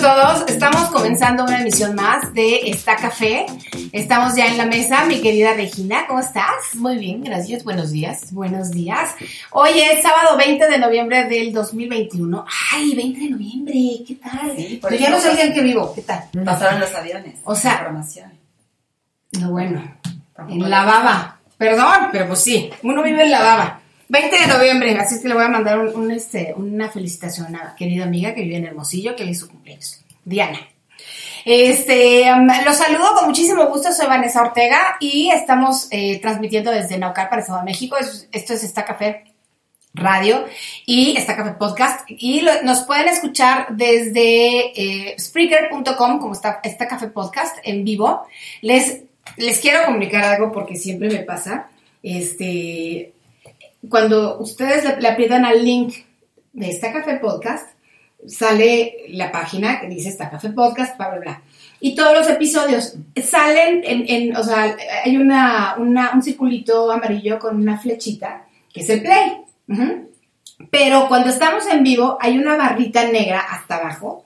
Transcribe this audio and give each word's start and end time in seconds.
Todos. 0.00 0.44
Estamos 0.48 0.90
comenzando 0.90 1.44
una 1.44 1.60
emisión 1.60 1.96
más 1.96 2.32
de 2.32 2.70
Está 2.70 2.96
Café. 2.96 3.46
Estamos 3.92 4.36
ya 4.36 4.46
en 4.46 4.56
la 4.56 4.66
mesa, 4.66 5.04
mi 5.06 5.20
querida 5.20 5.54
Regina, 5.54 6.06
¿cómo 6.06 6.20
estás? 6.20 6.74
Muy 6.74 6.98
bien, 6.98 7.24
gracias. 7.24 7.64
Buenos 7.64 7.90
días. 7.90 8.32
Buenos 8.32 8.70
días. 8.70 9.10
Hoy 9.50 9.70
es 9.80 10.02
sábado 10.02 10.36
20 10.36 10.68
de 10.68 10.78
noviembre 10.78 11.24
del 11.24 11.52
2021. 11.52 12.44
Ay, 12.72 12.94
20 12.94 13.20
de 13.20 13.30
noviembre, 13.30 13.74
¿qué 14.06 14.14
tal? 14.14 14.56
Sí, 14.56 14.78
por 14.80 14.90
Pero 14.90 15.02
ya 15.02 15.10
no 15.10 15.18
día 15.18 15.44
en 15.44 15.52
que 15.52 15.62
vivo, 15.62 15.92
¿qué 15.92 16.02
tal? 16.02 16.24
Pasaron 16.44 16.78
los 16.78 16.94
aviones. 16.94 17.40
O 17.44 17.54
sea-. 17.56 17.90
No, 19.40 19.50
bueno, 19.50 19.82
en 20.48 20.70
la 20.70 20.84
baba. 20.84 21.40
Perdón, 21.56 22.08
pero 22.12 22.28
pues 22.28 22.40
sí, 22.40 22.70
uno 22.84 23.02
vive 23.02 23.24
en 23.24 23.32
la 23.32 23.40
baba. 23.40 23.77
20 24.08 24.38
de 24.38 24.46
noviembre, 24.46 24.96
así 24.98 25.16
es 25.16 25.20
que 25.20 25.28
le 25.28 25.34
voy 25.34 25.44
a 25.44 25.48
mandar 25.48 25.80
este, 26.10 26.54
una 26.56 26.88
felicitación 26.90 27.54
a 27.56 27.74
querida 27.76 28.04
amiga 28.04 28.34
que 28.34 28.42
vive 28.42 28.56
en 28.56 28.64
Hermosillo, 28.66 29.14
que 29.16 29.24
le 29.24 29.32
hizo 29.32 29.48
cumpleaños. 29.48 30.00
Diana. 30.24 30.58
Este, 31.44 32.24
um, 32.32 32.46
los 32.64 32.76
saludo 32.76 33.14
con 33.14 33.26
muchísimo 33.28 33.66
gusto, 33.66 33.92
soy 33.92 34.06
Vanessa 34.06 34.42
Ortega 34.42 34.96
y 35.00 35.30
estamos 35.30 35.88
eh, 35.90 36.18
transmitiendo 36.20 36.70
desde 36.70 36.98
Naucar 36.98 37.28
para 37.30 37.40
Estado 37.42 37.58
de 37.60 37.64
México. 37.64 37.96
Es- 37.96 38.28
esto 38.32 38.52
es 38.54 38.64
Está 38.64 38.84
Café 38.84 39.24
Radio 39.94 40.44
y 40.84 41.16
Está 41.16 41.36
Café 41.36 41.52
Podcast. 41.52 42.00
Y 42.08 42.42
nos 42.64 42.80
pueden 42.80 43.08
escuchar 43.08 43.68
desde 43.70 45.10
eh, 45.10 45.16
Spreaker.com, 45.18 46.18
como 46.18 46.32
está, 46.34 46.60
está 46.64 46.86
Café 46.88 47.08
Podcast, 47.08 47.56
en 47.62 47.84
vivo. 47.84 48.26
Les, 48.60 49.02
les 49.36 49.58
quiero 49.60 49.84
comunicar 49.86 50.24
algo 50.24 50.52
porque 50.52 50.76
siempre 50.76 51.08
me 51.08 51.20
pasa. 51.20 51.68
Este, 52.02 53.12
cuando 53.88 54.38
ustedes 54.38 54.84
le, 54.84 55.00
le 55.00 55.08
aprietan 55.08 55.44
al 55.44 55.64
link 55.64 55.94
de 56.52 56.70
Está 56.70 56.92
Café 56.92 57.16
Podcast, 57.16 57.68
sale 58.26 59.04
la 59.08 59.30
página 59.30 59.80
que 59.80 59.88
dice 59.88 60.08
Está 60.08 60.30
Café 60.30 60.50
Podcast, 60.50 60.96
bla, 60.96 61.10
bla, 61.10 61.20
bla. 61.20 61.42
Y 61.80 61.94
todos 61.94 62.12
los 62.12 62.28
episodios 62.28 62.96
salen 63.22 63.82
en, 63.84 64.36
o 64.36 64.42
sea, 64.42 64.76
hay 65.04 65.16
una, 65.16 65.76
un 65.78 66.22
circulito 66.22 66.90
amarillo 66.90 67.38
con 67.38 67.56
una 67.56 67.78
flechita, 67.78 68.46
que 68.72 68.80
es 68.80 68.90
el 68.90 69.02
play. 69.02 69.36
Pero 70.70 71.06
cuando 71.06 71.30
estamos 71.30 71.66
en 71.68 71.84
vivo, 71.84 72.18
hay 72.20 72.36
una 72.36 72.56
barrita 72.56 73.06
negra 73.06 73.40
hasta 73.40 73.76
abajo 73.76 74.24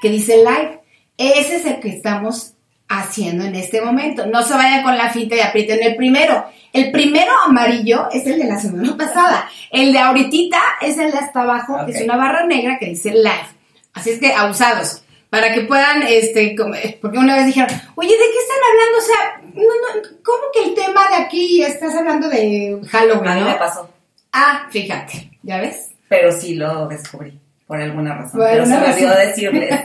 que 0.00 0.10
dice 0.10 0.36
live. 0.38 0.80
Ese 1.18 1.56
es 1.56 1.66
el 1.66 1.80
que 1.80 1.88
estamos 1.88 2.54
haciendo 3.00 3.44
en 3.44 3.54
este 3.54 3.80
momento. 3.80 4.26
No 4.26 4.42
se 4.42 4.54
vayan 4.54 4.82
con 4.82 4.96
la 4.96 5.10
finta 5.10 5.34
y 5.36 5.40
aprieten 5.40 5.82
el 5.82 5.96
primero. 5.96 6.44
El 6.72 6.90
primero 6.90 7.30
amarillo 7.46 8.08
es 8.12 8.26
el 8.26 8.38
de 8.38 8.44
la 8.46 8.58
semana 8.58 8.96
pasada. 8.98 9.48
El 9.70 9.92
de 9.92 9.98
ahorita 9.98 10.58
es 10.80 10.98
el 10.98 11.10
de 11.12 11.18
hasta 11.18 11.42
abajo, 11.42 11.84
que 11.86 11.92
es 11.92 12.02
una 12.02 12.16
barra 12.16 12.46
negra 12.46 12.78
que 12.78 12.86
dice 12.86 13.10
live. 13.12 13.46
Así 13.94 14.10
es 14.10 14.18
que 14.20 14.32
abusados. 14.32 15.02
Para 15.30 15.52
que 15.54 15.62
puedan, 15.62 16.02
este, 16.02 16.54
como- 16.54 16.74
porque 17.00 17.16
una 17.18 17.36
vez 17.36 17.46
dijeron, 17.46 17.70
oye, 17.94 18.10
¿de 18.10 18.16
qué 18.18 18.38
están 18.38 18.58
hablando? 18.70 18.98
O 18.98 19.00
sea, 19.00 19.52
no, 19.54 19.62
no, 19.62 20.18
¿cómo 20.22 20.42
que 20.52 20.64
el 20.68 20.74
tema 20.74 21.08
de 21.08 21.24
aquí 21.24 21.62
estás 21.62 21.94
hablando 21.94 22.28
de 22.28 22.78
Halloween? 22.90 23.28
A 23.28 23.34
mí 23.36 23.40
no?" 23.40 23.46
me 23.46 23.54
pasó, 23.54 23.88
Ah, 24.34 24.66
fíjate, 24.70 25.30
¿ya 25.42 25.58
ves? 25.60 25.90
pero 26.08 26.32
sí 26.32 26.54
lo 26.54 26.86
descubrí 26.88 27.38
por 27.66 27.80
alguna 27.80 28.14
razón. 28.14 28.40
Por 28.40 28.46
pero 28.50 28.66
se 28.66 28.72
alguna 28.74 28.88
me 28.88 28.94
olvidó 28.94 29.08
razón. 29.08 29.26
decirles. 29.28 29.80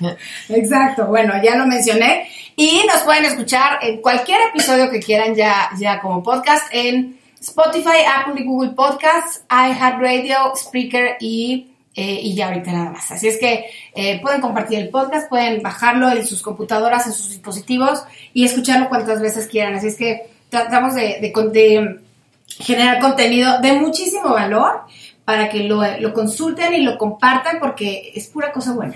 Exacto, 0.48 1.06
bueno, 1.06 1.34
ya 1.42 1.56
lo 1.56 1.66
mencioné. 1.66 2.28
Y 2.56 2.82
nos 2.86 3.02
pueden 3.02 3.24
escuchar 3.24 3.78
en 3.82 4.00
cualquier 4.00 4.40
episodio 4.48 4.90
que 4.90 5.00
quieran 5.00 5.34
ya, 5.34 5.70
ya 5.78 6.00
como 6.00 6.22
podcast 6.22 6.66
en 6.72 7.18
Spotify, 7.40 8.04
Apple 8.16 8.40
y 8.40 8.44
Google 8.44 8.70
Podcasts, 8.70 9.44
iHeartRadio, 9.50 10.54
Spreaker 10.56 11.16
y, 11.20 11.72
eh, 11.94 12.20
y 12.22 12.34
ya 12.34 12.48
ahorita 12.48 12.72
nada 12.72 12.90
más. 12.90 13.10
Así 13.10 13.26
es 13.26 13.38
que 13.38 13.66
eh, 13.94 14.20
pueden 14.20 14.40
compartir 14.40 14.78
el 14.78 14.90
podcast, 14.90 15.28
pueden 15.28 15.62
bajarlo 15.62 16.10
en 16.10 16.26
sus 16.26 16.42
computadoras, 16.42 17.06
en 17.06 17.12
sus 17.12 17.30
dispositivos 17.30 18.04
y 18.32 18.44
escucharlo 18.44 18.88
cuantas 18.88 19.20
veces 19.20 19.46
quieran. 19.46 19.74
Así 19.74 19.88
es 19.88 19.96
que 19.96 20.30
tratamos 20.50 20.94
de, 20.94 21.18
de 21.20 22.00
generar 22.46 23.00
contenido 23.00 23.60
de 23.60 23.72
muchísimo 23.72 24.30
valor 24.30 24.82
para 25.24 25.48
que 25.48 25.60
lo, 25.64 25.82
lo 25.98 26.12
consulten 26.12 26.74
y 26.74 26.82
lo 26.82 26.98
compartan 26.98 27.58
porque 27.58 28.12
es 28.14 28.28
pura 28.28 28.52
cosa 28.52 28.72
buena. 28.72 28.94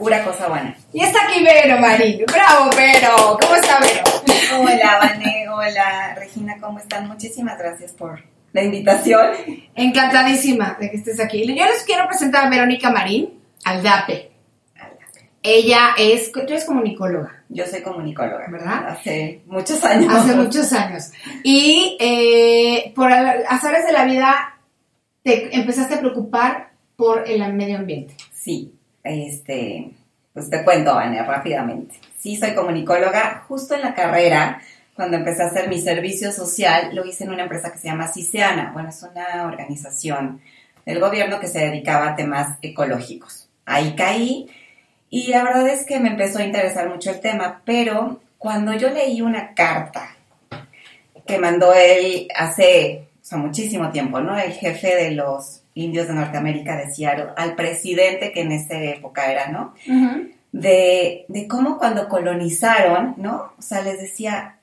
Pura 0.00 0.24
cosa 0.24 0.48
buena. 0.48 0.74
Y 0.94 1.02
está 1.02 1.18
aquí 1.26 1.44
Vero, 1.44 1.78
Marín. 1.78 2.24
Bravo, 2.26 2.70
Vero. 2.74 3.38
¿Cómo 3.38 3.54
está 3.54 3.78
Vero? 3.80 4.02
Hola, 4.58 4.98
Vane. 4.98 5.46
Hola, 5.46 6.14
Regina. 6.14 6.56
¿Cómo 6.58 6.78
están? 6.78 7.06
Muchísimas 7.06 7.58
gracias 7.58 7.92
por 7.92 8.18
la 8.52 8.62
invitación. 8.62 9.26
Encantadísima 9.74 10.78
de 10.80 10.90
que 10.90 10.96
estés 10.96 11.20
aquí. 11.20 11.46
Yo 11.46 11.66
les 11.66 11.82
quiero 11.84 12.08
presentar 12.08 12.46
a 12.46 12.48
Verónica 12.48 12.88
Marín, 12.90 13.42
Aldape. 13.62 14.32
Ella 15.42 15.90
es, 15.98 16.32
tú 16.32 16.40
eres 16.40 16.64
comunicóloga. 16.64 17.44
Yo 17.50 17.66
soy 17.66 17.82
comunicóloga. 17.82 18.46
¿Verdad? 18.50 18.88
Hace 18.88 19.42
muchos 19.48 19.84
años. 19.84 20.14
Hace 20.14 20.34
muchos 20.34 20.72
años. 20.72 21.12
Y 21.44 21.98
eh, 22.00 22.90
por 22.96 23.12
azares 23.12 23.84
de 23.84 23.92
la 23.92 24.06
vida 24.06 24.58
te 25.22 25.54
empezaste 25.54 25.96
a 25.96 26.00
preocupar 26.00 26.70
por 26.96 27.28
el 27.28 27.52
medio 27.52 27.76
ambiente. 27.76 28.16
Sí, 28.32 28.79
este, 29.04 29.90
pues 30.32 30.50
te 30.50 30.64
cuento, 30.64 30.94
Vania, 30.94 31.24
rápidamente. 31.24 31.94
Sí, 32.18 32.36
soy 32.36 32.54
comunicóloga. 32.54 33.44
Justo 33.48 33.74
en 33.74 33.82
la 33.82 33.94
carrera, 33.94 34.60
cuando 34.94 35.16
empecé 35.16 35.42
a 35.42 35.46
hacer 35.46 35.68
mi 35.68 35.80
servicio 35.80 36.32
social, 36.32 36.94
lo 36.94 37.04
hice 37.04 37.24
en 37.24 37.30
una 37.30 37.44
empresa 37.44 37.72
que 37.72 37.78
se 37.78 37.88
llama 37.88 38.08
Ciseana. 38.08 38.70
Bueno, 38.72 38.90
es 38.90 39.02
una 39.02 39.46
organización 39.46 40.40
del 40.84 41.00
gobierno 41.00 41.40
que 41.40 41.48
se 41.48 41.60
dedicaba 41.60 42.10
a 42.10 42.16
temas 42.16 42.58
ecológicos. 42.62 43.48
Ahí 43.64 43.94
caí 43.94 44.48
y 45.08 45.28
la 45.28 45.42
verdad 45.42 45.68
es 45.68 45.84
que 45.84 45.98
me 45.98 46.08
empezó 46.08 46.38
a 46.38 46.44
interesar 46.44 46.88
mucho 46.88 47.10
el 47.10 47.20
tema, 47.20 47.62
pero 47.64 48.20
cuando 48.38 48.72
yo 48.74 48.90
leí 48.90 49.20
una 49.20 49.54
carta 49.54 50.16
que 51.26 51.38
mandó 51.38 51.74
él 51.74 52.28
hace 52.34 53.08
muchísimo 53.32 53.90
tiempo, 53.90 54.20
¿no? 54.20 54.38
El 54.38 54.52
jefe 54.52 54.96
de 54.96 55.12
los 55.12 55.62
indios 55.80 56.06
de 56.06 56.14
Norteamérica 56.14 56.76
de 56.76 56.92
Seattle, 56.92 57.30
al 57.36 57.56
presidente 57.56 58.32
que 58.32 58.42
en 58.42 58.52
esa 58.52 58.78
época 58.78 59.30
era, 59.30 59.48
¿no? 59.48 59.74
de, 60.52 61.24
de 61.28 61.48
cómo 61.48 61.78
cuando 61.78 62.08
colonizaron, 62.08 63.14
¿no? 63.18 63.52
O 63.58 63.62
sea, 63.62 63.82
les 63.82 64.00
decía, 64.00 64.56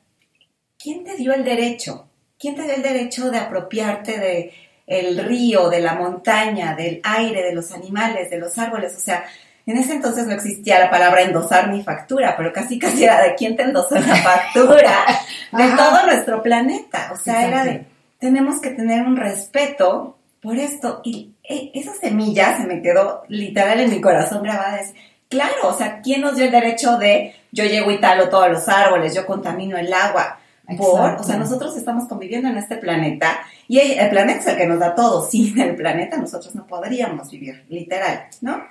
¿quién 0.78 1.04
te 1.04 1.16
dio 1.16 1.34
el 1.34 1.44
derecho? 1.44 2.08
¿Quién 2.38 2.56
te 2.56 2.64
dio 2.64 2.74
el 2.74 2.84
derecho 2.84 3.32
de 3.32 3.38
apropiarte 3.38 4.20
de 4.20 4.54
el 4.86 5.18
río, 5.18 5.70
de 5.70 5.82
la 5.82 5.96
montaña, 5.96 6.76
del 6.76 7.02
aire, 7.04 7.44
de 7.44 7.54
los 7.54 7.72
animales, 7.72 8.30
de 8.30 8.38
los 8.38 8.58
árboles? 8.58 8.96
O 8.96 9.00
sea, 9.00 9.26
en 9.66 9.78
ese 9.78 9.94
entonces 9.94 10.28
no 10.28 10.34
existía 10.34 10.80
la 10.80 10.90
palabra 10.90 11.22
endosar 11.22 11.70
ni 11.70 11.84
factura, 11.84 12.36
pero 12.38 12.54
casi 12.54 12.80
casi 12.80 13.04
era 13.04 13.22
de 13.22 13.36
quién 13.36 13.56
te 13.56 13.64
endosó 13.64 13.96
la 13.96 14.16
factura 14.16 15.06
de 15.52 15.70
todo 15.78 16.06
nuestro 16.06 16.44
planeta. 16.44 17.12
O 17.14 17.18
sea, 17.18 17.48
era 17.48 17.64
de, 17.64 17.86
tenemos 18.20 18.62
que 18.62 18.72
tener 18.72 19.04
un 19.04 19.18
respeto 19.18 20.17
por 20.48 20.58
esto. 20.58 21.02
Y 21.04 21.34
e, 21.44 21.72
esa 21.74 21.94
semilla 21.94 22.56
se 22.58 22.66
me 22.66 22.82
quedó 22.82 23.24
literal 23.28 23.82
en 23.82 23.90
mi 23.90 24.00
corazón 24.00 24.44
grabada. 24.44 24.80
Es, 24.80 24.94
claro, 25.28 25.68
o 25.68 25.74
sea, 25.74 26.02
¿quién 26.02 26.22
nos 26.22 26.38
dio 26.38 26.46
el 26.46 26.52
derecho 26.52 26.98
de 26.98 27.36
yo 27.52 27.66
llego 27.66 27.92
y 27.92 28.00
talo 28.00 28.30
todos 28.30 28.50
los 28.50 28.70
árboles, 28.70 29.14
yo 29.14 29.26
contamino 29.26 29.78
el 29.78 29.92
agua? 29.92 30.40
Por, 30.78 31.16
o 31.20 31.24
sea, 31.24 31.38
nosotros 31.38 31.76
estamos 31.78 32.08
conviviendo 32.08 32.50
en 32.50 32.58
este 32.58 32.78
planeta 32.78 33.40
y 33.70 33.80
el, 33.80 34.10
planeta 34.10 34.40
es 34.40 34.48
el 34.48 34.58
que 34.58 34.68
nos 34.68 34.80
da 34.80 34.96
todo. 34.96 35.22
Sin 35.30 35.60
el 35.60 35.76
planeta 35.76 36.18
nosotros 36.18 36.56
no 36.56 36.66
podríamos 36.66 37.30
vivir, 37.30 37.66
literal, 37.68 38.28
¿no? 38.40 38.64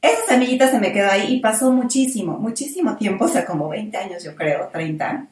Esa 0.00 0.26
semillita 0.28 0.70
se 0.70 0.78
me 0.78 0.92
quedó 0.92 1.10
ahí 1.10 1.34
y 1.34 1.40
pasó 1.40 1.72
muchísimo, 1.72 2.38
muchísimo 2.38 2.96
tiempo, 2.96 3.24
o 3.24 3.28
sea, 3.28 3.44
como 3.44 3.68
20 3.68 3.96
años 3.96 4.22
yo 4.22 4.36
creo, 4.36 4.68
30 4.72 5.28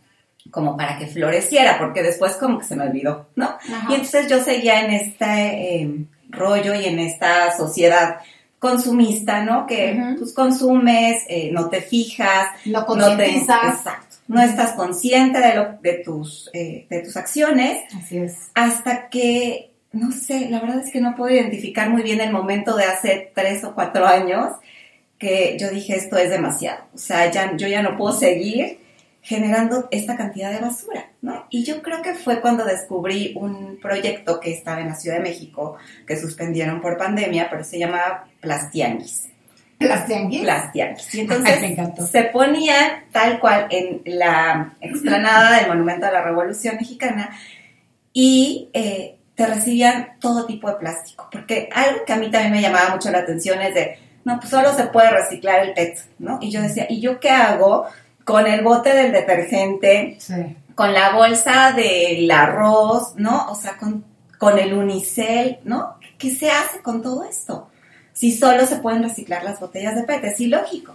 como 0.50 0.76
para 0.76 0.98
que 0.98 1.06
floreciera, 1.06 1.78
porque 1.78 2.02
después 2.02 2.34
como 2.34 2.58
que 2.58 2.66
se 2.66 2.76
me 2.76 2.84
olvidó, 2.84 3.28
¿no? 3.36 3.56
Y 3.88 3.94
entonces 3.94 4.28
yo 4.28 4.42
seguía 4.42 4.84
en 4.84 4.90
este 4.90 5.80
em, 5.80 6.06
rollo 6.30 6.74
y 6.74 6.84
en 6.84 6.98
esta 6.98 7.56
sociedad 7.56 8.18
consumista, 8.58 9.44
¿no? 9.44 9.66
Que 9.66 10.14
pues 10.18 10.32
consumes, 10.32 11.24
eh, 11.28 11.50
no 11.52 11.68
te 11.68 11.80
fijas, 11.80 12.48
no, 12.64 12.86
no 12.94 13.16
te, 13.16 13.36
exacto, 13.36 14.16
no 14.28 14.40
estás 14.40 14.72
consciente 14.72 15.40
de 15.40 15.54
lo, 15.54 15.78
de 15.80 15.94
tus, 16.04 16.48
eh, 16.52 16.86
de 16.88 17.00
tus 17.00 17.16
acciones. 17.16 17.82
Así 17.96 18.18
es. 18.18 18.50
Hasta 18.54 19.08
que, 19.08 19.72
no 19.92 20.12
sé, 20.12 20.48
la 20.48 20.60
verdad 20.60 20.78
es 20.78 20.92
que 20.92 21.00
no 21.00 21.16
puedo 21.16 21.34
identificar 21.34 21.90
muy 21.90 22.02
bien 22.02 22.20
el 22.20 22.32
momento 22.32 22.76
de 22.76 22.84
hace 22.84 23.32
tres 23.34 23.64
o 23.64 23.74
cuatro 23.74 24.06
años 24.06 24.52
que 25.18 25.56
yo 25.58 25.70
dije 25.70 25.94
esto 25.94 26.16
es 26.16 26.30
demasiado, 26.30 26.84
o 26.92 26.98
sea, 26.98 27.30
ya, 27.30 27.56
yo 27.56 27.68
ya 27.68 27.80
no 27.80 27.96
puedo 27.96 28.12
seguir 28.12 28.81
generando 29.22 29.88
esta 29.92 30.16
cantidad 30.16 30.50
de 30.52 30.58
basura, 30.58 31.10
¿no? 31.22 31.46
Y 31.48 31.62
yo 31.62 31.80
creo 31.80 32.02
que 32.02 32.14
fue 32.14 32.40
cuando 32.40 32.64
descubrí 32.64 33.34
un 33.36 33.78
proyecto 33.80 34.40
que 34.40 34.52
estaba 34.52 34.80
en 34.80 34.88
la 34.88 34.96
Ciudad 34.96 35.18
de 35.18 35.22
México, 35.22 35.76
que 36.06 36.16
suspendieron 36.16 36.80
por 36.80 36.98
pandemia, 36.98 37.48
pero 37.48 37.62
se 37.62 37.78
llamaba 37.78 38.24
Plastianguis. 38.40 39.28
¿Plastianguis? 39.78 40.42
Plastianguis. 40.42 41.14
Y 41.14 41.20
entonces 41.20 41.78
se 42.10 42.24
ponían 42.24 43.04
tal 43.12 43.38
cual 43.38 43.68
en 43.70 44.02
la 44.04 44.74
explanada 44.80 45.58
del 45.58 45.68
Monumento 45.68 46.06
a 46.06 46.10
la 46.10 46.22
Revolución 46.22 46.76
Mexicana 46.76 47.30
y 48.12 48.70
eh, 48.72 49.16
te 49.36 49.46
recibían 49.46 50.18
todo 50.18 50.46
tipo 50.46 50.68
de 50.68 50.76
plástico, 50.76 51.28
porque 51.30 51.68
algo 51.72 52.04
que 52.04 52.12
a 52.12 52.16
mí 52.16 52.28
también 52.30 52.52
me 52.52 52.60
llamaba 52.60 52.90
mucho 52.90 53.10
la 53.10 53.18
atención 53.18 53.60
es 53.62 53.74
de, 53.74 53.98
no, 54.24 54.38
pues 54.38 54.50
solo 54.50 54.72
se 54.74 54.84
puede 54.86 55.10
reciclar 55.10 55.60
el 55.60 55.74
PET, 55.74 55.98
¿no? 56.18 56.38
Y 56.40 56.50
yo 56.50 56.60
decía, 56.60 56.86
¿y 56.88 57.00
yo 57.00 57.18
qué 57.18 57.30
hago? 57.30 57.86
Con 58.32 58.46
el 58.46 58.62
bote 58.62 58.94
del 58.94 59.12
detergente, 59.12 60.16
con 60.74 60.94
la 60.94 61.12
bolsa 61.12 61.72
del 61.72 62.30
arroz, 62.30 63.12
¿no? 63.16 63.50
O 63.50 63.54
sea, 63.54 63.76
con, 63.76 64.06
con 64.38 64.58
el 64.58 64.72
unicel, 64.72 65.58
¿no? 65.64 65.96
¿Qué 66.16 66.34
se 66.34 66.50
hace 66.50 66.80
con 66.80 67.02
todo 67.02 67.24
esto? 67.24 67.68
Si 68.14 68.34
solo 68.34 68.64
se 68.64 68.76
pueden 68.76 69.02
reciclar 69.02 69.44
las 69.44 69.60
botellas 69.60 69.96
de 69.96 70.04
PET, 70.04 70.24
es 70.24 70.40
ilógico. 70.40 70.94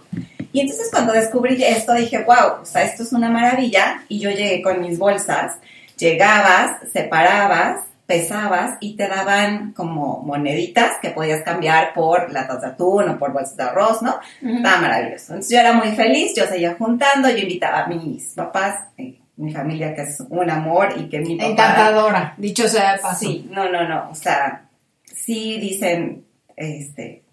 Y 0.52 0.58
entonces 0.58 0.88
cuando 0.90 1.12
descubrí 1.12 1.62
esto 1.62 1.94
dije, 1.94 2.24
wow, 2.24 2.62
o 2.62 2.64
sea, 2.64 2.82
esto 2.82 3.04
es 3.04 3.12
una 3.12 3.30
maravilla. 3.30 4.02
Y 4.08 4.18
yo 4.18 4.30
llegué 4.30 4.60
con 4.60 4.80
mis 4.80 4.98
bolsas, 4.98 5.58
llegabas, 5.96 6.78
separabas, 6.92 7.82
pesabas 8.08 8.78
y 8.80 8.96
te 8.96 9.06
daban 9.06 9.74
como 9.74 10.22
moneditas 10.22 10.96
que 11.02 11.10
podías 11.10 11.42
cambiar 11.42 11.92
por 11.92 12.32
latas 12.32 12.62
de 12.62 12.68
atún 12.68 13.06
o 13.06 13.18
por 13.18 13.34
bolsas 13.34 13.58
de 13.58 13.64
arroz, 13.64 14.00
¿no? 14.00 14.18
Estaba 14.40 14.80
maravilloso. 14.80 15.34
Entonces 15.34 15.52
yo 15.52 15.60
era 15.60 15.74
muy 15.74 15.88
feliz, 15.88 16.32
yo 16.34 16.46
seguía 16.46 16.74
juntando, 16.78 17.28
yo 17.28 17.36
invitaba 17.36 17.80
a 17.80 17.86
mis 17.86 18.32
papás, 18.32 18.76
eh, 18.96 19.18
mi 19.36 19.52
familia 19.52 19.94
que 19.94 20.02
es 20.02 20.20
un 20.30 20.48
amor 20.48 20.94
y 20.96 21.10
que 21.10 21.20
mi 21.20 21.36
papá... 21.36 21.50
Encantadora, 21.50 22.34
dicho 22.38 22.66
sea 22.66 22.94
de 22.94 23.02
paso. 23.02 23.26
Sí, 23.26 23.46
no, 23.50 23.70
no, 23.70 23.86
no, 23.86 24.08
o 24.10 24.14
sea, 24.14 24.70
sí 25.04 25.58
dicen, 25.60 26.24
este, 26.56 27.24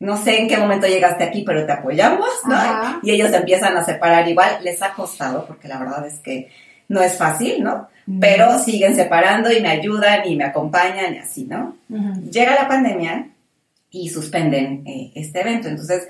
no 0.00 0.16
sé 0.16 0.40
en 0.40 0.48
qué 0.48 0.56
momento 0.56 0.88
llegaste 0.88 1.22
aquí, 1.22 1.44
pero 1.46 1.64
te 1.64 1.70
apoyamos, 1.70 2.28
¿no? 2.44 2.56
Y 3.04 3.12
ellos 3.12 3.32
empiezan 3.32 3.76
a 3.76 3.84
separar 3.84 4.26
igual, 4.26 4.58
les 4.64 4.82
ha 4.82 4.94
costado, 4.94 5.46
porque 5.46 5.68
la 5.68 5.78
verdad 5.78 6.04
es 6.08 6.18
que 6.18 6.50
no 6.88 7.00
es 7.00 7.16
fácil, 7.16 7.62
¿no? 7.62 7.88
Pero 8.20 8.58
siguen 8.58 8.94
separando 8.96 9.52
y 9.52 9.60
me 9.60 9.68
ayudan 9.68 10.26
y 10.26 10.36
me 10.36 10.44
acompañan 10.44 11.14
y 11.14 11.18
así, 11.18 11.44
¿no? 11.44 11.76
Llega 12.30 12.54
la 12.54 12.68
pandemia 12.68 13.28
y 13.90 14.08
suspenden 14.08 14.86
eh, 14.86 15.12
este 15.14 15.40
evento, 15.40 15.68
entonces 15.68 16.08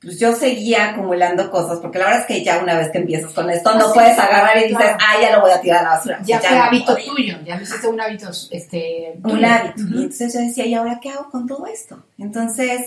pues 0.00 0.20
yo 0.20 0.32
seguía 0.32 0.90
acumulando 0.90 1.50
cosas, 1.50 1.80
porque 1.80 1.98
la 1.98 2.04
verdad 2.04 2.20
es 2.20 2.26
que 2.26 2.44
ya 2.44 2.62
una 2.62 2.78
vez 2.78 2.90
que 2.90 2.98
empiezas 2.98 3.32
con 3.32 3.50
esto, 3.50 3.76
no 3.76 3.92
puedes 3.92 4.16
agarrar 4.16 4.56
y 4.58 4.68
dices, 4.68 4.92
ah, 5.00 5.20
ya 5.20 5.34
lo 5.34 5.40
voy 5.40 5.50
a 5.50 5.60
tirar 5.60 5.80
a 5.80 5.82
la 5.82 5.88
basura. 5.96 6.20
Ya, 6.24 6.38
fue 6.38 6.56
hábito 6.56 6.96
tuyo, 6.96 7.38
ya 7.44 7.56
me 7.56 7.64
hiciste 7.64 7.88
un 7.88 8.00
hábito, 8.00 8.30
este... 8.52 9.18
Un 9.24 9.44
hábito. 9.44 9.82
Y 9.90 10.02
entonces 10.02 10.32
yo 10.32 10.40
decía, 10.40 10.66
¿y 10.66 10.74
ahora 10.74 11.00
qué 11.02 11.10
hago 11.10 11.28
con 11.30 11.48
todo 11.48 11.66
esto? 11.66 12.04
Entonces, 12.16 12.82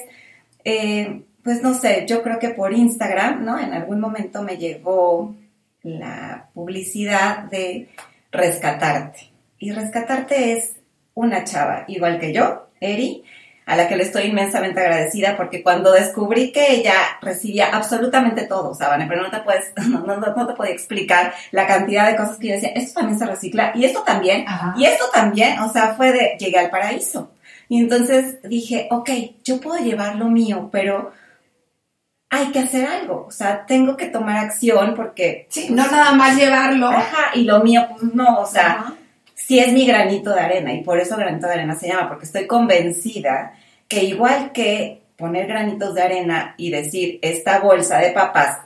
eh, 0.63 1.23
pues 1.43 1.61
no 1.61 1.73
sé, 1.73 2.05
yo 2.07 2.23
creo 2.23 2.39
que 2.39 2.49
por 2.49 2.71
Instagram, 2.71 3.43
¿no? 3.43 3.59
En 3.59 3.73
algún 3.73 3.99
momento 3.99 4.41
me 4.41 4.55
llegó 4.55 5.35
la 5.83 6.47
publicidad 6.53 7.39
de 7.49 7.89
rescatarte. 8.31 9.31
Y 9.59 9.71
rescatarte 9.71 10.53
es 10.53 10.73
una 11.13 11.43
chava, 11.43 11.85
igual 11.87 12.19
que 12.19 12.33
yo, 12.33 12.67
Eri, 12.79 13.23
a 13.65 13.75
la 13.75 13.87
que 13.87 13.95
le 13.95 14.03
estoy 14.03 14.23
inmensamente 14.23 14.79
agradecida 14.79 15.37
porque 15.37 15.61
cuando 15.63 15.91
descubrí 15.91 16.51
que 16.51 16.73
ella 16.73 16.93
recibía 17.21 17.67
absolutamente 17.67 18.43
todo, 18.43 18.73
¿saben? 18.73 19.07
Pero 19.07 19.21
no 19.21 19.29
te 19.29 19.39
puedes, 19.39 19.71
no, 19.87 20.17
no, 20.17 20.47
te 20.47 20.53
podía 20.53 20.73
explicar 20.73 21.33
la 21.51 21.67
cantidad 21.67 22.09
de 22.09 22.17
cosas 22.17 22.37
que 22.37 22.47
yo 22.47 22.53
decía, 22.55 22.71
esto 22.75 22.99
también 22.99 23.19
se 23.19 23.25
recicla, 23.25 23.71
y 23.75 23.85
esto 23.85 24.03
también, 24.03 24.45
y 24.75 24.85
esto 24.85 25.05
también, 25.13 25.59
o 25.59 25.71
sea, 25.71 25.93
fue 25.95 26.11
de, 26.11 26.35
llegué 26.39 26.59
al 26.59 26.69
paraíso. 26.69 27.31
Y 27.69 27.79
entonces 27.79 28.41
dije, 28.43 28.87
ok, 28.91 29.09
yo 29.45 29.61
puedo 29.61 29.81
llevar 29.81 30.17
lo 30.17 30.25
mío, 30.25 30.67
pero 30.71 31.13
hay 32.33 32.47
que 32.47 32.59
hacer 32.59 32.85
algo, 32.85 33.25
o 33.27 33.31
sea, 33.31 33.65
tengo 33.65 33.97
que 33.97 34.07
tomar 34.07 34.37
acción 34.37 34.95
porque... 34.95 35.47
Sí, 35.49 35.67
no 35.69 35.85
nada 35.85 36.13
más 36.13 36.37
llevarlo. 36.37 36.87
Ajá, 36.87 37.31
y 37.35 37.43
lo 37.43 37.61
mío, 37.61 37.85
pues 37.89 38.13
no, 38.13 38.39
o 38.39 38.45
sea, 38.45 38.93
sí 39.35 39.59
es 39.59 39.73
mi 39.73 39.85
granito 39.85 40.33
de 40.33 40.39
arena 40.39 40.73
y 40.73 40.81
por 40.81 40.97
eso 40.97 41.17
granito 41.17 41.47
de 41.47 41.55
arena 41.55 41.75
se 41.75 41.89
llama, 41.89 42.07
porque 42.07 42.25
estoy 42.25 42.47
convencida 42.47 43.53
que 43.89 44.05
igual 44.05 44.53
que 44.53 45.01
poner 45.17 45.45
granitos 45.45 45.93
de 45.93 46.03
arena 46.03 46.55
y 46.57 46.71
decir, 46.71 47.19
esta 47.21 47.59
bolsa 47.59 47.99
de 47.99 48.11
papas, 48.11 48.59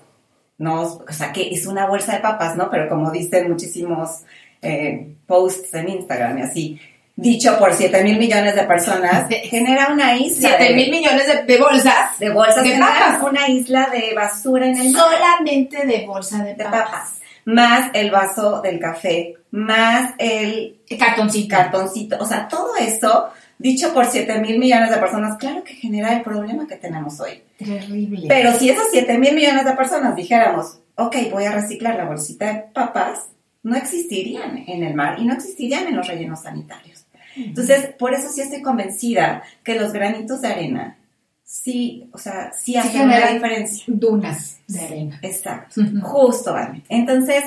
no, 0.60 0.84
o 0.84 1.12
sea, 1.12 1.34
que 1.34 1.50
es 1.50 1.66
una 1.66 1.88
bolsa 1.88 2.14
de 2.14 2.20
papas, 2.20 2.56
¿no? 2.56 2.70
Pero 2.70 2.88
como 2.88 3.10
dicen 3.10 3.50
muchísimos 3.50 4.22
eh, 4.62 5.16
posts 5.26 5.74
en 5.74 5.90
Instagram 5.90 6.38
y 6.38 6.42
así, 6.44 6.80
dicho 7.16 7.58
por 7.58 7.74
7 7.74 8.04
mil 8.04 8.18
millones 8.18 8.56
de 8.56 8.64
personas, 8.64 9.28
genera 9.30 9.90
una 9.94 10.16
isla. 10.18 10.50
7 10.58 10.64
de- 10.66 10.74
mil 10.76 10.92
millones 10.92 11.28
de, 11.28 11.44
de 11.44 11.58
bolsas. 11.62 12.20
de 12.20 12.30
bolsas 12.30 12.64
de 12.64 12.78
papas. 12.78 13.22
una 13.24 13.48
isla 13.50 13.90
de 13.92 14.14
basura 14.14 14.68
en 14.68 14.78
el 14.80 14.92
mar. 14.92 15.02
Solamente 15.04 15.86
de 15.86 16.06
bolsa 16.06 16.44
de 16.44 16.56
de 16.56 16.64
papas. 16.64 16.82
papas. 16.84 17.14
Más 17.46 17.92
el 17.94 18.10
vaso 18.10 18.60
del 18.62 18.80
café, 18.80 19.36
más 19.52 20.14
el 20.18 20.80
Cartoncito. 21.00 21.56
cartoncito. 21.56 22.18
O 22.20 22.26
sea, 22.26 22.48
todo 22.48 22.76
eso, 22.78 23.30
dicho 23.60 23.94
por 23.94 24.06
7 24.08 24.40
mil 24.40 24.58
millones 24.58 24.90
de 24.90 24.98
personas, 24.98 25.38
claro 25.38 25.64
que 25.64 25.76
genera 25.76 26.12
el 26.14 26.22
problema 26.24 26.68
que 26.68 26.76
tenemos 26.76 27.20
hoy. 27.20 27.44
Terrible. 27.60 28.26
Pero 28.28 28.52
si 28.54 28.70
esos 28.72 28.86
7 28.92 29.18
mil 29.20 29.36
millones 29.36 29.64
de 29.64 29.74
personas 29.74 30.16
dijéramos, 30.16 30.80
ok, 30.96 31.16
voy 31.32 31.46
a 31.46 31.52
reciclar 31.52 31.96
la 31.96 32.06
bolsita 32.06 32.48
de 32.52 32.60
papas, 32.74 33.28
no 33.62 33.76
existirían 33.76 34.64
en 34.68 34.84
el 34.84 34.96
mar 34.96 35.18
y 35.20 35.26
no 35.26 35.34
existirían 35.34 35.88
en 35.88 35.96
los 35.98 36.08
rellenos 36.08 36.42
sanitarios. 36.42 37.05
Entonces, 37.36 37.94
por 38.00 38.14
eso 38.14 38.30
sí 38.30 38.42
estoy 38.42 38.62
convencida 38.62 39.44
que 39.64 39.76
los 39.80 39.92
granitos 39.94 40.42
de 40.42 40.48
arena 40.48 40.98
sí, 41.44 42.10
o 42.12 42.18
sea, 42.18 42.52
sí 42.54 42.76
hacen 42.76 42.92
generan 43.02 43.34
diferencia. 43.36 43.84
dunas 43.88 44.60
de 44.68 44.80
arena. 44.82 45.20
Exacto, 45.22 45.82
Ujú. 45.82 46.02
justo, 46.02 46.54
Vane. 46.54 46.84
Entonces, 46.90 47.44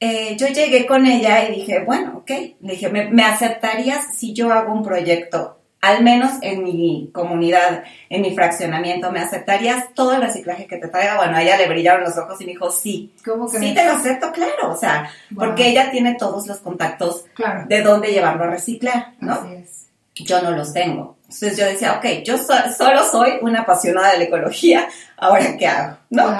eh, 0.00 0.36
yo 0.36 0.48
llegué 0.48 0.86
con 0.86 1.06
ella 1.06 1.48
y 1.48 1.56
dije, 1.56 1.84
bueno, 1.84 2.18
ok, 2.18 2.30
le 2.60 2.72
dije, 2.72 2.88
¿me, 2.88 3.08
me 3.10 3.24
aceptarías 3.24 4.14
si 4.16 4.32
yo 4.32 4.52
hago 4.52 4.72
un 4.72 4.82
proyecto, 4.82 5.57
al 5.80 6.02
menos 6.02 6.32
en 6.42 6.64
mi 6.64 7.10
comunidad, 7.12 7.84
en 8.10 8.22
mi 8.22 8.34
fraccionamiento, 8.34 9.12
¿me 9.12 9.20
aceptarías 9.20 9.94
todo 9.94 10.14
el 10.14 10.22
reciclaje 10.22 10.66
que 10.66 10.76
te 10.78 10.88
traiga? 10.88 11.16
Bueno, 11.18 11.36
a 11.36 11.42
ella 11.42 11.56
le 11.56 11.68
brillaron 11.68 12.02
los 12.02 12.18
ojos 12.18 12.40
y 12.40 12.46
me 12.46 12.52
dijo, 12.52 12.70
sí. 12.70 13.12
¿Cómo 13.24 13.48
Sí, 13.48 13.58
crees? 13.58 13.74
te 13.74 13.84
lo 13.84 13.92
acepto, 13.92 14.32
claro, 14.32 14.72
o 14.72 14.76
sea, 14.76 15.10
Wow. 15.30 15.46
porque 15.46 15.68
ella 15.68 15.90
tiene 15.90 16.14
todos 16.16 16.46
los 16.48 16.58
contactos 16.58 17.24
Claro. 17.34 17.64
de 17.68 17.82
dónde 17.82 18.08
llevarlo 18.12 18.44
a 18.44 18.48
reciclar, 18.48 19.12
¿no? 19.20 19.34
Así 19.34 19.54
es. 19.54 19.86
yo 20.16 20.42
no 20.42 20.50
los 20.50 20.72
tengo. 20.72 21.16
Entonces 21.22 21.56
yo 21.56 21.64
decía, 21.66 21.92
ok, 21.98 22.24
yo 22.24 22.38
so- 22.38 22.54
solo 22.76 23.04
soy 23.04 23.34
una 23.40 23.60
apasionada 23.60 24.10
de 24.12 24.18
la 24.18 24.24
ecología, 24.24 24.88
ahora 25.16 25.56
qué 25.56 25.66
hago, 25.68 25.96
¿no? 26.10 26.34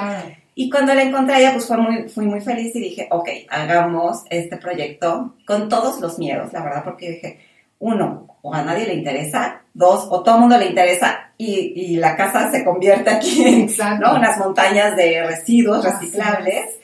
Y 0.55 0.69
cuando 0.69 0.93
la 0.93 1.03
encontré 1.03 1.35
a 1.35 1.39
ella, 1.39 1.53
pues 1.53 1.65
fue 1.65 1.77
muy, 1.77 2.09
fui 2.09 2.25
muy 2.25 2.41
feliz 2.41 2.75
y 2.75 2.81
dije, 2.81 3.07
ok, 3.09 3.29
hagamos 3.49 4.23
este 4.29 4.57
proyecto 4.57 5.35
con 5.45 5.69
todos 5.69 6.01
los 6.01 6.19
miedos, 6.19 6.51
la 6.51 6.61
verdad, 6.63 6.83
porque 6.83 7.11
dije, 7.11 7.39
uno, 7.79 8.37
o 8.41 8.53
a 8.53 8.61
nadie 8.61 8.85
le 8.85 8.93
interesa, 8.93 9.61
dos, 9.73 10.07
o 10.09 10.21
todo 10.21 10.35
el 10.35 10.41
mundo 10.41 10.57
le 10.57 10.67
interesa 10.67 11.31
y, 11.37 11.73
y 11.75 11.95
la 11.95 12.15
casa 12.15 12.51
se 12.51 12.63
convierte 12.63 13.09
aquí 13.09 13.43
en. 13.43 13.69
¿no? 13.99 14.15
unas 14.15 14.37
montañas 14.37 14.95
de 14.95 15.23
residuos 15.25 15.83
reciclables. 15.83 16.77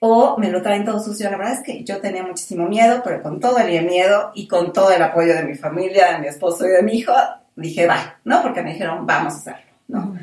O 0.00 0.36
me 0.38 0.50
lo 0.50 0.62
traen 0.62 0.84
todo 0.84 1.00
sucio. 1.00 1.28
La 1.28 1.36
verdad 1.36 1.54
es 1.54 1.62
que 1.62 1.82
yo 1.82 2.00
tenía 2.00 2.22
muchísimo 2.22 2.68
miedo, 2.68 3.00
pero 3.02 3.20
con 3.20 3.40
todo 3.40 3.58
el 3.58 3.84
miedo 3.84 4.30
y 4.34 4.46
con 4.46 4.72
todo 4.72 4.92
el 4.92 5.02
apoyo 5.02 5.34
de 5.34 5.42
mi 5.42 5.54
familia, 5.54 6.12
de 6.12 6.18
mi 6.20 6.28
esposo 6.28 6.66
y 6.66 6.70
de 6.70 6.82
mi 6.82 6.92
hijo, 6.98 7.12
dije, 7.56 7.86
va, 7.86 8.18
¿no? 8.24 8.40
Porque 8.42 8.62
me 8.62 8.72
dijeron, 8.72 9.06
vamos 9.06 9.34
a 9.34 9.36
hacerlo, 9.38 9.72
¿no? 9.88 10.16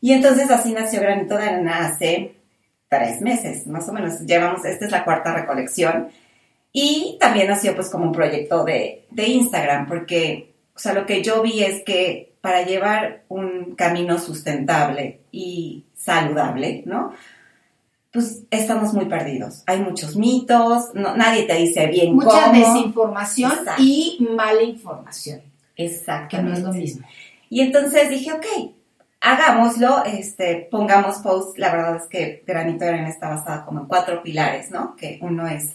Y 0.00 0.12
entonces 0.12 0.50
así 0.50 0.72
nació 0.72 1.00
Granito 1.00 1.36
de 1.36 1.44
Arena 1.44 1.86
hace 1.86 2.34
tres 2.88 3.20
meses, 3.20 3.66
más 3.66 3.88
o 3.88 3.92
menos. 3.92 4.20
Llevamos, 4.20 4.64
esta 4.64 4.84
es 4.84 4.90
la 4.90 5.04
cuarta 5.04 5.34
recolección. 5.34 6.08
Y 6.72 7.16
también 7.18 7.48
nació 7.48 7.74
pues 7.74 7.88
como 7.90 8.04
un 8.04 8.12
proyecto 8.12 8.64
de, 8.64 9.06
de 9.10 9.26
Instagram, 9.28 9.86
porque, 9.88 10.52
o 10.74 10.78
sea, 10.78 10.92
lo 10.92 11.04
que 11.06 11.22
yo 11.22 11.42
vi 11.42 11.62
es 11.64 11.82
que 11.84 12.32
para 12.40 12.62
llevar 12.62 13.24
un 13.28 13.74
camino 13.74 14.18
sustentable 14.18 15.20
y 15.32 15.84
saludable, 15.94 16.82
¿no? 16.86 17.12
Pues 18.12 18.42
estamos 18.50 18.92
muy 18.94 19.04
perdidos. 19.06 19.62
Hay 19.66 19.80
muchos 19.80 20.16
mitos, 20.16 20.86
no- 20.94 21.16
nadie 21.16 21.42
te 21.44 21.54
dice 21.56 21.86
bien 21.86 22.14
Mucha 22.14 22.46
cómo. 22.46 22.52
desinformación 22.58 23.52
Exacto. 23.52 23.82
y 23.84 24.26
mala 24.36 24.62
información, 24.62 25.42
Exacto. 25.76 26.36
que 26.36 26.42
no 26.42 26.52
es 26.52 26.60
lo 26.62 26.72
mismo. 26.72 27.06
Y 27.50 27.60
entonces 27.60 28.08
dije, 28.10 28.32
ok, 28.32 28.46
hagámoslo, 29.20 30.04
este, 30.04 30.68
pongamos 30.70 31.18
post. 31.18 31.58
La 31.58 31.70
verdad 31.72 31.96
es 31.96 32.06
que 32.08 32.42
Granito 32.46 32.84
de 32.84 32.90
Arena 32.90 33.08
está 33.08 33.28
basada 33.28 33.64
como 33.64 33.80
en 33.80 33.86
cuatro 33.86 34.22
pilares, 34.22 34.70
¿no? 34.70 34.96
Que 34.96 35.18
uno 35.22 35.46
es, 35.46 35.72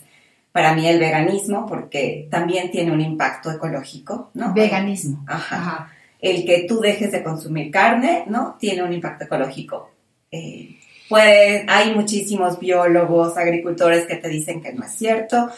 para 0.56 0.74
mí, 0.74 0.88
el 0.88 1.00
veganismo, 1.00 1.66
porque 1.66 2.30
también 2.32 2.72
tiene 2.72 2.90
un 2.94 3.02
impacto 3.02 3.52
ecológico, 3.52 4.32
¿no? 4.36 4.54
Veganismo. 4.54 5.22
Ajá. 5.28 5.92
El 6.18 6.46
que 6.46 6.64
tú 6.66 6.80
dejes 6.80 7.12
de 7.12 7.22
consumir 7.22 7.70
carne, 7.70 8.24
¿no? 8.28 8.56
Tiene 8.58 8.82
un 8.82 8.94
impacto 8.94 9.26
ecológico. 9.26 9.92
Eh, 10.32 10.78
puede, 11.10 11.66
hay 11.68 11.94
muchísimos 11.94 12.58
biólogos, 12.58 13.38
agricultores 13.38 14.08
que 14.08 14.16
te 14.16 14.30
dicen 14.30 14.62
que 14.62 14.72
no 14.72 14.86
es 14.86 14.94
cierto. 14.94 15.50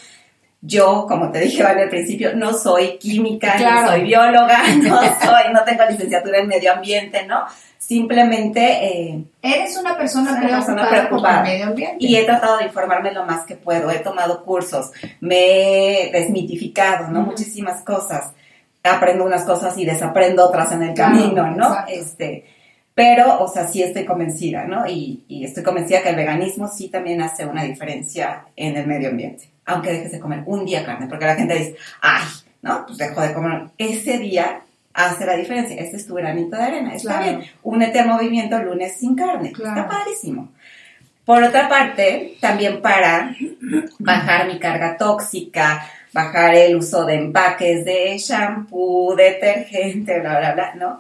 Yo, 0.61 1.05
como 1.07 1.31
te 1.31 1.39
dije 1.39 1.61
Vane, 1.63 1.83
al 1.83 1.89
principio, 1.89 2.35
no 2.35 2.51
soy 2.53 2.97
química, 2.97 3.55
Claro. 3.57 3.81
no 3.81 3.87
soy 3.89 4.03
bióloga, 4.03 4.59
no 4.81 4.99
soy, 5.21 5.53
no 5.53 5.63
tengo 5.63 5.83
licenciatura 5.89 6.39
en 6.39 6.47
medio 6.47 6.73
ambiente, 6.73 7.25
¿no? 7.25 7.45
Simplemente 7.77 8.61
eh, 8.85 9.23
Eres 9.41 9.77
una 9.77 9.95
persona 9.97 10.31
una 10.67 10.89
preocupada, 10.89 11.39
por 11.41 11.47
el 11.47 11.53
medio 11.53 11.67
ambiente. 11.67 11.97
y 11.99 12.15
he 12.17 12.23
tratado 12.25 12.57
de 12.57 12.65
informarme 12.65 13.11
lo 13.13 13.23
más 13.25 13.45
que 13.45 13.55
puedo, 13.55 13.89
he 13.91 13.99
tomado 13.99 14.43
cursos, 14.43 14.91
me 15.21 16.07
he 16.07 16.11
desmitificado, 16.11 17.07
¿no? 17.09 17.21
Muchísimas 17.21 17.81
cosas. 17.83 18.33
Aprendo 18.83 19.25
unas 19.25 19.43
cosas 19.43 19.77
y 19.77 19.85
desaprendo 19.85 20.45
otras 20.45 20.71
en 20.71 20.83
el 20.83 20.93
Claro, 20.93 21.15
camino, 21.17 21.47
¿no? 21.51 21.67
exacto. 21.69 21.91
Este, 21.93 22.45
pero, 22.93 23.39
o 23.41 23.47
sea, 23.47 23.67
sí 23.67 23.83
estoy 23.83 24.05
convencida, 24.05 24.63
¿no? 24.65 24.87
Y, 24.87 25.23
y 25.27 25.45
estoy 25.45 25.63
convencida 25.63 26.01
que 26.01 26.09
el 26.09 26.15
veganismo 26.15 26.67
sí 26.67 26.89
también 26.89 27.21
hace 27.21 27.45
una 27.45 27.63
diferencia 27.63 28.45
en 28.55 28.75
el 28.77 28.87
medio 28.87 29.09
ambiente. 29.09 29.49
Aunque 29.67 29.91
dejes 29.91 30.11
de 30.13 30.19
comer 30.19 30.41
un 30.47 30.65
día 30.65 30.83
carne, 30.85 31.05
porque 31.07 31.25
la 31.25 31.35
gente 31.35 31.53
dice, 31.55 31.75
ay, 32.01 32.23
¿no? 32.63 32.85
Pues 32.85 32.97
dejo 32.97 33.21
de 33.21 33.33
comer. 33.33 33.63
Ese 33.77 34.17
día 34.17 34.61
hace 34.93 35.25
la 35.25 35.35
diferencia. 35.35 35.75
Este 35.79 35.97
es 35.97 36.07
tu 36.07 36.15
granito 36.15 36.55
de 36.57 36.63
arena. 36.63 36.95
Está 36.95 37.19
Claro. 37.19 37.37
bien. 37.37 37.51
Únete 37.63 37.99
al 37.99 38.07
movimiento 38.07 38.57
lunes 38.63 38.97
sin 38.97 39.15
carne. 39.15 39.51
Claro. 39.51 39.81
Está 39.81 39.87
padrísimo. 39.87 40.49
Por 41.25 41.43
otra 41.43 41.67
parte, 41.69 42.37
también 42.41 42.81
para 42.81 43.35
bajar 43.99 44.47
mi 44.47 44.57
carga 44.59 44.95
tóxica, 44.97 45.85
bajar 46.13 46.55
el 46.55 46.77
uso 46.77 47.05
de 47.05 47.15
empaques 47.15 47.83
de 47.83 48.17
shampoo, 48.17 49.13
detergente, 49.15 50.19
bla, 50.21 50.39
bla, 50.39 50.53
bla, 50.53 50.75
¿no? 50.75 50.99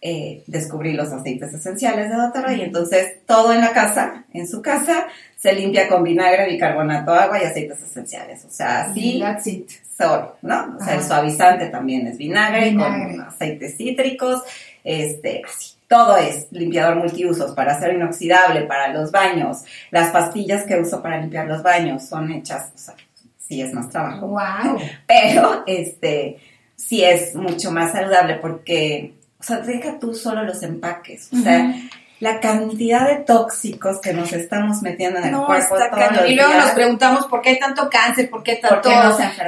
Eh, 0.00 0.44
descubrí 0.46 0.92
los 0.92 1.10
aceites 1.12 1.52
esenciales 1.52 2.08
de 2.08 2.14
doTERRA 2.16 2.52
y 2.54 2.62
entonces 2.62 3.16
todo 3.26 3.52
en 3.52 3.60
la 3.60 3.72
casa, 3.72 4.24
en 4.32 4.46
su 4.46 4.62
casa, 4.62 5.06
se 5.36 5.52
limpia 5.52 5.88
con 5.88 6.04
vinagre, 6.04 6.48
bicarbonato, 6.48 7.12
agua 7.12 7.42
y 7.42 7.44
aceites 7.46 7.82
esenciales. 7.82 8.44
O 8.44 8.50
sea, 8.50 8.82
así 8.82 9.66
solo, 9.96 10.36
¿no? 10.42 10.76
O 10.80 10.84
sea, 10.84 10.94
el 10.94 11.02
suavizante 11.02 11.66
también 11.66 12.06
es 12.06 12.16
vinagre, 12.16 12.70
Vinagre. 12.70 13.16
con 13.16 13.20
aceites 13.22 13.76
cítricos, 13.76 14.42
este, 14.84 15.42
así. 15.44 15.74
Todo 15.88 16.18
es 16.18 16.46
limpiador 16.50 16.96
multiusos 16.96 17.52
para 17.52 17.72
acero 17.72 17.94
inoxidable, 17.94 18.62
para 18.64 18.92
los 18.92 19.10
baños. 19.10 19.64
Las 19.90 20.10
pastillas 20.10 20.64
que 20.64 20.78
uso 20.78 21.02
para 21.02 21.18
limpiar 21.18 21.46
los 21.48 21.62
baños 21.62 22.04
son 22.04 22.30
hechas, 22.30 22.70
o 22.74 22.78
sea, 22.78 22.94
sí 23.38 23.62
es 23.62 23.72
más 23.72 23.88
trabajo, 23.88 24.26
Wow. 24.28 24.78
pero 25.06 25.64
este, 25.66 26.36
sí 26.76 27.02
es 27.02 27.34
mucho 27.34 27.70
más 27.72 27.92
saludable 27.92 28.34
porque, 28.34 29.14
o 29.40 29.42
sea, 29.42 29.58
deja 29.58 29.98
tú 29.98 30.14
solo 30.14 30.42
los 30.44 30.62
empaques, 30.62 31.28
o 31.32 31.42
sea, 31.42 31.74
la 32.20 32.40
cantidad 32.40 33.06
de 33.08 33.16
tóxicos 33.24 34.00
que 34.00 34.12
nos 34.12 34.32
estamos 34.32 34.82
metiendo 34.82 35.18
en 35.20 35.26
el 35.26 35.30
No, 35.32 35.46
cuerpo 35.46 35.76
todos 35.76 36.16
los 36.16 36.28
Y 36.28 36.34
luego 36.34 36.50
días. 36.52 36.64
nos 36.64 36.74
preguntamos 36.74 37.26
por 37.26 37.40
qué 37.42 37.50
hay 37.50 37.58
tanto 37.60 37.88
cáncer, 37.88 38.28
por 38.28 38.42
qué 38.42 38.56
tanto 38.56 38.90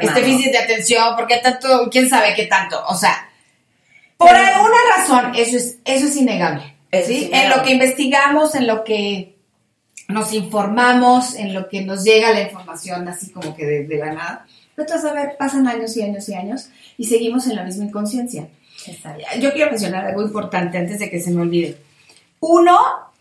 este 0.00 0.20
déficit 0.20 0.52
de 0.52 0.58
atención, 0.58 1.16
por 1.16 1.26
qué 1.26 1.38
tanto, 1.38 1.88
quién 1.90 2.08
sabe 2.08 2.34
qué 2.36 2.46
tanto. 2.46 2.80
O 2.86 2.94
sea, 2.94 3.28
por 4.16 4.28
Pero- 4.28 4.38
alguna 4.54 4.76
razón, 4.96 5.32
eso 5.34 5.56
es, 5.56 5.78
eso 5.84 6.06
es 6.06 6.16
innegable. 6.16 6.76
Eso 6.92 7.08
¿sí? 7.08 7.14
es 7.16 7.22
innegable. 7.22 7.44
En 7.52 7.58
lo 7.58 7.64
que 7.64 7.70
investigamos, 7.72 8.54
en 8.54 8.66
lo 8.68 8.84
que 8.84 9.36
nos 10.06 10.32
informamos, 10.32 11.34
en 11.34 11.52
lo 11.54 11.68
que 11.68 11.82
nos 11.82 12.04
llega 12.04 12.30
la 12.32 12.42
información 12.42 13.08
así 13.08 13.30
como 13.30 13.56
que 13.56 13.66
de, 13.66 13.86
de 13.88 13.96
la 13.96 14.12
nada. 14.12 14.46
Pero 14.76 14.86
tú 14.86 14.94
vas 14.94 15.04
a 15.04 15.12
ver, 15.12 15.36
pasan 15.36 15.66
años 15.66 15.96
y 15.96 16.02
años 16.02 16.28
y 16.28 16.34
años 16.34 16.68
y 16.96 17.04
seguimos 17.06 17.46
en 17.48 17.56
la 17.56 17.64
misma 17.64 17.84
inconsciencia. 17.86 18.46
Yo 19.40 19.52
quiero 19.52 19.70
mencionar 19.70 20.06
algo 20.06 20.22
importante 20.22 20.78
antes 20.78 20.98
de 20.98 21.10
que 21.10 21.20
se 21.20 21.30
me 21.30 21.42
olvide. 21.42 21.76
Uno, 22.40 22.76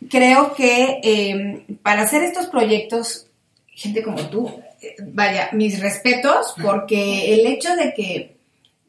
creo 0.10 0.54
que 0.54 1.00
eh, 1.04 1.66
para 1.84 2.04
hacer 2.04 2.24
estos 2.24 2.48
proyectos, 2.48 3.28
gente 3.68 4.02
como 4.04 4.22
tú, 4.30 4.60
eh, 4.82 4.96
vaya, 5.08 5.50
mis 5.52 5.80
respetos, 5.82 6.56
porque 6.62 7.34
el 7.34 7.46
hecho 7.48 7.76
de 7.76 7.94
que 7.94 8.36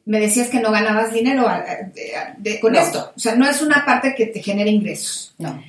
me 0.06 0.20
decías 0.20 0.48
que 0.48 0.60
no 0.60 0.70
ganabas 0.72 1.12
dinero 1.12 1.48
a- 1.48 1.56
a- 1.56 1.76
de- 1.94 2.12
de- 2.38 2.60
con 2.60 2.72
No. 2.72 2.80
esto, 2.80 3.12
o 3.14 3.18
sea, 3.18 3.34
no 3.34 3.48
es 3.48 3.60
una 3.62 3.84
parte 3.84 4.14
que 4.14 4.26
te 4.26 4.42
genere 4.42 4.70
ingresos. 4.70 5.34
No. 5.38 5.62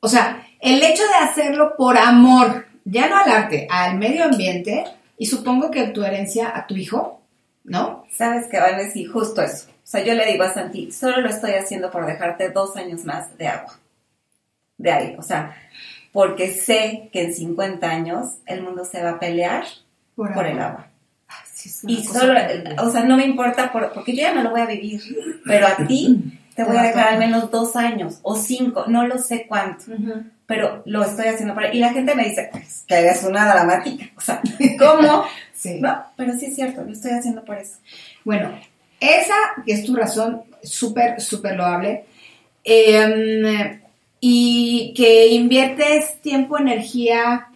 O 0.00 0.08
sea, 0.08 0.46
el 0.60 0.82
hecho 0.82 1.02
de 1.06 1.14
hacerlo 1.14 1.74
por 1.76 1.96
amor, 1.98 2.66
ya 2.84 3.08
no 3.08 3.16
al 3.16 3.30
arte, 3.30 3.66
al 3.70 3.96
medio 3.98 4.24
ambiente, 4.24 4.84
y 5.18 5.26
supongo 5.26 5.70
que 5.70 5.84
tu 5.88 6.02
herencia 6.02 6.52
a 6.54 6.66
tu 6.66 6.76
hijo, 6.76 7.20
¿no? 7.64 8.04
Sabes 8.10 8.46
que 8.48 8.58
van 8.58 8.74
a 8.74 8.78
decir 8.78 9.08
justo 9.10 9.42
eso. 9.42 9.66
O 9.82 9.86
sea, 9.92 10.04
yo 10.04 10.14
le 10.14 10.24
digo 10.26 10.44
a 10.44 10.54
Santi, 10.54 10.92
solo 10.92 11.20
lo 11.20 11.28
estoy 11.28 11.52
haciendo 11.52 11.90
por 11.90 12.06
dejarte 12.06 12.50
dos 12.50 12.76
años 12.76 13.04
más 13.04 13.36
de 13.36 13.48
agua. 13.48 13.78
De 14.78 14.90
aire. 14.90 15.16
O 15.18 15.22
sea, 15.22 15.54
porque 16.12 16.52
sé 16.52 17.08
que 17.12 17.24
en 17.24 17.34
50 17.34 17.88
años 17.88 18.36
el 18.46 18.62
mundo 18.62 18.84
se 18.84 19.02
va 19.02 19.10
a 19.10 19.18
pelear 19.18 19.64
por 20.14 20.46
el 20.46 20.58
agua. 20.60 20.86
y 21.86 22.04
solo, 22.04 22.34
o 22.78 22.90
sea, 22.90 23.04
no 23.04 23.16
me 23.16 23.24
importa 23.24 23.72
por, 23.72 23.92
porque 23.92 24.14
yo 24.14 24.22
ya 24.22 24.34
no 24.34 24.42
lo 24.42 24.50
voy 24.50 24.60
a 24.60 24.66
vivir, 24.66 25.00
pero 25.44 25.66
a 25.66 25.76
ti 25.86 26.38
te 26.54 26.64
voy 26.64 26.76
a 26.76 26.82
dejar 26.82 27.14
al 27.14 27.18
menos 27.18 27.50
dos 27.50 27.76
años 27.76 28.18
o 28.22 28.36
cinco, 28.36 28.84
no 28.88 29.06
lo 29.06 29.18
sé 29.18 29.46
cuánto, 29.48 29.84
pero 30.46 30.82
lo 30.84 31.02
estoy 31.02 31.28
haciendo 31.28 31.54
para... 31.54 31.72
Y 31.72 31.78
la 31.78 31.90
gente 31.90 32.14
me 32.14 32.24
dice, 32.24 32.48
pues, 32.52 32.84
que 32.86 32.94
eres 32.94 33.24
una 33.24 33.46
dramática, 33.50 34.06
o 34.16 34.20
sea, 34.20 34.42
¿cómo? 34.78 35.24
sí. 35.54 35.80
No, 35.80 36.04
pero 36.16 36.34
sí 36.34 36.46
es 36.46 36.54
cierto, 36.54 36.84
lo 36.84 36.92
estoy 36.92 37.12
haciendo 37.12 37.44
por 37.44 37.56
eso. 37.56 37.78
Bueno, 38.24 38.50
esa 39.02 39.34
que 39.66 39.72
es 39.72 39.84
tu 39.84 39.94
razón, 39.94 40.42
súper, 40.62 41.20
súper 41.20 41.56
loable, 41.56 42.04
em, 42.64 43.80
y 44.20 44.94
que 44.96 45.28
inviertes 45.28 46.20
tiempo, 46.20 46.56
energía, 46.58 47.48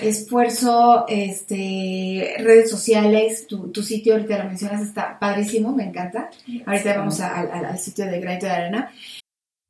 esfuerzo, 0.00 1.04
este, 1.08 2.36
redes 2.38 2.70
sociales, 2.70 3.46
tu, 3.46 3.70
tu, 3.70 3.82
sitio, 3.82 4.14
ahorita 4.14 4.38
lo 4.38 4.44
mencionas, 4.44 4.80
está 4.80 5.18
padrísimo, 5.18 5.72
me 5.72 5.84
encanta. 5.84 6.30
Ahorita 6.64 6.96
vamos 6.96 7.20
al, 7.20 7.50
al 7.52 7.78
sitio 7.78 8.06
de 8.06 8.20
Granito 8.20 8.46
de 8.46 8.52
Arena. 8.52 8.90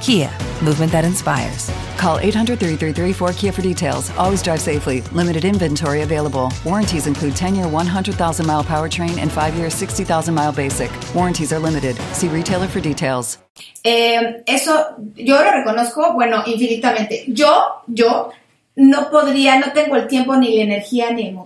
Kia, 0.00 0.30
movement 0.62 0.92
that 0.92 1.04
inspires. 1.04 1.70
Call 1.96 2.18
800 2.18 2.58
333 2.58 3.12
4KIA 3.12 3.52
for 3.52 3.62
details. 3.62 4.10
Always 4.16 4.42
drive 4.42 4.60
safely. 4.60 5.00
Limited 5.12 5.44
inventory 5.44 6.02
available. 6.02 6.52
Warranties 6.64 7.06
include 7.06 7.34
10 7.34 7.54
year 7.56 7.66
100,000 7.66 8.46
mile 8.46 8.62
powertrain 8.62 9.18
and 9.18 9.30
5 9.30 9.54
year 9.56 9.70
60,000 9.70 10.34
mile 10.34 10.52
basic. 10.52 10.90
Warranties 11.14 11.52
are 11.52 11.58
limited. 11.58 11.96
See 12.12 12.28
retailer 12.28 12.68
for 12.68 12.80
details. 12.80 13.38
Eh, 13.84 14.42
eso 14.46 14.94
yo 15.16 15.42
lo 15.42 15.50
reconozco, 15.50 16.12
bueno, 16.14 16.44
infinitamente. 16.46 17.24
Yo, 17.26 17.82
yo 17.88 18.30
no 18.76 19.10
podría, 19.10 19.58
no 19.58 19.72
tengo 19.72 19.96
el 19.96 20.06
tiempo 20.06 20.36
ni 20.36 20.56
la 20.56 20.62
energía 20.62 21.10
ni 21.10 21.28
el. 21.28 21.36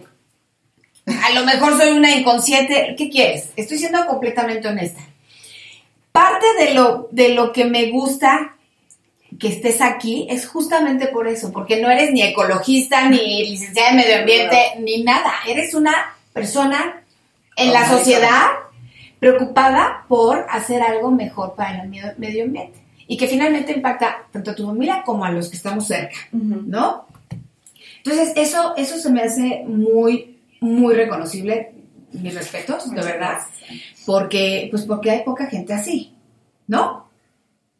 A 1.06 1.32
lo 1.34 1.44
mejor 1.46 1.78
soy 1.78 1.92
una 1.92 2.14
inconsciente. 2.14 2.94
¿Qué 2.98 3.08
quieres? 3.08 3.48
Estoy 3.56 3.78
siendo 3.78 4.06
completamente 4.06 4.68
honesta. 4.68 5.02
Parte 6.12 6.46
de 6.58 6.74
lo, 6.74 7.08
de 7.10 7.30
lo 7.30 7.52
que 7.52 7.64
me 7.64 7.90
gusta 7.90 8.56
que 9.38 9.48
estés 9.48 9.80
aquí 9.80 10.26
es 10.30 10.46
justamente 10.46 11.08
por 11.08 11.26
eso, 11.26 11.52
porque 11.52 11.80
no 11.80 11.90
eres 11.90 12.12
ni 12.12 12.22
ecologista, 12.22 13.08
ni 13.08 13.44
licenciada 13.48 13.90
en 13.90 13.96
medio 13.96 14.18
ambiente, 14.18 14.58
ni 14.80 15.02
nada. 15.02 15.32
Eres 15.46 15.74
una 15.74 16.14
persona 16.32 17.02
en 17.56 17.72
la 17.72 17.88
sociedad 17.88 18.46
preocupada 19.18 20.04
por 20.08 20.46
hacer 20.50 20.82
algo 20.82 21.10
mejor 21.10 21.54
para 21.54 21.82
el 21.82 21.88
medio 22.18 22.44
ambiente 22.44 22.82
y 23.06 23.16
que 23.16 23.28
finalmente 23.28 23.72
impacta 23.72 24.24
tanto 24.30 24.50
a 24.50 24.54
tu 24.54 24.66
familia 24.66 25.02
como 25.04 25.24
a 25.24 25.30
los 25.30 25.48
que 25.48 25.56
estamos 25.56 25.86
cerca, 25.86 26.16
¿no? 26.32 27.06
Entonces, 27.98 28.32
eso, 28.36 28.74
eso 28.76 28.98
se 28.98 29.10
me 29.10 29.22
hace 29.22 29.64
muy, 29.66 30.38
muy 30.60 30.94
reconocible, 30.94 31.72
mis 32.12 32.34
respetos, 32.34 32.90
de 32.90 33.02
verdad, 33.02 33.38
porque, 34.06 34.68
pues 34.70 34.82
porque 34.82 35.10
hay 35.10 35.22
poca 35.24 35.46
gente 35.46 35.72
así, 35.72 36.14
¿no? 36.66 37.10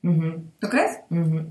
¿Tú 0.03 0.68
crees? 0.68 0.99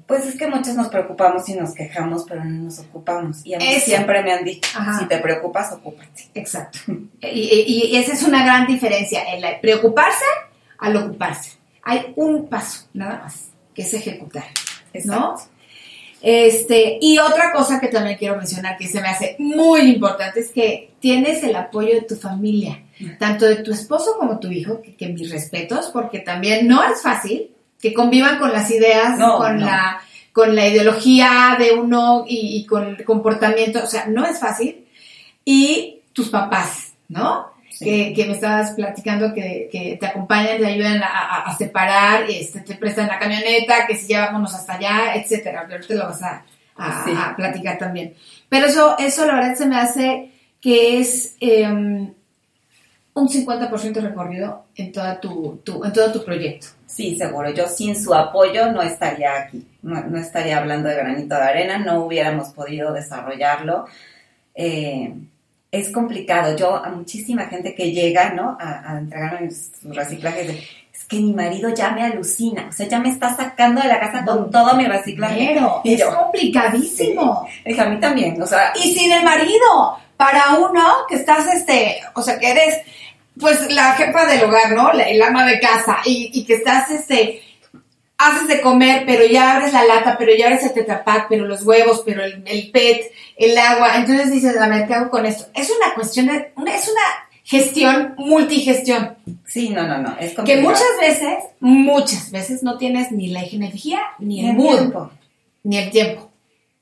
Pues 0.05 0.25
es 0.25 0.37
que 0.37 0.45
muchos 0.47 0.75
nos 0.75 0.89
preocupamos 0.89 1.47
y 1.47 1.53
nos 1.53 1.73
quejamos, 1.73 2.25
pero 2.27 2.43
no 2.43 2.63
nos 2.65 2.79
ocupamos. 2.79 3.45
Y 3.45 3.53
a 3.53 3.57
mí 3.57 3.65
siempre 3.79 4.21
me 4.23 4.33
han 4.33 4.43
dicho, 4.43 4.77
si 4.99 5.05
te 5.05 5.19
preocupas, 5.19 5.71
ocúpate. 5.71 6.29
Exacto. 6.33 6.79
y, 7.21 7.89
y, 7.91 7.95
esa 7.95 8.11
es 8.11 8.23
una 8.23 8.43
gran 8.43 8.67
diferencia, 8.67 9.23
el 9.33 9.43
preocuparse 9.61 10.25
al 10.79 10.97
ocuparse. 10.97 11.53
Hay 11.83 12.11
un 12.17 12.49
paso, 12.49 12.87
nada 12.93 13.19
más, 13.23 13.51
que 13.73 13.83
es 13.83 13.93
ejecutar, 13.93 14.43
¿no? 15.05 15.35
Este, 16.21 16.99
y 17.01 17.17
otra 17.17 17.51
cosa 17.51 17.79
que 17.79 17.87
también 17.87 18.17
quiero 18.17 18.37
mencionar 18.37 18.77
que 18.77 18.87
se 18.87 19.01
me 19.01 19.07
hace 19.07 19.35
muy 19.39 19.81
importante 19.81 20.41
es 20.41 20.51
que 20.51 20.91
tienes 20.99 21.43
el 21.43 21.55
apoyo 21.55 21.95
de 21.95 22.01
tu 22.01 22.15
familia, 22.15 22.83
tanto 23.17 23.45
de 23.45 23.57
tu 23.57 23.71
esposo 23.71 24.17
como 24.19 24.39
tu 24.39 24.51
hijo, 24.51 24.81
que, 24.97 25.07
mis 25.07 25.31
respetos, 25.31 25.89
porque 25.91 26.19
también 26.19 26.67
no 26.67 26.83
es 26.83 27.01
fácil 27.01 27.49
que 27.81 27.93
convivan 27.93 28.37
con 28.37 28.51
las 28.51 28.69
ideas, 28.69 29.17
con 29.19 29.59
la 29.59 30.01
con 30.33 30.55
la 30.55 30.67
ideología 30.67 31.57
de 31.59 31.73
uno 31.73 32.23
y, 32.27 32.65
con 32.65 32.87
el 32.87 33.03
comportamiento, 33.03 33.83
o 33.83 33.87
sea, 33.87 34.05
no 34.05 34.25
es 34.25 34.39
fácil. 34.39 34.85
Y 35.43 35.99
tus 36.13 36.29
papás, 36.29 36.93
¿no? 37.09 37.50
Que, 37.81 38.25
me 38.27 38.33
estabas 38.33 38.71
platicando 38.71 39.33
que, 39.33 39.97
te 39.99 40.05
acompañan, 40.05 40.59
te 40.59 40.67
ayudan 40.67 41.01
a, 41.03 41.55
separar, 41.57 42.29
este, 42.29 42.61
te 42.61 42.75
prestan 42.75 43.07
la 43.07 43.19
camioneta, 43.19 43.87
que 43.87 43.95
si 43.95 44.07
llevámonos 44.07 44.53
hasta 44.53 44.73
allá, 44.73 45.15
etcétera. 45.15 45.65
Pero 45.67 45.85
te 45.85 45.95
lo 45.95 46.05
vas 46.05 46.21
a, 46.23 46.43
platicar 47.35 47.77
también. 47.77 48.15
Pero 48.49 48.67
eso, 48.67 48.97
eso 48.97 49.25
la 49.25 49.35
verdad 49.35 49.55
se 49.55 49.65
me 49.65 49.77
hace 49.77 50.31
que 50.59 50.99
es 50.99 51.35
em, 51.39 52.13
un 53.13 53.27
50% 53.27 54.01
recorrido 54.01 54.65
en, 54.75 54.91
toda 54.91 55.19
tu, 55.19 55.61
en 55.83 55.93
todo 55.93 56.11
tu 56.11 56.23
proyecto. 56.23 56.67
Sí, 56.85 57.15
seguro. 57.15 57.49
Yo 57.51 57.67
sin 57.67 58.01
su 58.01 58.13
apoyo 58.13 58.71
no 58.71 58.81
estaría 58.81 59.37
aquí, 59.37 59.65
no, 59.81 60.17
estaría 60.17 60.57
hablando 60.57 60.89
de 60.89 60.95
granito 60.95 61.35
de 61.35 61.41
arena, 61.41 61.77
no 61.77 62.03
hubiéramos 62.05 62.49
podido 62.49 62.93
desarrollarlo. 62.93 63.85
Eh, 64.53 65.13
es 65.71 65.89
complicado. 65.89 66.55
Yo, 66.55 66.75
a 66.75 66.89
muchísima 66.89 67.45
gente 67.45 67.73
que 67.73 67.91
llega, 67.91 68.33
¿no? 68.33 68.57
A, 68.59 68.91
a 68.91 68.99
entregarme 68.99 69.49
sus 69.49 69.95
reciclajes, 69.95 70.49
es 70.93 71.05
que 71.05 71.17
mi 71.17 71.33
marido 71.33 71.73
ya 71.73 71.91
me 71.91 72.03
alucina, 72.03 72.67
o 72.69 72.73
sea, 72.73 72.87
ya 72.87 72.99
me 72.99 73.09
está 73.09 73.35
sacando 73.35 73.81
de 73.81 73.87
la 73.87 73.99
casa 73.99 74.25
con 74.25 74.51
todo 74.51 74.75
mi 74.75 74.85
reciclaje. 74.85 75.51
Pero, 75.53 75.81
es 75.83 76.03
complicadísimo. 76.03 77.47
Sí. 77.65 77.79
a 77.79 77.85
mí 77.85 77.99
también, 77.99 78.41
o 78.41 78.45
sea. 78.45 78.73
Y 78.75 78.93
sin 78.93 79.11
el 79.11 79.23
marido, 79.23 79.97
para 80.17 80.55
uno 80.55 80.85
que 81.07 81.15
estás, 81.15 81.47
este, 81.53 82.01
o 82.13 82.21
sea, 82.21 82.37
que 82.37 82.51
eres, 82.51 82.81
pues, 83.39 83.71
la 83.71 83.93
jefa 83.93 84.25
del 84.25 84.43
hogar, 84.43 84.73
¿no? 84.73 84.91
el 84.91 85.21
ama 85.21 85.45
de 85.45 85.59
casa, 85.59 85.99
y, 86.05 86.29
y 86.33 86.45
que 86.45 86.55
estás, 86.55 86.91
este, 86.91 87.41
haces 88.21 88.47
de 88.47 88.61
comer, 88.61 89.03
pero 89.05 89.25
ya 89.25 89.55
abres 89.55 89.73
la 89.73 89.83
lata, 89.83 90.17
pero 90.17 90.33
ya 90.35 90.47
abres 90.47 90.63
el 90.63 90.73
tetrapack, 90.73 91.27
pero 91.29 91.45
los 91.45 91.63
huevos, 91.63 92.03
pero 92.05 92.23
el, 92.23 92.71
PET, 92.71 93.11
el 93.37 93.57
agua. 93.57 93.97
Entonces 93.97 94.31
dices, 94.31 94.57
a 94.57 94.67
ver, 94.67 94.87
¿qué 94.87 94.93
hago 94.93 95.09
con 95.09 95.25
esto? 95.25 95.45
Es 95.53 95.69
una 95.69 95.93
cuestión 95.93 96.27
de, 96.27 96.51
una, 96.55 96.75
es 96.75 96.87
una 96.87 97.01
gestión, 97.43 98.15
multigestión. 98.17 99.15
Sí, 99.45 99.69
no, 99.69 99.87
no, 99.87 99.97
no. 99.97 100.15
Es 100.19 100.35
que 100.35 100.57
muchas 100.57 100.83
veces, 100.99 101.37
muchas 101.59 102.31
veces 102.31 102.63
no 102.63 102.77
tienes 102.77 103.11
ni 103.11 103.27
la 103.27 103.43
energía, 103.43 103.99
ni 104.19 104.47
el, 104.47 104.57
tiempo. 104.57 105.11
Ni 105.63 105.77
el 105.77 105.89
tiempo. 105.89 106.29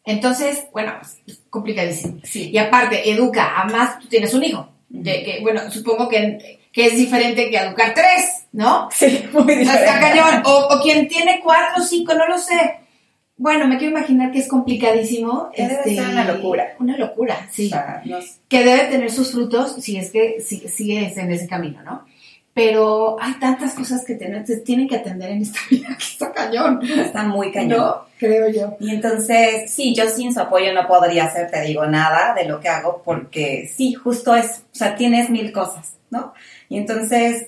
Entonces, 0.05 0.65
bueno, 0.71 0.93
es 1.25 1.41
complicadísimo. 1.49 2.19
Sí. 2.23 2.49
Y 2.51 2.57
aparte, 2.57 3.09
educa, 3.09 3.59
a 3.59 3.65
más 3.65 3.99
tú 3.99 4.07
tienes 4.07 4.33
un 4.33 4.43
hijo. 4.43 4.69
De 4.89 5.23
que, 5.23 5.39
bueno, 5.41 5.69
supongo 5.69 6.09
que 6.09 6.59
que 6.71 6.85
es 6.87 6.95
diferente 6.95 7.49
que 7.49 7.57
educar 7.57 7.93
tres, 7.93 8.38
¿no? 8.51 8.89
Sí, 8.91 9.25
muy 9.33 9.43
diferente. 9.55 10.21
O, 10.45 10.67
o, 10.75 10.81
quien 10.81 11.07
tiene 11.07 11.39
cuatro 11.43 11.81
o 11.83 11.85
cinco, 11.85 12.13
no 12.13 12.27
lo 12.27 12.37
sé. 12.37 12.79
bueno, 13.37 13.67
me 13.67 13.77
quiero 13.77 13.91
imaginar 13.97 14.31
que 14.31 14.39
es 14.39 14.47
complicadísimo. 14.47 15.49
Que 15.55 15.67
debe 15.67 15.83
ser 15.95 16.09
una 16.09 16.25
locura. 16.25 16.75
Una 16.79 16.97
locura, 16.97 17.47
sí. 17.51 17.67
O 17.67 17.69
sea, 17.69 18.01
no 18.05 18.21
sé. 18.21 18.29
Que 18.47 18.63
debe 18.63 18.85
tener 18.85 19.11
sus 19.11 19.31
frutos 19.31 19.75
si 19.81 19.97
es 19.97 20.11
que 20.11 20.41
si- 20.41 20.67
sigues 20.67 21.15
en 21.17 21.31
ese 21.31 21.47
camino, 21.47 21.81
¿no? 21.83 22.05
Pero 22.53 23.15
hay 23.21 23.33
tantas 23.35 23.73
cosas 23.73 24.03
que 24.03 24.15
tener- 24.15 24.45
se 24.45 24.57
tienen 24.57 24.87
que 24.89 24.97
atender 24.97 25.29
en 25.31 25.43
esta 25.43 25.59
vida 25.69 25.87
que 25.97 26.03
está 26.03 26.33
cañón. 26.33 26.81
está 26.83 27.23
muy 27.23 27.51
cañón. 27.51 27.79
¿No? 27.79 28.05
Creo 28.17 28.49
yo. 28.49 28.75
Y 28.81 28.89
entonces, 28.89 29.71
sí, 29.71 29.95
yo 29.95 30.09
sin 30.09 30.33
su 30.33 30.41
apoyo 30.41 30.73
no 30.73 30.85
podría 30.85 31.25
hacer, 31.25 31.49
te 31.49 31.61
digo, 31.61 31.85
nada 31.85 32.33
de 32.33 32.43
lo 32.45 32.59
que 32.59 32.67
hago 32.67 33.01
porque 33.05 33.71
sí, 33.73 33.93
justo 33.93 34.35
es, 34.35 34.63
o 34.73 34.75
sea, 34.75 34.95
tienes 34.97 35.29
mil 35.29 35.53
cosas, 35.53 35.93
¿no? 36.09 36.33
Y 36.67 36.77
entonces, 36.77 37.47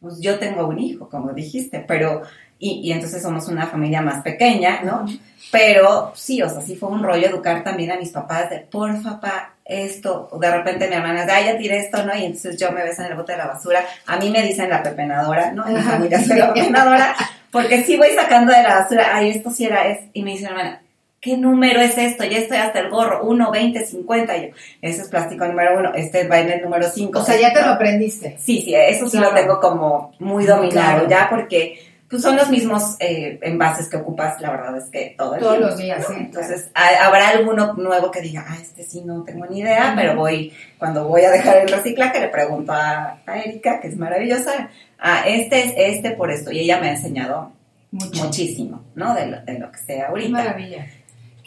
pues 0.00 0.20
yo 0.20 0.38
tengo 0.38 0.66
un 0.66 0.78
hijo, 0.78 1.08
como 1.08 1.32
dijiste, 1.32 1.84
pero, 1.86 2.22
y, 2.58 2.80
y 2.84 2.92
entonces 2.92 3.22
somos 3.22 3.48
una 3.48 3.66
familia 3.66 4.00
más 4.00 4.22
pequeña, 4.22 4.82
¿no? 4.82 5.06
Pero 5.50 6.12
sí, 6.14 6.42
o 6.42 6.48
sea, 6.48 6.60
sí 6.60 6.76
fue 6.76 6.88
un 6.90 7.02
rollo 7.02 7.26
educar 7.26 7.64
también 7.64 7.90
a 7.90 7.96
mis 7.96 8.10
papás 8.10 8.50
de, 8.50 8.60
porfa, 8.60 9.20
papá, 9.20 9.54
esto, 9.64 10.28
o 10.30 10.38
de 10.38 10.50
repente 10.50 10.88
mi 10.88 10.94
hermana 10.94 11.26
de, 11.26 11.32
ay, 11.32 11.44
ya 11.46 11.58
tiré 11.58 11.78
esto, 11.78 12.04
¿no? 12.04 12.14
Y 12.14 12.24
entonces 12.24 12.58
yo 12.58 12.70
me 12.72 12.82
beso 12.82 13.02
en 13.02 13.08
el 13.10 13.16
bote 13.16 13.32
de 13.32 13.38
la 13.38 13.48
basura, 13.48 13.84
a 14.06 14.16
mí 14.16 14.30
me 14.30 14.42
dicen 14.42 14.70
la 14.70 14.82
pepenadora, 14.82 15.52
¿no? 15.52 15.66
En 15.66 15.74
mi 15.74 15.82
familia 15.82 16.24
soy 16.24 16.38
la 16.38 16.52
pepenadora, 16.54 17.14
porque 17.50 17.82
sí 17.84 17.96
voy 17.96 18.08
sacando 18.14 18.52
de 18.52 18.62
la 18.62 18.80
basura, 18.80 19.14
ay, 19.14 19.30
esto 19.30 19.50
sí 19.50 19.66
era, 19.66 19.88
es, 19.88 20.00
y 20.12 20.22
me 20.22 20.32
dice 20.32 20.44
mi 20.44 20.50
hermana, 20.50 20.82
¿qué 21.20 21.36
número 21.36 21.80
es 21.80 21.98
esto? 21.98 22.24
Ya 22.24 22.38
estoy 22.38 22.58
hasta 22.58 22.80
el 22.80 22.90
gorro, 22.90 23.22
1, 23.24 23.50
20, 23.50 23.84
50, 23.86 24.36
y 24.36 24.42
yo, 24.42 24.48
ese 24.82 25.02
es 25.02 25.08
plástico 25.08 25.44
número 25.46 25.78
uno, 25.78 25.92
este 25.94 26.26
va 26.28 26.40
en 26.40 26.50
el 26.50 26.62
número 26.62 26.88
5. 26.88 27.18
O 27.18 27.24
sea, 27.24 27.38
ya 27.40 27.52
te 27.52 27.60
lo 27.60 27.68
aprendiste. 27.72 28.36
Sí, 28.38 28.62
sí, 28.62 28.74
eso 28.74 29.08
sí 29.08 29.16
Claro. 29.18 29.32
lo 29.34 29.40
tengo 29.40 29.60
como 29.60 30.12
muy 30.20 30.44
dominado 30.46 31.06
Claro. 31.06 31.08
ya 31.08 31.26
porque 31.30 31.80
pues 32.08 32.22
son 32.22 32.36
los 32.36 32.48
mismos 32.48 32.96
eh, 33.00 33.38
envases 33.42 33.86
que 33.88 33.98
ocupas, 33.98 34.40
la 34.40 34.50
verdad 34.50 34.78
es 34.78 34.84
que 34.84 35.14
todo 35.18 35.34
el 35.34 35.40
Todos 35.40 35.52
tiempo, 35.56 35.68
los 35.68 35.78
días, 35.78 36.00
¿no? 36.00 36.06
sí, 36.08 36.14
Entonces, 36.20 36.70
ha- 36.74 37.04
habrá 37.06 37.28
alguno 37.28 37.74
nuevo 37.74 38.10
que 38.10 38.22
diga, 38.22 38.46
ah, 38.48 38.56
este 38.62 38.82
sí 38.82 39.02
no 39.04 39.24
tengo 39.24 39.44
ni 39.44 39.58
idea, 39.60 39.92
pero 39.94 40.16
voy, 40.16 40.54
cuando 40.78 41.06
voy 41.06 41.20
a 41.24 41.30
dejar 41.30 41.58
el 41.58 41.68
reciclaje, 41.68 42.18
le 42.20 42.28
pregunto 42.28 42.72
a, 42.72 43.18
a 43.26 43.38
Erika, 43.40 43.80
que 43.80 43.88
es 43.88 43.98
maravillosa, 43.98 44.70
ah, 44.98 45.24
este 45.26 45.62
es 45.66 45.74
este 45.76 46.12
por 46.12 46.30
esto, 46.30 46.50
y 46.50 46.60
ella 46.60 46.80
me 46.80 46.88
ha 46.88 46.92
enseñado 46.92 47.52
Mucho. 47.90 48.24
muchísimo, 48.24 48.84
¿no? 48.94 49.14
De 49.14 49.26
lo, 49.26 49.42
de 49.42 49.58
lo 49.58 49.70
que 49.70 49.78
Qué 49.86 50.00
ahorita. 50.00 50.30
maravilla. 50.30 50.86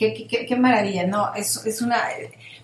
Qué, 0.01 0.15
qué- 0.15 0.25
qué- 0.27 0.45
qué 0.47 0.55
maravilla. 0.55 1.05
No, 1.05 1.31
es, 1.35 1.63
es 1.63 1.79
una. 1.83 2.01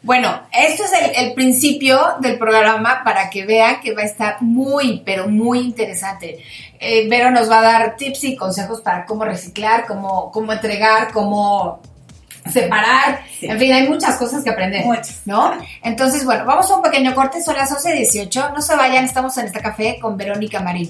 Bueno, 0.01 0.41
esto 0.51 0.83
es 0.85 0.91
el, 0.93 1.27
el 1.27 1.33
principio 1.35 1.99
del 2.19 2.39
programa 2.39 3.01
para 3.05 3.29
que 3.29 3.45
vean 3.45 3.79
que 3.79 3.93
va 3.93 4.01
a 4.01 4.05
estar 4.05 4.41
muy, 4.41 5.03
pero 5.05 5.27
muy 5.27 5.59
interesante. 5.59 6.43
Eh, 6.79 7.07
Vero 7.07 7.29
nos 7.29 7.47
va 7.47 7.59
a 7.59 7.61
dar 7.61 7.95
tips 7.95 8.23
y 8.23 8.35
consejos 8.35 8.81
para 8.81 9.05
cómo 9.05 9.23
reciclar, 9.23 9.85
cómo, 9.85 10.31
cómo 10.31 10.51
entregar, 10.51 11.11
cómo 11.13 11.79
separar. 12.51 13.21
Sí. 13.39 13.45
En 13.45 13.59
fin, 13.59 13.71
hay 13.73 13.87
muchas 13.87 14.15
cosas 14.17 14.43
que 14.43 14.49
aprender. 14.49 14.83
Muchas. 14.83 15.21
¿No? 15.25 15.53
Entonces, 15.83 16.25
bueno, 16.25 16.43
vamos 16.45 16.69
a 16.71 16.75
un 16.75 16.81
pequeño 16.81 17.13
corte. 17.13 17.43
Son 17.43 17.55
las 17.55 17.69
11.18. 17.71 18.53
No 18.53 18.61
se 18.63 18.75
vayan, 18.75 19.05
estamos 19.05 19.37
en 19.37 19.45
este 19.45 19.59
café 19.61 19.99
con 20.01 20.17
Verónica 20.17 20.59
Marín. 20.59 20.89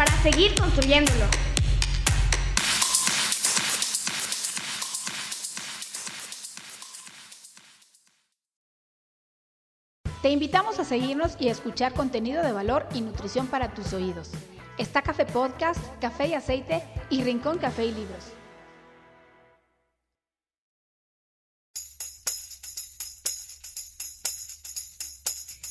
Para 0.00 0.16
seguir 0.22 0.54
construyéndolo. 0.54 1.26
Te 10.22 10.30
invitamos 10.30 10.78
a 10.78 10.86
seguirnos 10.86 11.36
y 11.38 11.48
a 11.48 11.52
escuchar 11.52 11.92
contenido 11.92 12.42
de 12.42 12.52
valor 12.52 12.88
y 12.94 13.02
nutrición 13.02 13.46
para 13.48 13.74
tus 13.74 13.92
oídos. 13.92 14.30
Está 14.78 15.02
Café 15.02 15.26
Podcast, 15.26 15.80
Café 16.00 16.28
y 16.28 16.32
Aceite 16.32 16.82
y 17.10 17.22
Rincón 17.22 17.58
Café 17.58 17.84
y 17.84 17.92
Libros. 17.92 18.39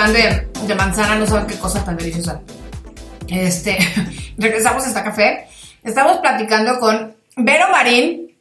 Pan 0.00 0.12
de, 0.14 0.48
de 0.66 0.74
manzana, 0.74 1.16
no 1.16 1.26
saben 1.26 1.46
qué 1.46 1.56
cosa 1.56 1.84
tan 1.84 1.96
deliciosa. 1.96 2.40
Este, 3.28 3.76
regresamos 4.38 4.84
a 4.84 4.88
esta 4.88 5.04
café. 5.04 5.46
Estamos 5.84 6.18
platicando 6.18 6.80
con 6.80 7.14
Vero 7.36 7.68
Marín. 7.70 8.34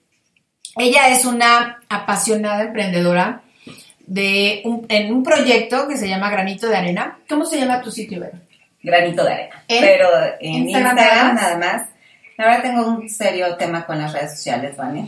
Ella 0.78 1.10
es 1.10 1.26
una 1.26 1.80
apasionada 1.90 2.64
emprendedora 2.64 3.42
de 4.08 4.62
un, 4.64 4.86
en 4.88 5.12
un 5.12 5.22
proyecto 5.22 5.90
que 5.90 5.98
se 5.98 6.08
llama 6.08 6.30
Granito 6.30 6.70
de 6.70 6.78
Arena. 6.78 7.20
¿Cómo 7.28 7.44
se 7.44 7.60
llama 7.60 7.82
tu 7.82 7.92
sitio, 7.92 8.22
Vero? 8.22 8.40
granito 8.82 9.26
de 9.26 9.34
arena. 9.34 9.64
¿En 9.68 9.82
Pero 9.82 10.08
en 10.40 10.54
Instagram 10.70 10.98
Instagram, 10.98 11.36
nada 11.36 11.58
más. 11.58 11.90
La 12.38 12.46
verdad 12.46 12.62
tengo 12.62 12.88
un 12.88 13.10
serio 13.10 13.58
tema 13.58 13.86
con 13.86 13.98
las 13.98 14.14
redes 14.14 14.38
sociales, 14.38 14.78
¿vale? 14.78 15.06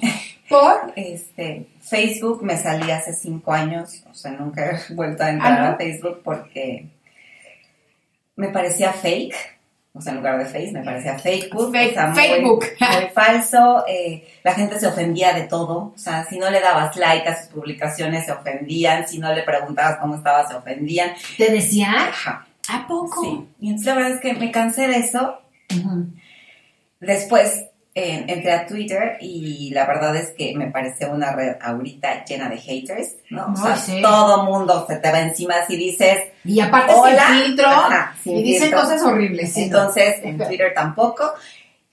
Por 0.52 0.94
Este, 0.96 1.68
Facebook 1.82 2.44
me 2.44 2.58
salí 2.58 2.92
hace 2.92 3.14
cinco 3.14 3.54
años, 3.54 4.04
o 4.10 4.14
sea, 4.14 4.32
nunca 4.32 4.66
he 4.90 4.94
vuelto 4.94 5.24
a 5.24 5.30
entrar 5.30 5.54
Ah, 5.60 5.68
¿no? 5.70 5.74
a 5.74 5.78
Facebook 5.78 6.22
porque 6.24 6.88
me 8.36 8.50
parecía 8.50 8.92
fake, 8.94 9.36
o 9.94 10.02
sea, 10.02 10.12
en 10.14 10.18
lugar 10.20 10.38
de 10.40 10.46
Face 10.46 10.72
me 10.72 10.84
parecía 10.84 11.20
Facebook, 11.20 11.72
Fake- 11.72 11.92
o 11.92 11.94
sea, 11.94 12.08
muy- 12.08 12.16
Facebook. 12.22 12.66
muy, 12.80 13.10
falso, 13.14 13.84
eh, 13.88 14.26
la 14.44 14.54
gente 14.54 14.80
se 14.80 14.88
ofendía 14.88 15.34
de 15.34 15.44
todo, 15.44 15.92
o 15.94 15.98
sea, 15.98 16.24
si 16.26 16.38
no 16.40 16.50
le 16.50 16.62
dabas 16.62 16.96
like 16.96 17.28
a 17.28 17.38
sus 17.42 17.50
publicaciones 17.52 18.26
se 18.26 18.32
ofendían, 18.32 19.08
si 19.08 19.20
no 19.20 19.34
le 19.34 19.44
preguntabas 19.44 19.98
cómo 19.98 20.16
estaba 20.16 20.48
se 20.48 20.56
ofendían, 20.56 21.12
¿Te 21.38 21.52
decía? 21.52 21.92
Ajá, 22.10 22.48
¿A 22.70 22.88
poco? 22.88 23.22
sí, 23.22 23.48
y 23.60 23.68
entonces 23.68 23.88
la 23.88 23.96
verdad 23.96 24.12
es 24.12 24.20
que 24.22 24.34
me 24.34 24.52
cansé 24.52 24.88
de 24.88 24.98
eso. 24.98 25.40
Después 27.00 27.66
eh, 27.94 28.24
entré 28.28 28.54
a 28.54 28.66
Twitter 28.66 29.18
y 29.20 29.70
la 29.72 29.86
verdad 29.86 30.16
es 30.16 30.30
que 30.30 30.56
me 30.56 30.72
parece 30.72 31.08
una 31.08 31.34
red 31.34 31.58
ahorita 31.62 32.24
llena 32.24 32.48
de 32.48 32.58
haters, 32.58 33.18
¿no? 33.30 33.52
O 33.54 33.56
sea, 33.58 33.76
sí. 33.76 34.02
todo 34.02 34.46
mundo 34.46 34.86
se 34.88 34.96
te 34.96 35.12
va 35.12 35.20
encima 35.20 35.66
si 35.68 35.76
dices, 35.76 36.20
Y 36.46 36.62
aparte 36.62 36.94
Hola. 36.96 37.28
sin 37.28 37.44
filtro. 37.44 37.68
Ajá, 37.68 38.16
sin 38.24 38.38
y 38.38 38.44
dicen 38.44 38.70
filtro. 38.70 38.82
cosas 38.82 39.04
horribles. 39.04 39.52
sí, 39.54 39.68
no. 39.68 39.78
entonces 39.80 40.16
en. 40.24 40.38
Twitter 40.38 40.74
tampoco. 40.74 41.34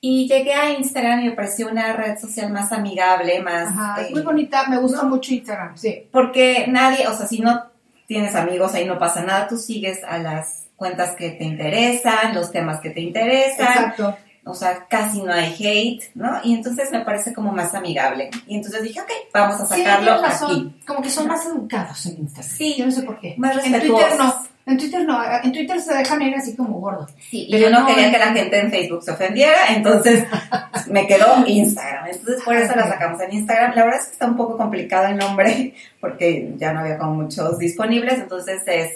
Y 0.00 0.28
llegué 0.28 0.54
a 0.54 0.70
Instagram 0.70 1.20
y 1.20 1.24
me 1.24 1.32
pareció 1.32 1.66
una 1.68 1.92
red 1.94 2.16
social 2.18 2.52
más 2.52 2.70
amigable, 2.70 3.40
más... 3.40 3.66
Ajá, 3.66 4.02
eh, 4.02 4.10
muy 4.12 4.22
bonita, 4.22 4.68
me 4.68 4.78
gusta 4.78 5.02
¿no? 5.02 5.08
mucho 5.08 5.34
Instagram, 5.34 5.76
sí. 5.76 6.06
porque 6.12 6.66
nadie, 6.68 7.08
o 7.08 7.12
sea, 7.16 7.26
si 7.26 7.40
no 7.40 7.64
tienes 8.06 8.36
amigos, 8.36 8.74
ahí 8.74 8.84
no 8.84 9.00
pasa 9.00 9.24
nada, 9.24 9.48
tú 9.48 9.56
sigues 9.56 10.04
a 10.04 10.18
las 10.18 10.66
cuentas 10.76 11.16
que 11.16 11.30
te 11.30 11.42
interesan, 11.42 12.32
los 12.32 12.52
temas 12.52 12.78
que 12.80 12.90
te 12.90 13.00
interesan, 13.00 13.66
Exacto. 13.66 14.16
O 14.48 14.54
sea, 14.54 14.86
casi 14.88 15.22
no 15.22 15.32
hay 15.32 15.54
hate, 15.58 16.04
¿no? 16.14 16.40
Y 16.42 16.54
entonces 16.54 16.90
me 16.90 17.00
parece 17.00 17.32
como 17.34 17.52
más 17.52 17.74
amigable. 17.74 18.30
Y 18.46 18.56
entonces 18.56 18.82
dije, 18.82 19.00
ok, 19.00 19.10
vamos 19.32 19.60
a 19.60 19.66
Sí, 19.66 19.82
sacarlo 19.82 20.14
tienes 20.14 20.22
razón. 20.22 20.50
aquí. 20.50 20.86
Como 20.86 21.02
que 21.02 21.10
son 21.10 21.26
más 21.28 21.44
educados 21.46 22.06
en 22.06 22.18
Instagram. 22.18 22.56
Sí. 22.56 22.74
Yo 22.78 22.86
no 22.86 22.92
sé 22.92 23.02
por 23.02 23.20
qué. 23.20 23.34
Más 23.36 23.64
en 23.64 23.72
Twitter 23.80 24.16
no. 24.18 24.34
En 24.66 24.76
Twitter 24.76 25.04
no. 25.06 25.20
En 25.42 25.52
Twitter 25.52 25.80
se 25.80 25.94
dejan 25.94 26.20
ir 26.22 26.34
así 26.34 26.54
como 26.56 26.78
gordo. 26.80 27.06
Sí, 27.30 27.46
y 27.48 27.52
Pero 27.52 27.64
yo 27.64 27.70
no, 27.70 27.80
no, 27.80 27.86
quería 27.86 28.10
que 28.10 28.18
la 28.18 28.32
gente 28.32 28.58
en 28.58 28.70
Facebook 28.70 29.02
se 29.02 29.12
ofendiera, 29.12 29.68
entonces 29.70 30.24
me 30.90 31.06
quedó 31.06 31.46
Instagram. 31.46 32.06
Entonces 32.06 32.42
por 32.42 32.54
eso 32.54 32.74
la 32.74 32.86
sacamos 32.88 33.20
en 33.22 33.32
Instagram. 33.32 33.74
La 33.74 33.84
verdad 33.84 34.00
es 34.00 34.06
que 34.06 34.12
está 34.12 34.26
un 34.26 34.36
poco 34.36 34.56
complicado 34.56 35.06
el 35.06 35.16
nombre, 35.16 35.74
porque 36.00 36.52
ya 36.56 36.72
no 36.72 36.80
había 36.80 36.98
como 36.98 37.14
muchos 37.14 37.58
disponibles, 37.58 38.14
entonces 38.14 38.62
es 38.66 38.92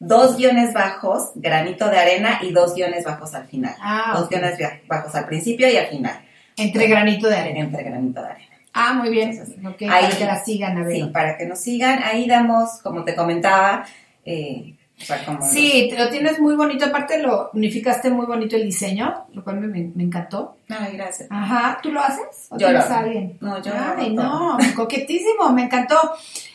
dos 0.00 0.36
guiones 0.36 0.72
bajos, 0.72 1.30
granito 1.34 1.88
de 1.90 1.98
arena 1.98 2.38
y 2.42 2.52
dos 2.52 2.74
guiones 2.74 3.04
bajos 3.04 3.34
al 3.34 3.46
final. 3.46 3.74
Ah, 3.80 4.14
dos 4.16 4.28
guiones 4.28 4.58
bajos 4.86 5.14
al 5.14 5.26
principio 5.26 5.68
y 5.70 5.76
al 5.76 5.86
final. 5.88 6.20
Entre 6.56 6.86
granito 6.86 7.28
de 7.28 7.36
arena. 7.36 7.60
Entre 7.60 7.82
granito 7.82 8.20
de 8.22 8.28
arena. 8.28 8.44
Ah, 8.72 8.92
muy 8.94 9.10
bien. 9.10 9.30
Entonces, 9.30 9.56
Ok, 9.64 9.82
ahí- 9.82 10.04
para 10.04 10.16
que 10.18 10.24
la 10.24 10.44
sigan 10.44 10.78
a 10.78 10.82
ver. 10.84 10.94
Sí, 10.96 11.04
para 11.12 11.36
que 11.36 11.46
nos 11.46 11.60
sigan. 11.60 12.00
Ahí 12.04 12.26
damos, 12.28 12.80
como 12.82 13.04
te 13.04 13.14
comentaba, 13.16 13.84
eh, 14.24 14.74
o 15.00 15.04
sea, 15.04 15.24
como 15.24 15.38
los- 15.38 15.50
Sí, 15.50 15.90
lo 15.96 16.08
tienes 16.10 16.40
muy 16.40 16.54
bonito. 16.56 16.84
Aparte, 16.86 17.18
lo 17.22 17.50
unificaste 17.54 18.10
muy 18.10 18.26
bonito 18.26 18.56
el 18.56 18.64
diseño, 18.64 19.26
lo 19.32 19.44
cual 19.44 19.60
me, 19.60 19.90
me 19.94 20.02
encantó. 20.02 20.56
Ay, 20.68 20.96
gracias. 20.96 21.28
Ajá, 21.30 21.78
¿tú 21.82 21.92
lo 21.92 22.00
haces? 22.00 22.26
¿O 22.50 22.58
Yo 22.58 22.70
lo 22.72 22.80
hago. 22.80 22.92
a 22.94 22.98
alguien? 22.98 23.38
No, 23.40 23.62
yo 23.62 23.72
lo 23.72 23.78
Ay, 23.96 24.16
hago 24.16 24.22
no, 24.22 24.58
coquetísimo, 24.76 25.50
me 25.52 25.64
encantó. 25.64 25.96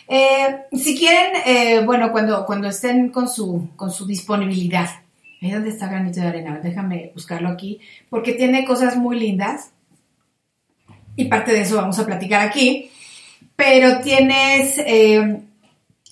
Eh, 0.08 0.58
si 0.74 0.98
quieren, 0.98 1.34
eh, 1.46 1.82
bueno, 1.86 2.12
cuando, 2.12 2.46
cuando 2.46 2.68
estén 2.68 3.10
con 3.10 3.30
su, 3.30 3.70
con 3.78 3.90
su 3.92 4.06
disponibilidad, 4.06 4.90
ahí 5.42 5.52
donde 5.52 5.70
está 5.70 5.88
Granito 5.88 6.20
de 6.20 6.28
Arena, 6.28 6.60
déjame 6.62 7.12
buscarlo 7.14 7.48
aquí, 7.50 7.80
porque 8.10 8.34
tiene 8.34 8.66
cosas 8.66 8.98
muy 8.98 9.18
lindas 9.20 9.72
y 11.16 11.26
parte 11.26 11.52
de 11.54 11.62
eso 11.62 11.78
vamos 11.78 11.98
a 12.00 12.06
platicar 12.06 12.46
aquí, 12.46 12.92
pero 13.56 14.00
tienes 14.02 14.78
eh, 14.80 15.42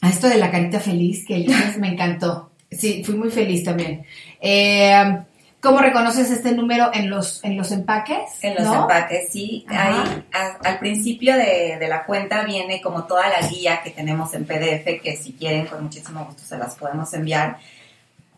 a 0.01 0.09
esto 0.09 0.27
de 0.27 0.37
la 0.37 0.51
carita 0.51 0.79
feliz 0.79 1.25
que 1.25 1.35
eliges, 1.35 1.77
me 1.77 1.89
encantó. 1.89 2.49
Sí, 2.71 3.03
fui 3.05 3.15
muy 3.15 3.29
feliz 3.29 3.63
también. 3.63 4.05
Eh, 4.39 5.19
¿Cómo 5.61 5.77
reconoces 5.77 6.31
este 6.31 6.53
número 6.53 6.89
en 6.91 7.09
los, 7.09 7.43
en 7.43 7.55
los 7.55 7.71
empaques? 7.71 8.17
En 8.41 8.55
los 8.55 8.63
¿no? 8.63 8.81
empaques, 8.81 9.29
sí. 9.31 9.63
Ajá. 9.69 10.03
Ahí, 10.03 10.23
a- 10.33 10.67
al 10.69 10.79
principio 10.79 11.35
de, 11.35 11.77
de 11.79 11.87
la 11.87 12.03
cuenta 12.05 12.43
viene 12.43 12.81
como 12.81 13.03
toda 13.03 13.29
la 13.29 13.47
guía 13.47 13.81
que 13.83 13.91
tenemos 13.91 14.33
en 14.33 14.45
PDF, 14.45 14.99
que 15.03 15.17
si 15.21 15.33
quieren, 15.33 15.67
con 15.67 15.83
muchísimo 15.83 16.25
gusto 16.25 16.41
se 16.43 16.57
las 16.57 16.73
podemos 16.75 17.13
enviar, 17.13 17.57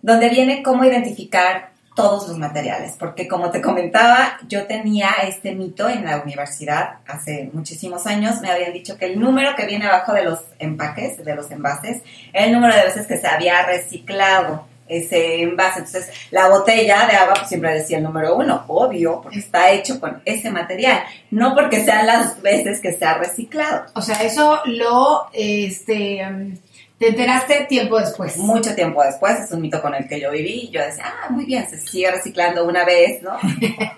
donde 0.01 0.27
viene 0.29 0.61
cómo 0.63 0.83
identificar 0.83 1.69
todos 1.95 2.27
los 2.27 2.37
materiales. 2.37 2.95
Porque 2.97 3.27
como 3.27 3.51
te 3.51 3.61
comentaba, 3.61 4.37
yo 4.47 4.65
tenía 4.65 5.11
este 5.27 5.53
mito 5.53 5.89
en 5.89 6.05
la 6.05 6.21
universidad 6.21 6.99
hace 7.07 7.49
muchísimos 7.53 8.05
años. 8.07 8.41
Me 8.41 8.51
habían 8.51 8.73
dicho 8.73 8.97
que 8.97 9.05
el 9.05 9.19
número 9.19 9.55
que 9.55 9.65
viene 9.65 9.85
abajo 9.85 10.13
de 10.13 10.23
los 10.23 10.39
empaques, 10.59 11.23
de 11.23 11.35
los 11.35 11.51
envases, 11.51 12.01
era 12.31 12.45
el 12.45 12.53
número 12.53 12.75
de 12.75 12.83
veces 12.83 13.07
que 13.07 13.17
se 13.17 13.27
había 13.27 13.65
reciclado 13.65 14.65
ese 14.87 15.41
envase. 15.41 15.79
Entonces, 15.79 16.09
la 16.31 16.49
botella 16.49 17.07
de 17.07 17.15
agua 17.15 17.35
pues, 17.35 17.47
siempre 17.47 17.73
decía 17.73 17.97
el 17.97 18.03
número 18.03 18.35
uno, 18.35 18.65
obvio, 18.67 19.21
porque 19.21 19.39
está 19.39 19.71
hecho 19.71 19.99
con 19.99 20.21
ese 20.25 20.51
material, 20.51 21.03
no 21.31 21.55
porque 21.55 21.83
sean 21.83 22.07
las 22.07 22.41
veces 22.41 22.79
que 22.79 22.93
se 22.93 23.05
ha 23.05 23.17
reciclado. 23.17 23.85
O 23.93 24.01
sea, 24.01 24.21
eso 24.23 24.59
lo, 24.65 25.27
este, 25.33 26.25
te 27.03 27.09
enteraste 27.09 27.65
tiempo 27.65 27.99
después. 27.99 28.37
Mucho 28.37 28.73
tiempo 28.73 29.03
después, 29.03 29.37
es 29.37 29.51
un 29.51 29.59
mito 29.59 29.81
con 29.81 29.93
el 29.93 30.07
que 30.07 30.21
yo 30.21 30.31
viví, 30.31 30.69
yo 30.71 30.81
decía, 30.81 31.03
ah, 31.05 31.29
muy 31.29 31.43
bien, 31.43 31.69
se 31.69 31.77
sigue 31.77 32.09
reciclando 32.09 32.65
una 32.65 32.85
vez, 32.85 33.21
¿no? 33.21 33.37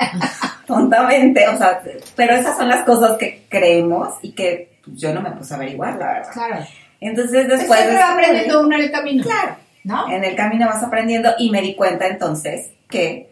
Tontamente, 0.65 1.47
o 1.47 1.55
sea, 1.55 1.83
pero 2.15 2.33
esas 2.33 2.57
son 2.57 2.67
las 2.67 2.83
cosas 2.83 3.15
que 3.19 3.45
creemos 3.47 4.15
y 4.23 4.31
que 4.31 4.79
yo 4.87 5.13
no 5.13 5.21
me 5.21 5.29
puse 5.31 5.53
a 5.53 5.57
averiguar, 5.57 5.97
la 5.97 6.13
verdad. 6.13 6.31
Claro. 6.33 6.65
Entonces, 6.99 7.45
Pues 7.45 7.59
después... 7.59 7.79
siempre 7.79 7.99
va 8.01 8.13
aprendiendo 8.13 8.61
uno 8.61 8.75
en 8.75 8.81
el 8.81 8.91
camino. 8.91 9.23
Claro. 9.23 9.55
¿No? 9.83 10.11
En 10.11 10.23
el 10.23 10.35
camino 10.35 10.65
vas 10.65 10.81
aprendiendo 10.81 11.35
y 11.37 11.51
me 11.51 11.61
di 11.61 11.75
cuenta 11.75 12.07
entonces 12.07 12.71
que 12.89 13.29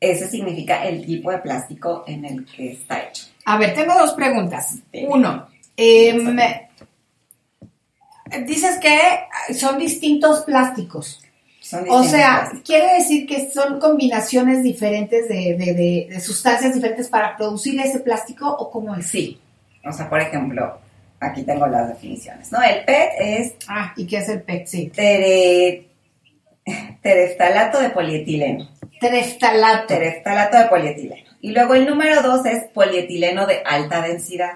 ese 0.00 0.26
significa 0.28 0.84
el 0.84 1.06
tipo 1.06 1.30
de 1.30 1.38
plástico 1.38 2.02
en 2.08 2.24
el 2.24 2.44
que 2.46 2.72
está 2.72 3.00
hecho. 3.04 3.26
A 3.44 3.58
ver, 3.58 3.74
tengo 3.74 3.94
dos 3.94 4.14
preguntas. 4.14 4.78
Uno, 5.08 5.46
em, 5.76 6.36
dices 8.46 8.78
que 8.80 9.54
son 9.54 9.78
distintos 9.78 10.40
plásticos. 10.42 11.20
Son 11.60 11.80
O 11.80 11.84
distintos 11.84 12.10
sea, 12.10 12.30
plásticos. 12.40 12.62
quiere 12.66 12.94
decir 12.94 13.26
que 13.26 13.50
son 13.50 13.80
combinaciones 13.80 14.62
diferentes 14.62 15.28
de, 15.28 15.56
de- 15.58 15.74
de- 15.74 16.06
de 16.10 16.20
sustancias 16.20 16.74
diferentes 16.74 17.08
para 17.08 17.36
producir 17.36 17.80
ese 17.80 18.00
plástico 18.00 18.48
o 18.48 18.70
cómo 18.70 18.94
es? 18.96 19.06
sí. 19.06 19.40
O 19.86 19.92
sea, 19.92 20.08
por 20.08 20.18
ejemplo, 20.20 20.78
aquí 21.20 21.42
tengo 21.42 21.66
las 21.66 21.88
definiciones, 21.88 22.50
¿no? 22.50 22.62
El 22.62 22.84
PET 22.86 23.10
es 23.20 23.54
Ah, 23.68 23.92
¿y 23.96 24.06
qué 24.06 24.16
es 24.18 24.28
el 24.30 24.40
PET? 24.42 24.66
Sí. 24.66 24.90
tere- 24.94 25.88
tereftalato 27.02 27.80
de 27.80 27.90
polietileno. 27.90 28.68
Tereftalato. 29.00 29.86
Tereftalato 29.88 30.56
de 30.58 30.64
polietileno. 30.66 31.30
Y 31.42 31.50
luego 31.50 31.74
el 31.74 31.86
número 31.86 32.22
dos 32.22 32.46
es 32.46 32.64
polietileno 32.72 33.46
de 33.46 33.62
alta 33.66 34.00
densidad. 34.00 34.52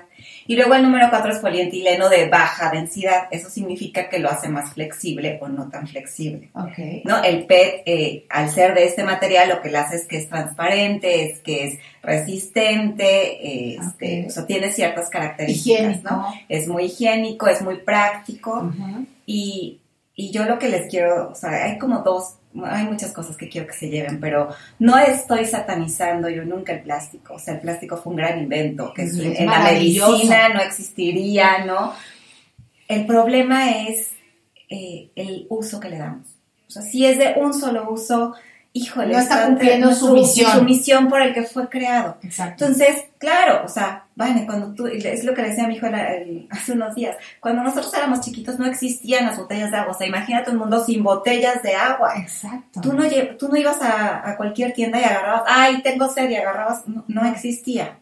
Y 0.48 0.56
luego 0.56 0.74
el 0.74 0.82
número 0.82 1.10
cuatro 1.10 1.30
es 1.30 1.40
polietileno 1.40 2.08
de 2.08 2.26
baja 2.26 2.70
densidad. 2.70 3.28
Eso 3.30 3.50
significa 3.50 4.08
que 4.08 4.18
lo 4.18 4.30
hace 4.30 4.48
más 4.48 4.72
flexible 4.72 5.38
o 5.42 5.48
no 5.48 5.68
tan 5.68 5.86
flexible. 5.86 6.48
Ok. 6.54 7.04
¿no? 7.04 7.22
El 7.22 7.44
PET, 7.44 7.82
eh, 7.84 8.24
al 8.30 8.48
ser 8.48 8.74
de 8.74 8.84
este 8.84 9.04
material, 9.04 9.50
lo 9.50 9.60
que 9.60 9.68
le 9.68 9.76
hace 9.76 9.96
es 9.96 10.06
que 10.06 10.16
es 10.16 10.26
transparente, 10.26 11.26
es 11.26 11.40
que 11.40 11.66
es 11.66 11.78
resistente, 12.02 13.46
eh, 13.46 13.78
este, 13.78 14.24
o 14.26 14.30
sea, 14.30 14.46
tiene 14.46 14.72
ciertas 14.72 15.10
características, 15.10 15.80
Higiénico. 15.80 16.10
¿no? 16.14 16.32
Es 16.48 16.66
muy 16.66 16.84
higiénico, 16.84 17.46
es 17.46 17.60
muy 17.60 17.76
práctico 17.80 18.72
y, 19.26 19.80
y 20.14 20.30
yo 20.30 20.46
lo 20.46 20.58
que 20.58 20.70
les 20.70 20.90
quiero, 20.90 21.28
o 21.28 21.34
sea, 21.34 21.66
hay 21.66 21.76
como 21.76 21.98
dos, 21.98 22.36
hay 22.64 22.84
muchas 22.86 23.12
cosas 23.12 23.36
que 23.36 23.48
quiero 23.48 23.66
que 23.66 23.74
se 23.74 23.88
lleven, 23.88 24.20
pero 24.20 24.48
no 24.78 24.98
estoy 24.98 25.44
satanizando 25.44 26.28
yo 26.28 26.44
nunca 26.44 26.72
el 26.72 26.82
plástico, 26.82 27.34
o 27.34 27.38
sea, 27.38 27.54
el 27.54 27.60
plástico 27.60 27.96
fue 27.96 28.12
un 28.12 28.16
gran 28.16 28.38
invento, 28.38 28.92
que 28.94 29.06
Sí, 29.06 29.34
en 29.36 29.46
la 29.46 29.60
medicina 29.60 30.48
no 30.48 30.60
existiría, 30.60 31.64
¿no? 31.64 31.92
El 32.88 33.06
problema 33.06 33.70
es 33.70 34.12
eh, 34.68 35.10
el 35.14 35.46
uso 35.50 35.78
que 35.78 35.90
le 35.90 35.98
damos. 35.98 36.26
O 36.66 36.70
sea, 36.70 36.82
si 36.82 37.06
es 37.06 37.18
de 37.18 37.34
un 37.36 37.54
solo 37.54 37.90
uso, 37.90 38.34
híjole, 38.72 39.12
No 39.14 39.18
está 39.18 39.46
cumpliendo 39.46 39.88
no 39.90 39.94
su 39.94 40.12
misión. 40.12 40.52
Su 40.52 40.62
misión 40.62 41.08
por 41.08 41.20
el 41.22 41.34
que 41.34 41.42
fue 41.42 41.68
creado. 41.68 42.16
Exacto. 42.22 42.64
Entonces, 42.66 43.04
claro, 43.18 43.62
o 43.64 43.68
sea, 43.68 44.04
vale, 44.14 44.44
cuando 44.46 44.74
tú, 44.74 44.86
es 44.86 45.24
lo 45.24 45.34
que 45.34 45.42
le 45.42 45.48
decía 45.48 45.64
a 45.64 45.68
mi 45.68 45.74
hijo 45.76 45.86
el- 45.86 46.46
hace 46.50 46.72
unos 46.72 46.94
días, 46.94 47.16
cuando 47.40 47.62
nosotros 47.62 47.92
éramos 47.94 48.20
chiquitos 48.20 48.58
no 48.58 48.66
existían 48.66 49.26
las 49.26 49.36
botellas 49.38 49.70
de 49.70 49.76
agua, 49.78 49.92
o 49.94 49.98
sea, 49.98 50.06
imagínate 50.06 50.50
un 50.50 50.58
mundo 50.58 50.84
sin 50.84 51.02
botellas 51.02 51.62
de 51.62 51.74
agua. 51.74 52.14
Exacto. 52.18 52.80
Tú 52.80 52.92
no, 52.92 53.04
tú 53.38 53.48
no 53.48 53.56
ibas 53.56 53.80
a, 53.82 54.28
a 54.28 54.36
cualquier 54.36 54.72
tienda 54.72 55.00
y 55.00 55.04
agarrabas, 55.04 55.42
ay, 55.46 55.82
tengo 55.82 56.08
sed 56.08 56.28
y 56.30 56.36
agarrabas, 56.36 56.86
no, 56.86 57.04
no 57.08 57.24
existía. 57.26 57.98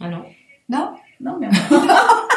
Ah, 0.00 0.08
no. 0.08 0.24
¿No? 0.68 1.00
No, 1.18 1.36
mi 1.38 1.46
amor. 1.46 1.58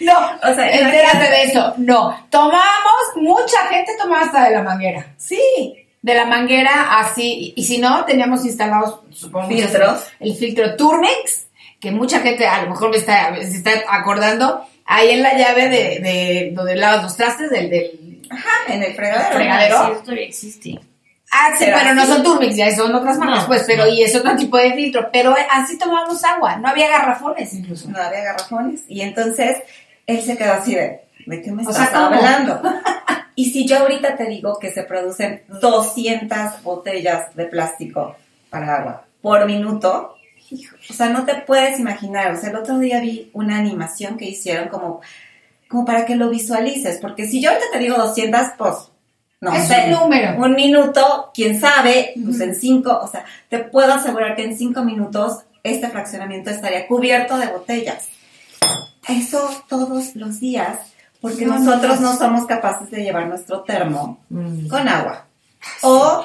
No, 0.00 0.12
O 0.42 0.54
sea, 0.54 0.68
entérate 0.68 1.30
de 1.30 1.42
esto. 1.44 1.74
No, 1.78 2.26
tomamos, 2.28 3.02
mucha 3.16 3.58
gente 3.70 3.92
tomaba 4.00 4.22
hasta 4.24 4.44
de 4.44 4.50
la 4.50 4.62
manguera. 4.62 5.14
Sí, 5.16 5.81
De 6.02 6.14
la 6.14 6.26
manguera 6.26 6.98
así, 6.98 7.54
y, 7.56 7.60
y 7.60 7.64
si 7.64 7.78
no, 7.78 8.04
teníamos 8.04 8.44
instalados, 8.44 9.00
supongo, 9.10 9.48
Filtros. 9.48 10.02
el 10.18 10.34
filtro 10.34 10.74
Turmex, 10.76 11.46
que 11.80 11.92
mucha 11.92 12.20
gente 12.20 12.46
a 12.46 12.62
lo 12.62 12.70
mejor 12.70 12.90
me 12.90 12.96
está, 12.96 13.34
se 13.36 13.56
está 13.56 13.70
acordando, 13.88 14.66
ahí 14.84 15.10
en 15.10 15.22
la 15.22 15.36
llave 15.38 15.68
de, 15.68 15.78
de 16.00 16.50
donde 16.54 16.74
lavas 16.74 17.04
los 17.04 17.16
trastes, 17.16 17.50
del, 17.50 17.70
del... 17.70 18.20
ajá, 18.30 18.72
en 18.74 18.82
el 18.82 18.94
fregadero. 18.94 19.34
Fregadero. 19.36 19.86
Sí, 19.86 19.92
esto 19.98 20.12
ya 20.14 20.20
existe. 20.22 20.80
Ah, 21.34 21.50
sí, 21.56 21.64
Pero 21.64 21.78
pero 21.78 21.94
no 21.94 22.04
son 22.06 22.22
Turmex, 22.22 22.56
ya 22.56 22.76
son 22.76 22.94
otras 22.94 23.16
marcas, 23.16 23.42
No, 23.42 23.46
pues, 23.46 23.62
pero 23.66 23.84
no. 23.86 23.90
y 23.90 24.02
es 24.02 24.14
otro 24.14 24.36
tipo 24.36 24.58
de 24.58 24.74
filtro, 24.74 25.08
pero 25.12 25.34
así 25.50 25.78
tomábamos 25.78 26.22
agua, 26.24 26.56
no 26.56 26.68
había 26.68 26.88
garrafones 26.90 27.54
incluso. 27.54 27.88
No 27.88 27.96
había 28.02 28.20
garrafones. 28.22 28.82
Y 28.88 29.00
entonces 29.00 29.56
él 30.06 30.20
se 30.20 30.36
quedó 30.36 30.52
así 30.54 30.74
de, 30.74 31.00
¿de 31.26 31.42
qué 31.42 31.52
me 31.52 31.66
O 31.66 31.70
estás 31.70 31.88
sea, 31.88 31.92
¿cómo? 31.92 32.06
hablando? 32.16 32.62
y 33.34 33.50
si 33.50 33.66
yo 33.66 33.78
ahorita 33.78 34.16
te 34.16 34.26
digo 34.26 34.58
que 34.58 34.70
se 34.72 34.82
producen 34.82 35.42
200 35.60 36.62
botellas 36.62 37.34
de 37.34 37.46
plástico 37.46 38.16
para 38.50 38.76
agua 38.76 39.04
por 39.20 39.46
minuto, 39.46 40.16
o 40.90 40.92
sea, 40.92 41.08
no 41.08 41.24
te 41.24 41.34
puedes 41.36 41.78
imaginar. 41.78 42.32
O 42.32 42.36
sea, 42.36 42.50
el 42.50 42.56
otro 42.56 42.78
día 42.78 43.00
vi 43.00 43.30
una 43.32 43.56
animación 43.58 44.16
que 44.18 44.26
hicieron 44.26 44.68
como, 44.68 45.00
como 45.68 45.84
para 45.84 46.04
que 46.04 46.16
lo 46.16 46.28
visualices. 46.28 46.98
Porque 47.00 47.26
si 47.26 47.40
yo 47.40 47.50
ahorita 47.50 47.66
te 47.72 47.78
digo 47.78 47.96
200, 47.96 48.40
pues 48.58 48.74
no 49.40 49.52
Es 49.54 49.66
sé, 49.68 49.84
un 49.86 49.90
número. 49.92 50.36
un 50.44 50.52
minuto, 50.54 51.30
quién 51.34 51.58
sabe, 51.60 52.12
pues 52.24 52.40
en 52.40 52.54
cinco, 52.54 53.00
o 53.02 53.08
sea, 53.08 53.24
te 53.48 53.58
puedo 53.60 53.92
asegurar 53.92 54.36
que 54.36 54.44
en 54.44 54.56
cinco 54.56 54.82
minutos 54.84 55.38
este 55.64 55.88
fraccionamiento 55.88 56.50
estaría 56.50 56.86
cubierto 56.86 57.38
de 57.38 57.46
botellas. 57.46 58.08
Eso 59.08 59.48
todos 59.68 60.14
los 60.14 60.38
días, 60.38 60.78
porque 61.22 61.46
No, 61.46 61.58
nosotros 61.58 62.00
no. 62.00 62.12
no 62.12 62.18
somos 62.18 62.46
capaces 62.46 62.90
de 62.90 63.02
llevar 63.02 63.26
nuestro 63.28 63.62
termo 63.62 64.18
Mm. 64.28 64.68
con 64.68 64.86
agua. 64.88 65.24
O, 65.82 66.24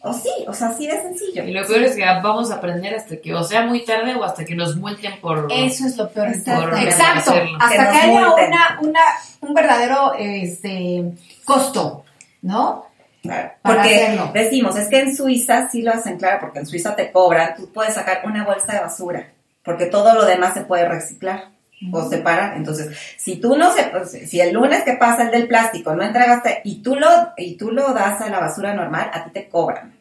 o 0.00 0.12
sí, 0.14 0.30
o 0.46 0.52
sea, 0.54 0.68
así 0.68 0.86
de 0.86 1.00
sencillo. 1.02 1.44
Y 1.44 1.52
lo 1.52 1.66
peor 1.66 1.82
es 1.82 1.94
que 1.94 2.04
vamos 2.04 2.50
a 2.50 2.54
aprender 2.56 2.94
hasta 2.94 3.16
que 3.18 3.34
o 3.34 3.44
sea 3.44 3.66
muy 3.66 3.84
tarde 3.84 4.14
o 4.14 4.24
hasta 4.24 4.44
que 4.44 4.54
nos 4.56 4.76
multen 4.76 5.20
por... 5.20 5.46
Eso 5.50 5.86
es 5.86 5.96
lo 5.96 6.08
peor. 6.08 6.28
Exacto. 6.28 7.34
Hasta 7.60 7.90
Que 7.92 7.98
haya 7.98 8.32
una, 8.32 8.78
una, 8.80 9.00
un 9.42 9.54
verdadero 9.54 10.14
este, 10.18 11.12
costo, 11.44 12.04
¿no? 12.42 12.86
Claro, 13.22 13.50
Para 13.60 13.74
porque 13.82 13.96
hacerlo. 14.04 14.30
decimos, 14.32 14.76
es 14.76 14.88
que 14.88 15.00
en 15.00 15.14
Suiza 15.16 15.68
sí 15.68 15.82
lo 15.82 15.92
hacen 15.92 16.16
claro, 16.18 16.38
porque 16.40 16.60
en 16.60 16.66
Suiza 16.66 16.94
te 16.96 17.10
cobran, 17.12 17.56
tú 17.56 17.70
puedes 17.72 17.94
sacar 17.94 18.22
una 18.24 18.44
bolsa 18.44 18.72
de 18.72 18.80
basura, 18.80 19.28
porque 19.64 19.86
todo 19.86 20.14
lo 20.14 20.24
demás 20.24 20.54
se 20.54 20.62
puede 20.62 20.88
reciclar 20.88 21.48
o 21.92 22.08
separar. 22.08 22.56
Entonces, 22.56 22.96
si 23.16 23.36
tú 23.36 23.56
no 23.56 23.72
se, 23.72 23.84
pues, 23.84 24.10
si 24.28 24.40
el 24.40 24.52
lunes 24.54 24.82
que 24.84 24.94
pasa 24.94 25.22
el 25.24 25.30
del 25.30 25.46
plástico 25.48 25.94
no 25.94 26.02
entregaste 26.02 26.60
y 26.64 26.76
tú 26.82 26.96
lo, 26.96 27.08
y 27.36 27.56
tú 27.56 27.70
lo 27.70 27.92
das 27.94 28.20
a 28.20 28.28
la 28.30 28.40
basura 28.40 28.74
normal, 28.74 29.10
a 29.12 29.24
ti 29.24 29.30
te 29.32 29.48
cobran 29.48 29.94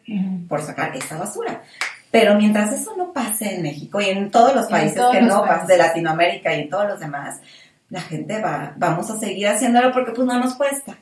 por 0.48 0.62
sacar 0.62 0.96
esa 0.96 1.18
basura. 1.18 1.62
Pero 2.10 2.36
mientras 2.36 2.72
eso 2.74 2.96
no 2.98 3.12
pase 3.14 3.56
en 3.56 3.62
México 3.62 4.00
y 4.02 4.06
en 4.10 4.32
todos 4.32 4.56
los 4.56 4.68
países 4.68 4.96
todos 4.98 5.14
que 5.14 5.22
los 5.22 5.34
no 5.36 5.42
pasan, 5.46 5.68
de 5.68 5.78
Latinoamérica 5.78 6.54
y 6.56 6.62
en 6.62 6.70
todos 6.70 6.88
los 6.88 7.00
demás, 7.00 7.42
la 7.90 8.02
gente 8.02 8.42
va, 8.42 8.74
vamos 8.78 9.10
a 9.12 9.20
seguir 9.20 9.48
haciéndolo 9.50 9.92
porque 9.92 10.12
pues 10.14 10.26
no 10.28 10.40
nos 10.40 10.56
cuesta. 10.56 10.96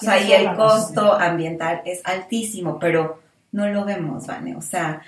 O 0.00 0.04
sea, 0.04 0.20
y 0.20 0.32
el 0.32 0.54
costo 0.54 1.12
ambiental 1.14 1.82
es 1.84 2.00
altísimo, 2.04 2.78
pero 2.78 3.20
no 3.52 3.66
lo 3.68 3.84
vemos, 3.84 4.26
Vane. 4.26 4.54
O 4.56 4.62
sea, 4.62 5.00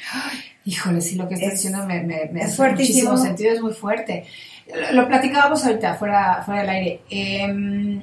Híjole, 0.65 1.01
sí, 1.01 1.17
lo 1.17 1.29
que 1.29 1.35
estás 1.35 1.53
Es- 1.53 1.63
diciendo 1.63 1.87
me, 1.87 2.03
me, 2.03 2.29
me 2.33 2.41
es 2.41 2.47
hace 2.47 2.57
fuertísimo. 2.57 3.11
muchísimo 3.11 3.17
sentido, 3.17 3.53
es 3.55 3.61
muy 3.61 3.73
fuerte. 3.73 4.27
Lo, 4.75 5.03
lo 5.03 5.09
platicábamos 5.09 5.65
ahorita, 5.65 5.95
fuera, 5.95 6.43
fuera 6.45 6.61
del 6.61 6.71
aire. 6.71 7.01
Em, 7.11 8.03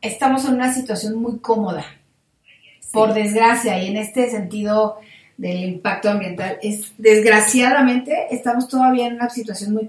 estamos 0.00 0.44
en 0.44 0.54
una 0.54 0.72
situación 0.72 1.16
muy 1.16 1.38
cómoda, 1.38 1.84
por 2.92 3.14
desgracia, 3.14 3.82
y 3.82 3.88
en 3.88 3.96
este 3.96 4.30
sentido 4.30 4.98
del 5.36 5.64
impacto 5.64 6.10
ambiental, 6.10 6.58
es 6.62 6.92
desgraciadamente 6.98 8.26
estamos 8.30 8.68
todavía 8.68 9.06
en 9.06 9.14
una 9.14 9.30
situación 9.30 9.72
muy 9.72 9.88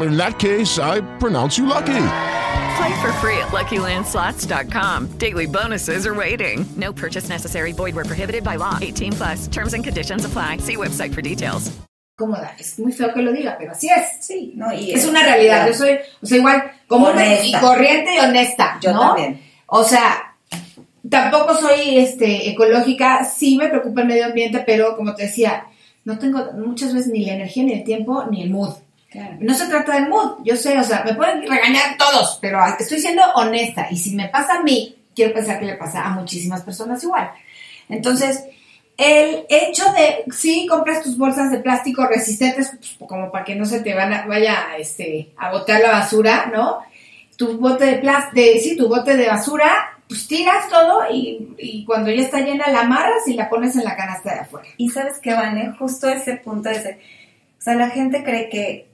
In 0.00 0.16
that 0.16 0.38
case, 0.38 0.78
I 0.78 1.00
pronounce 1.18 1.58
you 1.58 1.66
lucky. 1.66 1.86
Play 2.78 3.00
for 3.00 3.12
free 3.14 3.36
at 3.38 3.48
LuckyLandSlots.com. 3.48 5.18
Daily 5.18 5.46
bonuses 5.46 6.06
are 6.06 6.14
waiting. 6.14 6.64
No 6.76 6.92
purchase 6.92 7.28
necessary. 7.28 7.72
Void 7.72 7.94
where 7.96 8.04
prohibited 8.04 8.44
by 8.44 8.56
law. 8.56 8.78
18 8.80 9.12
plus. 9.14 9.48
Terms 9.48 9.74
and 9.74 9.82
conditions 9.82 10.24
apply. 10.24 10.58
See 10.58 10.76
website 10.76 11.12
for 11.14 11.22
details. 11.22 11.72
cómoda. 12.18 12.52
Es 12.58 12.78
muy 12.80 12.90
feo 12.92 13.14
que 13.14 13.22
lo 13.22 13.32
diga, 13.32 13.56
pero 13.58 13.72
así 13.72 13.88
es. 13.88 14.24
sí, 14.26 14.52
¿no? 14.56 14.72
Y 14.72 14.90
Es 14.92 15.06
una 15.06 15.22
realidad. 15.22 15.68
Yo 15.68 15.72
soy, 15.74 15.98
o 16.20 16.26
sea, 16.26 16.36
igual, 16.38 16.72
común 16.88 17.12
y 17.44 17.52
corriente 17.60 18.16
y 18.16 18.18
honesta, 18.18 18.76
Yo 18.82 18.92
¿no? 18.92 19.00
también. 19.14 19.40
O 19.66 19.84
sea, 19.84 20.34
tampoco 21.08 21.54
soy 21.54 21.96
este, 21.98 22.50
ecológica, 22.50 23.24
sí 23.24 23.56
me 23.56 23.68
preocupa 23.68 24.00
el 24.00 24.08
medio 24.08 24.26
ambiente, 24.26 24.64
pero 24.66 24.96
como 24.96 25.14
te 25.14 25.24
decía, 25.26 25.66
no 26.04 26.18
tengo 26.18 26.40
muchas 26.54 26.92
veces 26.92 27.12
ni 27.12 27.24
la 27.24 27.34
energía, 27.34 27.62
ni 27.62 27.72
el 27.74 27.84
tiempo, 27.84 28.24
ni 28.28 28.42
el 28.42 28.50
mood. 28.50 28.74
Claro. 29.10 29.36
No 29.40 29.54
se 29.54 29.66
trata 29.66 29.94
del 29.94 30.08
mood, 30.08 30.38
yo 30.44 30.54
sé, 30.56 30.78
o 30.78 30.84
sea, 30.84 31.02
me 31.04 31.14
pueden 31.14 31.40
regañar 31.48 31.96
todos, 31.96 32.38
pero 32.42 32.60
estoy 32.78 33.00
siendo 33.00 33.22
honesta. 33.34 33.88
Y 33.90 33.96
si 33.96 34.14
me 34.14 34.28
pasa 34.28 34.58
a 34.58 34.62
mí, 34.62 34.96
quiero 35.14 35.32
pensar 35.32 35.58
que 35.58 35.64
le 35.66 35.76
pasa 35.76 36.04
a 36.04 36.10
muchísimas 36.10 36.62
personas 36.62 37.02
igual. 37.02 37.30
Entonces, 37.88 38.44
el 38.98 39.46
hecho 39.48 39.84
de, 39.92 40.24
sí, 40.32 40.66
compras 40.68 41.02
tus 41.02 41.16
bolsas 41.16 41.50
de 41.50 41.58
plástico 41.60 42.06
resistentes, 42.06 42.70
pues, 42.98 43.08
como 43.08 43.30
para 43.30 43.44
que 43.44 43.54
no 43.54 43.64
se 43.64 43.80
te 43.80 43.94
van 43.94 44.12
a- 44.12 44.26
vaya 44.26 44.76
este, 44.78 45.30
a 45.38 45.52
botar 45.52 45.80
la 45.80 45.92
basura, 45.92 46.50
¿no? 46.52 46.80
Tu 47.36 47.56
bote 47.58 47.86
de 47.86 47.98
plástico, 47.98 48.58
sí, 48.60 48.76
tu 48.76 48.88
bote 48.88 49.16
de 49.16 49.28
basura, 49.28 50.00
pues 50.08 50.26
tiras 50.26 50.68
todo 50.68 51.04
y, 51.10 51.54
y 51.58 51.84
cuando 51.84 52.10
ya 52.10 52.22
está 52.22 52.40
llena 52.40 52.68
la 52.70 52.80
amarras 52.80 53.26
y 53.28 53.34
la 53.34 53.48
pones 53.48 53.76
en 53.76 53.84
la 53.84 53.96
canasta 53.96 54.34
de 54.34 54.40
afuera. 54.40 54.68
Y 54.76 54.90
sabes 54.90 55.14
qué, 55.22 55.32
Vane, 55.32 55.72
justo 55.78 56.08
ese 56.10 56.36
punto 56.36 56.68
es, 56.68 56.82
de- 56.84 56.98
o 57.58 57.62
sea, 57.62 57.74
la 57.74 57.90
gente 57.90 58.22
cree 58.24 58.48
que 58.50 58.87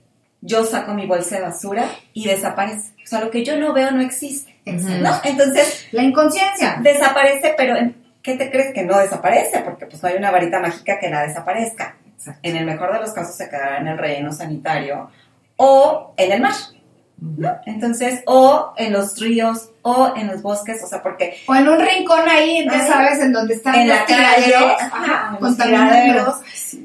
yo 0.45 0.63
saco 0.63 0.93
mi 0.93 1.05
bolsa 1.07 1.37
de 1.37 1.41
basura 1.41 1.85
y 2.13 2.27
desaparece. 2.27 2.93
O 3.03 3.07
sea, 3.07 3.19
lo 3.21 3.31
que 3.31 3.43
yo 3.43 3.57
no 3.57 3.73
veo 3.73 3.91
no 3.91 4.01
existe, 4.01 4.55
¿no? 4.65 5.11
Entonces, 5.23 5.87
La 5.91 6.03
inconsciencia. 6.03 6.77
desaparece, 6.81 7.53
pero 7.57 7.75
¿en 7.75 7.95
¿qué 8.21 8.35
te 8.35 8.49
crees 8.49 8.73
que 8.73 8.83
no 8.83 8.97
desaparece? 8.97 9.59
Porque 9.59 9.85
pues 9.85 10.01
no 10.01 10.09
hay 10.09 10.15
una 10.15 10.31
varita 10.31 10.59
mágica 10.59 10.99
que 10.99 11.09
la 11.09 11.21
desaparezca. 11.27 11.97
En 12.41 12.55
el 12.55 12.65
mejor 12.65 12.93
de 12.93 12.99
los 12.99 13.11
casos 13.13 13.35
se 13.35 13.49
quedará 13.49 13.77
en 13.77 13.87
el 13.87 13.97
relleno 13.97 14.31
sanitario 14.31 15.09
o 15.57 16.13
en 16.17 16.31
el 16.31 16.41
mar, 16.41 16.53
¿no? 17.19 17.57
Entonces, 17.65 18.23
o 18.25 18.73
en 18.77 18.93
los 18.93 19.19
ríos 19.19 19.69
o 19.83 20.13
en 20.15 20.27
los 20.27 20.41
bosques, 20.41 20.83
o 20.83 20.87
sea, 20.87 21.03
porque 21.03 21.37
O 21.47 21.55
en 21.55 21.67
un 21.69 21.79
rincón 21.79 22.27
ahí, 22.27 22.65
ya 22.65 22.87
sabes, 22.87 23.19
en 23.19 23.31
donde 23.31 23.53
están 23.55 23.75
en 23.75 23.89
los 23.89 23.97
la 23.97 24.05
tiraderos, 24.05 24.81
ajá, 24.81 25.37
los 25.39 25.57
tiraderos, 25.57 26.35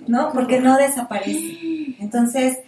¿no? 0.06 0.30
Porque 0.32 0.60
no 0.60 0.76
desaparece. 0.76 1.94
Entonces, 2.00 2.58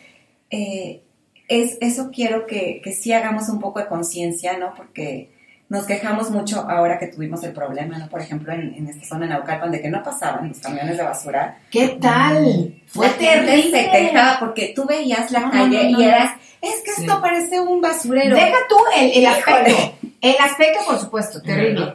eh, 0.52 1.02
es, 1.48 1.76
eso 1.80 2.10
quiero 2.14 2.46
que, 2.46 2.80
que 2.84 2.92
sí 2.92 3.12
hagamos 3.12 3.48
un 3.48 3.58
poco 3.58 3.80
de 3.80 3.86
conciencia, 3.88 4.56
¿no? 4.58 4.74
Porque 4.74 5.30
nos 5.68 5.84
quejamos 5.86 6.30
mucho 6.30 6.60
ahora 6.68 6.98
que 6.98 7.06
tuvimos 7.08 7.42
el 7.44 7.52
problema, 7.52 7.98
¿no? 7.98 8.08
Por 8.08 8.20
ejemplo, 8.20 8.52
en, 8.52 8.74
en 8.74 8.86
esta 8.88 9.06
zona 9.06 9.26
de 9.26 9.32
Naucalpan, 9.32 9.70
de 9.72 9.80
que 9.80 9.88
no 9.88 10.02
pasaban 10.02 10.48
los 10.48 10.58
camiones 10.60 10.96
de 10.98 11.02
basura. 11.02 11.58
¿Qué 11.70 11.96
tal? 12.00 12.74
Fue 12.86 13.06
La 13.06 13.12
gente 13.14 13.34
terrible. 13.46 13.82
se 13.82 13.90
quejaba 13.90 14.38
porque 14.38 14.72
tú 14.76 14.84
veías 14.86 15.30
la 15.30 15.40
No, 15.40 15.50
calle 15.50 15.84
no, 15.90 15.90
no, 15.98 16.00
y 16.00 16.04
eras, 16.04 16.32
es 16.60 16.82
que 16.84 16.92
Sí. 16.92 17.02
esto 17.06 17.20
parece 17.22 17.58
un 17.60 17.80
basurero. 17.80 18.36
Deja 18.36 18.56
tú 18.68 18.76
el, 18.96 19.10
el 19.14 19.26
aspecto. 19.26 19.94
El 20.20 20.36
aspecto, 20.40 20.80
por 20.86 20.98
supuesto, 20.98 21.42
terrible. 21.42 21.94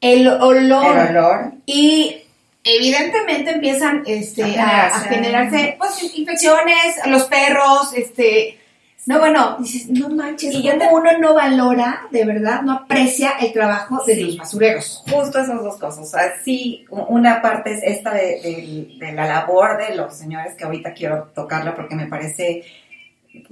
El 0.00 0.28
olor. 0.28 0.96
El 0.98 1.16
olor. 1.16 1.52
Y 1.66 2.23
evidentemente 2.64 3.50
empiezan 3.52 4.02
este, 4.06 4.58
A 4.58 4.64
a, 4.64 4.86
a 4.86 5.00
generarse. 5.00 5.08
generarse 5.14 5.74
pues, 5.78 6.14
infecciones, 6.16 6.96
los 7.06 7.24
perros, 7.24 7.92
este... 7.94 8.58
No, 9.06 9.18
bueno, 9.18 9.58
dices, 9.60 9.90
no 9.90 10.08
manches, 10.08 10.54
Y 10.54 10.62
yo 10.62 10.72
uno 10.90 11.18
no 11.18 11.34
valora, 11.34 12.06
de 12.10 12.24
verdad, 12.24 12.62
no 12.62 12.72
aprecia 12.72 13.32
el 13.38 13.52
trabajo 13.52 14.02
de 14.06 14.14
Sí. 14.14 14.22
los 14.22 14.36
basureros. 14.38 15.04
Justo 15.10 15.38
esas 15.40 15.62
dos 15.62 15.76
cosas. 15.76 15.98
O 16.06 16.06
sea, 16.06 16.32
sí, 16.42 16.86
una 16.88 17.42
parte 17.42 17.74
es 17.74 17.82
esta 17.82 18.14
de, 18.14 18.40
de- 18.40 18.94
de 18.98 19.12
la 19.12 19.26
labor 19.26 19.76
de 19.76 19.94
los 19.94 20.16
señores, 20.16 20.54
que 20.54 20.64
ahorita 20.64 20.94
quiero 20.94 21.24
tocarla 21.34 21.74
porque 21.74 21.94
me 21.96 22.06
parece 22.06 22.64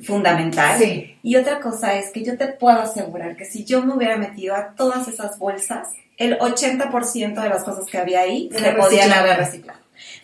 fundamental. 0.03 0.79
Sí. 0.79 1.17
Y 1.23 1.37
otra 1.37 1.61
cosa 1.61 1.97
es 1.97 2.11
que 2.13 2.25
yo 2.25 2.39
te 2.39 2.49
puedo 2.49 2.79
asegurar 2.81 3.37
que 3.37 3.45
si 3.45 3.65
yo 3.65 3.83
me 3.85 3.95
hubiera 3.95 4.17
metido 4.17 4.55
a 4.55 4.75
todas 4.75 5.07
esas 5.09 5.39
bolsas, 5.39 5.89
el 6.19 6.39
80% 6.39 7.41
de 7.43 7.49
las 7.49 7.65
cosas 7.65 7.87
que 7.87 7.99
había 7.99 8.21
ahí 8.21 8.49
se 8.53 8.59
podían 8.73 8.81
reciclable. 9.09 9.15
haber 9.15 9.37
reciclado. 9.39 9.81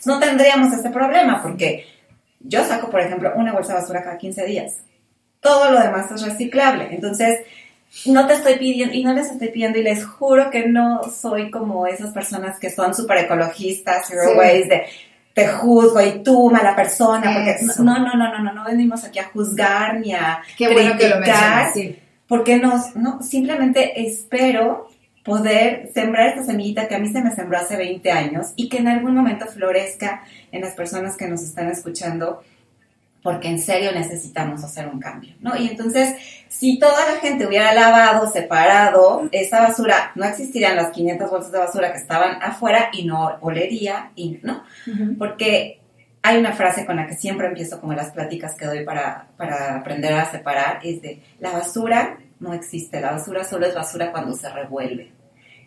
No 0.06 0.18
tendríamos 0.18 0.72
ese 0.72 0.90
problema 0.90 1.42
porque 1.42 1.86
yo 2.40 2.64
saco, 2.64 2.90
por 2.90 3.00
ejemplo, 3.00 3.32
una 3.36 3.52
bolsa 3.52 3.74
de 3.74 3.80
basura 3.80 4.02
cada 4.02 4.18
15 4.18 4.44
días. 4.46 4.76
Todo 5.40 5.70
lo 5.70 5.80
demás 5.80 6.10
es 6.12 6.22
reciclable. 6.22 6.88
Entonces, 6.90 7.40
no 8.06 8.26
te 8.26 8.34
estoy 8.34 8.56
pidiendo, 8.56 8.94
y 8.94 9.02
no 9.02 9.12
les 9.14 9.30
estoy 9.30 9.48
pidiendo, 9.48 9.78
y 9.78 9.82
les 9.82 10.04
juro 10.04 10.50
que 10.50 10.66
no 10.68 11.02
soy 11.10 11.50
como 11.50 11.86
esas 11.86 12.10
personas 12.12 12.58
que 12.58 12.70
son 12.70 12.94
súper 12.94 13.18
ecologistas, 13.18 14.06
zero 14.08 14.22
Sí. 14.32 14.36
waste, 14.36 14.64
de 14.68 14.82
te 15.34 15.46
juzgo 15.46 16.00
y 16.02 16.22
tú, 16.24 16.50
mala 16.50 16.74
persona, 16.74 17.32
porque 17.32 17.50
Eso. 17.52 17.84
no, 17.84 17.96
no, 17.98 18.14
no, 18.14 18.28
no, 18.32 18.42
no, 18.42 18.52
no 18.52 18.64
venimos 18.64 19.04
aquí 19.04 19.20
a 19.20 19.24
juzgar 19.28 20.00
ni 20.00 20.12
a 20.12 20.40
Qué 20.56 20.66
bueno 20.68 20.96
que 20.98 21.08
lo 21.08 21.16
criticar, 21.16 21.64
mencionas, 21.64 21.72
sí. 21.74 21.98
porque 22.26 22.56
nos, 22.56 22.96
no, 22.96 23.22
simplemente 23.22 24.04
espero 24.04 24.88
poder 25.28 25.90
sembrar 25.92 26.28
esta 26.28 26.42
semillita 26.42 26.88
que 26.88 26.94
a 26.94 26.98
mí 26.98 27.12
se 27.12 27.20
me 27.20 27.34
sembró 27.34 27.58
hace 27.58 27.76
20 27.76 28.10
años 28.10 28.54
y 28.56 28.70
que 28.70 28.78
en 28.78 28.88
algún 28.88 29.14
momento 29.14 29.46
florezca 29.46 30.22
en 30.50 30.62
las 30.62 30.72
personas 30.72 31.18
que 31.18 31.28
nos 31.28 31.42
están 31.42 31.68
escuchando, 31.70 32.42
porque 33.22 33.48
en 33.48 33.58
serio 33.58 33.92
necesitamos 33.92 34.64
hacer 34.64 34.88
un 34.88 34.98
cambio, 34.98 35.34
¿no? 35.40 35.54
Y 35.54 35.68
entonces, 35.68 36.14
si 36.48 36.78
toda 36.78 37.12
la 37.12 37.20
gente 37.20 37.46
hubiera 37.46 37.74
lavado, 37.74 38.30
separado 38.32 39.28
esa 39.30 39.60
basura, 39.60 40.12
no 40.14 40.24
existirían 40.24 40.76
las 40.76 40.92
500 40.92 41.30
bolsas 41.30 41.52
de 41.52 41.58
basura 41.58 41.92
que 41.92 41.98
estaban 41.98 42.42
afuera 42.42 42.88
y 42.94 43.04
no 43.04 43.36
olería, 43.42 44.12
y, 44.14 44.40
¿no? 44.42 44.64
Porque 45.18 45.80
hay 46.22 46.38
una 46.38 46.54
frase 46.54 46.86
con 46.86 46.96
la 46.96 47.06
que 47.06 47.16
siempre 47.16 47.48
empiezo 47.48 47.80
como 47.80 47.92
las 47.92 48.12
pláticas 48.12 48.54
que 48.54 48.64
doy 48.64 48.82
para, 48.82 49.28
para 49.36 49.76
aprender 49.76 50.14
a 50.14 50.30
separar, 50.30 50.80
es 50.82 51.02
de 51.02 51.22
la 51.38 51.52
basura 51.52 52.16
no 52.40 52.54
existe, 52.54 53.00
la 53.00 53.12
basura 53.12 53.44
solo 53.44 53.66
es 53.66 53.74
basura 53.74 54.12
cuando 54.12 54.34
se 54.34 54.48
revuelve. 54.48 55.12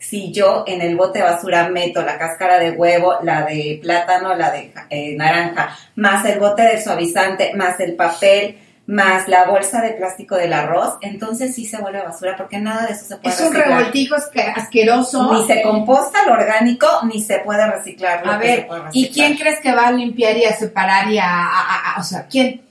Si 0.01 0.31
yo 0.31 0.63
en 0.67 0.81
el 0.81 0.95
bote 0.97 1.19
de 1.19 1.25
basura 1.25 1.69
meto 1.69 2.01
la 2.01 2.17
cáscara 2.17 2.57
de 2.59 2.71
huevo, 2.71 3.19
la 3.21 3.43
de 3.43 3.79
plátano, 3.81 4.33
la 4.35 4.49
de 4.51 4.73
eh, 4.89 5.15
naranja, 5.15 5.77
más 5.95 6.25
el 6.25 6.39
bote 6.39 6.63
de 6.63 6.81
suavizante, 6.81 7.53
más 7.55 7.79
el 7.79 7.95
papel, 7.95 8.57
más 8.87 9.27
la 9.27 9.45
bolsa 9.45 9.79
de 9.81 9.91
plástico 9.91 10.35
del 10.35 10.53
arroz, 10.53 10.95
entonces 11.01 11.53
sí 11.53 11.65
se 11.65 11.77
vuelve 11.77 12.01
basura 12.01 12.35
porque 12.35 12.57
nada 12.57 12.87
de 12.87 12.93
eso 12.93 13.05
se 13.05 13.17
puede 13.17 13.33
Es 13.35 13.39
un 13.41 13.53
reciclar. 13.53 13.77
revoltijo 13.77 14.15
asque- 14.15 14.53
asqueroso. 14.55 15.33
Ni 15.33 15.45
se 15.47 15.61
composta 15.61 16.25
lo 16.25 16.33
orgánico, 16.33 16.87
ni 17.03 17.21
se 17.21 17.37
puede 17.39 17.65
reciclar. 17.67 18.25
lo 18.25 18.33
A 18.33 18.39
que 18.39 18.47
se 18.47 18.55
ver, 18.55 18.67
¿y 18.91 19.09
quién 19.11 19.37
crees 19.37 19.59
que 19.59 19.71
va 19.73 19.87
a 19.87 19.91
limpiar 19.91 20.35
y 20.35 20.45
a 20.45 20.53
separar 20.55 21.09
y 21.11 21.19
a, 21.19 21.25
a- 21.29 21.45
a- 21.61 21.93
a- 21.95 21.99
o 21.99 22.03
sea, 22.03 22.25
quién? 22.27 22.63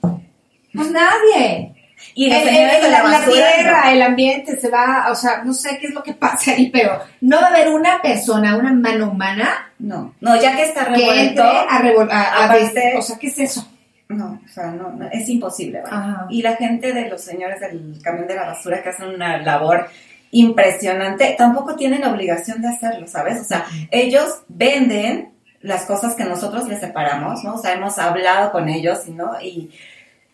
Pues 0.74 0.90
nadie. 0.90 1.79
Y 2.22 2.28
los 2.28 2.36
El- 2.42 2.48
señores 2.50 2.76
el- 2.76 2.82
de 2.82 2.90
la 2.90 3.24
tierra, 3.32 3.84
no. 3.86 3.90
el 3.92 4.02
ambiente 4.02 4.60
se 4.60 4.68
va, 4.68 5.06
o 5.10 5.14
sea, 5.14 5.42
no 5.42 5.54
sé 5.54 5.78
qué 5.78 5.86
es 5.86 5.94
lo 5.94 6.02
que 6.02 6.12
pasa 6.12 6.50
ahí, 6.50 6.68
pero 6.70 7.00
no 7.22 7.38
va 7.40 7.46
a 7.46 7.48
haber 7.48 7.68
una 7.68 8.02
persona, 8.02 8.56
una 8.58 8.74
mano 8.74 9.10
humana 9.10 9.72
No, 9.78 10.14
no, 10.20 10.36
ya 10.38 10.54
que 10.54 10.64
está 10.64 10.84
revuelto, 10.84 11.42
a 11.42 11.78
revolver, 11.78 12.14
aparte- 12.14 12.94
o 12.98 13.00
sea, 13.00 13.18
¿qué 13.18 13.28
es 13.28 13.38
eso? 13.38 13.66
No, 14.10 14.38
o 14.44 14.48
sea, 14.52 14.66
no, 14.66 14.90
no, 14.90 15.08
es 15.10 15.26
imposible. 15.30 15.82
Y 16.28 16.42
la 16.42 16.56
gente 16.56 16.92
de 16.92 17.08
los 17.08 17.22
señores 17.22 17.58
del 17.60 17.98
camión 18.02 18.26
de 18.26 18.34
la 18.34 18.44
basura 18.48 18.82
que 18.82 18.90
hacen 18.90 19.08
una 19.08 19.38
labor 19.38 19.88
impresionante, 20.30 21.34
tampoco 21.38 21.74
tienen 21.76 22.02
la 22.02 22.10
obligación 22.10 22.60
de 22.60 22.68
hacerlo, 22.68 23.06
¿sabes? 23.06 23.40
O 23.40 23.44
sea, 23.44 23.64
ellos 23.90 24.42
venden 24.48 25.30
las 25.62 25.86
cosas 25.86 26.14
que 26.14 26.24
nosotros 26.24 26.68
les 26.68 26.80
separamos, 26.80 27.44
¿no? 27.44 27.54
O 27.54 27.58
sea, 27.58 27.72
hemos 27.72 27.98
hablado 27.98 28.50
con 28.52 28.68
ellos, 28.68 29.00
y 29.06 29.12
¿no? 29.12 29.40
Y, 29.40 29.70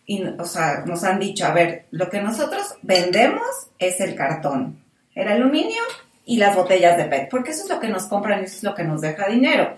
y, 0.09 0.23
o 0.23 0.45
sea, 0.45 0.83
nos 0.85 1.03
han 1.03 1.19
dicho, 1.19 1.45
a 1.45 1.51
ver, 1.51 1.85
lo 1.91 2.09
que 2.09 2.21
nosotros 2.21 2.75
vendemos 2.81 3.45
es 3.77 3.99
el 3.99 4.15
cartón, 4.15 4.81
el 5.13 5.27
aluminio 5.27 5.83
y 6.25 6.37
las 6.37 6.55
botellas 6.55 6.97
de 6.97 7.05
PET, 7.05 7.29
porque 7.29 7.51
eso 7.51 7.63
es 7.63 7.69
lo 7.69 7.79
que 7.81 7.89
nos 7.89 8.05
compran 8.05 8.39
y 8.39 8.45
eso 8.45 8.55
es 8.55 8.63
lo 8.63 8.73
que 8.73 8.85
nos 8.85 9.01
deja 9.01 9.27
dinero. 9.27 9.77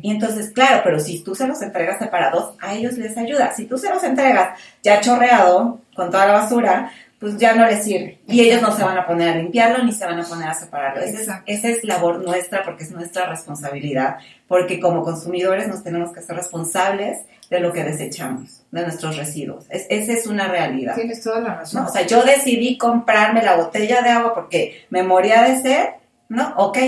Y 0.00 0.10
entonces, 0.10 0.50
claro, 0.50 0.80
pero 0.82 0.98
si 0.98 1.22
tú 1.22 1.34
se 1.34 1.46
los 1.46 1.60
entregas 1.60 1.98
separados, 1.98 2.54
a 2.60 2.74
ellos 2.74 2.94
les 2.94 3.16
ayuda. 3.18 3.52
Si 3.54 3.66
tú 3.66 3.76
se 3.76 3.90
los 3.90 4.02
entregas 4.02 4.58
ya 4.82 5.00
chorreado, 5.00 5.80
con 5.94 6.10
toda 6.10 6.26
la 6.26 6.32
basura, 6.32 6.92
pues 7.18 7.38
ya 7.38 7.54
no 7.54 7.64
les 7.66 7.82
sirve. 7.84 8.20
Y 8.26 8.40
ellos 8.42 8.60
no 8.62 8.76
se 8.76 8.84
van 8.84 8.98
a 8.98 9.06
poner 9.06 9.28
a 9.30 9.36
limpiarlo 9.36 9.82
ni 9.84 9.92
se 9.92 10.04
van 10.04 10.20
a 10.20 10.24
poner 10.24 10.48
a 10.48 10.54
separarlo. 10.54 11.02
Esa 11.02 11.20
es, 11.20 11.28
esa 11.46 11.68
es 11.68 11.84
labor 11.84 12.22
nuestra 12.22 12.62
porque 12.62 12.84
es 12.84 12.90
nuestra 12.90 13.26
responsabilidad. 13.26 14.16
Porque 14.48 14.78
como 14.80 15.02
consumidores 15.02 15.66
nos 15.68 15.82
tenemos 15.82 16.12
que 16.12 16.20
ser 16.22 16.36
responsables 16.36 17.22
de 17.50 17.60
lo 17.60 17.72
que 17.72 17.84
desechamos, 17.84 18.62
de 18.70 18.82
nuestros 18.82 19.16
residuos. 19.16 19.64
Es- 19.70 19.86
esa 19.88 20.12
es 20.12 20.26
una 20.26 20.48
realidad. 20.48 20.94
Tienes 20.94 21.22
toda 21.22 21.40
la 21.40 21.54
razón. 21.54 21.82
¿no? 21.84 21.88
O 21.88 21.92
sea, 21.92 22.02
yo 22.06 22.22
decidí 22.22 22.76
comprarme 22.76 23.42
la 23.42 23.56
botella 23.56 24.02
de 24.02 24.10
agua 24.10 24.34
porque 24.34 24.84
me 24.90 25.02
moría 25.02 25.42
de 25.42 25.60
sed, 25.60 25.84
¿no? 26.28 26.54
Ok, 26.56 26.78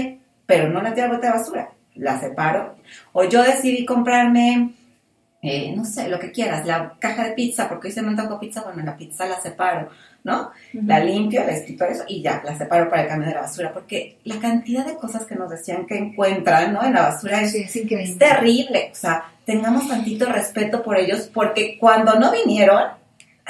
pero 0.46 0.68
no 0.68 0.82
la 0.82 0.92
tiro 0.94 1.06
al 1.06 1.12
bote 1.12 1.26
de 1.26 1.32
basura, 1.32 1.70
la 1.94 2.18
separo. 2.20 2.76
O 3.12 3.24
yo 3.24 3.42
decidí 3.42 3.86
comprarme, 3.86 4.74
eh, 5.42 5.72
no 5.76 5.84
sé, 5.84 6.08
lo 6.08 6.18
que 6.18 6.32
quieras, 6.32 6.66
la 6.66 6.94
caja 6.98 7.24
de 7.24 7.32
pizza, 7.32 7.68
porque 7.68 7.88
hoy 7.88 7.92
se 7.94 8.02
me 8.02 8.08
antojó 8.08 8.40
pizza, 8.40 8.62
bueno, 8.62 8.82
la 8.84 8.96
pizza 8.96 9.26
la 9.26 9.40
separo, 9.40 9.88
¿no? 10.24 10.50
La 10.72 11.00
limpio, 11.00 11.42
la 11.44 11.52
escrito 11.52 11.84
eso 11.86 12.04
y 12.08 12.20
ya, 12.22 12.42
la 12.44 12.56
separo 12.56 12.90
para 12.90 13.02
el 13.02 13.08
camión 13.08 13.28
de 13.30 13.34
la 13.34 13.42
basura, 13.42 13.72
porque 13.72 14.18
la 14.24 14.38
cantidad 14.38 14.84
de 14.84 14.96
cosas 14.96 15.24
que 15.24 15.34
nos 15.36 15.48
decían 15.50 15.86
que 15.86 15.96
encuentran, 15.96 16.72
¿no? 16.74 16.84
En 16.84 16.92
la 16.94 17.02
basura 17.02 17.40
es, 17.42 17.52
Sí, 17.52 17.58
es 17.62 17.76
increíble. 17.76 18.12
es 18.12 18.18
terrible. 18.18 18.88
O 18.92 18.94
sea, 18.94 19.24
tengamos 19.46 19.88
tantito 19.88 20.26
respeto 20.26 20.82
por 20.82 20.98
ellos, 20.98 21.30
porque 21.32 21.78
cuando 21.78 22.18
no 22.18 22.30
vinieron, 22.32 22.82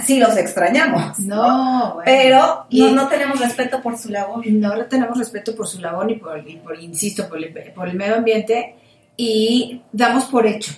sí 0.05 0.21
los 0.21 0.37
extrañamos. 0.37 1.19
No, 1.19 1.95
bueno. 1.95 2.03
Pero 2.05 2.67
Y- 2.69 2.83
no, 2.83 2.91
no 2.93 3.09
tenemos 3.09 3.41
respeto 3.41 3.83
por 3.83 3.99
su 3.99 4.11
labor. 4.11 4.47
no 4.47 4.77
le 4.77 4.85
tenemos 4.85 5.19
respeto 5.19 5.57
por 5.57 5.67
su 5.67 5.81
labor 5.81 6.09
y 6.11 6.17
por, 6.17 6.39
y 6.49 6.57
por 6.59 6.79
insisto, 6.79 7.29
por 7.29 7.39
el, 7.39 7.53
por 7.75 7.89
el 7.89 7.97
medio 7.97 8.15
ambiente 8.17 8.77
y 9.17 9.83
damos 9.93 10.27
por 10.27 10.47
hecho. 10.47 10.73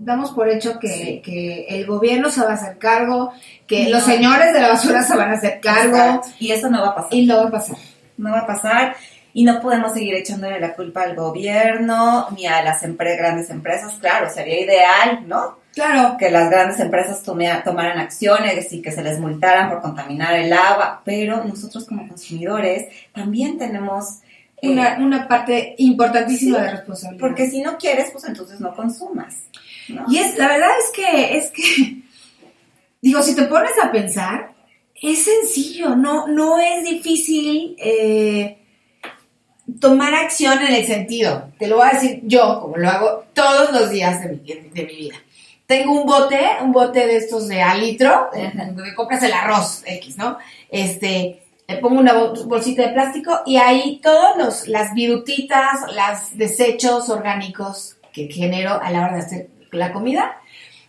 Damos 0.00 0.30
por 0.32 0.48
hecho 0.48 0.78
que, 0.78 1.20
que 1.24 1.66
el 1.68 1.84
gobierno 1.86 2.30
se 2.30 2.40
va 2.40 2.50
a 2.50 2.54
hacer 2.54 2.78
cargo, 2.78 3.32
que 3.66 3.84
No. 3.84 3.90
los 3.96 4.04
señores 4.04 4.52
de 4.52 4.60
la 4.60 4.68
basura 4.68 5.02
se 5.02 5.16
van 5.16 5.30
a 5.30 5.34
hacer 5.34 5.60
cargo 5.60 5.96
Exacto. 5.96 6.28
Y 6.38 6.52
eso 6.52 6.70
no 6.70 6.80
va 6.82 6.88
a 6.90 6.94
pasar. 6.94 7.14
y 7.14 7.26
no 7.26 7.36
va 7.36 7.48
a 7.48 7.50
pasar. 7.50 7.76
No 8.16 8.30
va 8.32 8.38
a 8.40 8.46
pasar. 8.46 8.96
Y 9.34 9.44
no 9.44 9.60
podemos 9.60 9.92
seguir 9.92 10.14
echándole 10.14 10.58
la 10.60 10.74
culpa 10.74 11.02
al 11.02 11.14
gobierno 11.14 12.28
ni 12.36 12.46
a 12.46 12.62
las 12.62 12.82
empre- 12.82 13.16
grandes 13.16 13.50
empresas. 13.50 13.94
Claro, 14.00 14.28
sería 14.30 14.60
ideal, 14.60 15.24
¿no? 15.26 15.58
Claro. 15.74 16.16
Que 16.18 16.30
las 16.30 16.50
grandes 16.50 16.80
empresas 16.80 17.22
tome- 17.24 17.62
tomaran 17.62 17.98
acciones 17.98 18.72
y 18.72 18.80
que 18.82 18.90
se 18.90 19.02
les 19.02 19.18
multaran 19.20 19.68
por 19.68 19.80
contaminar 19.82 20.34
el 20.34 20.52
agua. 20.52 21.02
Pero 21.04 21.44
nosotros 21.44 21.84
como 21.86 22.08
consumidores 22.08 22.86
también 23.12 23.58
tenemos... 23.58 24.20
eh, 24.62 24.70
Una, 24.70 24.96
una 24.98 25.28
parte 25.28 25.74
importantísima 25.78 26.58
sí, 26.58 26.64
de 26.64 26.70
responsabilidad. 26.70 27.20
Porque 27.20 27.48
si 27.48 27.60
no 27.62 27.76
quieres, 27.78 28.10
pues 28.10 28.24
entonces 28.24 28.58
no 28.60 28.74
consumas. 28.74 29.34
¿No? 29.88 30.04
Y 30.08 30.18
es, 30.18 30.36
la 30.38 30.48
verdad 30.48 30.70
es 30.78 30.90
que, 30.94 31.36
es 31.38 31.50
que, 31.50 32.02
digo, 33.02 33.22
si 33.22 33.34
te 33.34 33.42
pones 33.44 33.72
a 33.82 33.90
pensar, 33.92 34.52
es 35.00 35.22
sencillo, 35.24 35.94
no, 35.96 36.26
no 36.26 36.58
es 36.58 36.84
difícil 36.84 37.76
eh, 37.78 38.58
tomar 39.80 40.14
acción 40.14 40.60
en 40.62 40.74
el 40.74 40.86
sentido. 40.86 41.50
Te 41.58 41.66
lo 41.68 41.76
voy 41.76 41.88
a 41.88 41.94
decir 41.94 42.20
yo, 42.24 42.60
como 42.60 42.76
lo 42.76 42.88
hago 42.88 43.24
todos 43.32 43.70
los 43.72 43.90
días 43.90 44.22
de 44.22 44.28
mi, 44.30 44.38
de 44.38 44.82
mi 44.84 44.96
vida. 44.96 45.14
Tengo 45.66 45.92
un 46.00 46.06
bote, 46.06 46.40
un 46.62 46.72
bote 46.72 47.06
de 47.06 47.16
estos 47.18 47.46
de 47.48 47.60
al 47.62 47.80
litro, 47.80 48.28
de- 48.32 48.50
donde 48.72 48.94
compras 48.94 49.22
el 49.22 49.32
arroz 49.32 49.82
X, 49.86 50.16
¿no? 50.16 50.38
Este, 50.70 51.42
le 51.68 51.76
pongo 51.76 52.00
una 52.00 52.14
bol- 52.14 52.46
bolsita 52.46 52.82
de 52.86 52.94
plástico 52.94 53.40
y 53.44 53.56
ahí 53.58 54.00
todos 54.02 54.36
los, 54.38 54.66
las 54.66 54.94
virutitas, 54.94 55.80
los 55.88 56.38
desechos 56.38 57.10
orgánicos 57.10 57.96
que 58.14 58.28
genero 58.32 58.80
a 58.82 58.90
la 58.90 59.00
hora 59.02 59.14
de 59.16 59.20
hacer 59.20 59.48
la 59.72 59.92
comida, 59.92 60.36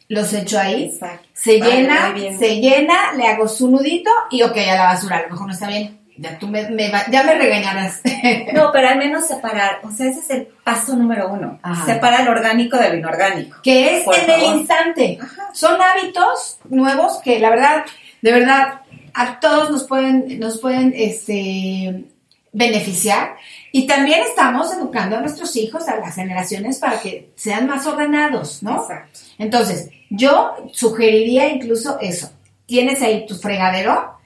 los 0.08 0.34
echo 0.34 0.60
ahí. 0.60 0.86
Exacto. 0.86 1.28
Se 1.34 1.60
Vale, 1.60 1.72
llena, 1.82 2.14
se 2.38 2.60
llena, 2.60 3.14
le 3.16 3.28
hago 3.28 3.48
su 3.48 3.70
nudito 3.70 4.10
y 4.32 4.42
ok, 4.44 4.58
a 4.58 4.76
la 4.76 4.84
basura, 4.86 5.18
a 5.18 5.22
lo 5.24 5.30
mejor 5.30 5.48
no 5.48 5.54
está 5.54 5.68
bien. 5.68 5.98
Ya 6.18 6.38
tú 6.38 6.50
me, 6.50 6.70
me 6.70 6.90
va- 6.92 7.06
ya 7.10 7.24
me 7.24 7.36
regañarás. 7.36 8.02
No, 8.54 8.72
pero 8.74 8.90
al 8.90 8.98
menos 8.98 9.26
separar. 9.26 9.80
O 9.84 9.92
sea, 9.92 10.08
ese 10.08 10.20
es 10.20 10.30
el 10.32 10.48
paso 10.66 10.96
número 10.98 11.30
uno. 11.32 11.60
Ajá. 11.64 11.86
Separa 11.86 12.24
lo 12.24 12.32
orgánico 12.32 12.76
de 12.78 12.90
lo 12.90 12.96
inorgánico. 12.98 13.58
que 13.64 13.98
es 14.00 14.04
Por 14.04 14.18
en 14.20 14.30
el 14.30 14.44
instante. 14.58 15.18
Son 15.54 15.80
hábitos 15.82 16.60
nuevos 16.70 17.20
que 17.24 17.40
la 17.40 17.50
verdad, 17.50 17.86
de 18.22 18.32
verdad, 18.34 18.82
a 19.14 19.40
todos 19.40 19.72
nos 19.72 19.86
pueden, 19.86 20.40
nos 20.42 20.60
pueden 20.60 20.94
este, 20.94 22.04
beneficiar. 22.52 23.38
Y 23.72 23.86
también 23.86 24.22
estamos 24.22 24.74
educando 24.74 25.18
a 25.18 25.22
nuestros 25.22 25.56
hijos, 25.56 25.88
a 25.88 25.98
las 25.98 26.16
generaciones, 26.16 26.80
para 26.80 27.00
que 27.00 27.32
sean 27.36 27.68
más 27.68 27.86
ordenados, 27.86 28.64
¿no? 28.64 28.82
Exacto. 28.82 29.20
Entonces, 29.38 29.90
yo 30.10 30.56
sugeriría 30.72 31.50
incluso 31.50 32.00
eso. 32.00 32.32
Tienes 32.66 33.02
ahí 33.02 33.26
tu 33.28 33.36
fregadero. 33.36 34.18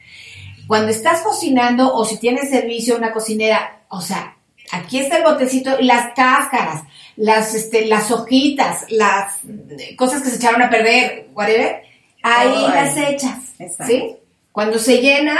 Cuando 0.67 0.89
estás 0.89 1.21
cocinando 1.21 1.93
o 1.93 2.05
si 2.05 2.17
tienes 2.17 2.49
servicio, 2.49 2.95
una 2.97 3.11
cocinera, 3.11 3.81
o 3.89 3.99
sea, 3.99 4.37
aquí 4.71 4.99
está 4.99 5.17
el 5.17 5.23
botecito 5.23 5.71
las 5.81 6.13
cáscaras, 6.15 6.83
las, 7.15 7.53
este, 7.53 7.85
las 7.85 8.11
hojitas, 8.11 8.85
las 8.89 9.39
eh, 9.43 9.95
cosas 9.95 10.21
que 10.21 10.29
se 10.29 10.37
echaron 10.37 10.61
a 10.61 10.69
perder, 10.69 11.29
whatever, 11.33 11.83
ahí 12.23 12.61
las 12.73 12.95
ahí. 12.97 13.13
echas, 13.13 13.39
Exacto. 13.59 13.93
¿sí? 13.93 14.15
Cuando 14.51 14.79
se 14.79 14.99
llena, 14.99 15.37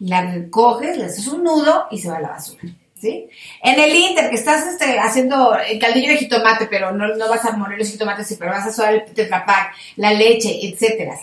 la 0.00 0.46
coges, 0.50 0.98
le 0.98 1.04
haces 1.04 1.26
un 1.28 1.44
nudo 1.44 1.86
y 1.90 1.98
se 1.98 2.08
va 2.08 2.16
a 2.16 2.20
la 2.20 2.28
basura, 2.28 2.62
¿sí? 3.06 3.28
En 3.62 3.78
el 3.78 3.94
inter 3.94 4.28
que 4.30 4.36
estás 4.36 4.66
este, 4.66 4.98
haciendo 4.98 5.56
el 5.56 5.78
caldillo 5.78 6.08
de 6.10 6.16
jitomate, 6.18 6.66
pero 6.66 6.90
no, 6.92 7.06
no 7.14 7.28
vas 7.28 7.44
a 7.44 7.52
moler 7.56 7.78
los 7.78 7.88
jitomates, 7.90 8.26
sí, 8.26 8.36
pero 8.38 8.50
vas 8.50 8.66
a 8.66 8.70
usar 8.70 8.94
el 8.94 9.04
tetrapack, 9.04 9.74
la 9.96 10.12
leche, 10.12 10.58
etcétera. 10.66 11.14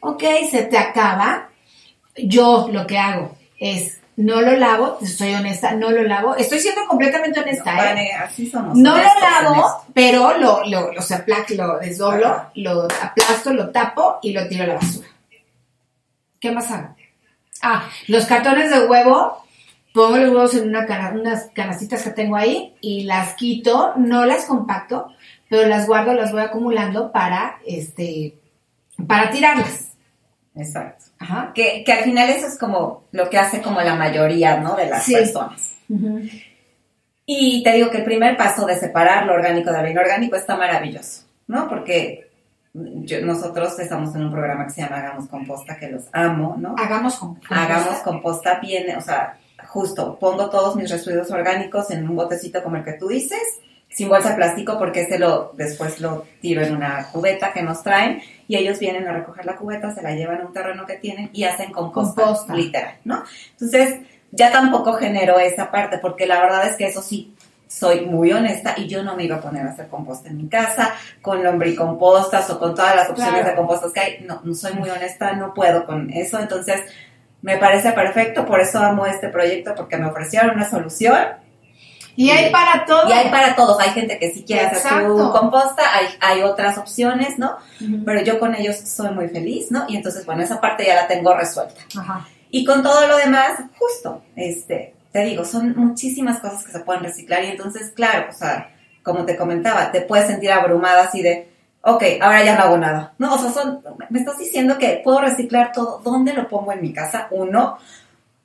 Ok, 0.00 0.24
se 0.50 0.62
te 0.64 0.76
acaba. 0.78 1.48
Yo 2.16 2.68
lo 2.72 2.86
que 2.86 2.98
hago 2.98 3.36
es, 3.58 3.98
no 4.16 4.40
lo 4.40 4.56
lavo, 4.56 4.98
soy 5.06 5.32
honesta, 5.34 5.72
no 5.72 5.90
lo 5.90 6.02
lavo. 6.02 6.34
Estoy 6.34 6.58
siendo 6.58 6.84
completamente 6.86 7.38
honesta, 7.40 7.94
¿eh? 7.94 8.12
Así 8.12 8.50
somos. 8.50 8.76
No 8.76 8.90
lo 8.90 8.96
honestos 8.96 9.22
lavo, 9.22 9.84
pero 9.94 10.36
lo, 10.38 10.64
lo, 10.64 10.92
lo, 10.92 11.00
zapla- 11.00 11.46
lo 11.50 11.78
desdoblo, 11.78 12.50
lo 12.54 12.82
aplasto, 13.02 13.52
lo 13.52 13.70
tapo 13.70 14.18
y 14.22 14.32
lo 14.32 14.48
tiro 14.48 14.64
a 14.64 14.66
la 14.66 14.74
basura. 14.74 15.08
¿Qué 16.40 16.50
más 16.50 16.70
hago? 16.70 16.96
Ah, 17.62 17.88
los 18.08 18.24
cartones 18.24 18.70
de 18.70 18.86
huevo, 18.86 19.44
pongo 19.92 20.16
los 20.18 20.30
huevos 20.30 20.54
en 20.54 20.68
una 20.68 20.86
cana- 20.86 21.12
unas 21.18 21.50
canastitas 21.54 22.02
que 22.02 22.10
tengo 22.10 22.36
ahí 22.36 22.74
y 22.80 23.04
las 23.04 23.34
quito, 23.34 23.94
no 23.96 24.24
las 24.26 24.44
compacto, 24.46 25.08
pero 25.48 25.68
las 25.68 25.86
guardo, 25.86 26.14
las 26.14 26.32
voy 26.32 26.42
acumulando 26.42 27.10
para, 27.12 27.58
este, 27.66 28.34
para 29.06 29.30
tirarlas. 29.30 29.88
Exacto. 30.54 31.06
Ajá. 31.18 31.52
Que, 31.54 31.82
que 31.84 31.92
al 31.92 32.04
final 32.04 32.30
eso 32.30 32.46
es 32.46 32.58
como 32.58 33.04
lo 33.12 33.28
que 33.30 33.38
hace 33.38 33.60
como 33.62 33.80
la 33.80 33.94
mayoría, 33.94 34.58
¿no? 34.58 34.74
De 34.76 34.86
las 34.88 35.04
Sí. 35.04 35.12
personas. 35.14 35.70
Y 37.26 37.62
te 37.62 37.72
digo 37.72 37.90
que 37.90 37.98
el 37.98 38.04
primer 38.04 38.36
paso 38.36 38.66
de 38.66 38.78
separar 38.78 39.26
lo 39.26 39.34
orgánico 39.34 39.70
de 39.72 39.82
lo 39.82 39.88
inorgánico 39.90 40.36
está 40.36 40.56
maravilloso, 40.56 41.24
¿no? 41.46 41.68
Porque 41.68 42.28
yo- 42.74 43.20
nosotros 43.24 43.78
estamos 43.78 44.14
en 44.14 44.24
un 44.26 44.32
programa 44.32 44.64
que 44.64 44.70
se 44.70 44.82
llama 44.82 44.96
Hagamos 44.98 45.28
Composta, 45.28 45.76
que 45.78 45.88
los 45.90 46.04
amo, 46.12 46.56
¿no? 46.58 46.74
Hagamos 46.78 47.16
con 47.16 47.38
Hagamos 47.50 47.96
composta 47.98 48.58
viene, 48.60 48.96
o 48.96 49.00
sea, 49.00 49.36
justo, 49.72 50.18
pongo 50.18 50.50
todos 50.50 50.76
mis 50.76 50.90
residuos 50.90 51.30
orgánicos 51.30 51.90
en 51.90 52.08
un 52.08 52.16
botecito 52.16 52.62
como 52.62 52.76
el 52.76 52.84
que 52.84 52.94
tú 52.94 53.08
dices, 53.08 53.40
sin 53.88 54.08
bolsa 54.08 54.30
de 54.30 54.36
plástico, 54.36 54.78
porque 54.78 55.02
ese 55.02 55.18
lo, 55.18 55.52
después 55.56 56.00
lo 56.00 56.24
tiro 56.40 56.62
en 56.62 56.74
una 56.76 57.08
cubeta 57.12 57.52
que 57.52 57.62
nos 57.62 57.82
traen, 57.82 58.22
y 58.46 58.56
ellos 58.56 58.78
vienen 58.78 59.06
a 59.08 59.12
recoger 59.12 59.44
la 59.46 59.56
cubeta, 59.56 59.94
se 59.94 60.02
la 60.02 60.12
llevan 60.14 60.40
a 60.40 60.46
un 60.46 60.52
terreno 60.52 60.86
que 60.86 60.94
tienen 60.94 61.30
y 61.32 61.44
hacen 61.44 61.72
composta, 61.72 62.22
Composta. 62.22 62.54
literal, 62.54 62.94
¿no? 63.04 63.22
Entonces, 63.52 64.00
ya 64.32 64.52
tampoco 64.52 64.92
genero 64.94 65.38
esa 65.38 65.70
parte, 65.70 65.98
porque 65.98 66.26
la 66.26 66.40
verdad 66.40 66.66
es 66.68 66.76
que 66.76 66.86
eso 66.86 67.02
sí, 67.02 67.34
soy 67.66 68.06
muy 68.06 68.32
honesta 68.32 68.74
y 68.76 68.88
yo 68.88 69.02
no 69.04 69.14
me 69.14 69.24
iba 69.24 69.36
a 69.36 69.40
poner 69.40 69.64
a 69.66 69.70
hacer 69.70 69.86
composta 69.88 70.28
en 70.28 70.36
mi 70.38 70.48
casa 70.48 70.92
con 71.22 71.42
lombricompostas 71.44 72.50
o 72.50 72.58
con 72.58 72.74
todas 72.74 72.96
las 72.96 73.08
opciones 73.10 73.34
Claro. 73.34 73.48
de 73.50 73.54
compostas 73.56 73.92
que 73.92 74.00
hay. 74.00 74.24
No, 74.26 74.40
no 74.42 74.54
soy 74.54 74.72
muy 74.72 74.90
honesta, 74.90 75.32
no 75.34 75.54
puedo 75.54 75.86
con 75.86 76.10
eso. 76.10 76.40
Entonces, 76.40 76.80
me 77.42 77.56
parece 77.56 77.92
perfecto, 77.92 78.46
por 78.46 78.60
eso 78.60 78.78
amo 78.78 79.06
este 79.06 79.28
proyecto, 79.28 79.74
porque 79.74 79.96
me 79.96 80.06
ofrecieron 80.06 80.50
una 80.50 80.68
solución. 80.68 81.16
Y 82.16 82.30
hay 82.30 82.50
para 82.50 82.84
todo. 82.84 83.08
Y 83.08 83.12
hay 83.12 83.30
para 83.30 83.54
todos. 83.54 83.80
Hay 83.80 83.90
gente 83.90 84.18
que 84.18 84.30
sí 84.32 84.44
quiere 84.44 84.66
hacer 84.66 85.06
su 85.06 85.30
composta, 85.32 85.82
hay, 85.94 86.06
hay 86.20 86.42
otras 86.42 86.76
opciones, 86.76 87.38
¿no? 87.38 87.56
Pero 88.04 88.22
yo 88.22 88.38
con 88.38 88.54
ellos 88.54 88.76
soy 88.76 89.10
muy 89.10 89.28
feliz, 89.28 89.70
¿no? 89.70 89.86
Y 89.88 89.96
entonces, 89.96 90.26
bueno, 90.26 90.42
esa 90.42 90.60
parte 90.60 90.84
ya 90.84 90.94
la 90.94 91.08
tengo 91.08 91.34
resuelta. 91.34 91.80
Ajá. 91.98 92.26
Y 92.50 92.64
con 92.64 92.82
todo 92.82 93.06
lo 93.06 93.16
demás, 93.16 93.52
justo, 93.78 94.22
este, 94.34 94.94
te 95.12 95.24
digo, 95.24 95.44
son 95.44 95.74
muchísimas 95.76 96.40
cosas 96.40 96.64
que 96.64 96.72
se 96.72 96.80
pueden 96.80 97.04
reciclar 97.04 97.44
y 97.44 97.48
entonces, 97.48 97.92
claro, 97.94 98.26
o 98.30 98.32
sea, 98.32 98.74
como 99.02 99.24
te 99.24 99.36
comentaba, 99.36 99.92
te 99.92 100.00
puedes 100.00 100.26
sentir 100.26 100.50
abrumada 100.50 101.04
así 101.04 101.22
de, 101.22 101.49
ok, 101.82 102.02
ahora 102.20 102.44
ya 102.44 102.56
no 102.56 102.62
hago 102.64 102.78
nada. 102.78 103.14
No, 103.18 103.34
o 103.34 103.38
sea, 103.38 103.50
son, 103.50 103.80
me 104.10 104.18
estás 104.18 104.38
diciendo 104.38 104.78
que 104.78 105.00
puedo 105.04 105.20
reciclar 105.20 105.72
todo, 105.72 106.00
¿dónde 106.04 106.32
lo 106.34 106.48
pongo 106.48 106.72
en 106.72 106.82
mi 106.82 106.92
casa? 106.92 107.28
Uno, 107.30 107.78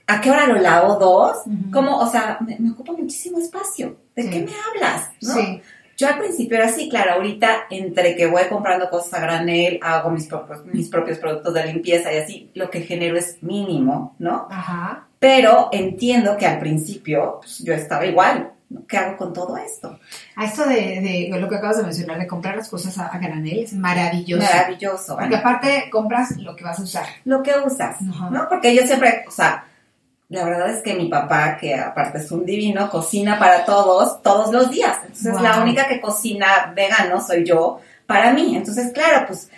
¿a 0.07 0.21
qué 0.21 0.31
hora 0.31 0.47
lo 0.47 0.55
lavo? 0.59 0.95
Dos, 0.95 1.37
¿cómo? 1.73 1.99
O 1.99 2.07
sea, 2.07 2.37
me, 2.41 2.57
me 2.59 2.71
ocupa 2.71 2.93
muchísimo 2.93 3.39
espacio. 3.39 3.97
¿De 4.15 4.23
Sí. 4.23 4.29
qué 4.29 4.39
me 4.41 4.51
hablas? 4.51 5.09
¿no? 5.21 5.33
Sí. 5.33 5.61
Yo 5.97 6.09
al 6.09 6.17
principio 6.17 6.57
era 6.57 6.65
así, 6.67 6.89
claro, 6.89 7.13
ahorita 7.13 7.67
entre 7.69 8.17
que 8.17 8.27
voy 8.27 8.43
comprando 8.49 8.89
cosas 8.89 9.13
a 9.13 9.21
granel, 9.21 9.79
hago 9.81 10.09
mis 10.09 10.27
propios, 10.27 10.65
mis 10.65 10.89
propios 10.89 11.19
productos 11.19 11.53
de 11.53 11.65
limpieza 11.67 12.13
y 12.13 12.17
así, 12.17 12.51
lo 12.53 12.69
que 12.69 12.81
genero 12.81 13.17
es 13.17 13.41
mínimo, 13.41 14.13
¿no? 14.19 14.47
Ajá. 14.51 15.07
Pero 15.19 15.69
entiendo 15.71 16.35
que 16.35 16.45
al 16.47 16.59
principio 16.59 17.37
pues, 17.39 17.59
yo 17.59 17.73
estaba 17.73 18.05
igual. 18.05 18.51
¿Qué 18.87 18.97
hago 18.97 19.17
con 19.17 19.33
todo 19.33 19.57
esto? 19.57 19.99
A 20.35 20.45
esto 20.45 20.65
de, 20.67 21.29
de 21.31 21.39
lo 21.39 21.47
que 21.49 21.55
acabas 21.55 21.77
de 21.77 21.83
mencionar, 21.83 22.17
de 22.19 22.27
comprar 22.27 22.55
las 22.55 22.69
cosas 22.69 22.97
a, 22.97 23.07
a 23.07 23.17
granel, 23.19 23.59
es 23.59 23.73
maravilloso. 23.73 24.43
Maravilloso. 24.43 25.17
Porque 25.17 25.35
aparte 25.35 25.89
compras 25.91 26.37
lo 26.37 26.55
que 26.55 26.63
vas 26.63 26.79
a 26.79 26.83
usar. 26.83 27.05
Lo 27.25 27.41
que 27.43 27.53
usas, 27.65 28.01
¿no? 28.01 28.47
Porque 28.49 28.75
yo 28.75 28.85
siempre, 28.85 29.23
o 29.27 29.31
sea, 29.31 29.65
la 30.29 30.43
verdad 30.43 30.69
es 30.69 30.81
que 30.81 30.95
mi 30.95 31.07
papá, 31.07 31.55
que 31.57 31.75
aparte 31.75 32.17
es 32.17 32.31
un 32.31 32.45
divino, 32.45 32.89
cocina 32.89 33.37
para 33.37 33.63
todos, 33.65 34.21
todos 34.21 34.51
los 34.51 34.69
días. 34.71 34.97
Entonces 35.03 35.33
Wow. 35.33 35.41
la 35.43 35.59
única 35.61 35.87
que 35.87 36.01
cocina 36.01 36.73
vegano 36.75 37.21
soy 37.21 37.45
yo 37.45 37.79
para 38.07 38.33
mí. 38.33 38.55
Entonces, 38.55 38.91
claro, 38.91 39.25
pues 39.27 39.49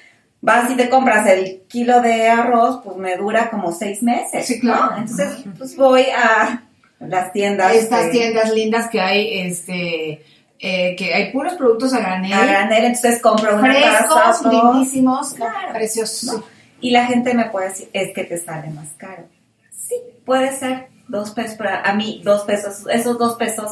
vas 0.41 0.69
y 0.69 0.75
te 0.75 0.89
compras 0.89 1.25
el 1.27 1.63
kilo 1.67 2.01
de 2.01 2.27
arroz, 2.29 2.81
pues 2.83 2.97
me 2.97 3.15
dura 3.15 3.49
como 3.49 3.71
seis 3.71 4.03
meses. 4.03 4.45
Sí, 4.45 4.59
claro. 4.59 4.91
¿no? 4.91 4.97
Entonces, 4.97 5.45
pues 5.57 5.75
voy 5.77 6.05
a 6.15 6.63
las 6.99 7.31
tiendas. 7.31 7.73
Estas 7.75 8.05
de- 8.05 8.11
tiendas 8.11 8.51
lindas 8.53 8.89
que 8.89 8.99
hay, 9.01 9.39
este, 9.41 10.23
eh, 10.59 10.95
que 10.95 11.13
hay 11.13 11.31
puros 11.31 11.53
productos 11.53 11.93
a 11.93 11.99
granel. 11.99 12.33
a 12.33 12.45
granel, 12.45 12.85
entonces 12.85 13.21
compro 13.21 13.55
una 13.55 13.73
Frescos, 13.73 14.51
lindísimos, 14.51 15.33
Claro. 15.33 15.73
preciosos. 15.73 16.23
¿no? 16.33 16.43
Y 16.81 16.91
la 16.91 17.05
gente 17.05 17.33
me 17.33 17.45
puede 17.45 17.69
decir, 17.69 17.89
es 17.93 18.13
que 18.13 18.23
te 18.23 18.37
sale 18.37 18.69
más 18.71 18.89
caro. 18.97 19.23
Sí, 19.71 19.95
puede 20.25 20.51
ser 20.55 20.87
dos 21.07 21.31
pesos, 21.31 21.55
pero 21.57 21.69
a 21.83 21.93
mí 21.93 22.21
dos 22.23 22.43
pesos, 22.43 22.83
esos 22.91 23.17
dos 23.17 23.35
pesos 23.35 23.71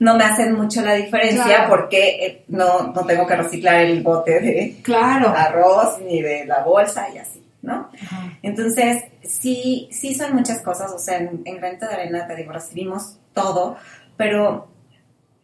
no 0.00 0.16
me 0.16 0.24
hacen 0.24 0.54
mucho 0.54 0.82
la 0.82 0.94
diferencia 0.94 1.44
Claro. 1.44 1.70
porque 1.70 2.26
eh, 2.26 2.44
no, 2.48 2.88
no 2.92 3.06
tengo 3.06 3.26
que 3.26 3.36
reciclar 3.36 3.76
el 3.76 4.02
bote 4.02 4.40
de 4.40 4.76
Claro. 4.82 5.28
arroz 5.28 6.00
ni 6.00 6.20
de 6.20 6.44
la 6.46 6.62
bolsa 6.64 7.06
y 7.14 7.18
así, 7.18 7.42
¿no? 7.64 7.90
Entonces, 8.42 9.04
sí, 9.22 9.88
sí 9.90 10.14
son 10.14 10.34
muchas 10.34 10.62
cosas, 10.62 10.92
o 10.92 10.98
sea, 10.98 11.18
en, 11.18 11.42
en 11.44 11.56
Granito 11.56 11.86
de 11.86 11.94
Arena, 11.94 12.26
te 12.26 12.36
digo, 12.36 12.52
recibimos 12.52 13.18
todo, 13.32 13.76
pero, 14.16 14.68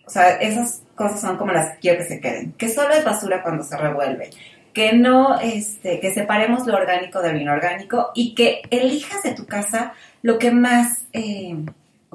o 0.06 0.10
sea, 0.10 0.36
esas 0.36 0.82
cosas 0.94 1.20
son 1.20 1.36
como 1.36 1.52
las 1.52 1.72
que 1.72 1.78
quiero 1.78 1.98
que 1.98 2.04
se 2.04 2.20
queden, 2.20 2.52
que 2.52 2.68
solo 2.68 2.94
es 2.94 3.04
basura 3.04 3.42
cuando 3.42 3.64
se 3.64 3.76
revuelve, 3.76 4.30
que 4.72 4.92
no, 4.92 5.40
este, 5.40 5.98
que 5.98 6.14
separemos 6.14 6.66
lo 6.66 6.74
orgánico 6.74 7.20
de 7.22 7.32
lo 7.32 7.38
inorgánico 7.38 8.10
y 8.14 8.34
que 8.34 8.62
elijas 8.70 9.22
de 9.22 9.34
tu 9.34 9.46
casa 9.46 9.94
lo 10.22 10.38
que 10.38 10.52
más 10.52 11.06
eh, 11.12 11.56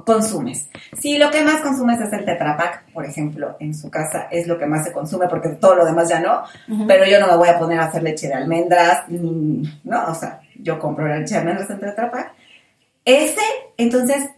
consumes. 0.04 0.70
Si 1.00 1.18
lo 1.18 1.32
que 1.32 1.42
más 1.42 1.62
consumes 1.62 2.00
es 2.02 2.12
el 2.12 2.26
Tetra 2.26 2.58
Pak, 2.58 2.92
por 2.92 3.06
ejemplo, 3.06 3.56
en 3.60 3.74
su 3.74 3.90
casa 3.90 4.28
es 4.30 4.48
lo 4.48 4.60
que 4.60 4.66
más 4.66 4.86
se 4.86 4.92
consume 4.92 5.28
porque 5.28 5.50
todo 5.50 5.76
lo 5.76 5.86
demás 5.86 6.10
ya 6.10 6.20
no, 6.20 6.44
pero 6.88 7.06
yo 7.06 7.20
no 7.20 7.28
me 7.28 7.38
voy 7.38 7.48
a 7.48 7.58
poner 7.58 7.80
a 7.80 7.86
hacer 7.86 8.04
leche 8.04 8.28
de 8.28 8.34
almendras, 8.34 9.08
ni, 9.08 9.64
¿no? 9.84 10.06
O 10.08 10.16
sea, 10.16 10.42
yo 10.60 10.80
compro 10.80 11.08
la 11.08 11.18
leche 11.18 11.36
de 11.36 11.40
almendras 11.40 11.70
en 11.70 11.80
Tetra 11.80 12.12
Pak. 12.12 12.34
Ese, 13.06 13.42
entonces, 13.78 14.30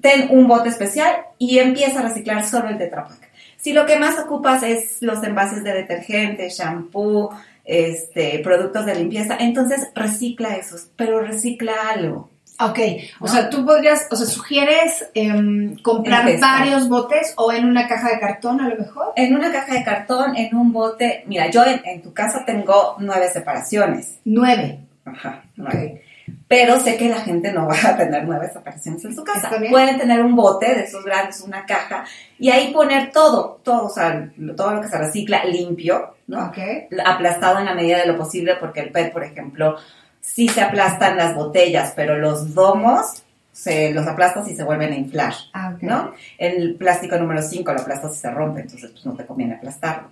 ten 0.00 0.28
un 0.30 0.46
bote 0.46 0.68
especial 0.68 1.14
y 1.38 1.58
empieza 1.58 2.00
a 2.00 2.02
reciclar 2.02 2.46
solo 2.46 2.68
el 2.68 2.78
Tetra 2.78 3.04
Pak. 3.04 3.30
Si 3.56 3.72
lo 3.72 3.86
que 3.86 3.98
más 3.98 4.18
ocupas 4.18 4.62
es 4.62 5.00
los 5.00 5.22
envases 5.22 5.64
de 5.64 5.72
detergente, 5.72 6.48
shampoo, 6.50 7.30
este, 7.64 8.40
productos 8.40 8.86
de 8.86 8.96
limpieza, 8.96 9.36
entonces 9.38 9.88
recicla 9.94 10.56
esos, 10.56 10.88
pero 10.96 11.20
recicla 11.20 11.72
algo. 11.94 12.31
Ok, 12.60 12.78
o 13.20 13.26
sea, 13.26 13.50
tú 13.50 13.64
podrías, 13.64 14.06
o 14.10 14.16
sea, 14.16 14.26
sugieres 14.26 15.06
em, 15.14 15.76
comprar 15.78 16.38
varios 16.38 16.88
botes 16.88 17.32
o 17.36 17.50
en 17.50 17.64
una 17.64 17.88
caja 17.88 18.10
de 18.10 18.20
cartón 18.20 18.60
a 18.60 18.68
lo 18.68 18.76
mejor. 18.76 19.12
En 19.16 19.34
una 19.34 19.50
caja 19.50 19.74
de 19.74 19.82
cartón, 19.82 20.36
en 20.36 20.54
un 20.54 20.72
bote, 20.72 21.24
mira, 21.26 21.50
yo 21.50 21.64
en, 21.64 21.80
en 21.84 22.02
tu 22.02 22.12
casa 22.12 22.44
tengo 22.44 22.96
nueve 22.98 23.28
separaciones. 23.32 24.18
Nueve. 24.24 24.80
Ajá, 25.04 25.42
nueve. 25.56 26.02
Pero 26.46 26.78
sé 26.78 26.96
que 26.96 27.08
la 27.08 27.20
gente 27.20 27.52
no 27.52 27.66
va 27.66 27.76
a 27.82 27.96
tener 27.96 28.24
nueve 28.24 28.48
separaciones 28.52 29.04
en 29.04 29.14
su 29.14 29.24
casa. 29.24 29.50
Pueden 29.70 29.98
tener 29.98 30.22
un 30.22 30.36
bote 30.36 30.74
de 30.74 30.82
esos 30.82 31.04
grandes, 31.04 31.40
una 31.40 31.64
caja, 31.64 32.04
y 32.38 32.50
ahí 32.50 32.72
poner 32.72 33.10
todo, 33.10 33.60
todo, 33.64 33.86
o 33.86 33.90
sea, 33.90 34.30
todo 34.56 34.74
lo 34.74 34.82
que 34.82 34.88
se 34.88 34.98
recicla 34.98 35.44
limpio, 35.44 36.14
¿no? 36.26 36.46
Ok. 36.46 36.58
Aplastado 37.04 37.58
en 37.58 37.64
la 37.64 37.74
medida 37.74 37.98
de 37.98 38.06
lo 38.06 38.16
posible, 38.16 38.56
porque 38.60 38.80
el 38.80 38.90
PET, 38.90 39.12
por 39.12 39.24
ejemplo, 39.24 39.76
sí 40.22 40.48
se 40.48 40.62
aplastan 40.62 41.18
las 41.18 41.34
botellas, 41.34 41.92
pero 41.94 42.16
los 42.16 42.54
domos 42.54 43.22
se 43.52 43.92
los 43.92 44.06
aplastas 44.06 44.48
y 44.48 44.56
se 44.56 44.64
vuelven 44.64 44.94
a 44.94 44.96
inflar, 44.96 45.34
Ah. 45.52 45.74
¿no? 45.82 46.12
El 46.38 46.74
plástico 46.76 47.18
número 47.18 47.42
5 47.42 47.70
lo 47.74 47.80
aplastas 47.82 48.16
y 48.16 48.18
se 48.20 48.30
rompe, 48.30 48.62
entonces 48.62 48.90
pues 48.90 49.04
no 49.04 49.12
te 49.14 49.26
conviene 49.26 49.56
aplastarlo. 49.56 50.08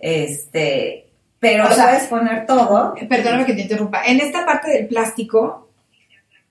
Este, 0.00 1.06
pero 1.38 1.66
O 1.66 1.72
sea, 1.72 1.88
puedes 1.88 2.06
poner 2.06 2.46
todo. 2.46 2.94
Perdóname 3.08 3.44
que 3.44 3.52
te 3.54 3.62
interrumpa. 3.62 4.02
En 4.06 4.20
esta 4.20 4.46
parte 4.46 4.70
del 4.70 4.86
plástico, 4.86 5.68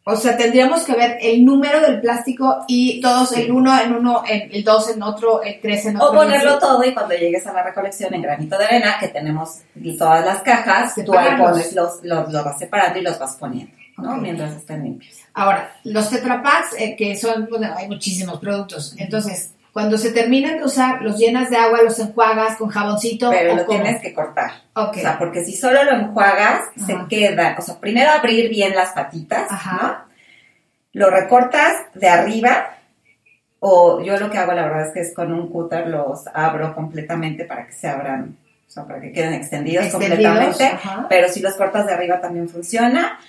O 0.06 0.16
sea, 0.16 0.36
tendríamos 0.38 0.84
que 0.84 0.94
ver 0.94 1.18
el 1.22 1.46
número 1.46 1.82
del 1.82 2.02
plástico 2.02 2.64
y 2.68 3.00
todos 3.00 3.32
el 3.38 3.52
uno 3.52 3.80
en 3.80 3.94
uno, 3.94 4.24
en- 4.28 4.50
el 4.52 4.64
dos 4.64 4.90
en 4.90 5.04
otro, 5.04 5.44
el 5.44 5.60
tres 5.62 5.86
en 5.86 5.98
otro. 5.98 6.10
O 6.10 6.14
ponerlo 6.14 6.58
todo 6.58 6.84
y 6.84 6.94
cuando 6.94 7.14
llegues 7.14 7.46
a 7.46 7.54
la 7.54 7.62
recolección 7.64 8.14
en 8.16 8.22
granito 8.24 8.58
de 8.58 8.66
arena, 8.66 8.96
que 9.00 9.10
tenemos 9.10 9.60
todas 10.00 10.26
las 10.26 10.42
cajas, 10.42 10.96
tú 11.06 11.14
ahí 11.18 11.38
pones 11.38 11.74
los, 11.76 12.04
los, 12.04 12.32
los 12.32 12.44
vas 12.44 12.58
separando 12.58 12.98
y 12.98 13.04
los 13.04 13.20
vas 13.20 13.36
poniendo, 13.36 13.72
¿no? 13.98 14.16
Mientras 14.18 14.56
estén 14.56 14.84
limpios. 14.84 15.16
Ahora, 15.36 15.74
los 15.84 16.10
Tetra 16.10 16.42
Paks, 16.42 16.76
eh, 16.80 16.96
que 16.98 17.16
son, 17.16 17.48
bueno, 17.50 17.72
hay 17.78 17.88
muchísimos 17.88 18.40
productos. 18.40 18.96
Entonces, 18.98 19.52
cuando 19.74 19.98
se 19.98 20.12
terminan 20.12 20.58
de 20.58 20.64
usar, 20.66 21.02
los 21.02 21.18
llenas 21.18 21.50
de 21.50 21.58
agua, 21.58 21.82
los 21.84 21.98
enjuagas 22.00 22.58
con 22.58 22.70
jaboncito. 22.70 23.30
Pero 23.30 23.54
o 23.54 23.56
lo 23.58 23.66
tienes 23.66 24.02
que 24.02 24.14
cortar. 24.14 24.52
Ok. 24.74 24.98
O 24.98 25.00
sea, 25.00 25.18
porque 25.20 25.46
si 25.46 25.56
solo 25.56 25.84
lo 25.84 25.92
enjuagas, 25.92 26.64
se 26.86 26.94
Ajá. 26.94 27.08
queda. 27.10 27.56
O 27.58 27.62
sea, 27.62 27.80
primero 27.80 28.10
abrir 28.12 28.50
bien 28.50 28.76
las 28.76 28.92
patitas. 28.92 29.52
Ajá. 29.52 30.06
¿no? 30.06 30.10
Lo 30.94 31.10
recortas 31.12 31.74
de 31.94 32.10
arriba. 32.10 32.76
O 33.60 34.02
yo 34.02 34.18
lo 34.18 34.30
que 34.32 34.38
hago, 34.38 34.54
la 34.54 34.64
verdad 34.64 34.88
es 34.88 34.94
que 34.94 35.02
es 35.02 35.14
con 35.14 35.34
un 35.34 35.50
cúter 35.50 35.88
los 35.88 36.26
abro 36.34 36.74
completamente 36.74 37.44
para 37.46 37.66
que 37.68 37.74
se 37.74 37.88
abran. 37.90 38.38
O 38.68 38.72
sea, 38.72 38.86
para 38.86 39.02
que 39.02 39.12
queden 39.12 39.34
extendidos, 39.34 39.86
Extendidos, 39.86 40.18
completamente. 40.18 40.66
ajá. 40.66 41.06
Pero 41.10 41.28
si 41.28 41.42
los 41.42 41.56
cortas 41.56 41.86
de 41.86 41.94
arriba 41.94 42.22
también 42.22 42.48
funciona. 42.48 43.20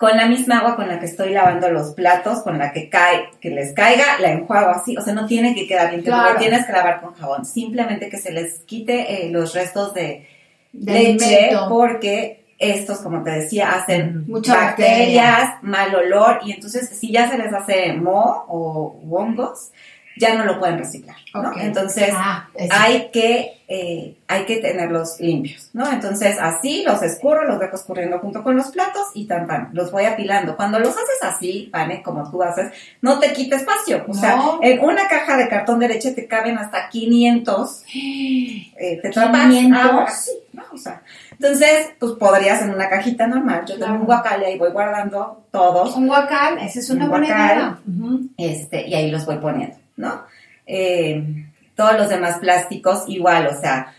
Con 0.00 0.16
la 0.16 0.24
misma 0.24 0.60
agua 0.60 0.76
con 0.76 0.88
la 0.88 0.98
que 0.98 1.04
estoy 1.04 1.28
lavando 1.34 1.70
los 1.70 1.92
platos, 1.92 2.40
con 2.42 2.56
la 2.58 2.72
que 2.72 2.88
cae, 2.88 3.28
que 3.38 3.50
les 3.50 3.74
caiga, 3.74 4.18
la 4.18 4.32
enjuago 4.32 4.70
así. 4.70 4.96
O 4.96 5.02
sea, 5.02 5.12
no 5.12 5.26
tiene 5.26 5.54
que 5.54 5.66
quedar 5.66 5.90
bien, 5.90 6.02
Claro. 6.02 6.32
no 6.32 6.38
tienes 6.38 6.64
que 6.64 6.72
lavar 6.72 7.02
con 7.02 7.12
jabón. 7.12 7.44
Simplemente 7.44 8.08
que 8.08 8.16
se 8.16 8.32
les 8.32 8.60
quite 8.60 9.26
eh, 9.26 9.28
los 9.28 9.52
restos 9.54 9.92
de, 9.92 10.26
De 10.72 10.92
leche 10.94 11.50
porque 11.68 12.46
estos, 12.58 13.00
como 13.00 13.22
te 13.22 13.30
decía, 13.30 13.72
hacen 13.72 14.24
Mucha 14.26 14.54
bacterias, 14.54 15.62
mal 15.62 15.94
olor 15.94 16.40
y 16.46 16.52
entonces 16.52 16.88
si 16.88 17.12
ya 17.12 17.28
se 17.28 17.36
les 17.36 17.52
hace 17.52 17.92
moho 17.92 18.46
o 18.48 19.00
hongos, 19.10 19.70
ya 20.16 20.34
no 20.34 20.44
lo 20.44 20.58
pueden 20.58 20.78
reciclar, 20.78 21.16
¿no? 21.34 21.52
Entonces 21.58 22.10
Ah, 22.14 22.48
hay 22.70 23.08
que 23.12 23.56
eh, 23.72 24.16
hay 24.26 24.44
que 24.46 24.56
tenerlos 24.56 25.20
limpios, 25.20 25.70
¿no? 25.74 25.88
Entonces 25.92 26.36
así 26.40 26.82
los 26.84 27.02
escurro, 27.02 27.44
los 27.46 27.60
dejo 27.60 27.76
escurriendo 27.76 28.18
junto 28.18 28.42
con 28.42 28.56
los 28.56 28.68
platos 28.72 29.02
y 29.14 29.26
tan 29.26 29.46
tan, 29.46 29.70
los 29.72 29.92
voy 29.92 30.06
apilando. 30.06 30.56
Cuando 30.56 30.80
los 30.80 30.88
haces 30.90 31.22
así, 31.22 31.68
Vane, 31.72 32.02
como 32.02 32.28
tú 32.28 32.42
haces, 32.42 32.72
no 33.00 33.20
te 33.20 33.32
quita 33.32 33.54
espacio. 33.56 34.04
O 34.08 34.14
sea, 34.14 34.34
No. 34.36 34.58
en 34.60 34.80
una 34.80 35.06
caja 35.06 35.36
de 35.36 35.48
cartón 35.48 35.78
de 35.78 35.86
leche 35.88 36.10
te 36.10 36.26
caben 36.26 36.58
hasta 36.58 36.88
500 36.88 37.84
eh, 37.94 39.00
Paks. 39.02 39.14
500. 39.20 39.80
Ah, 39.80 39.90
bueno, 39.92 40.06
sí, 40.12 40.30
¿no? 40.52 40.62
O 40.72 40.76
sea, 40.76 41.02
entonces, 41.32 41.90
pues 42.00 42.12
podrías 42.12 42.60
en 42.62 42.70
una 42.74 42.88
cajita 42.88 43.26
normal. 43.28 43.64
Yo 43.66 43.78
tengo 43.78 43.94
un 43.94 44.04
guacal 44.04 44.42
y 44.42 44.46
ahí 44.46 44.58
voy 44.58 44.70
guardando 44.72 45.44
todos. 45.52 45.94
Un 45.96 46.08
guacal, 46.08 46.58
esa 46.58 46.80
es 46.80 46.90
una 46.90 47.04
Un 47.04 47.10
buena 47.10 47.26
guacal. 47.28 47.78
idea. 47.86 48.18
Este, 48.36 48.88
y 48.88 48.94
ahí 48.94 49.10
los 49.12 49.24
voy 49.26 49.36
poniendo, 49.38 49.76
¿no? 50.00 50.24
Eh, 50.66 51.46
todos 51.76 51.96
los 51.96 52.08
demás 52.08 52.38
plásticos 52.38 53.04
igual, 53.08 53.46
o 53.46 53.60
sea, 53.60 53.94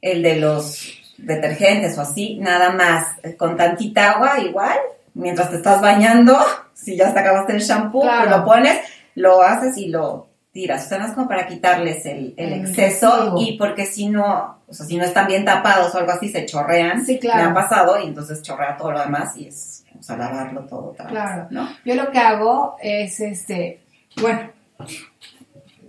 el 0.00 0.22
de 0.22 0.36
los 0.36 0.86
detergentes 1.18 1.96
o 1.98 2.02
así, 2.02 2.38
nada 2.38 2.70
más, 2.70 3.06
eh, 3.22 3.36
con 3.36 3.56
tantita 3.56 4.12
agua 4.12 4.38
igual, 4.40 4.78
mientras 5.14 5.50
te 5.50 5.56
estás 5.56 5.80
bañando, 5.80 6.38
si 6.74 6.96
ya 6.96 7.12
te 7.12 7.20
acabaste 7.20 7.52
el 7.54 7.60
shampoo, 7.62 8.02
Claro. 8.02 8.30
lo 8.38 8.44
pones, 8.44 8.78
lo 9.14 9.42
haces 9.42 9.76
y 9.78 9.88
lo 9.88 10.28
tiras, 10.52 10.86
o 10.86 10.88
sea, 10.88 10.98
no 10.98 11.06
es 11.06 11.12
como 11.12 11.28
para 11.28 11.46
quitarles 11.46 12.06
el, 12.06 12.32
exceso 12.38 13.34
y 13.38 13.58
porque 13.58 13.84
si 13.84 14.08
no, 14.08 14.58
o 14.66 14.72
sea, 14.72 14.86
si 14.86 14.96
no 14.96 15.04
están 15.04 15.26
bien 15.26 15.44
tapados 15.44 15.94
o 15.94 15.98
algo 15.98 16.12
así, 16.12 16.30
se 16.30 16.46
chorrean, 16.46 17.04
Sí, 17.04 17.18
claro. 17.18 17.42
me 17.44 17.50
ha 17.50 17.54
pasado 17.54 18.00
y 18.02 18.06
entonces 18.06 18.40
chorrea 18.40 18.76
todo 18.78 18.92
lo 18.92 19.00
demás 19.00 19.36
y 19.36 19.48
es, 19.48 19.84
o 19.98 20.02
sea, 20.02 20.16
lavarlo 20.16 20.62
todo 20.62 20.92
otra 20.92 21.04
vez, 21.04 21.12
Claro. 21.12 21.46
¿no? 21.50 21.68
Yo 21.84 21.94
lo 21.94 22.10
que 22.10 22.18
hago 22.18 22.76
es 22.82 23.20
este, 23.20 23.80
bueno, 24.18 24.48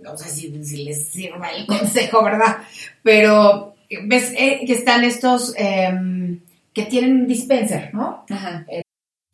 no 0.08 0.18
sé 0.18 0.28
si, 0.28 0.64
si 0.64 0.84
les 0.84 1.08
sirva 1.08 1.50
el 1.50 1.66
consejo, 1.66 2.22
¿verdad? 2.22 2.58
Pero 3.02 3.74
ves 4.04 4.32
eh, 4.36 4.62
que 4.66 4.72
están 4.72 5.04
estos 5.04 5.54
em, 5.56 6.40
que 6.72 6.84
tienen 6.84 7.26
dispenser, 7.26 7.94
¿no? 7.94 8.24
Ajá. 8.30 8.66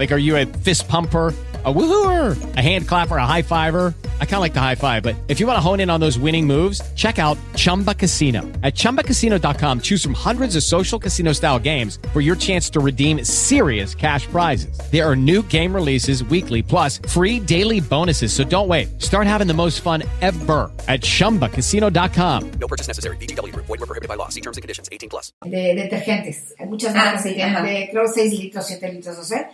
Like, 0.00 0.12
are 0.12 0.18
you 0.18 0.36
a 0.38 0.46
fist 0.64 0.88
pumper? 0.88 1.34
A 1.62 1.70
woohooer, 1.70 2.56
a 2.56 2.62
hand 2.62 2.88
clapper, 2.88 3.18
a 3.18 3.26
high 3.26 3.42
fiver. 3.42 3.92
I 4.18 4.24
kind 4.24 4.36
of 4.36 4.40
like 4.40 4.54
the 4.54 4.60
high 4.62 4.76
five, 4.76 5.02
but 5.02 5.14
if 5.28 5.40
you 5.40 5.46
want 5.46 5.58
to 5.58 5.60
hone 5.60 5.78
in 5.78 5.90
on 5.90 6.00
those 6.00 6.18
winning 6.18 6.46
moves, 6.46 6.80
check 6.94 7.18
out 7.18 7.36
Chumba 7.54 7.92
Casino. 7.92 8.40
At 8.62 8.74
chumbacasino.com, 8.74 9.82
choose 9.82 10.02
from 10.02 10.14
hundreds 10.14 10.56
of 10.56 10.62
social 10.62 10.98
casino 10.98 11.34
style 11.34 11.58
games 11.58 11.98
for 12.14 12.22
your 12.22 12.34
chance 12.34 12.70
to 12.70 12.80
redeem 12.80 13.22
serious 13.26 13.94
cash 13.94 14.24
prizes. 14.28 14.74
There 14.90 15.04
are 15.06 15.14
new 15.14 15.42
game 15.50 15.74
releases 15.74 16.24
weekly, 16.24 16.62
plus 16.62 16.96
free 16.96 17.38
daily 17.38 17.80
bonuses. 17.82 18.32
So 18.32 18.42
don't 18.42 18.68
wait. 18.68 19.02
Start 19.02 19.26
having 19.26 19.46
the 19.46 19.52
most 19.52 19.82
fun 19.82 20.02
ever 20.22 20.72
at 20.88 21.02
chumbacasino.com. 21.02 22.52
No 22.52 22.68
purchase 22.68 22.88
necessary. 22.88 23.18
VGW 23.18 23.52
Group. 23.52 23.66
Void 23.66 23.80
were 23.80 23.86
prohibited 23.86 24.08
by 24.08 24.14
law. 24.14 24.30
See 24.30 24.40
terms 24.40 24.56
and 24.56 24.62
conditions. 24.62 24.88
18 24.90 25.10
plus. 25.10 25.34
de 25.44 25.74
detergentes. 25.74 26.54
Hay 26.58 26.64
muchas 26.68 26.94
Ah, 26.94 27.04
marcas 27.04 27.22
sí, 27.22 27.28
que 27.28 27.34
tienen 27.34 27.54
ajá. 27.54 27.66
de, 27.66 27.90
creo, 27.92 28.08
6 28.08 28.32
litros, 28.40 28.64
7 28.66 28.90
litros, 28.94 29.18
o 29.18 29.24
sea. 29.24 29.50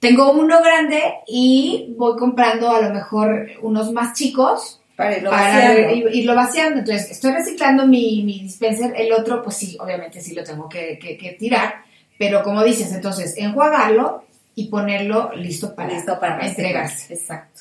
Tengo 0.00 0.32
uno 0.32 0.60
grande 0.62 1.02
y 1.26 1.94
voy 1.96 2.16
comprando 2.16 2.70
a 2.70 2.80
lo 2.80 2.90
mejor 2.94 3.48
unos 3.62 3.92
más 3.92 4.16
chicos 4.16 4.80
Para 4.96 5.16
irlo 5.16 5.30
para 5.30 5.42
vaciando. 5.54 5.90
ir- 5.94 6.14
irlo 6.14 6.34
vaciando. 6.36 6.78
Entonces, 6.80 7.10
estoy 7.10 7.32
reciclando 7.32 7.86
mi, 7.86 8.22
mi 8.24 8.40
dispenser. 8.40 8.92
El 8.96 9.12
otro, 9.12 9.42
pues 9.42 9.56
sí, 9.56 9.76
obviamente 9.80 10.20
sí 10.20 10.34
lo 10.34 10.44
tengo 10.44 10.68
que, 10.68 10.98
que- 10.98 11.16
que 11.16 11.32
tirar. 11.32 11.82
Pero 12.18 12.42
como 12.42 12.62
dices, 12.64 12.92
entonces, 12.92 13.36
enjuagarlo 13.36 14.24
y 14.54 14.66
ponerlo 14.68 15.32
listo 15.36 15.74
para, 15.74 15.90
listo 15.94 16.18
para 16.18 16.46
entregarse. 16.46 17.12
Exacto. 17.14 17.60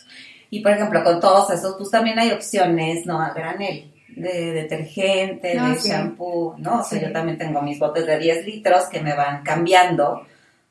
Y 0.50 0.62
por 0.62 0.72
ejemplo, 0.72 1.04
con 1.04 1.20
todos 1.20 1.50
esos, 1.52 1.76
pues 1.78 1.90
también 1.92 2.18
hay 2.20 2.32
opciones, 2.32 3.06
¿no? 3.06 3.20
A 3.22 3.34
granel, 3.34 3.92
de 4.16 4.54
detergente, 4.54 5.58
Ah, 5.60 5.70
de 5.70 5.76
sí. 5.80 5.90
shampoo, 5.90 6.56
¿no? 6.58 6.80
O 6.82 6.84
sea, 6.84 7.00
Sí. 7.00 7.06
yo 7.06 7.12
también 7.12 7.38
tengo 7.38 7.62
mis 7.62 7.78
botes 7.80 8.06
de 8.08 8.18
10 8.18 8.46
litros 8.46 8.86
que 8.86 9.00
me 9.02 9.14
van 9.16 9.44
cambiando 9.44 10.22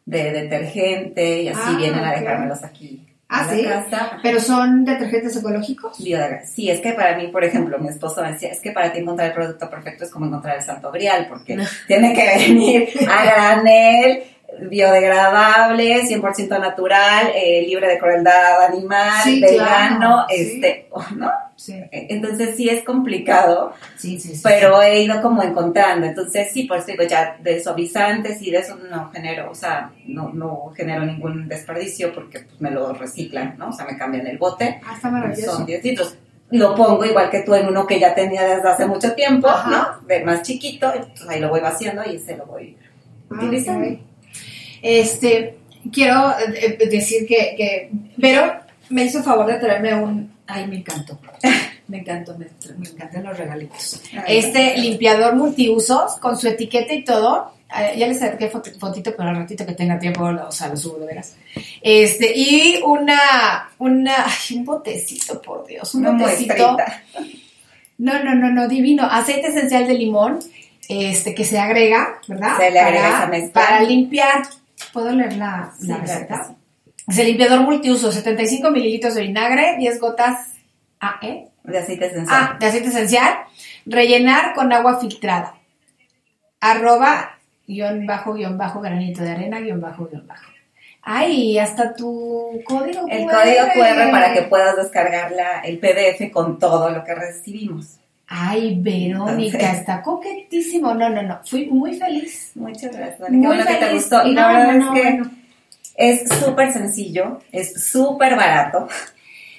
de 0.06 0.32
detergente 0.32 1.42
y 1.42 1.48
así 1.48 1.60
Ah, 1.62 1.76
vienen 1.76 2.04
a 2.04 2.12
dejármelos 2.12 2.64
aquí. 2.64 3.06
Ah, 3.28 3.48
sí. 3.50 3.64
casa. 3.64 4.18
Pero 4.22 4.38
son 4.38 4.84
detergentes 4.84 5.36
ecológicos. 5.36 5.96
Sí, 6.44 6.70
es 6.70 6.80
que 6.80 6.92
para 6.92 7.16
mí, 7.16 7.26
por 7.26 7.42
ejemplo, 7.42 7.76
mi 7.80 7.88
esposo 7.88 8.22
me 8.22 8.32
decía, 8.32 8.50
es 8.50 8.60
que 8.60 8.70
para 8.70 8.92
ti 8.92 9.00
encontrar 9.00 9.28
el 9.28 9.34
producto 9.34 9.68
perfecto 9.68 10.04
es 10.04 10.10
como 10.12 10.26
encontrar 10.26 10.56
el 10.58 10.62
santo 10.62 10.92
grial, 10.92 11.26
porque 11.28 11.58
tiene 11.88 12.14
que 12.14 12.24
venir 12.48 12.88
a 13.10 13.24
granel, 13.24 14.22
biodegradable, 14.60 16.02
100% 16.06 16.58
natural, 16.60 17.30
eh, 17.34 17.64
libre 17.66 17.88
de 17.88 17.98
crueldad 17.98 18.62
animal, 18.64 19.22
Sí, 19.22 19.40
vegano, 19.40 19.98
claro, 19.98 20.26
sí. 20.28 20.34
este, 20.36 20.88
¿no? 21.16 21.30
Sí. 21.56 21.74
Entonces 21.90 22.54
sí 22.56 22.68
es 22.68 22.84
complicado, 22.84 23.72
Sí, 23.96 24.20
sí, 24.20 24.34
sí. 24.36 24.42
pero 24.44 24.82
he 24.82 25.02
ido 25.02 25.22
como 25.22 25.42
encontrando. 25.42 26.06
Entonces 26.06 26.50
sí, 26.52 26.64
por 26.64 26.76
eso 26.78 26.88
digo, 26.88 27.04
ya 27.04 27.36
de 27.40 27.62
suavizantes 27.62 28.42
y 28.42 28.50
de 28.50 28.58
eso 28.58 28.76
no 28.90 29.10
genero, 29.10 29.50
o 29.50 29.54
sea, 29.54 29.90
no, 30.06 30.30
no 30.34 30.72
genero 30.76 31.04
ningún 31.04 31.48
desperdicio 31.48 32.12
porque 32.12 32.40
pues, 32.40 32.60
me 32.60 32.70
lo 32.70 32.92
reciclan, 32.92 33.56
¿no? 33.58 33.70
O 33.70 33.72
sea, 33.72 33.86
me 33.86 33.96
cambian 33.96 34.26
el 34.26 34.36
bote. 34.38 34.80
Ah, 34.86 34.92
está 34.96 35.10
maravilloso. 35.10 35.56
Son 35.56 35.66
10 35.66 35.82
litros. 35.84 36.16
Lo 36.50 36.74
pongo 36.74 37.04
igual 37.04 37.30
que 37.30 37.40
tú 37.40 37.54
en 37.54 37.66
uno 37.66 37.86
que 37.86 37.98
ya 37.98 38.14
tenía 38.14 38.44
desde 38.44 38.68
hace 38.68 38.86
mucho 38.86 39.14
tiempo, 39.14 39.48
Ajá. 39.48 39.98
¿no? 40.00 40.06
De 40.06 40.22
más 40.24 40.42
chiquito, 40.42 40.92
entonces 40.94 41.26
ahí 41.28 41.40
lo 41.40 41.48
voy 41.48 41.60
vaciando 41.60 42.02
y 42.08 42.16
ese 42.16 42.36
lo 42.36 42.46
voy 42.46 42.76
utilizando. 43.30 43.88
ok. 43.88 44.00
Este, 44.82 45.56
quiero 45.92 46.30
eh, 46.38 46.76
eh, 46.80 46.88
decir 46.88 47.26
que, 47.26 47.54
que 47.56 47.90
Vero 48.16 48.52
me 48.90 49.04
hizo 49.04 49.22
favor 49.22 49.46
de 49.46 49.54
traerme 49.54 49.94
un... 49.94 50.32
Ay, 50.46 50.66
me 50.66 50.76
encantó. 50.76 51.18
Me 51.88 51.98
encantó, 51.98 52.36
me, 52.36 52.46
me 52.78 52.88
encantan 52.88 53.22
los 53.22 53.38
regalitos. 53.38 54.00
Ay, 54.26 54.38
Este 54.38 54.76
limpiador 54.76 55.36
multiusos 55.36 56.16
con 56.16 56.36
su 56.36 56.48
etiqueta 56.48 56.92
y 56.92 57.04
todo. 57.04 57.52
Eh, 57.78 57.96
ya 57.96 58.08
les 58.08 58.18
saqué 58.18 58.50
fot- 58.50 58.76
fotito, 58.80 59.14
pero 59.16 59.28
al 59.28 59.36
ratito 59.36 59.64
que 59.64 59.72
tenga 59.74 59.96
tiempo, 59.96 60.24
o 60.24 60.50
sea, 60.50 60.66
lo 60.66 60.76
subo 60.76 60.98
de 60.98 61.06
veras. 61.06 61.36
Este, 61.80 62.32
y 62.36 62.80
una, 62.84 63.70
una, 63.78 64.24
ay, 64.26 64.56
un 64.56 64.64
botecito, 64.64 65.40
por 65.40 65.64
Dios, 65.64 65.94
un 65.94 66.06
Una 66.08 66.24
botecito. 66.24 66.54
muestrita. 66.72 67.02
No, 67.98 68.22
no, 68.24 68.34
no, 68.34 68.50
no, 68.50 68.66
divino. 68.66 69.04
Aceite 69.08 69.46
esencial 69.46 69.86
de 69.86 69.94
limón, 69.94 70.40
este, 70.88 71.36
que 71.36 71.44
se 71.44 71.56
agrega, 71.60 72.18
¿verdad? 72.26 72.56
Se 72.58 72.70
le 72.72 72.80
agrega 72.80 73.02
Para- 73.04 73.18
esa 73.18 73.26
mezcla. 73.28 73.52
Para 73.62 73.80
limpiar. 73.82 74.42
¿Puedo 74.96 75.12
leer 75.12 75.36
la, 75.36 75.74
Sí, 75.78 75.88
la 75.88 75.98
receta? 75.98 76.54
Es 77.06 77.18
el 77.18 77.26
limpiador 77.26 77.60
multiuso, 77.60 78.10
75 78.10 78.70
mililitros 78.70 79.14
de 79.14 79.20
vinagre, 79.20 79.76
10 79.78 80.00
gotas 80.00 80.54
AE. 81.00 81.48
De 81.64 81.78
aceite 81.78 82.06
esencial. 82.06 82.28
Ah, 82.30 82.56
de 82.58 82.64
aceite 82.64 82.88
esencial. 82.88 83.34
Rellenar 83.84 84.54
con 84.54 84.72
agua 84.72 84.98
filtrada. 84.98 85.54
Arroba, 86.60 87.38
guion 87.66 88.06
bajo, 88.06 88.32
guion 88.32 88.56
bajo, 88.56 88.80
granito 88.80 89.22
de 89.22 89.32
arena, 89.32 89.60
guion 89.60 89.82
bajo, 89.82 90.06
guion 90.06 90.26
bajo. 90.26 90.50
Ay, 91.02 91.58
hasta 91.58 91.94
tu 91.94 92.62
código 92.64 93.04
El 93.10 93.26
QR. 93.26 93.34
código 93.34 93.64
QR 93.74 94.10
para 94.10 94.32
que 94.32 94.42
puedas 94.44 94.76
descargar 94.76 95.30
la, 95.32 95.60
el 95.60 95.78
PDF 95.78 96.32
con 96.32 96.58
todo 96.58 96.88
lo 96.88 97.04
que 97.04 97.14
recibimos. 97.14 97.98
Ay, 98.28 98.78
Verónica, 98.80 99.56
Entonces- 99.58 99.80
está 99.80 100.02
coquetísimo. 100.02 100.94
No, 100.94 101.08
no, 101.08 101.22
no. 101.22 101.40
Fui 101.44 101.66
muy 101.66 101.96
feliz. 101.96 102.52
Muchas 102.54 102.96
gracias. 102.96 103.30
Muy 103.30 103.40
Qué 103.40 103.46
bueno 103.46 103.64
que 103.66 103.74
te 103.74 103.92
gustó. 103.94 104.26
Y 104.26 104.32
la 104.32 104.48
verdad 104.48 104.72
no, 104.74 104.94
es 104.94 105.00
que 105.00 105.22
es 105.96 106.28
súper 106.28 106.72
sencillo, 106.72 107.40
es 107.52 107.88
súper 107.88 108.36
barato. 108.36 108.88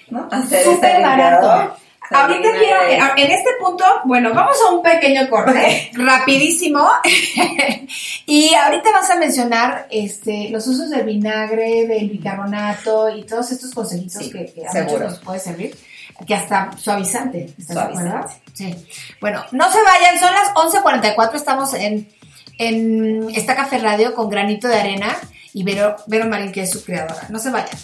¿no? 0.10 0.28
Hacer 0.32 0.60
este 0.60 0.72
Súper 0.76 1.02
barato. 1.02 1.78
Ahorita 2.10 2.50
quiero, 2.58 2.80
en 3.18 3.32
este 3.32 3.50
punto, 3.60 3.84
bueno, 4.06 4.34
vamos 4.34 4.56
a 4.66 4.74
un 4.74 4.82
pequeño 4.82 5.30
corte, 5.30 5.92
rapidísimo. 5.94 6.88
y 8.26 8.54
ahorita 8.54 8.92
vas 8.92 9.12
a 9.12 9.18
mencionar 9.18 9.88
este, 9.90 10.50
los 10.50 10.66
usos 10.68 10.90
del 10.90 11.06
vinagre, 11.06 11.86
del 11.86 12.10
bicarbonato 12.10 13.10
y 13.10 13.24
todos 13.24 13.52
estos 13.52 13.74
consejitos 13.74 14.24
Sí, 14.24 14.32
que, 14.32 14.46
que 14.54 14.66
a 14.66 14.84
muchos 14.84 15.00
nos 15.02 15.20
puede 15.20 15.40
servir. 15.40 15.76
Que 16.26 16.34
hasta 16.36 16.72
suavizante, 16.78 17.54
¿estás 17.58 17.68
de 17.68 17.74
Suavizante. 17.74 18.10
acuerdo? 18.10 18.36
Sí. 18.54 18.88
Bueno, 19.22 19.44
no 19.52 19.72
se 19.72 19.78
vayan, 19.84 20.20
son 20.20 20.34
las 20.34 20.50
11.44, 20.54 21.36
estamos 21.36 21.74
en, 21.76 22.10
en 22.58 23.30
esta 23.36 23.56
Café 23.56 23.78
Radio 23.78 24.16
con 24.16 24.30
Granito 24.30 24.68
de 24.68 24.80
Arena 24.80 25.16
y 25.54 25.64
Vero, 25.64 25.96
Vero 26.08 26.26
Marín, 26.28 26.52
que 26.52 26.62
es 26.64 26.72
su 26.72 26.84
creadora. 26.84 27.28
No 27.30 27.40
se 27.40 27.52
vayan. 27.52 27.78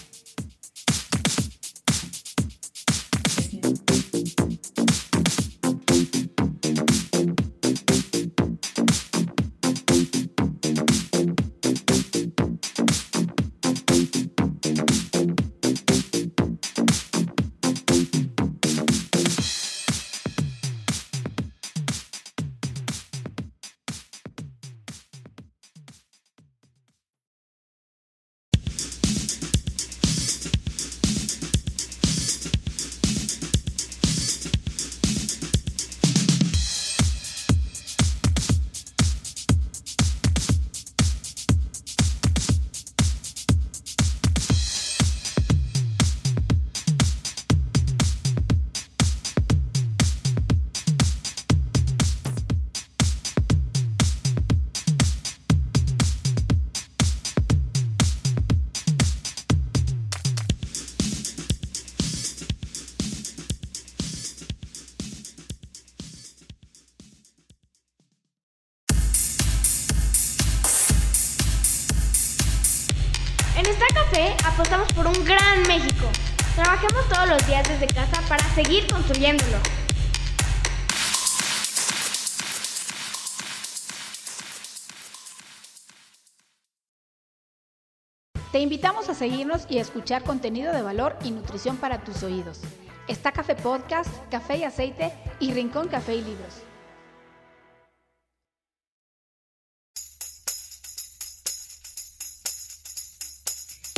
Te 88.54 88.60
invitamos 88.60 89.10
a 89.10 89.16
seguirnos 89.16 89.66
y 89.68 89.80
escuchar 89.80 90.22
contenido 90.22 90.72
de 90.74 90.84
valor 90.84 91.18
y 91.24 91.32
nutrición 91.32 91.76
para 91.78 92.04
tus 92.04 92.22
oídos. 92.22 92.60
Está 93.08 93.32
Café 93.32 93.56
Podcast, 93.56 94.12
Café 94.30 94.58
y 94.58 94.64
Aceite 94.64 95.12
y 95.40 95.52
Rincón 95.54 95.88
Café 95.88 96.14
y 96.18 96.22
Libros. 96.22 96.62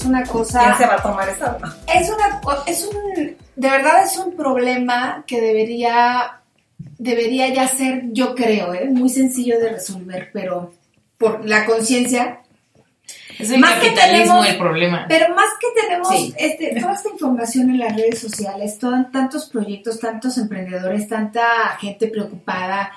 Es, 0.00 0.04
una 0.04 0.22
cosa... 0.24 0.60
¿Quién 0.64 0.76
se 0.78 0.86
va 0.86 0.94
a 0.94 1.02
tomar 1.02 1.28
eso? 1.28 1.56
Es 1.94 2.08
una, 2.10 2.40
es 2.66 2.84
un, 2.86 3.36
de 3.56 3.70
verdad 3.70 4.04
es 4.04 4.16
un 4.16 4.34
problema 4.36 5.24
que 5.26 5.40
debería, 5.40 6.40
debería 6.98 7.48
ya 7.48 7.68
ser, 7.68 8.02
yo 8.12 8.34
creo, 8.34 8.74
¿eh? 8.74 8.88
muy 8.90 9.08
sencillo 9.08 9.58
de 9.58 9.70
resolver, 9.70 10.30
pero 10.32 10.72
por 11.16 11.44
la 11.44 11.64
conciencia 11.66 12.40
Es 13.38 13.50
el 13.50 13.60
Más 13.60 13.74
que 13.74 13.86
capitalismo 13.94 14.24
tenemos- 14.42 14.48
el 14.48 14.58
problema. 14.58 15.06
Pero 15.08 15.34
más 15.34 15.46
que 15.60 15.80
tenemos 15.80 16.08
Sí. 16.08 16.34
este, 16.36 16.80
toda 16.80 16.94
esta 16.94 17.08
información 17.10 17.70
en 17.70 17.78
las 17.78 17.94
redes 17.96 18.18
sociales, 18.20 18.78
todo- 18.78 19.06
tantos 19.12 19.48
proyectos, 19.48 20.00
tantos 20.00 20.38
emprendedores, 20.38 21.06
tanta 21.08 21.42
gente 21.80 22.08
preocupada, 22.08 22.90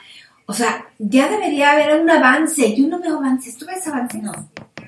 o 0.48 0.54
sea, 0.54 0.86
ya 0.98 1.30
debería 1.30 1.72
haber 1.72 2.02
un 2.02 2.10
avance. 2.10 2.76
Yo 2.76 2.88
no 2.88 3.00
veo 3.00 3.18
avances. 3.18 3.56
¿Tú 3.58 3.66
ves 3.68 3.88
avances? 3.88 4.22
No. 4.22 4.32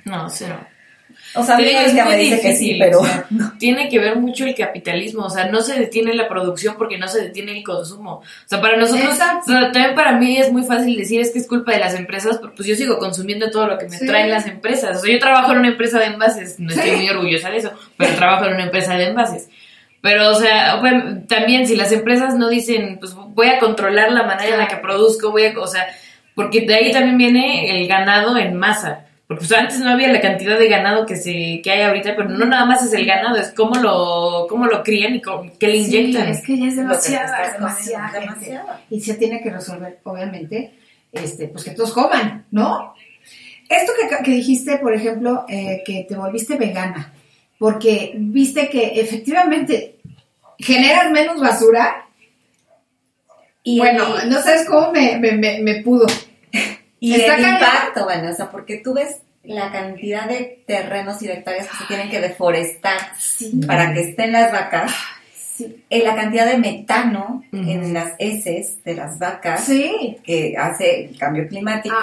No, 0.06 0.30
cero. 0.30 0.58
O 1.36 1.44
sea, 1.44 1.56
Mónica 1.56 1.84
es 1.86 1.94
me 1.94 2.04
que 2.04 2.18
sí, 2.18 2.30
difícil, 2.36 2.78
pero 2.80 3.00
o 3.02 3.06
sea, 3.06 3.26
tiene 3.60 3.90
que 3.90 3.98
ver 4.00 4.16
mucho 4.18 4.46
el 4.46 4.54
capitalismo, 4.54 5.24
o 5.26 5.30
sea, 5.30 5.46
no 5.46 5.62
se 5.62 5.80
detiene 5.80 6.14
la 6.14 6.28
producción 6.28 6.76
porque 6.78 6.98
no 6.98 7.08
se 7.08 7.22
detiene 7.22 7.58
el 7.58 7.64
consumo. 7.64 8.16
O 8.18 8.24
sea, 8.46 8.62
para 8.62 8.78
nosotros, 8.78 9.06
Exacto. 9.10 9.46
o 9.48 9.52
sea, 9.52 9.72
también 9.72 9.96
para 9.96 10.14
mí 10.14 10.38
es 10.38 10.52
muy 10.52 10.64
fácil 10.64 10.96
decir 10.96 11.22
es 11.22 11.32
que 11.32 11.40
es 11.40 11.48
culpa 11.48 11.72
de 11.72 11.80
las 11.80 11.96
empresas, 11.96 12.38
pero 12.40 12.54
pues 12.56 12.68
yo 12.68 12.76
sigo 12.76 12.98
consumiendo 13.00 13.50
todo 13.50 13.68
lo 13.68 13.78
que 13.78 13.86
me 13.90 13.98
Sí. 13.98 14.06
traen 14.06 14.30
las 14.30 14.46
empresas. 14.48 14.98
O 14.98 15.02
sea, 15.06 15.12
yo 15.14 15.20
trabajo 15.20 15.52
en 15.54 15.60
una 15.60 15.70
empresa 15.70 16.00
de 16.00 16.06
envases, 16.06 16.60
no 16.60 16.70
estoy 16.72 16.90
Sí. 16.92 16.96
muy 16.98 17.10
orgullosa 17.10 17.50
de 17.50 17.58
eso, 17.58 17.72
pero 17.98 18.14
trabajo 18.16 18.46
en 18.46 18.54
una 18.54 18.64
empresa 18.66 18.96
de 18.96 19.06
envases. 19.08 19.50
Pero, 20.02 20.30
o 20.32 20.36
sea, 20.36 20.76
bueno, 20.82 21.24
también 21.28 21.66
si 21.66 21.76
las 21.78 21.92
empresas 21.94 22.36
no 22.36 22.50
dicen, 22.50 22.98
pues 23.00 23.14
voy 23.16 23.48
a 23.48 23.58
controlar 23.60 24.12
la 24.12 24.24
manera 24.24 24.54
en 24.54 24.58
la 24.60 24.68
que 24.68 24.76
produzco, 24.76 25.32
voy 25.32 25.46
a, 25.46 25.58
o 25.58 25.66
sea, 25.68 25.88
porque 26.36 26.62
de 26.62 26.76
ahí 26.76 26.92
también 26.92 27.18
viene 27.18 27.72
el 27.82 27.88
ganado 27.88 28.38
en 28.38 28.54
masa. 28.56 29.06
Pues, 29.38 29.52
antes 29.52 29.80
no 29.80 29.90
había 29.92 30.08
la 30.12 30.22
cantidad 30.22 30.58
de 30.58 30.68
ganado 30.70 31.06
que 31.06 31.16
se 31.16 31.62
que 31.64 31.72
hay 31.72 31.82
ahorita, 31.82 32.16
pero 32.16 32.30
no 32.30 32.46
nada 32.46 32.66
más 32.66 32.84
es 32.84 32.94
el 32.94 33.06
ganado, 33.06 33.38
es 33.38 33.52
cómo 33.54 33.76
lo, 33.76 34.48
cómo 34.50 34.66
lo 34.68 34.84
crían 34.84 35.16
y 35.16 35.22
cómo- 35.22 35.52
qué 35.60 35.68
le 35.68 35.84
Sí, 35.84 35.98
inyectan. 35.98 36.28
es 36.30 36.42
que 36.46 36.58
ya 36.60 36.66
es 36.68 36.76
demasiada, 36.76 37.26
estás 37.44 37.54
demasiada 37.54 38.08
gente. 38.10 38.20
demasiada. 38.28 38.82
Y 38.90 39.00
se 39.02 39.14
tiene 39.16 39.42
que 39.42 39.50
resolver, 39.52 40.00
obviamente, 40.04 40.74
este, 41.12 41.48
pues 41.48 41.64
que 41.64 41.72
todos 41.72 41.94
coman, 41.94 42.46
¿no? 42.52 42.94
Esto 43.70 43.92
que, 44.00 44.24
que 44.24 44.32
dijiste, 44.32 44.78
por 44.78 44.94
ejemplo, 44.94 45.46
eh, 45.50 45.82
que 45.86 46.06
te 46.08 46.16
volviste 46.16 46.58
vegana, 46.58 47.14
porque 47.58 48.14
viste 48.16 48.70
que 48.70 49.00
efectivamente 49.00 49.98
generas 50.60 51.10
menos 51.12 51.40
basura. 51.40 52.06
Y 53.64 53.80
bueno, 53.80 54.18
el- 54.20 54.30
no 54.30 54.42
sabes 54.42 54.66
cómo 54.68 54.92
me, 54.92 55.18
me, 55.20 55.32
me, 55.34 55.60
me 55.62 55.82
pudo. 55.82 56.06
Y 57.00 57.16
Está 57.16 57.36
el 57.36 57.42
cañón. 57.44 57.60
impacto, 57.62 58.06
Vanessa, 58.06 58.50
porque 58.52 58.78
tú 58.78 58.94
ves 58.94 59.18
la 59.44 59.72
cantidad 59.72 60.28
de 60.28 60.64
terrenos 60.66 61.22
y 61.22 61.28
de 61.28 61.34
hectáreas 61.34 61.68
que 61.68 61.78
se 61.78 61.86
tienen 61.86 62.10
que 62.10 62.22
deforestar 62.22 62.98
para 63.68 63.94
que 63.94 64.02
estén 64.02 64.32
las 64.32 64.52
vacas, 64.52 64.92
eh, 65.90 66.04
la 66.04 66.16
cantidad 66.16 66.46
de 66.46 66.58
metano 66.58 67.44
en 67.52 67.94
las 67.94 68.14
heces 68.18 68.84
de 68.84 68.96
las 68.96 69.20
vacas 69.20 69.66
Sí. 69.66 70.18
que 70.24 70.56
hace 70.58 71.06
el 71.06 71.18
cambio 71.18 71.48
climático, 71.48 71.96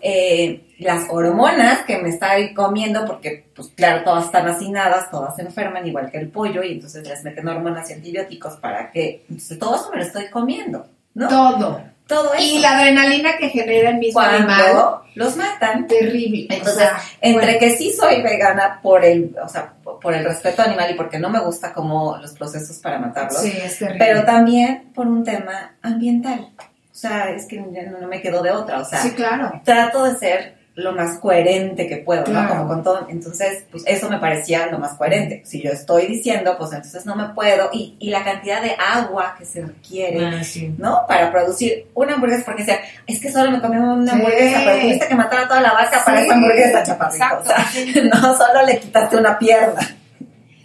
eh, 0.00 0.60
las 0.78 1.06
hormonas 1.08 1.82
que 1.84 1.98
me 1.98 2.10
estoy 2.10 2.52
comiendo, 2.52 3.06
porque 3.06 3.46
pues 3.54 3.68
claro, 3.68 4.02
todas 4.04 4.26
están 4.26 4.48
hacinadas, 4.48 5.10
todas 5.10 5.36
se 5.36 5.42
enferman 5.42 5.86
igual 5.86 6.10
que 6.10 6.18
el 6.18 6.28
pollo 6.28 6.62
y 6.62 6.72
entonces 6.72 7.06
les 7.08 7.22
meten 7.24 7.48
hormonas 7.48 7.88
y 7.90 7.94
antibióticos 7.94 8.56
para 8.56 8.90
que, 8.90 9.24
entonces 9.30 9.58
todo 9.58 9.76
eso 9.76 9.90
me 9.90 9.98
lo 9.98 10.02
estoy 10.02 10.26
comiendo, 10.28 10.86
¿no? 11.14 11.28
Todo. 11.28 11.93
Todo 12.06 12.34
eso. 12.34 12.42
Y 12.44 12.58
la 12.58 12.76
adrenalina 12.78 13.38
que 13.38 13.48
genera 13.48 13.90
el 13.90 13.96
mismo 13.98 14.20
Cuando 14.20 14.36
animal. 14.52 15.00
los 15.14 15.36
matan. 15.36 15.86
Terrible. 15.86 16.46
Entonces, 16.50 16.74
O 16.74 16.78
sea, 16.78 16.98
entre 17.22 17.44
bueno. 17.44 17.58
que 17.60 17.76
sí 17.76 17.92
soy 17.92 18.20
vegana 18.22 18.80
por 18.82 19.04
el, 19.04 19.34
o 19.42 19.48
sea, 19.48 19.72
por 19.82 20.12
el 20.14 20.22
respeto 20.24 20.60
animal 20.62 20.90
y 20.90 20.94
porque 20.94 21.18
no 21.18 21.30
me 21.30 21.40
gusta 21.40 21.72
como 21.72 22.18
los 22.18 22.32
procesos 22.32 22.76
para 22.78 22.98
matarlos, 22.98 23.40
Sí, 23.40 23.56
es 23.56 23.78
terrible. 23.78 24.04
pero 24.04 24.24
también 24.24 24.90
por 24.94 25.06
un 25.06 25.24
tema 25.24 25.76
ambiental. 25.80 26.50
O 26.58 26.96
sea, 26.96 27.30
es 27.30 27.46
que 27.46 27.58
no 27.60 28.06
me 28.06 28.20
quedo 28.20 28.42
de 28.42 28.50
otra, 28.50 28.80
o 28.80 28.84
sea, 28.84 29.00
Sí, 29.00 29.12
claro. 29.12 29.60
trato 29.64 30.04
de 30.04 30.16
ser 30.16 30.54
lo 30.76 30.92
más 30.92 31.18
coherente 31.20 31.86
que 31.86 31.98
puedo, 31.98 32.24
Claro. 32.24 32.42
¿no? 32.42 32.48
Como 32.56 32.68
con 32.68 32.82
todo. 32.82 33.06
Entonces, 33.08 33.64
pues 33.70 33.84
eso 33.86 34.10
me 34.10 34.18
parecía 34.18 34.66
lo 34.66 34.78
más 34.80 34.94
coherente. 34.94 35.42
Si 35.44 35.62
yo 35.62 35.70
estoy 35.70 36.06
diciendo, 36.06 36.56
pues 36.58 36.72
entonces 36.72 37.06
no 37.06 37.14
me 37.14 37.28
puedo. 37.28 37.70
Y, 37.72 37.96
y 38.00 38.10
la 38.10 38.24
cantidad 38.24 38.60
de 38.60 38.74
agua 38.78 39.36
que 39.38 39.44
se 39.44 39.60
requiere, 39.62 40.26
Ah, 40.26 40.42
sí. 40.42 40.74
¿no? 40.76 41.02
Para 41.06 41.30
producir 41.30 41.86
una 41.94 42.14
hamburguesa, 42.14 42.44
porque 42.44 42.64
sea, 42.64 42.80
es 43.06 43.20
que 43.20 43.30
solo 43.30 43.52
me 43.52 43.60
comí 43.60 43.76
una 43.76 44.04
Sí. 44.12 44.18
hamburguesa, 44.18 44.60
pero 44.64 44.80
tuviste 44.80 45.06
que 45.08 45.14
matar 45.14 45.44
a 45.44 45.48
toda 45.48 45.60
la 45.60 45.72
vaca 45.74 46.02
para 46.04 46.22
esa 46.22 46.34
hamburguesa, 46.34 46.82
chaparrito. 46.82 47.24
Exacto. 47.24 47.44
O 47.44 47.46
sea, 47.46 48.02
no 48.22 48.36
solo 48.36 48.66
le 48.66 48.78
quitaste 48.80 49.16
una 49.16 49.38
pierna. 49.38 49.80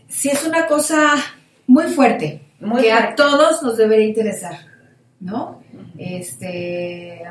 sí 0.07 0.30
es 0.30 0.43
una 0.43 0.66
cosa 0.66 1.14
muy 1.68 1.84
fuerte, 1.86 2.41
Muy 2.60 2.82
que 2.82 2.91
a 2.91 3.14
todos 3.14 3.62
nos 3.62 3.78
debería 3.78 4.07
interesar, 4.07 4.57
¿no? 5.20 5.62
Este, 5.99 7.22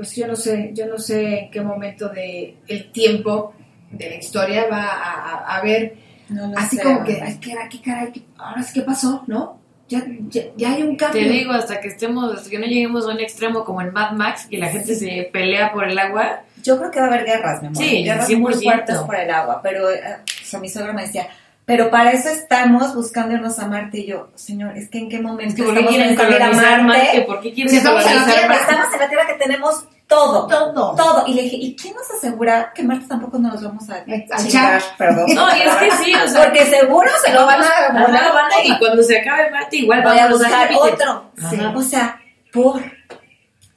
pues 0.00 0.16
yo 0.16 0.26
no 0.26 0.34
sé, 0.34 0.70
yo 0.72 0.86
no 0.86 0.98
sé 0.98 1.40
en 1.40 1.50
qué 1.50 1.60
momento 1.60 2.08
de 2.08 2.56
el 2.68 2.90
tiempo 2.90 3.52
de 3.90 4.08
la 4.08 4.16
historia 4.16 4.66
va 4.70 4.82
a, 4.84 5.12
a- 5.44 5.56
a 5.58 5.62
ver 5.62 5.94
No 6.30 6.46
lo 6.48 6.58
así 6.58 6.76
sé, 6.76 6.82
como 6.82 7.04
que, 7.04 7.20
ay, 7.20 7.38
qué, 7.38 7.54
qué 7.70 7.82
caray, 7.82 8.12
qué- 8.12 8.22
ahora 8.38 8.62
sí 8.62 8.72
qué 8.72 8.80
pasó, 8.82 9.22
¿no? 9.26 9.58
Ya, 9.88 10.02
ya, 10.30 10.42
ya 10.56 10.72
hay 10.72 10.82
un 10.82 10.96
Te 10.96 11.04
cambio. 11.04 11.28
digo, 11.30 11.52
hasta 11.52 11.80
que 11.80 11.88
estemos, 11.88 12.32
hasta 12.34 12.48
que 12.48 12.58
no 12.58 12.64
lleguemos 12.66 13.04
a 13.06 13.10
un 13.12 13.20
extremo 13.20 13.62
como 13.64 13.82
en 13.82 13.92
Mad 13.92 14.12
Max 14.12 14.46
y 14.48 14.56
la 14.56 14.68
gente 14.68 14.94
se 14.94 15.28
pelea 15.32 15.72
por 15.72 15.84
el 15.86 15.98
agua. 15.98 16.44
Yo 16.62 16.78
creo 16.78 16.90
que 16.92 17.00
va 17.00 17.06
a 17.06 17.08
haber 17.08 17.24
guerras, 17.26 17.60
mi 17.60 17.68
amor. 17.68 17.82
Sí, 17.82 18.04
guerras 18.04 18.28
100%. 18.28 18.38
muy 18.38 18.54
fuertes 18.54 18.96
por 18.98 19.16
el 19.16 19.30
agua. 19.30 19.60
Pero 19.62 19.90
eh, 19.90 20.00
o 20.24 20.44
sea, 20.46 20.60
mi 20.60 20.68
suegro 20.68 20.94
me 20.94 21.02
decía, 21.02 21.26
pero 21.70 21.88
para 21.88 22.10
eso 22.10 22.28
estamos 22.30 22.96
buscando 22.96 23.32
irnos 23.36 23.60
a 23.60 23.68
Marte. 23.68 23.98
Y 23.98 24.06
yo, 24.06 24.30
señor, 24.34 24.76
es 24.76 24.90
que 24.90 24.98
en 24.98 25.08
qué 25.08 25.20
momento 25.20 25.44
Es 25.50 25.54
que 25.54 25.62
¿por 25.62 25.72
qué 25.74 25.78
estamos 25.78 25.94
quieren 25.94 26.16
pensando 26.16 26.36
ir 26.36 26.42
a 26.42 26.50
Marte? 26.50 26.82
Marte? 26.82 27.20
¿Por 27.22 27.40
qué 27.40 27.52
quieren 27.52 27.70
Si 27.70 27.76
estamos 27.76 28.04
en 28.04 28.16
la 28.16 28.24
Tierra, 28.24 28.48
Marte? 28.48 28.62
estamos 28.62 28.94
en 28.94 29.00
la 29.00 29.08
Tierra 29.08 29.26
que 29.28 29.34
tenemos 29.34 29.84
todo. 30.08 30.46
Todo. 30.48 30.94
Todo. 30.96 31.24
Y 31.28 31.34
le 31.34 31.42
dije, 31.42 31.56
¿y 31.60 31.76
quién 31.76 31.94
nos 31.94 32.10
asegura 32.10 32.72
que 32.74 32.82
Marte 32.82 33.06
tampoco 33.06 33.38
nos 33.38 33.62
vamos 33.62 33.88
a 33.88 33.94
A 33.98 34.36
chingar? 34.42 34.82
Perdón. 34.98 35.26
No, 35.32 35.56
y 35.56 35.60
es 35.60 35.74
que 35.76 35.90
sí, 36.04 36.12
o 36.12 36.26
sea. 36.28 36.42
Porque 36.44 36.66
seguro 36.66 37.08
se 37.24 37.32
lo 37.32 37.46
van 37.46 37.62
a 37.62 37.92
volar. 37.92 38.32
van 38.34 38.50
a- 38.52 38.64
y 38.64 38.76
cuando 38.80 39.00
se 39.04 39.20
acabe 39.20 39.48
Marte, 39.52 39.76
igual 39.76 40.02
Voy 40.02 40.18
a 40.18 40.26
buscar 40.28 40.68
otro. 40.74 41.30
O 41.76 41.82
sea, 41.82 42.20
por. 42.52 42.82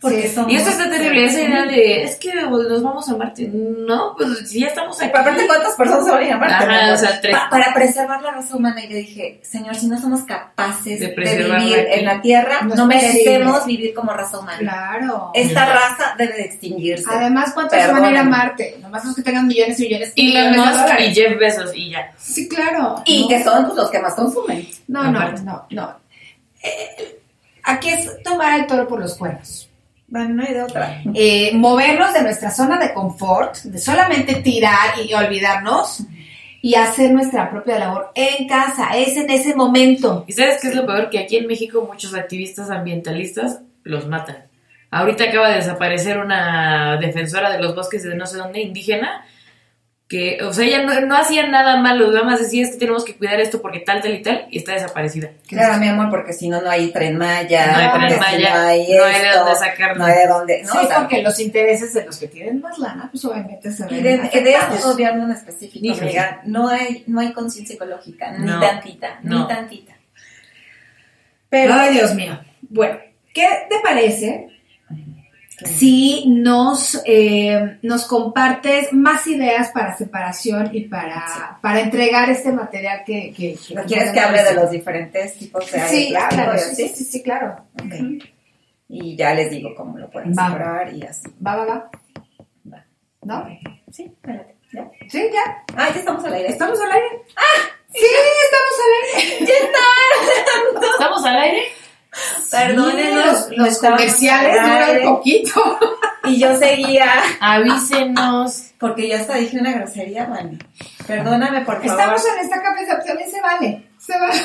Porque 0.03 0.27
Sí. 0.27 0.35
somos. 0.35 0.51
Y 0.51 0.55
eso 0.57 0.69
está 0.69 0.89
terrible, 0.89 1.25
esa 1.25 1.41
idea 1.41 1.65
de, 1.65 2.03
es 2.03 2.17
que 2.17 2.33
nos 2.35 2.83
vamos 2.83 3.09
a 3.09 3.15
Marte. 3.17 3.49
No, 3.51 4.13
pues 4.17 4.49
si 4.49 4.59
ya 4.59 4.67
estamos 4.67 5.01
aquí. 5.01 5.09
Aparte, 5.09 5.47
¿cuántas 5.47 5.73
personas 5.75 6.05
se 6.05 6.11
van 6.11 6.21
a 6.21 6.25
ir 6.27 6.33
a 6.33 6.37
Marte? 6.37 6.53
Ajá, 6.55 6.65
mi 6.67 6.75
amor? 6.77 6.93
o 6.93 6.97
sea, 6.97 7.21
tres. 7.21 7.33
Pa- 7.35 7.49
para 7.49 7.73
preservar 7.73 8.21
la 8.21 8.31
raza 8.31 8.55
humana. 8.55 8.83
Y 8.83 8.89
le 8.89 8.95
dije, 8.97 9.39
señor, 9.43 9.75
si 9.75 9.87
no 9.87 9.97
somos 9.99 10.23
capaces 10.25 10.99
De 10.99 11.07
vivir 11.07 11.51
aquí. 11.53 11.73
en 11.73 12.05
la 12.05 12.21
Tierra, 12.21 12.61
No 12.63 12.85
merecemos 12.85 13.59
posible. 13.59 13.77
vivir 13.77 13.93
como 13.95 14.11
raza 14.13 14.39
humana. 14.39 14.57
Claro. 14.59 15.31
Esta 15.33 15.65
raza 15.65 16.15
debe 16.17 16.33
de 16.33 16.41
extinguirse. 16.43 17.05
Además, 17.09 17.51
¿cuántos 17.53 17.79
se 17.79 17.87
van 17.87 17.95
a 18.03 18.09
ir 18.11 18.17
a 18.17 18.19
Perdóname. 18.23 18.29
Marte? 18.29 18.77
Nomás 18.81 19.05
los 19.05 19.15
que 19.15 19.21
tengan 19.21 19.47
millones 19.47 19.79
y 19.79 19.83
millones 19.83 20.11
Y 20.15 20.25
millones 20.27 20.57
dólares. 20.57 21.09
y 21.09 21.13
Jeff 21.15 21.39
Bezos 21.39 21.71
y 21.73 21.89
ya. 21.91 22.11
Sí, 22.17 22.49
claro. 22.49 23.01
Y 23.05 23.21
No. 23.23 23.27
que 23.29 23.43
son 23.43 23.65
pues, 23.65 23.77
los 23.77 23.89
que 23.89 23.99
más 23.99 24.13
consumen. 24.15 24.67
No, 24.89 25.03
no, 25.09 25.31
no, 25.31 25.65
no. 25.69 25.95
Eh, 26.61 27.19
aquí 27.63 27.89
es 27.89 28.21
tomar 28.23 28.59
el 28.59 28.67
toro 28.67 28.85
por 28.87 28.99
los 28.99 29.15
cuernos. 29.15 29.69
Bueno, 30.13 30.35
no 30.35 30.43
hay 30.43 30.53
de 30.53 30.61
otra. 30.61 31.01
Eh, 31.15 31.49
movernos 31.55 32.13
de 32.13 32.21
nuestra 32.21 32.51
zona 32.51 32.77
de 32.77 32.93
confort, 32.93 33.55
de 33.63 33.79
solamente 33.79 34.35
tirar 34.43 34.91
y 35.03 35.11
olvidarnos 35.11 36.03
y 36.61 36.75
hacer 36.75 37.11
nuestra 37.11 37.49
propia 37.49 37.79
labor 37.79 38.11
en 38.13 38.47
casa. 38.47 38.95
Es 38.95 39.17
en 39.17 39.31
ese 39.31 39.55
momento. 39.55 40.23
¿Y 40.27 40.33
sabes 40.33 40.59
qué 40.61 40.67
es 40.67 40.75
lo 40.75 40.85
peor? 40.85 41.09
Que 41.09 41.17
aquí 41.17 41.37
en 41.37 41.47
México 41.47 41.89
muchos 41.91 42.13
activistas 42.13 42.69
ambientalistas 42.69 43.61
los 43.81 44.07
matan. 44.07 44.45
Ahorita 44.91 45.23
acaba 45.23 45.49
de 45.49 45.55
desaparecer 45.55 46.19
una 46.19 46.97
defensora 46.97 47.51
de 47.51 47.59
los 47.59 47.73
bosques 47.73 48.03
de 48.03 48.13
no 48.13 48.27
sé 48.27 48.37
dónde, 48.37 48.61
indígena, 48.61 49.25
que, 50.13 50.43
o 50.43 50.53
sea, 50.53 50.63
ella 50.63 50.83
no, 50.83 51.01
no 51.07 51.17
hacía 51.17 51.47
nada 51.47 51.77
malo, 51.77 52.11
nada 52.11 52.23
más 52.23 52.39
decía 52.39 52.61
es 52.61 52.69
que 52.73 52.77
tenemos 52.77 53.03
que 53.03 53.15
cuidar 53.15 53.39
esto 53.39 53.63
porque 53.63 53.79
tal, 53.79 53.99
tal 53.99 54.13
y 54.13 54.21
tal, 54.21 54.45
y 54.51 54.59
está 54.59 54.73
desaparecida. 54.73 55.31
Claro, 55.47 55.79
mi 55.79 55.87
amor, 55.87 56.11
porque 56.11 56.33
si 56.33 56.49
no, 56.49 56.61
no 56.61 56.69
hay 56.69 56.91
tren 56.91 57.17
Maya. 57.17 57.71
No 57.71 57.77
hay 57.79 57.89
Tren 57.99 58.11
si 58.13 58.19
Maya, 58.19 58.53
no 58.53 58.59
hay 58.67 58.79
no 58.95 59.03
hay 59.05 59.21
de 59.23 59.29
dónde 59.31 59.55
sacarlo. 59.55 59.95
No 59.95 60.05
hay 60.05 60.13
de 60.19 60.27
dónde. 60.27 60.61
No, 60.65 60.71
sí, 60.71 60.77
O 60.83 60.87
sea, 60.87 60.99
porque 60.99 61.23
los 61.23 61.39
intereses 61.39 61.95
de 61.95 62.05
los 62.05 62.17
que 62.17 62.27
tienen 62.27 62.61
más 62.61 62.77
lana, 62.77 63.09
pues 63.11 63.25
obviamente 63.25 63.71
se 63.71 63.85
Y 63.89 64.01
ven 64.01 64.03
de, 64.03 64.09
de 64.41 64.51
este 64.53 65.03
en 65.03 65.31
específico, 65.31 65.83
Híjole. 65.83 66.01
amiga, 66.03 66.41
no 66.45 66.67
hay, 66.67 67.03
no 67.07 67.19
hay 67.19 67.33
conciencia 67.33 67.73
ecológica, 67.73 68.33
ni 68.37 68.45
No. 68.45 68.59
tantita, 68.59 69.19
No. 69.23 69.39
ni 69.39 69.47
tantita. 69.47 69.93
Pero, 71.49 71.73
Ay, 71.73 71.93
Dios 71.95 72.13
mío. 72.13 72.39
Bueno, 72.61 72.99
¿qué 73.33 73.47
te 73.67 73.79
parece 73.83 74.47
si 75.65 76.25
nos, 76.27 77.01
eh, 77.05 77.77
nos 77.81 78.05
compartes 78.05 78.93
más 78.93 79.25
ideas 79.27 79.69
para 79.71 79.95
separación 79.95 80.69
y 80.73 80.81
para, 80.81 81.59
para 81.61 81.81
entregar 81.81 82.29
este 82.29 82.51
material 82.51 83.03
que... 83.05 83.33
que, 83.33 83.55
que 83.55 83.75
¿no 83.75 83.83
quieres 83.83 84.11
que 84.11 84.19
hable 84.19 84.43
de 84.43 84.53
los 84.53 84.69
diferentes 84.71 85.35
tipos 85.35 85.71
de 85.71 85.79
Sí, 85.87 86.13
y 86.13 86.59
sí, 86.59 86.75
sí, 86.75 86.87
sí, 86.89 87.03
sí, 87.03 87.23
claro. 87.23 87.55
Y 88.89 89.15
ya 89.15 89.33
les 89.33 89.49
digo 89.49 89.73
cómo 89.75 89.97
lo 89.97 90.09
pueden 90.09 90.33
Va. 90.37 90.47
separar 90.47 90.93
y 90.93 91.03
así. 91.03 91.27
Va, 91.45 91.55
va, 91.55 91.65
va. 91.65 91.91
Va. 92.71 92.85
¿No? 93.21 93.47
Sí, 93.91 94.03
espérate. 94.03 94.55
¿Ya? 94.71 94.89
Sí, 95.07 95.29
ya. 95.31 95.63
Ah, 95.75 95.89
ya 95.93 95.99
estamos 95.99 96.23
al 96.25 96.33
aire. 96.33 96.49
¿Estamos 96.49 96.79
al 96.79 96.91
aire? 96.91 97.07
¡Ah! 97.35 97.69
Sí, 97.91 98.05
estamos 98.45 98.75
al 98.83 99.21
aire. 99.23 99.45
¡Ya 99.45 99.53
está! 99.65 100.87
¿Estamos 100.93 101.25
al 101.25 101.37
aire? 101.37 101.63
Perdónenos, 102.51 103.49
los, 103.49 103.57
los 103.57 103.77
comerciales 103.79 104.59
al 104.59 104.95
duran 105.01 105.15
poquito. 105.15 105.79
Y 106.25 106.39
yo 106.39 106.55
seguía. 106.55 107.11
Avísenos. 107.41 108.71
Porque 108.77 109.09
yo 109.09 109.17
hasta 109.17 109.35
dije 109.35 109.59
una 109.59 109.73
grosería, 109.73 110.25
Vani. 110.25 110.57
Perdóname, 111.05 111.65
por 111.65 111.75
favor. 111.75 111.91
Estamos 111.91 112.23
en 112.25 112.45
esta 112.45 112.61
café, 112.61 112.87
también 113.05 113.29
se 113.29 113.41
vale. 113.41 113.89
Se 113.97 114.17
vale. 114.17 114.41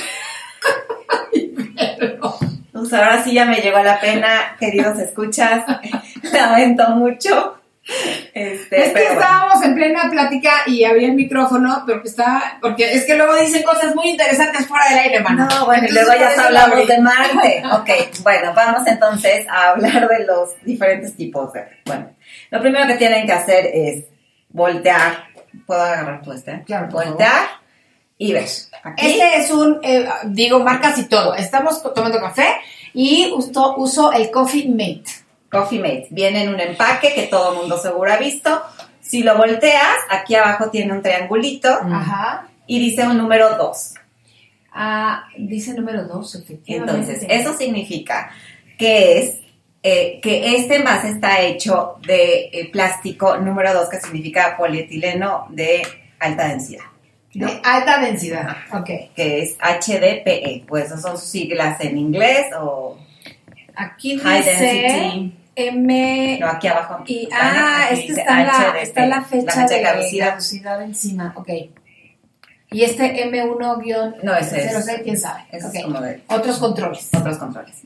Pues 2.72 2.92
ahora 2.92 3.22
sí 3.22 3.32
ya 3.32 3.44
me 3.44 3.60
llegó 3.60 3.80
la 3.82 4.00
pena, 4.00 4.56
queridos 4.58 4.98
escuchas. 4.98 5.64
Lamento 6.32 6.88
mucho. 6.90 7.58
Este, 8.34 8.82
es 8.82 8.88
que 8.88 8.92
pero 8.92 9.12
estábamos 9.12 9.64
en 9.64 9.74
plena 9.74 10.10
plática 10.10 10.50
y 10.66 10.84
había 10.84 11.08
el 11.08 11.14
micrófono, 11.14 11.84
pero 11.86 12.02
que 12.02 12.08
estaba, 12.08 12.58
porque 12.60 12.92
es 12.92 13.04
que 13.06 13.16
luego 13.16 13.34
dicen 13.36 13.62
cosas 13.62 13.94
muy 13.94 14.08
interesantes 14.10 14.66
fuera 14.66 14.88
del 14.90 14.98
aire, 14.98 15.20
mano. 15.20 15.48
No, 15.48 15.64
bueno, 15.64 15.84
y 15.84 15.88
Entonces, 15.88 16.06
luego 16.06 16.24
por 16.24 16.36
ya 16.36 16.46
hablamos 16.46 16.86
de 16.86 17.00
Marte. 17.00 17.62
Ok, 17.72 18.22
bueno, 18.22 18.52
vamos 18.54 18.86
entonces 18.86 19.46
a 19.48 19.70
hablar 19.70 20.06
de 20.06 20.24
los 20.26 20.50
diferentes 20.62 21.16
tipos 21.16 21.52
de... 21.52 21.64
Bueno, 21.86 22.10
lo 22.50 22.60
primero 22.60 22.86
que 22.86 22.94
tienen 22.94 23.26
que 23.26 23.32
hacer 23.32 23.70
es 23.72 24.04
voltear. 24.50 25.28
¿Puedo 25.66 25.80
agarrar 25.80 26.20
tú 26.22 26.32
este? 26.32 26.62
Claro, 26.64 26.88
Voltear 26.88 27.46
y 28.18 28.32
ver. 28.32 28.48
Aquí. 28.82 29.06
Este 29.06 29.36
es 29.36 29.50
un, 29.50 29.80
eh, 29.82 30.06
digo, 30.26 30.58
marcas 30.60 30.98
y 30.98 31.04
todo. 31.04 31.34
Estamos 31.34 31.82
tomando 31.94 32.20
café 32.20 32.48
y 32.92 33.30
uso, 33.32 33.76
uso 33.76 34.12
el 34.12 34.30
Coffee 34.30 34.68
Mate. 34.68 35.27
Coffee 35.50 35.80
Mate. 35.80 36.08
Viene 36.10 36.42
en 36.42 36.54
un 36.54 36.60
empaque 36.60 37.14
que 37.14 37.26
todo 37.26 37.52
el 37.52 37.58
mundo 37.58 37.78
seguro 37.78 38.12
ha 38.12 38.18
visto. 38.18 38.62
Si 39.00 39.22
lo 39.22 39.36
volteas, 39.36 39.96
aquí 40.10 40.34
abajo 40.34 40.70
tiene 40.70 40.92
un 40.92 41.02
triangulito 41.02 41.68
Ajá. 41.68 42.48
y 42.66 42.78
dice 42.78 43.06
un 43.06 43.16
número 43.16 43.56
2. 43.56 43.94
Ah, 44.72 45.24
dice 45.36 45.72
número 45.74 46.04
2, 46.06 46.34
efectivamente. 46.34 46.92
Entonces, 46.92 47.26
eso 47.28 47.56
significa 47.56 48.30
que 48.76 49.18
es 49.18 49.40
eh, 49.82 50.20
que 50.20 50.56
este 50.56 50.76
envase 50.76 51.08
está 51.08 51.40
hecho 51.40 51.96
de 52.06 52.50
eh, 52.52 52.68
plástico 52.70 53.38
número 53.38 53.72
2, 53.72 53.88
que 53.88 54.00
significa 54.00 54.56
polietileno 54.56 55.46
de 55.50 55.86
alta 56.18 56.48
densidad. 56.48 56.84
De 57.32 57.60
alta 57.64 58.00
densidad. 58.00 58.56
Ok. 58.72 58.90
Que 59.14 59.42
es 59.42 59.56
HDPE. 59.58 60.64
Pues 60.66 60.86
esas 60.86 61.02
son 61.02 61.16
sus 61.16 61.28
siglas 61.28 61.80
en 61.80 61.96
inglés 61.96 62.46
o 62.60 62.98
Aquí 63.78 64.18
High 64.18 64.38
dice 64.38 64.50
Density. 64.50 65.37
M. 65.68 66.38
No, 66.40 66.46
aquí 66.48 66.68
abajo. 66.68 67.02
Y, 67.06 67.28
ah, 67.32 67.88
este 67.90 68.08
dice 68.08 68.20
está, 68.20 68.42
la, 68.44 68.80
está 68.80 69.06
la 69.06 69.22
fecha, 69.22 69.60
la 69.62 69.66
de 69.66 69.82
caducidad. 69.82 70.82
encima. 70.82 71.32
Ok. 71.36 71.48
Y 72.70 72.82
este 72.84 73.24
M1 73.26 74.14
No, 74.22 74.34
ese 74.36 74.64
es- 74.64 74.84
06, 74.84 75.00
quién 75.02 75.18
sabe. 75.18 75.44
ese 75.50 75.68
es 75.78 75.84
como 75.84 76.00
de- 76.00 76.22
Otros 76.28 76.58
controles. 76.58 77.08
otros 77.18 77.38
controles. 77.38 77.76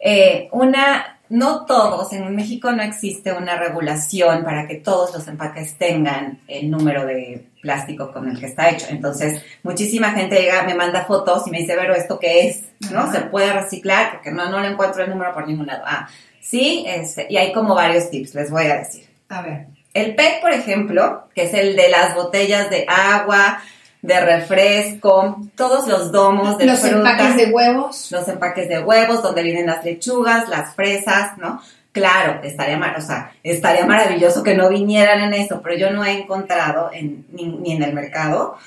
Eh, 0.00 0.48
una, 0.52 1.18
no 1.28 1.64
todos, 1.64 2.12
en 2.12 2.34
México 2.34 2.70
no 2.72 2.82
existe 2.82 3.32
una 3.32 3.56
regulación 3.56 4.44
para 4.44 4.66
que 4.66 4.76
todos 4.76 5.14
los 5.14 5.26
empaques 5.28 5.78
tengan 5.78 6.40
el 6.48 6.70
número 6.70 7.06
de 7.06 7.46
plástico 7.62 8.12
con 8.12 8.28
el 8.28 8.38
que 8.38 8.46
está 8.46 8.68
hecho. 8.70 8.86
Entonces, 8.90 9.42
muchísima 9.62 10.10
gente 10.10 10.40
llega, 10.40 10.62
me 10.64 10.74
manda 10.74 11.04
fotos 11.04 11.46
y 11.46 11.50
me 11.50 11.58
dice, 11.60 11.74
pero 11.78 11.94
¿esto 11.94 12.18
qué 12.18 12.48
es? 12.48 12.64
¿No? 12.92 13.10
¿Se 13.12 13.20
puede 13.22 13.52
reciclar? 13.52 14.12
Porque 14.12 14.30
no, 14.32 14.50
no 14.50 14.60
le 14.60 14.68
encuentro 14.68 15.02
el 15.04 15.10
número 15.10 15.32
por 15.32 15.46
ningún 15.46 15.66
lado. 15.66 15.82
Ah, 15.86 16.08
sí, 16.48 16.84
este, 16.86 17.26
y 17.28 17.36
hay 17.36 17.52
como 17.52 17.74
varios 17.74 18.10
tips, 18.10 18.34
les 18.34 18.50
voy 18.50 18.66
a 18.66 18.76
decir. 18.76 19.06
A 19.28 19.42
ver. 19.42 19.66
El 19.94 20.14
PET, 20.14 20.40
por 20.40 20.52
ejemplo, 20.52 21.28
que 21.34 21.44
es 21.44 21.54
el 21.54 21.74
de 21.74 21.88
las 21.88 22.14
botellas 22.14 22.70
de 22.70 22.86
agua, 22.88 23.62
de 24.02 24.20
refresco, 24.20 25.40
todos 25.56 25.88
los 25.88 26.12
domos 26.12 26.58
de 26.58 26.66
Los 26.66 26.80
fruta, 26.80 26.96
empaques 26.96 27.36
de 27.36 27.52
huevos. 27.52 28.12
los 28.12 28.28
empaques 28.28 28.68
de 28.68 28.80
huevos, 28.80 29.22
donde 29.22 29.42
vienen 29.42 29.66
las 29.66 29.84
lechugas, 29.84 30.48
las 30.48 30.74
fresas, 30.74 31.36
¿no? 31.38 31.60
Claro, 31.92 32.40
estaría 32.42 32.78
o 32.96 33.00
sea, 33.00 33.32
estaría 33.42 33.86
maravilloso 33.86 34.42
que 34.42 34.54
no 34.54 34.68
vinieran 34.68 35.20
en 35.20 35.32
eso, 35.32 35.62
pero 35.62 35.76
yo 35.76 35.90
no 35.90 36.04
he 36.04 36.12
encontrado 36.12 36.90
en, 36.92 37.26
ni, 37.32 37.46
ni 37.46 37.72
en 37.72 37.82
el 37.82 37.94
mercado 37.94 38.58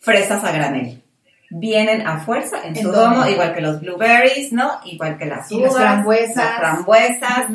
fresas 0.00 0.44
a 0.44 0.52
granel. 0.52 1.02
Vienen 1.50 2.06
a 2.06 2.18
fuerza 2.20 2.58
en 2.64 2.76
¿En 2.76 2.82
su 2.82 2.90
domo, 2.90 3.26
igual 3.28 3.54
que 3.54 3.60
los 3.60 3.80
blueberries, 3.80 4.52
¿no? 4.52 4.80
Igual 4.84 5.18
que 5.18 5.26
las 5.26 5.50
uvas, 5.52 5.74
frambuesas. 5.74 6.36
las 6.36 6.58
frambuesas. 6.58 7.46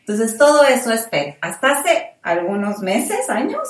Entonces, 0.00 0.38
todo 0.38 0.64
eso 0.64 0.92
es 0.92 1.02
PET. 1.02 1.38
Hasta 1.40 1.72
hace 1.72 2.10
algunos 2.22 2.78
meses, 2.80 3.28
años, 3.28 3.60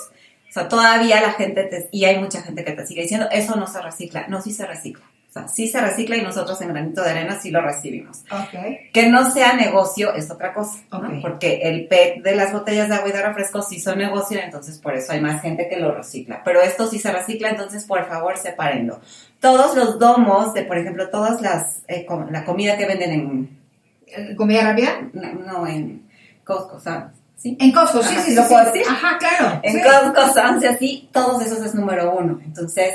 o 0.49 0.53
sea, 0.53 0.69
todavía 0.69 1.21
la 1.21 1.33
gente, 1.33 1.65
te- 1.65 1.89
y 1.93 2.05
hay 2.05 2.19
mucha 2.19 2.43
gente 2.43 2.65
que 2.65 2.73
te 2.73 2.87
sigue 2.87 3.03
diciendo, 3.03 3.29
eso 3.31 3.57
no 3.57 3.67
se 3.67 3.81
recicla. 3.81 4.27
No, 4.29 4.41
sí 4.43 4.53
se 4.53 4.67
recicla. 4.67 5.05
Sea, 5.39 5.49
sí 5.49 5.69
se 5.69 5.81
recicla 5.81 6.17
y 6.17 6.23
nosotros 6.23 6.61
en 6.61 6.69
Granito 6.69 7.03
de 7.03 7.11
Arena 7.11 7.39
sí 7.41 7.51
lo 7.51 7.61
recibimos. 7.61 8.21
Ok. 8.31 8.91
Que 8.93 9.09
no 9.09 9.31
sea 9.31 9.55
negocio 9.55 10.13
es 10.15 10.31
otra 10.31 10.53
cosa, 10.53 10.79
¿no? 10.93 10.99
Ok. 10.99 11.15
Porque 11.23 11.61
el 11.63 11.87
PET 11.87 12.23
de 12.23 12.35
las 12.37 12.53
botellas 12.53 12.89
de 12.89 12.95
agua 12.97 13.09
y 13.09 13.13
de 13.13 13.23
refresco 13.23 13.63
sí 13.63 13.81
son 13.81 13.99
negocio, 13.99 14.39
entonces 14.41 14.79
por 14.79 14.95
eso 14.95 15.13
hay 15.13 15.21
más 15.21 15.41
gente 15.43 15.69
que 15.69 15.77
lo 15.79 15.95
recicla. 15.95 16.43
Pero 16.45 16.61
esto 16.61 16.87
sí 16.89 16.99
se 16.99 17.13
recicla, 17.13 17.51
entonces 17.51 17.85
por 17.85 18.07
favor 18.09 18.37
sepárenlo. 18.37 19.01
Todos 19.41 19.77
los 19.77 19.99
domos 19.99 20.55
de, 20.55 20.65
por 20.65 20.79
ejemplo, 20.79 21.11
todas 21.11 21.41
las, 21.41 21.83
eh, 21.89 22.05
com- 22.05 22.29
la 22.31 22.45
comida 22.45 22.77
que 22.77 22.87
venden 22.87 23.13
en... 23.13 23.59
Eh, 24.07 24.35
¿Comida 24.37 24.63
rápida? 24.63 25.09
No, 25.13 25.33
no, 25.35 25.67
en 25.67 26.09
Costco, 26.45 26.81
sea, 26.81 27.13
¿sí? 27.37 27.57
En 27.61 27.71
Costco, 27.73 28.03
sí, 28.03 28.15
Ajá, 28.17 28.23
sí, 28.25 28.35
¿lo 28.35 28.43
sí, 28.43 28.49
puedo 28.49 28.65
sí. 28.73 28.79
decir? 28.79 28.91
Ajá, 28.91 29.19
claro. 29.19 29.61
En 29.63 29.75
sí. 29.75 29.81
Costco, 29.83 30.33
Sam's 30.33 30.63
y 30.65 30.67
así, 30.67 31.09
todos 31.13 31.43
esos 31.45 31.61
es 31.65 31.75
número 31.75 32.13
uno. 32.17 32.41
Entonces, 32.43 32.95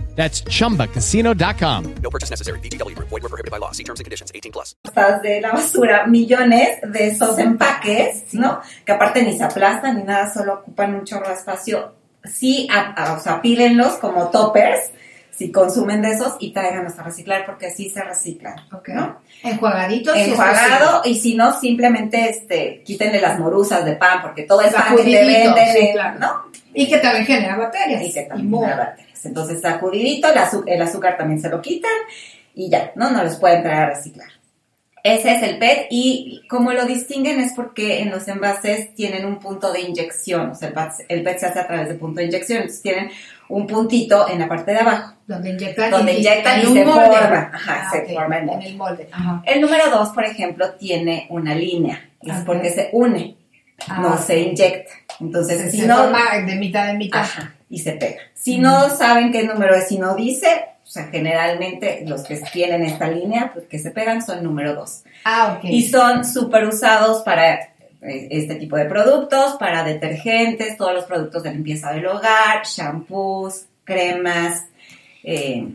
That's 0.21 0.43
chumbacasino.com. 0.43 1.95
No 2.03 2.09
purchase 2.11 2.29
necessary. 2.29 2.59
VGW 2.59 2.93
Group. 2.95 3.09
Void 3.09 3.23
were 3.23 3.29
prohibited 3.29 3.49
by 3.49 3.57
law. 3.57 3.71
See 3.71 3.83
terms 3.83 3.99
and 3.99 4.05
conditions. 4.05 4.31
18 4.35 4.51
plus. 4.51 4.75
de 5.23 5.41
la 5.41 5.51
basura, 5.51 6.05
millones 6.05 6.79
de 6.83 7.07
esos 7.07 7.39
empaques, 7.39 8.31
¿no? 8.33 8.59
Que 8.85 8.91
aparte 8.91 9.23
ni 9.23 9.35
se 9.35 9.43
aplastan 9.43 9.97
ni 9.97 10.03
nada, 10.03 10.31
solo 10.31 10.53
ocupan 10.61 10.93
un 10.93 11.05
chorro 11.05 11.27
de 11.27 11.33
espacio. 11.33 11.95
Sí, 12.23 12.67
a- 12.71 12.91
a- 12.93 13.13
o 13.13 13.19
sea, 13.19 13.41
pílenlos 13.41 13.93
como 13.93 14.29
toppers, 14.29 14.91
si 15.31 15.51
consumen 15.51 16.03
de 16.03 16.11
esos, 16.11 16.35
y 16.39 16.53
tráiganlos 16.53 16.99
a 16.99 17.03
reciclar, 17.03 17.43
porque 17.47 17.71
sí 17.71 17.89
se 17.89 18.03
reciclan, 18.03 18.57
¿no? 18.71 19.17
Enjuagaditos. 19.41 20.15
enjuagado 20.15 21.01
y 21.03 21.19
si 21.19 21.33
no 21.35 21.59
simplemente 21.59 22.29
este 22.29 22.83
quítenle 22.85 23.19
las 23.19 23.39
morusas 23.39 23.83
de 23.85 23.95
pan 23.95 24.21
porque 24.21 24.43
todo 24.43 24.61
el 24.61 24.71
pan 24.71 24.95
que 24.97 25.03
te 25.03 25.25
venden 25.25 25.73
sí, 25.73 25.89
claro. 25.93 26.19
¿no? 26.19 26.50
Y 26.73 26.87
que 26.89 26.97
también 26.97 27.25
genera 27.25 27.57
bacterias. 27.57 28.01
y 28.03 28.13
que 28.13 28.21
Y 28.21 28.27
también 28.27 28.51
genera 28.61 28.77
bacterias. 28.77 29.25
entonces 29.25 29.61
sacudidito 29.61 30.27
el, 30.29 30.39
el 30.73 30.81
azúcar 30.81 31.17
también 31.17 31.39
se 31.41 31.49
lo 31.49 31.61
quitan 31.61 31.91
y 32.55 32.69
ya 32.69 32.91
no 32.95 33.09
no 33.11 33.23
los 33.23 33.35
pueden 33.37 33.61
traer 33.63 33.83
a 33.83 33.89
reciclar 33.91 34.27
ese 35.03 35.33
es 35.33 35.41
el 35.41 35.57
PET 35.57 35.87
y 35.89 36.43
como 36.47 36.73
lo 36.73 36.85
distinguen 36.85 37.39
es 37.39 37.53
porque 37.53 38.01
en 38.01 38.11
los 38.11 38.27
envases 38.27 38.93
tienen 38.93 39.25
un 39.25 39.39
punto 39.39 39.73
de 39.73 39.81
inyección, 39.81 40.51
o 40.51 40.53
sea, 40.55 40.67
el 40.67 40.75
PET, 40.75 40.91
el 41.09 41.23
PET 41.23 41.39
se 41.39 41.45
hace 41.47 41.59
a 41.59 41.65
través 41.65 41.87
de 41.89 41.95
punto 41.95 42.19
de 42.19 42.27
inyección, 42.27 42.57
entonces 42.59 42.83
tienen 42.83 43.09
un 43.49 43.65
puntito 43.65 44.29
en 44.29 44.37
la 44.37 44.47
parte 44.47 44.71
de 44.73 44.77
abajo. 44.77 45.15
Donde 45.25 45.49
inyectan, 45.49 45.89
donde 45.89 46.13
inyectan 46.13 46.61
y, 46.61 46.65
un 46.67 46.73
se 46.75 46.85
molde. 46.85 47.01
forma. 47.17 47.51
Ajá, 47.51 47.81
Ah, 47.87 47.89
se 47.91 47.97
ok, 48.03 48.13
forma 48.13 48.37
el 48.37 48.45
molde. 48.45 48.61
En 48.63 48.71
el 48.71 48.77
molde. 48.77 49.09
Ajá. 49.11 49.41
El 49.47 49.61
número 49.61 49.89
2, 49.89 50.09
por 50.09 50.23
ejemplo, 50.23 50.71
tiene 50.75 51.25
una 51.31 51.55
línea. 51.55 52.07
Es 52.21 52.37
Ok. 52.37 52.45
porque 52.45 52.69
se 52.69 52.89
une, 52.91 53.37
Ah, 53.87 53.99
no 54.01 54.17
se 54.17 54.39
inyecta. 54.39 54.91
Entonces, 55.19 55.61
Se, 55.61 55.71
si 55.71 55.81
se 55.81 55.87
no, 55.87 55.97
forma 55.97 56.37
de 56.45 56.55
mitad 56.55 56.89
en 56.89 56.97
mitad. 56.97 57.21
Ajá, 57.21 57.55
y 57.69 57.79
se 57.79 57.93
pega. 57.93 58.19
Si 58.33 58.57
no 58.57 58.89
saben 58.89 59.31
qué 59.31 59.43
número 59.43 59.75
es, 59.75 59.87
si 59.87 59.97
no 59.97 60.15
dice, 60.15 60.65
o 60.83 60.87
sea, 60.87 61.07
generalmente 61.07 62.03
los 62.05 62.23
que 62.23 62.37
tienen 62.51 62.83
esta 62.83 63.07
línea, 63.07 63.51
pues 63.53 63.65
que 63.67 63.79
se 63.79 63.91
pegan 63.91 64.21
son 64.21 64.43
número 64.43 64.75
2. 64.75 65.03
Ah, 65.25 65.55
ok. 65.57 65.65
Y 65.65 65.87
son 65.87 66.25
súper 66.25 66.67
usados 66.67 67.21
para 67.23 67.53
eh, 67.53 68.27
este 68.31 68.55
tipo 68.55 68.75
de 68.75 68.85
productos, 68.85 69.55
para 69.59 69.83
detergentes, 69.83 70.75
todos 70.75 70.93
los 70.93 71.05
productos 71.05 71.43
de 71.43 71.53
limpieza 71.53 71.93
del 71.93 72.07
hogar, 72.07 72.63
shampoos, 72.65 73.65
cremas, 73.83 74.65
eh, 75.23 75.67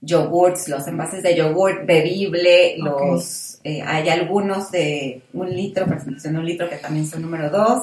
yogurts, 0.00 0.68
los 0.68 0.86
envases 0.86 1.22
de 1.22 1.34
yogurt 1.36 1.84
bebible, 1.86 2.76
los 2.78 3.60
eh, 3.64 3.82
hay 3.84 4.08
algunos 4.08 4.70
de 4.70 5.22
un 5.32 5.50
litro, 5.54 5.86
presentación 5.86 6.34
de 6.34 6.38
un 6.40 6.46
litro 6.46 6.68
que 6.68 6.76
también 6.76 7.06
son 7.06 7.22
número 7.22 7.50
2, 7.50 7.82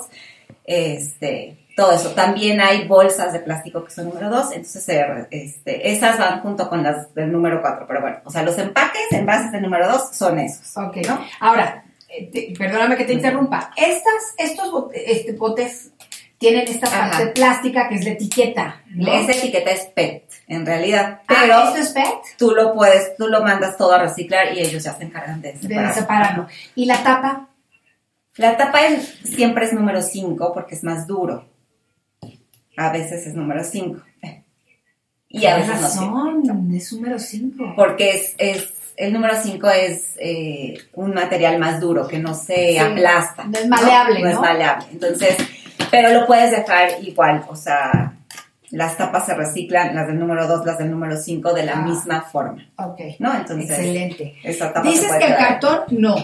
este, 0.65 1.57
todo 1.75 1.91
eso. 1.91 2.11
También 2.11 2.61
hay 2.61 2.87
bolsas 2.87 3.33
de 3.33 3.39
plástico 3.39 3.83
que 3.83 3.91
son 3.91 4.05
número 4.09 4.29
2, 4.29 4.51
entonces 4.53 4.87
este, 5.31 5.91
esas 5.91 6.17
van 6.17 6.41
junto 6.41 6.69
con 6.69 6.83
las 6.83 7.13
del 7.13 7.31
número 7.31 7.61
4, 7.61 7.85
pero 7.87 8.01
bueno, 8.01 8.17
o 8.23 8.31
sea, 8.31 8.43
los 8.43 8.57
empaques, 8.57 9.11
envases 9.11 9.51
del 9.51 9.61
número 9.63 9.87
2 9.89 10.09
son 10.15 10.39
esos. 10.39 10.75
Ok, 10.77 10.97
Ahora, 11.39 11.83
eh, 12.09 12.29
te- 12.31 12.53
perdóname 12.57 12.95
que 12.95 13.03
te 13.05 13.13
interrumpa. 13.13 13.71
Estas, 13.75 14.33
estos 14.37 14.71
bot- 14.71 14.91
este, 14.93 15.33
botes 15.33 15.91
tienen 16.37 16.67
esta 16.67 16.87
Ajá. 16.87 17.09
parte 17.11 17.27
plástica 17.27 17.87
que 17.89 17.95
es 17.95 18.03
la 18.05 18.11
etiqueta. 18.11 18.81
¿no? 18.89 19.11
Esa 19.11 19.31
etiqueta 19.31 19.71
es 19.71 19.85
PET, 19.85 20.29
en 20.47 20.65
realidad. 20.65 21.21
Ah, 21.27 21.35
Pero 21.41 21.63
¿esto 21.63 21.75
es 21.77 21.89
PET? 21.89 22.37
tú 22.37 22.51
lo 22.51 22.73
puedes, 22.73 23.15
tú 23.15 23.27
lo 23.27 23.41
mandas 23.41 23.77
todo 23.77 23.93
a 23.93 23.99
reciclar 23.99 24.53
y 24.53 24.59
ellos 24.59 24.83
ya 24.83 24.93
se 24.93 25.03
encargan 25.05 25.41
de 25.41 25.53
De 25.53 25.59
separar. 25.59 25.93
separarlo. 25.93 26.47
¿Y 26.75 26.85
la 26.85 27.01
tapa? 27.03 27.49
La 28.35 28.57
tapa 28.57 28.85
es- 28.85 29.15
siempre 29.23 29.65
es 29.65 29.73
número 29.73 30.01
5 30.01 30.51
porque 30.53 30.75
es 30.75 30.83
más 30.83 31.07
duro. 31.07 31.47
A 32.77 32.91
veces 32.91 33.25
es 33.27 33.33
número 33.33 33.63
5. 33.63 34.01
Y 35.29 35.45
a 35.47 35.55
veces 35.57 35.75
no. 35.75 35.81
razón, 35.81 36.71
es 36.75 36.91
número 36.93 37.19
5. 37.19 37.73
Porque 37.75 38.09
es, 38.11 38.35
es 38.37 38.73
el 38.97 39.11
número 39.13 39.33
5 39.41 39.69
es 39.69 40.13
eh, 40.19 40.77
un 40.93 41.13
material 41.13 41.59
más 41.59 41.79
duro 41.81 42.07
que 42.07 42.19
no 42.19 42.33
se 42.33 42.71
Sí. 42.73 42.77
aplasta. 42.77 43.43
No 43.45 43.57
es 43.57 43.67
maleable, 43.67 44.19
No, 44.19 44.25
¿no? 44.25 44.31
es 44.31 44.39
maleable. 44.39 44.85
Entonces, 44.91 45.35
pero 45.91 46.09
lo 46.09 46.25
puedes 46.25 46.51
dejar 46.51 46.89
igual. 47.03 47.43
O 47.49 47.55
sea, 47.55 48.13
las 48.71 48.97
tapas 48.97 49.25
se 49.25 49.33
reciclan, 49.35 49.95
las 49.95 50.07
del 50.07 50.19
número 50.19 50.47
2, 50.47 50.65
las 50.65 50.77
del 50.77 50.91
número 50.91 51.15
5, 51.17 51.53
de 51.53 51.63
la 51.65 51.73
Ah. 51.73 51.81
misma 51.81 52.21
forma. 52.23 52.67
Ok. 52.77 52.99
¿No? 53.19 53.33
Entonces, 53.35 53.69
Excelente. 53.69 54.35
esa 54.43 54.73
tapa 54.73 54.87
Dices 54.89 55.11
que 55.19 55.25
el 55.27 55.35
cartón 55.35 55.81
no. 55.91 56.15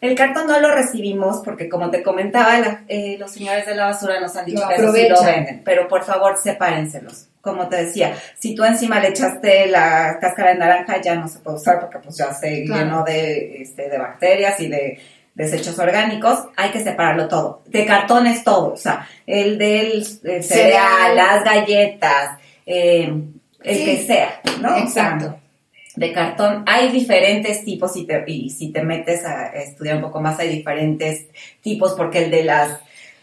El 0.00 0.14
cartón 0.14 0.46
no 0.46 0.58
lo 0.60 0.74
recibimos 0.74 1.42
porque, 1.44 1.68
como 1.68 1.90
te 1.90 2.02
comentaba, 2.02 2.58
la- 2.58 2.84
eh, 2.88 3.16
los 3.18 3.32
señores 3.32 3.66
de 3.66 3.74
la 3.74 3.84
basura 3.86 4.18
nos 4.18 4.34
han 4.34 4.46
dicho 4.46 4.62
Lo 4.62 4.68
que 4.68 4.74
eso 4.76 4.92
sí 4.94 5.08
lo 5.10 5.22
venden. 5.22 5.62
Pero 5.62 5.88
por 5.88 6.04
favor, 6.04 6.38
sepárenselos. 6.42 7.26
Como 7.42 7.68
te 7.68 7.84
decía, 7.84 8.14
si 8.38 8.54
tú 8.54 8.64
encima 8.64 8.98
le 9.00 9.08
echaste 9.08 9.66
la 9.66 10.18
cáscara 10.20 10.52
de 10.52 10.58
naranja, 10.58 11.00
ya 11.02 11.14
no 11.16 11.28
se 11.28 11.38
puede 11.40 11.56
usar 11.58 11.80
porque 11.80 11.98
pues 11.98 12.16
ya 12.16 12.32
se 12.32 12.64
Claro. 12.64 12.82
llenó 12.84 13.02
de, 13.04 13.62
este, 13.62 13.88
de 13.90 13.98
bacterias 13.98 14.58
y 14.60 14.68
de 14.68 14.98
desechos 15.34 15.78
orgánicos. 15.78 16.38
Hay 16.56 16.70
que 16.70 16.82
separarlo 16.82 17.28
todo. 17.28 17.62
De 17.66 17.86
cartón 17.86 18.26
es 18.26 18.44
todo. 18.44 18.72
O 18.72 18.76
sea, 18.76 19.08
el 19.26 19.58
del 19.58 20.06
el 20.24 20.44
cereal, 20.44 21.16
las 21.16 21.44
galletas, 21.44 22.38
eh, 22.66 23.12
el 23.62 23.76
Sí. 23.76 23.84
que 23.84 24.06
sea, 24.06 24.40
¿no? 24.60 24.68
O 24.68 24.72
sea, 24.88 25.08
Exacto. 25.14 25.36
de 25.96 26.12
cartón. 26.12 26.64
Hay 26.66 26.90
diferentes 26.90 27.64
tipos 27.64 27.96
y, 27.96 28.06
te- 28.06 28.24
y 28.26 28.50
si 28.50 28.70
te 28.72 28.82
metes 28.82 29.24
a 29.24 29.46
estudiar 29.48 29.96
un 29.96 30.02
poco 30.02 30.20
más 30.20 30.38
hay 30.38 30.48
diferentes 30.48 31.26
tipos 31.60 31.92
porque 31.94 32.24
el 32.24 32.30
de 32.30 32.44
las 32.44 32.78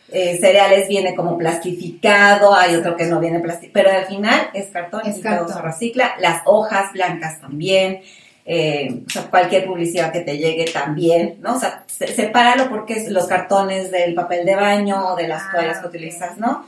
eh, 0.10 0.38
cereales 0.40 0.88
viene 0.88 1.14
como 1.16 1.38
plastificado, 1.38 2.56
hay 2.56 2.76
otro 2.76 2.96
que 2.96 3.06
no 3.08 3.20
viene 3.20 3.40
plastificado, 3.42 3.74
pero 3.90 3.98
al 4.00 4.06
final 4.06 4.50
es 4.54 4.68
cartón 4.68 5.02
Es 5.06 5.18
y 5.18 5.22
todo 5.22 5.32
cartón. 5.34 5.54
se 5.54 5.62
recicla. 5.62 6.16
Las 6.20 6.44
hojas 6.46 6.94
blancas 6.94 7.42
también. 7.42 8.02
Eh, 8.50 9.02
o 9.06 9.10
sea, 9.10 9.24
cualquier 9.24 9.66
publicidad 9.66 10.12
que 10.14 10.22
te 10.22 10.38
llegue 10.38 10.66
también, 10.72 11.36
¿no? 11.42 11.56
O 11.56 11.60
sea, 11.60 11.84
se- 11.88 12.08
sepáralo 12.08 12.70
porque 12.70 12.94
es 12.94 13.10
los 13.10 13.28
cartones 13.28 13.92
del 13.92 14.14
papel 14.16 14.46
de 14.46 14.56
baño 14.56 15.10
o 15.10 15.16
de 15.18 15.28
las 15.28 15.44
Ah, 15.44 15.50
toallas 15.54 15.80
que 15.80 15.88
utilizas, 15.88 16.38
¿no? 16.38 16.66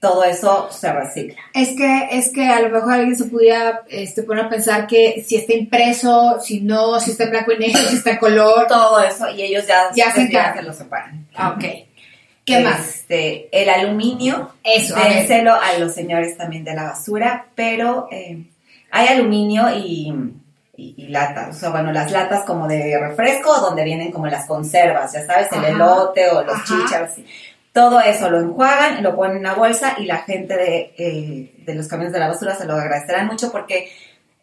Todo 0.00 0.22
eso 0.24 0.68
se 0.70 0.92
recicla. 0.92 1.36
Es 1.54 1.70
que, 1.76 2.08
es 2.12 2.30
que 2.30 2.46
a 2.46 2.60
lo 2.60 2.68
mejor 2.68 2.92
alguien 2.92 3.16
se 3.16 3.24
pudiera 3.24 3.82
este, 3.88 4.22
poner 4.22 4.44
a 4.44 4.48
pensar 4.50 4.86
que 4.86 5.24
si 5.26 5.36
está 5.36 5.54
impreso, 5.54 6.38
si 6.42 6.60
no, 6.60 7.00
si 7.00 7.12
está 7.12 7.24
en 7.24 7.30
blanco 7.30 7.52
y 7.52 7.58
negro, 7.58 7.80
si 7.88 7.96
está 7.96 8.10
en 8.10 8.18
color. 8.18 8.66
Todo 8.66 9.02
eso 9.02 9.30
y 9.30 9.40
ellos 9.40 9.66
ya, 9.66 9.84
Ya 9.94 10.12
se 10.12 10.26
se 10.26 10.62
lo 10.62 10.74
separan. 10.74 11.26
Ah, 11.34 11.54
ok. 11.56 11.64
¿Qué 12.44 12.60
más? 12.60 12.86
Este, 12.86 13.48
el 13.50 13.70
aluminio. 13.70 14.50
Eso, 14.62 14.94
a. 14.94 15.08
Dénselo 15.08 15.54
a 15.54 15.78
los 15.78 15.94
señores 15.94 16.36
también 16.36 16.64
de 16.64 16.74
la 16.74 16.82
basura, 16.82 17.46
pero 17.54 18.08
eh, 18.10 18.44
hay 18.90 19.06
aluminio 19.08 19.74
y, 19.74 20.12
y, 20.76 20.94
y 20.96 21.08
latas. 21.08 21.56
O 21.56 21.58
sea, 21.58 21.70
bueno, 21.70 21.92
las 21.92 22.10
latas 22.10 22.44
como 22.44 22.66
de 22.68 22.98
refresco, 22.98 23.60
donde 23.60 23.84
vienen 23.84 24.10
como 24.10 24.26
las 24.26 24.46
conservas, 24.46 25.12
ya 25.12 25.24
sabes, 25.26 25.50
el 25.52 25.58
Ajá. 25.58 25.68
elote 25.68 26.28
o 26.30 26.42
los 26.42 26.64
chícharos. 26.64 27.10
Todo 27.72 28.00
eso 28.00 28.30
lo 28.30 28.40
enjuagan, 28.40 29.02
lo 29.02 29.16
ponen 29.16 29.36
en 29.36 29.40
una 29.40 29.54
bolsa 29.54 29.96
y 29.98 30.04
la 30.04 30.18
gente 30.18 30.56
de, 30.56 30.94
eh, 30.96 31.54
de 31.64 31.74
los 31.74 31.88
camiones 31.88 32.12
de 32.12 32.20
la 32.20 32.28
basura 32.28 32.54
se 32.54 32.66
lo 32.66 32.74
agradecerán 32.74 33.26
mucho 33.26 33.50
porque 33.50 33.90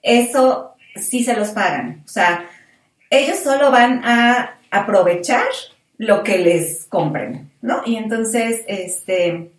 eso 0.01 0.75
sí 0.95 1.23
se 1.23 1.36
los 1.36 1.49
pagan. 1.49 2.01
O 2.05 2.07
sea, 2.09 2.45
ellos 3.09 3.39
solo 3.39 3.71
van 3.71 4.03
a 4.03 4.57
aprovechar 4.69 5.45
lo 5.97 6.23
que 6.23 6.39
les 6.39 6.86
compren, 6.86 7.51
¿no? 7.61 7.84
Y 7.86 7.95
entonces, 7.95 8.61
este, 8.67 9.51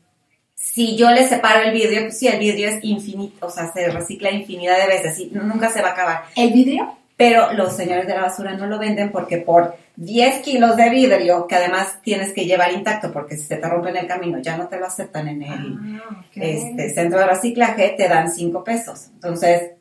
si 0.63 0.97
yo 0.97 1.11
les 1.11 1.29
separo 1.29 1.65
el 1.65 1.73
vidrio, 1.73 2.03
pues 2.03 2.19
sí, 2.21 2.29
el 2.29 2.39
vidrio 2.39 2.69
es 2.69 2.85
infinito, 2.85 3.47
o 3.47 3.51
sea, 3.51 3.73
se 3.73 3.91
recicla 3.91 4.31
infinidad 4.31 4.79
de 4.79 4.87
veces 4.87 5.19
y 5.19 5.27
nunca 5.33 5.69
se 5.69 5.83
va 5.83 5.89
a 5.89 5.91
acabar. 5.91 6.23
¿El 6.37 6.53
vidrio? 6.53 6.97
Pero 7.17 7.53
los 7.53 7.75
señores 7.75 8.07
de 8.07 8.15
la 8.15 8.23
basura 8.23 8.55
no 8.55 8.69
lo 8.69 8.79
venden 8.79 9.11
porque 9.11 9.39
por 9.39 9.75
10 9.97 10.39
kilos 10.43 10.77
de 10.77 10.89
vidrio, 10.89 11.49
que 11.49 11.57
además 11.57 12.01
tienes 12.03 12.33
que 12.33 12.47
llevar 12.47 12.73
intacto, 12.73 13.13
porque 13.13 13.37
si 13.37 13.43
se 13.43 13.57
te 13.57 13.69
rompe 13.69 13.91
en 13.91 13.97
el 13.97 14.07
camino 14.07 14.39
ya 14.39 14.57
no 14.57 14.69
te 14.69 14.79
lo 14.79 14.87
aceptan 14.87 15.27
en 15.27 15.43
el 15.43 16.01
este, 16.37 16.91
centro 16.91 17.19
de 17.19 17.27
reciclaje, 17.27 17.95
te 17.97 18.07
dan 18.07 18.31
5 18.31 18.63
pesos. 18.63 19.09
Entonces, 19.15 19.73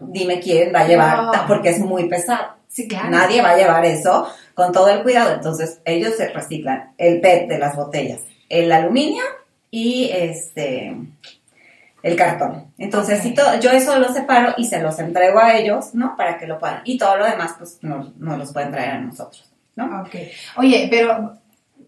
dime 0.00 0.40
quién 0.40 0.74
va 0.74 0.80
a 0.80 0.88
llevar, 0.88 1.46
porque 1.46 1.68
es 1.68 1.78
muy 1.78 2.08
pesado. 2.08 2.54
Sí, 2.68 2.88
claro. 2.88 3.10
Nadie 3.10 3.42
va 3.42 3.50
a 3.50 3.56
llevar 3.58 3.84
eso 3.84 4.26
con 4.54 4.72
todo 4.72 4.88
el 4.88 5.02
cuidado. 5.02 5.34
Entonces, 5.34 5.82
ellos 5.84 6.14
se 6.16 6.28
reciclan 6.28 6.94
el 6.96 7.20
PET 7.20 7.48
de 7.48 7.58
las 7.58 7.76
botellas, 7.76 8.22
el 8.48 8.72
aluminio 8.72 9.22
y 9.72 10.08
este 10.12 10.94
el 12.04 12.16
cartón. 12.16 12.66
Entonces, 12.78 13.20
si 13.22 13.32
to- 13.32 13.58
yo 13.60 13.70
eso 13.70 13.98
lo 13.98 14.12
separo 14.12 14.54
y 14.56 14.64
se 14.66 14.80
los 14.82 14.98
entrego 14.98 15.38
a 15.40 15.54
ellos, 15.56 15.94
¿no? 15.94 16.16
Para 16.16 16.36
que 16.38 16.46
lo 16.48 16.58
puedan. 16.58 16.80
Y 16.84 16.98
todo 16.98 17.16
lo 17.16 17.24
demás, 17.24 17.54
pues, 17.58 17.78
no, 17.82 18.12
no 18.18 18.36
los 18.36 18.52
pueden 18.52 18.70
traer 18.72 18.90
a 18.90 19.00
nosotros, 19.00 19.48
¿no? 19.76 20.02
Ok. 20.02 20.14
Oye, 20.56 20.88
pero 20.90 21.34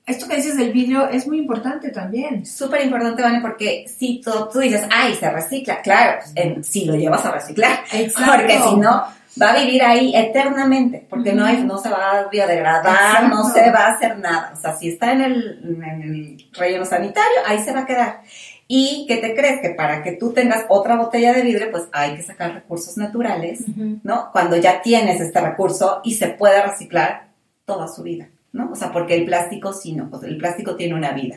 esto 0.07 0.29
que 0.29 0.37
dices 0.37 0.57
del 0.57 0.73
vidrio 0.73 1.09
es 1.09 1.27
muy 1.27 1.39
importante 1.39 1.91
también. 1.91 2.47
Súper 2.47 2.85
importante, 2.85 3.23
Vane, 3.23 3.41
porque 3.41 3.87
si 3.89 4.21
tú, 4.25 4.31
tú 4.53 4.61
dices, 4.61 4.83
ay, 4.93 5.15
se 5.17 5.29
recicla, 5.31 5.83
claro, 5.83 6.19
pues, 6.21 6.33
en- 6.37 6.63
si 6.63 6.85
lo 6.85 6.95
llevas 6.95 7.25
a 7.25 7.33
reciclar. 7.33 7.81
Exacto. 7.93 8.33
Porque 8.37 8.59
si 8.61 8.77
no, 8.77 9.05
va 9.41 9.53
a 9.53 9.65
vivir 9.65 9.83
ahí 9.83 10.15
eternamente, 10.15 11.07
porque 11.09 11.33
no, 11.33 11.45
hay, 11.45 11.63
no 11.65 11.79
se 11.79 11.89
va 11.89 12.19
a 12.19 12.29
biodegradar, 12.29 13.29
no 13.29 13.45
se 13.51 13.71
va 13.71 13.87
a 13.87 13.95
hacer 13.95 14.19
nada. 14.19 14.53
O 14.57 14.61
sea, 14.61 14.77
si 14.77 14.89
está 14.89 15.13
en 15.13 15.23
el, 15.23 15.83
en 15.83 16.03
el 16.03 16.49
relleno 16.53 16.85
sanitario, 16.85 17.39
ahí 17.47 17.59
se 17.59 17.73
va 17.73 17.81
a 17.81 17.87
quedar. 17.87 18.21
¿Y 18.67 19.05
qué 19.07 19.19
te 19.19 19.35
crees? 19.35 19.61
Que 19.61 19.71
para 19.71 20.03
que 20.03 20.13
tú 20.13 20.33
tengas 20.33 20.65
otra 20.69 20.97
botella 20.97 21.33
de 21.33 21.43
vidrio, 21.43 21.71
pues 21.71 21.85
hay 21.93 22.17
que 22.17 22.23
sacar 22.23 22.55
recursos 22.55 22.97
naturales, 22.97 23.61
¿no? 24.03 24.31
Cuando 24.33 24.57
ya 24.57 24.81
tienes 24.81 25.21
este 25.21 25.41
recurso 25.41 26.01
y 26.03 26.15
se 26.15 26.29
puede 26.29 26.63
reciclar 26.63 27.29
toda 27.67 27.89
su 27.89 28.03
vida, 28.03 28.29
¿no? 28.53 28.71
O 28.73 28.77
sea, 28.77 28.91
porque 28.91 29.15
el 29.15 29.27
plástico 29.27 29.73
sí 29.73 29.93
no, 29.93 30.09
pues 30.09 30.23
el 30.23 30.39
plástico 30.39 30.77
tiene 30.77 30.95
una 30.95 31.13
vida. 31.13 31.37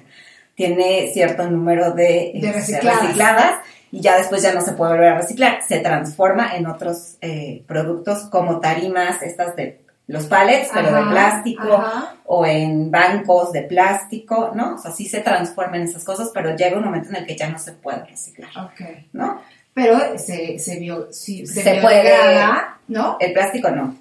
Tiene 0.55 1.11
cierto 1.13 1.47
número 1.49 1.91
de, 1.91 2.31
De 2.33 2.39
este, 2.39 2.51
recicladas. 2.53 3.01
recicladas 3.01 3.55
y 3.91 4.01
ya 4.01 4.17
después 4.17 4.41
ya 4.41 4.53
no 4.53 4.61
se 4.61 4.73
puede 4.73 4.91
volver 4.93 5.09
a 5.09 5.17
reciclar. 5.17 5.59
Se 5.67 5.79
transforma 5.79 6.55
en 6.55 6.67
otros 6.67 7.15
eh, 7.21 7.63
productos 7.67 8.23
como 8.29 8.59
tarimas, 8.59 9.21
estas 9.21 9.55
de 9.55 9.81
los 10.07 10.25
pallets, 10.27 10.69
pero 10.73 10.93
de 10.93 11.01
plástico, 11.11 11.73
ajá. 11.73 12.15
o 12.25 12.45
en 12.45 12.89
bancos 12.91 13.51
de 13.51 13.63
plástico, 13.63 14.51
¿no? 14.55 14.75
O 14.75 14.77
sea, 14.77 14.91
sí 14.91 15.05
se 15.09 15.19
transforman 15.19 15.81
esas 15.81 16.05
cosas, 16.05 16.31
pero 16.33 16.55
llega 16.55 16.77
un 16.77 16.85
momento 16.85 17.09
en 17.09 17.17
el 17.17 17.25
que 17.25 17.35
ya 17.35 17.49
no 17.49 17.59
se 17.59 17.73
puede 17.73 18.05
reciclar, 18.05 18.49
Ok. 18.57 18.81
¿no? 19.11 19.41
Pero 19.73 20.17
se, 20.17 20.57
se, 20.59 20.79
bio, 20.79 21.09
sí, 21.11 21.45
se, 21.45 21.61
Se 21.61 21.81
puede- 21.81 22.01
biodegrada, 22.03 22.79
¿no? 22.87 23.17
El 23.19 23.33
plástico 23.33 23.69
no. 23.69 23.95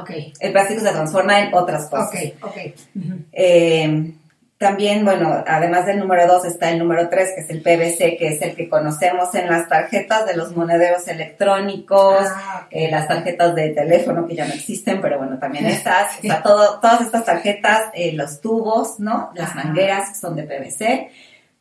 Ok. 0.00 0.10
El 0.40 0.52
plástico 0.52 0.80
se 0.80 0.90
transforma 0.90 1.40
en 1.40 1.54
otras 1.54 1.86
cosas. 1.88 2.08
Ok, 2.08 2.44
ok. 2.44 2.56
Eh, 3.32 4.12
también, 4.60 5.06
bueno, 5.06 5.42
además 5.46 5.86
del 5.86 5.98
número 5.98 6.26
2 6.26 6.44
está 6.44 6.68
el 6.68 6.78
número 6.78 7.08
3, 7.08 7.30
que 7.34 7.40
es 7.40 7.48
el 7.48 7.62
PVC, 7.62 8.18
que 8.18 8.28
es 8.28 8.42
el 8.42 8.54
que 8.54 8.68
conocemos 8.68 9.34
en 9.34 9.48
las 9.48 9.70
tarjetas 9.70 10.26
de 10.26 10.36
los 10.36 10.54
monederos 10.54 11.08
electrónicos, 11.08 12.26
Ah, 12.26 12.68
eh, 12.70 12.90
las 12.90 13.08
tarjetas 13.08 13.54
de 13.54 13.70
teléfono 13.70 14.26
que 14.26 14.34
ya 14.34 14.46
no 14.46 14.52
existen, 14.52 15.00
pero 15.00 15.16
bueno, 15.16 15.38
también 15.38 15.64
estas, 15.78 16.18
o 16.18 16.20
sea, 16.20 16.42
todo, 16.42 16.78
todas 16.78 17.00
estas 17.00 17.24
tarjetas, 17.24 17.84
eh, 17.94 18.12
los 18.12 18.42
tubos, 18.42 19.00
¿no? 19.00 19.30
Las 19.34 19.54
mangueras 19.54 20.20
son 20.20 20.36
de 20.36 20.42
PVC, 20.42 21.08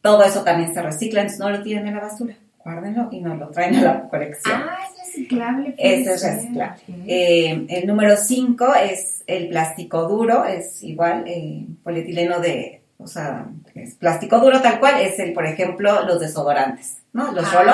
todo 0.01 0.26
eso 0.26 0.43
también 0.43 0.73
se 0.73 0.81
recicla, 0.81 1.21
entonces 1.21 1.39
no 1.39 1.51
lo 1.51 1.63
tiren 1.63 1.88
en 1.88 1.95
la 1.95 2.01
basura, 2.01 2.35
guárdenlo 2.57 3.07
y 3.13 3.21
no 3.21 3.34
lo 3.34 3.47
traen 3.47 3.77
a 3.77 3.81
la 3.81 4.09
colección. 4.09 4.61
Ah, 4.61 4.77
es 4.91 5.05
reciclable. 5.05 5.73
Es 5.77 6.05
reciclable. 6.05 6.81
Eh, 7.07 7.65
el 7.69 7.88
número 7.88 8.17
5 8.17 8.76
es 8.76 9.23
el 9.26 9.47
plástico 9.47 10.05
duro, 10.05 10.43
es 10.43 10.84
igual 10.84 11.23
eh, 11.27 11.65
polietileno 11.81 12.41
de, 12.41 12.78
o 12.99 13.07
sea, 13.07 13.45
es 13.76 13.95
plástico 13.95 14.39
duro 14.39 14.61
tal 14.61 14.80
cual, 14.80 14.99
es 15.01 15.17
el, 15.19 15.31
por 15.34 15.45
ejemplo, 15.45 16.03
los 16.05 16.19
desodorantes, 16.19 16.97
¿no? 17.13 17.31
Los 17.31 17.47
Ah. 17.47 17.63
roll 17.63 17.69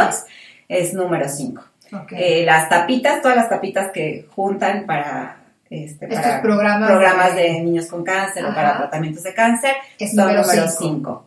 es 0.70 0.94
número 0.94 1.28
5. 1.28 1.64
Ok. 1.94 2.12
Eh, 2.14 2.44
las 2.46 2.70
tapitas, 2.70 3.22
todas 3.22 3.36
las 3.36 3.50
tapitas 3.50 3.92
que 3.92 4.28
juntan 4.36 4.86
para, 4.86 5.38
este, 5.70 6.08
para 6.08 6.42
programas 6.42 6.90
programas 6.90 7.36
de- 7.36 7.42
de, 7.42 7.62
niños 7.62 7.88
con 7.88 8.04
cáncer 8.04 8.46
o 8.46 8.54
para 8.54 8.78
tratamientos 8.78 9.24
de 9.24 9.34
cáncer, 9.34 9.72
Es 10.00 10.12
son 10.16 10.26
número 10.28 10.42
número 10.44 10.68
cinco. 10.68 10.78
5. 10.80 11.26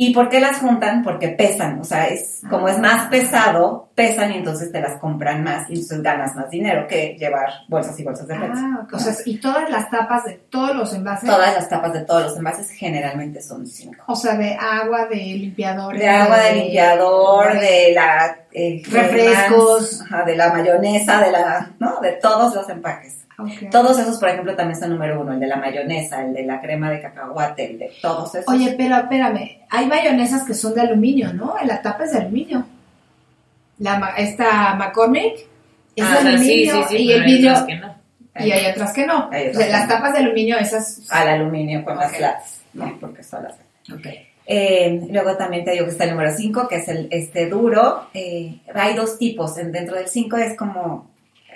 ¿Y 0.00 0.14
por 0.14 0.28
qué 0.28 0.38
las 0.38 0.58
juntan? 0.58 1.02
Porque 1.02 1.30
pesan, 1.30 1.80
o 1.80 1.84
sea, 1.84 2.06
es 2.06 2.40
como 2.48 2.68
es 2.68 2.78
más 2.78 3.08
pesado, 3.08 3.88
pesan 3.96 4.30
y 4.30 4.36
entonces 4.36 4.70
te 4.70 4.80
las 4.80 5.00
compran 5.00 5.42
más 5.42 5.68
y 5.68 5.72
entonces 5.72 6.02
ganas 6.02 6.36
más 6.36 6.48
dinero 6.50 6.86
que 6.86 7.16
llevar 7.18 7.48
bolsas 7.66 7.98
y 7.98 8.04
bolsas 8.04 8.28
de 8.28 8.36
PET. 8.36 8.50
Ah, 8.54 8.86
o 8.92 8.98
sea, 9.00 9.12
y 9.26 9.40
todas 9.40 9.68
las 9.68 9.90
tapas 9.90 10.22
de 10.24 10.34
todos 10.34 10.76
los 10.76 10.94
envases. 10.94 11.28
Todas 11.28 11.52
las 11.52 11.68
tapas 11.68 11.92
de 11.92 12.02
todos 12.02 12.22
los 12.22 12.36
envases 12.36 12.70
generalmente 12.70 13.42
son 13.42 13.66
5. 13.66 14.04
O 14.06 14.14
sea, 14.14 14.36
de 14.36 14.54
agua, 14.54 15.06
de 15.06 15.16
limpiadores. 15.16 16.00
De 16.00 16.08
agua, 16.08 16.38
de 16.38 16.52
limpiador, 16.54 17.58
de 17.58 17.92
la... 17.92 18.38
eh, 18.52 18.82
Refrescos. 18.88 20.02
ajá, 20.02 20.22
de 20.22 20.36
la 20.36 20.52
mayonesa, 20.52 21.20
de 21.20 21.32
la... 21.32 21.72
¿no? 21.80 22.00
De 22.00 22.12
todos 22.12 22.54
los 22.54 22.68
empaques. 22.68 23.17
Todos 23.70 23.98
esos, 23.98 24.18
por 24.18 24.28
ejemplo, 24.30 24.56
también 24.56 24.78
son 24.80 24.90
número 24.90 25.20
uno. 25.20 25.32
El 25.32 25.40
de 25.40 25.46
la 25.46 25.56
mayonesa, 25.56 26.22
el 26.24 26.34
de 26.34 26.42
la 26.44 26.60
crema 26.60 26.90
de 26.90 27.00
cacahuate, 27.00 27.70
el 27.70 27.78
de 27.78 27.92
todos 28.02 28.34
esos. 28.34 28.52
Oye, 28.52 28.74
pero 28.76 28.96
espérame, 28.96 29.58
hay 29.70 29.86
mayonesas 29.86 30.44
que 30.44 30.54
son 30.54 30.74
de 30.74 30.80
aluminio, 30.80 31.32
¿no? 31.32 31.54
La 31.64 31.80
tapa 31.80 32.04
es 32.04 32.12
de 32.12 32.18
aluminio. 32.18 32.66
La, 33.78 34.14
esta 34.16 34.74
McCormick 34.74 35.34
es 35.94 36.04
Ah, 36.04 36.10
de 36.10 36.16
o 36.18 36.22
sea, 36.22 36.38
sí, 36.38 36.68
aluminio 36.68 36.88
sí, 36.88 36.96
sí, 36.96 37.02
y 37.04 37.12
el 37.12 37.22
hay 37.22 37.26
vidrio 37.32 37.50
otras 37.52 37.66
que 37.66 37.76
no. 37.76 37.94
y 38.40 38.50
hay 38.52 38.66
otras 38.72 38.92
que 38.92 39.06
no. 39.06 39.28
Hay 39.30 39.46
O 39.46 39.50
otras 39.50 39.56
sea, 39.56 39.66
que 39.66 39.72
las 39.72 39.88
no. 39.88 39.94
tapas 39.94 40.12
de 40.14 40.18
aluminio 40.18 40.58
esas 40.58 41.06
al 41.10 41.28
aluminio 41.28 41.84
con 41.84 41.96
las 41.96 42.12
Ok. 42.12 42.20
latas, 42.20 42.60
¿no? 42.72 42.96
Porque 43.00 43.22
son 43.22 43.44
las 43.44 43.54
Ok. 43.92 44.06
Eh, 44.50 45.06
luego 45.10 45.36
también 45.36 45.64
te 45.64 45.72
digo 45.72 45.84
que 45.84 45.90
está 45.92 46.04
el 46.04 46.10
número 46.10 46.32
5, 46.34 46.68
que 46.68 46.76
es 46.76 46.88
el 46.88 47.06
este 47.10 47.48
duro. 47.48 48.08
Eh, 48.14 48.58
hay 48.74 48.94
dos 48.94 49.18
tipos. 49.18 49.56
En- 49.58 49.70
dentro 49.72 49.94
del 49.96 50.08
5 50.08 50.36
es 50.38 50.56
como 50.56 51.08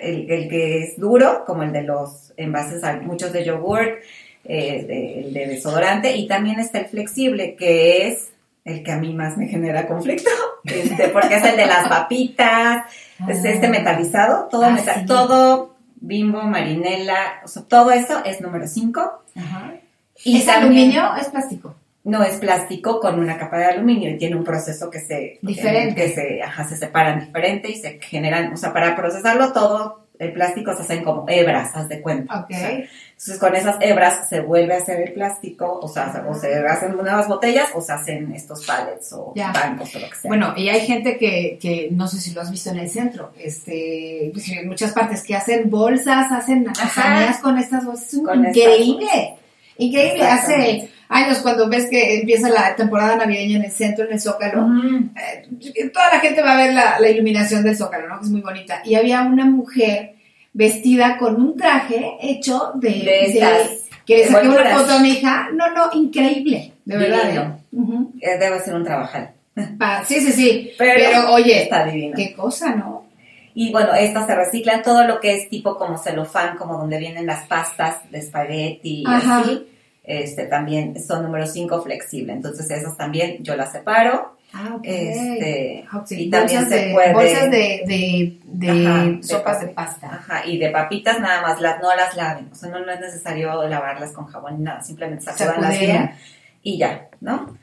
el, 0.03 0.29
el 0.29 0.49
que 0.49 0.83
es 0.83 0.99
duro, 0.99 1.43
como 1.45 1.63
el 1.63 1.71
de 1.71 1.83
los 1.83 2.33
envases, 2.37 2.81
muchos 3.03 3.31
de 3.33 3.43
yogurt, 3.45 3.99
eh, 4.45 4.83
de- 4.85 5.19
el 5.21 5.33
de 5.33 5.47
desodorante, 5.47 6.15
y 6.15 6.27
también 6.27 6.59
está 6.59 6.79
el 6.79 6.87
flexible, 6.87 7.55
que 7.55 8.07
es 8.07 8.31
el 8.65 8.83
que 8.83 8.91
a 8.91 8.97
mí 8.97 9.13
más 9.13 9.37
me 9.37 9.47
genera 9.47 9.87
conflicto, 9.87 10.29
este, 10.65 11.09
porque 11.09 11.35
es 11.35 11.43
el 11.43 11.57
de 11.57 11.65
las 11.65 11.87
papitas, 11.87 12.83
es 13.27 13.43
este 13.45 13.67
metalizado, 13.69 14.47
todo, 14.49 14.63
Ah, 14.65 14.69
meta- 14.71 14.99
sí. 14.99 15.05
todo 15.05 15.75
bimbo, 15.95 16.41
marinela, 16.43 17.41
o 17.43 17.47
sea, 17.47 17.63
todo 17.63 17.91
eso 17.91 18.21
es 18.25 18.41
número 18.41 18.67
5. 18.67 19.23
Ajá. 19.35 19.73
Y 20.25 20.37
¿Es 20.37 20.45
también- 20.45 20.91
aluminio 20.93 21.15
es 21.19 21.27
plástico? 21.29 21.75
No 22.05 22.23
es 22.23 22.35
plástico 22.37 22.99
con 22.99 23.19
una 23.19 23.37
capa 23.37 23.57
de 23.57 23.65
aluminio 23.65 24.09
y 24.11 24.17
tiene 24.17 24.35
un 24.35 24.43
proceso 24.43 24.89
que 24.89 24.99
se 24.99 25.39
Diferente. 25.41 25.95
que 25.95 26.09
se, 26.09 26.41
ajá, 26.43 26.67
se 26.67 26.75
separan 26.75 27.19
diferente 27.21 27.69
y 27.71 27.75
se 27.75 27.99
generan, 28.01 28.51
o 28.53 28.57
sea, 28.57 28.73
para 28.73 28.95
procesarlo 28.95 29.53
todo 29.53 30.03
el 30.19 30.31
plástico 30.31 30.73
se 30.75 30.83
hacen 30.83 31.03
como 31.03 31.25
hebras, 31.27 31.71
haz 31.75 31.89
de 31.89 32.01
cuenta. 32.01 32.41
Ok. 32.41 32.51
O 32.51 32.53
sea, 32.53 32.69
entonces 32.71 33.39
con 33.39 33.55
esas 33.55 33.77
hebras 33.81 34.29
se 34.29 34.41
vuelve 34.41 34.75
a 34.75 34.77
hacer 34.77 35.01
el 35.01 35.13
plástico, 35.13 35.79
o 35.81 35.87
sea, 35.87 36.25
o 36.29 36.33
se 36.35 36.55
hacen 36.67 36.95
nuevas 36.95 37.27
botellas 37.27 37.69
o 37.73 37.81
se 37.81 37.93
hacen 37.93 38.31
estos 38.33 38.65
pallets 38.65 39.11
o 39.13 39.33
Ya. 39.35 39.51
bancos 39.51 39.95
o 39.95 39.99
lo 39.99 40.09
que 40.09 40.15
sea. 40.15 40.29
Bueno, 40.29 40.53
y 40.55 40.69
hay 40.69 40.81
gente 40.81 41.17
que, 41.17 41.57
que 41.59 41.89
no 41.91 42.07
sé 42.07 42.19
si 42.19 42.31
lo 42.31 42.41
has 42.41 42.51
visto 42.51 42.69
en 42.69 42.79
el 42.79 42.89
centro, 42.89 43.31
este, 43.39 44.29
pues, 44.33 44.47
en 44.49 44.67
muchas 44.67 44.91
partes 44.91 45.23
que 45.23 45.35
hacen 45.35 45.69
bolsas, 45.69 46.31
hacen 46.31 46.67
artesanías 46.69 47.39
con 47.39 47.57
estas 47.57 47.83
bolsas, 47.85 48.13
es 48.13 48.19
estas 48.19 48.37
increíble, 48.37 49.35
increíble. 49.77 50.23
Hace 50.25 50.89
años 51.09 51.39
cuando 51.39 51.69
ves 51.69 51.87
que 51.89 52.19
empieza 52.19 52.49
la 52.49 52.75
temporada 52.75 53.15
navideña 53.15 53.57
en 53.57 53.65
el 53.65 53.71
centro, 53.71 54.05
en 54.05 54.13
el 54.13 54.19
Zócalo, 54.19 54.67
eh, 55.15 55.89
toda 55.93 56.09
la 56.13 56.19
gente 56.19 56.41
va 56.41 56.53
a 56.53 56.57
ver 56.57 56.73
la, 56.73 56.99
la 56.99 57.09
iluminación 57.09 57.63
del 57.63 57.77
Zócalo, 57.77 58.07
¿no? 58.07 58.19
Que 58.19 58.25
es 58.25 58.31
muy 58.31 58.41
bonita. 58.41 58.81
Y 58.85 58.95
había 58.95 59.21
una 59.21 59.45
mujer 59.45 60.13
vestida 60.53 61.17
con 61.17 61.35
un 61.35 61.57
traje 61.57 62.17
hecho 62.21 62.71
de, 62.75 62.89
De 62.89 63.25
estas 63.25 63.69
que 64.05 64.17
le 64.17 64.27
saqué 64.27 64.47
una 64.49 64.77
foto 64.77 64.93
a 64.93 64.99
mi 64.99 65.09
hija, 65.11 65.47
no, 65.53 65.71
no, 65.71 65.89
increíble, 65.93 66.73
de 66.85 66.97
verdad. 66.97 67.29
¿eh? 67.35 67.51
Eh, 68.21 68.37
Debe 68.37 68.59
ser 68.59 68.75
un 68.75 68.83
trabajal. 68.83 69.31
Pa- 69.77 70.03
sí, 70.05 70.19
sí, 70.19 70.31
sí. 70.31 70.71
Pero 70.77 70.93
Pero, 70.95 71.31
oye, 71.33 71.63
está 71.63 71.85
qué 71.91 72.33
cosa, 72.35 72.75
¿no? 72.75 73.02
Y 73.55 73.71
bueno, 73.71 73.93
estas 73.93 74.25
se 74.25 74.35
reciclan 74.35 74.81
todo 74.81 75.05
lo 75.05 75.19
que 75.19 75.35
es 75.35 75.49
tipo 75.49 75.77
como 75.77 75.97
celofán, 75.97 76.57
como 76.57 76.77
donde 76.77 76.97
vienen 76.97 77.25
las 77.25 77.47
pastas 77.47 78.09
de 78.11 78.19
espagueti 78.19 79.01
y 79.01 79.05
Ajá. 79.07 79.39
así. 79.39 79.67
Este 80.03 80.45
también 80.47 81.01
son 81.01 81.23
número 81.23 81.47
5 81.47 81.81
flexible. 81.81 82.33
Entonces 82.33 82.69
esas 82.69 82.97
también 82.97 83.43
yo 83.43 83.55
las 83.55 83.71
separo. 83.71 84.37
Ah, 84.53 84.75
ok. 84.75 84.81
Este, 84.83 85.85
Ah, 85.91 86.03
y 86.09 86.29
también 86.29 86.61
bolsas 86.61 86.69
se 86.79 86.85
de, 86.85 86.93
puede. 86.93 87.13
Bolsas 87.13 87.51
de, 87.51 87.83
de, 87.87 88.37
de 88.43 88.87
Ajá, 88.87 89.17
sopas 89.23 89.61
de 89.61 89.67
pasta. 89.67 90.07
Ajá, 90.07 90.45
y 90.45 90.57
de 90.57 90.69
papitas 90.69 91.19
nada 91.19 91.41
más, 91.41 91.59
las, 91.59 91.81
no 91.81 91.95
las 91.95 92.15
laven. 92.15 92.49
O 92.51 92.55
sea, 92.55 92.69
no, 92.69 92.85
no 92.85 92.91
es 92.91 92.99
necesario 92.99 93.63
lavarlas 93.67 94.11
con 94.11 94.25
jabón 94.25 94.57
ni 94.57 94.63
nada. 94.63 94.81
Simplemente 94.81 95.23
sacudanlas 95.25 95.79
bien 95.79 96.11
y 96.61 96.77
ya, 96.77 97.07
¿no? 97.19 97.57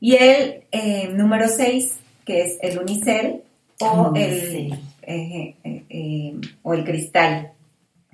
Y 0.00 0.16
el 0.16 0.64
eh, 0.70 1.08
número 1.12 1.48
6, 1.48 1.98
que 2.24 2.42
es 2.42 2.58
el 2.60 2.78
unicel 2.78 3.42
o 3.80 4.12
el, 4.14 4.78
eh, 5.08 5.56
eh, 5.64 5.84
eh, 5.88 6.40
o 6.62 6.74
el 6.74 6.84
cristal, 6.84 7.52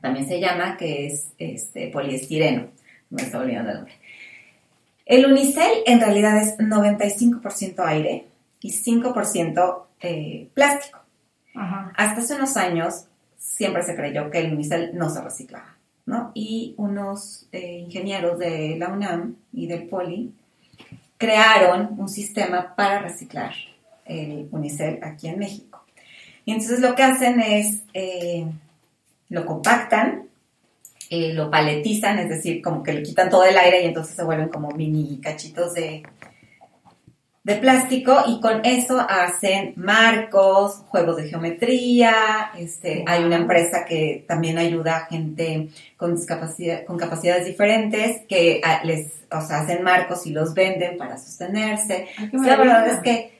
también 0.01 0.29
se 0.29 0.41
llama, 0.41 0.77
que 0.77 1.07
es 1.07 1.29
este 1.39 1.89
poliestireno. 1.89 2.69
Me 3.11 3.23
está 3.23 3.39
olvidando 3.39 3.71
el 3.71 3.77
nombre. 3.79 3.95
El 5.07 5.27
unicel 5.27 5.71
en 5.87 6.01
realidad 6.01 6.41
es 6.41 6.57
95% 6.59 7.85
aire 7.87 8.27
y 8.61 8.71
5% 8.71 9.83
eh, 10.01 10.49
plástico. 10.55 11.01
Ajá. 11.55 11.93
Hasta 11.97 12.21
hace 12.21 12.35
unos 12.35 12.57
años 12.57 13.07
siempre 13.37 13.83
se 13.83 13.95
creyó 13.95 14.31
que 14.31 14.39
el 14.39 14.55
unicel 14.55 14.91
no 14.95 15.11
se 15.11 15.21
reciclaba, 15.21 15.77
¿no? 16.07 16.33
Y 16.35 16.75
unos 16.79 17.47
eh, 17.53 17.79
ingenieros 17.79 18.39
de 18.39 18.77
la 18.79 18.89
UNAM 18.89 19.37
y 19.53 19.67
del 19.67 19.89
Poli 19.89 20.33
crearon 21.19 21.99
un 21.99 22.09
sistema 22.09 22.75
para 22.75 23.01
reciclar 23.01 23.55
el 24.05 24.49
unicel 24.51 24.99
aquí 25.03 25.29
en 25.29 25.39
México. 25.39 25.74
Y 26.45 26.53
entonces 26.53 26.81
lo 26.81 26.95
que 26.95 27.03
hacen 27.03 27.41
es, 27.41 27.83
eh, 27.95 28.47
lo 29.29 29.47
compactan, 29.47 30.29
eh, 31.11 31.33
lo 31.33 31.51
paletizan, 31.51 32.19
es 32.19 32.29
decir, 32.29 32.63
como 32.63 32.83
que 32.83 32.93
le 32.93 33.03
quitan 33.03 33.31
todo 33.31 33.45
el 33.45 33.57
aire 33.57 33.83
y 33.83 33.87
entonces 33.87 34.17
se 34.17 34.25
vuelven 34.25 34.49
como 34.49 34.71
mini 34.71 35.21
cachitos 35.21 35.75
de, 35.75 36.03
de 37.45 37.57
plástico 37.57 38.23
y 38.27 38.41
con 38.41 38.65
eso 38.65 38.99
hacen 38.99 39.75
marcos, 39.77 40.83
juegos 40.89 41.19
de 41.19 41.29
geometría, 41.29 42.51
este, 42.59 43.05
hay 43.07 43.23
una 43.23 43.37
empresa 43.37 43.85
que 43.85 44.25
también 44.27 44.57
ayuda 44.57 44.97
a 44.97 45.07
gente 45.07 45.69
con 45.99 46.17
discapacidad, 46.17 46.87
con 46.87 46.97
capacidades 46.97 47.45
diferentes 47.45 48.23
que 48.27 48.63
ah, 48.65 48.81
les, 48.83 49.13
o 49.31 49.43
sea, 49.43 49.61
hacen 49.61 49.83
marcos 49.83 50.27
y 50.27 50.31
los 50.31 50.55
venden 50.55 50.97
para 50.97 51.19
sostenerse. 51.19 52.09
Ay, 52.19 52.31
la 52.33 52.57
verdad 52.57 52.89
es 52.89 53.01
que 53.01 53.35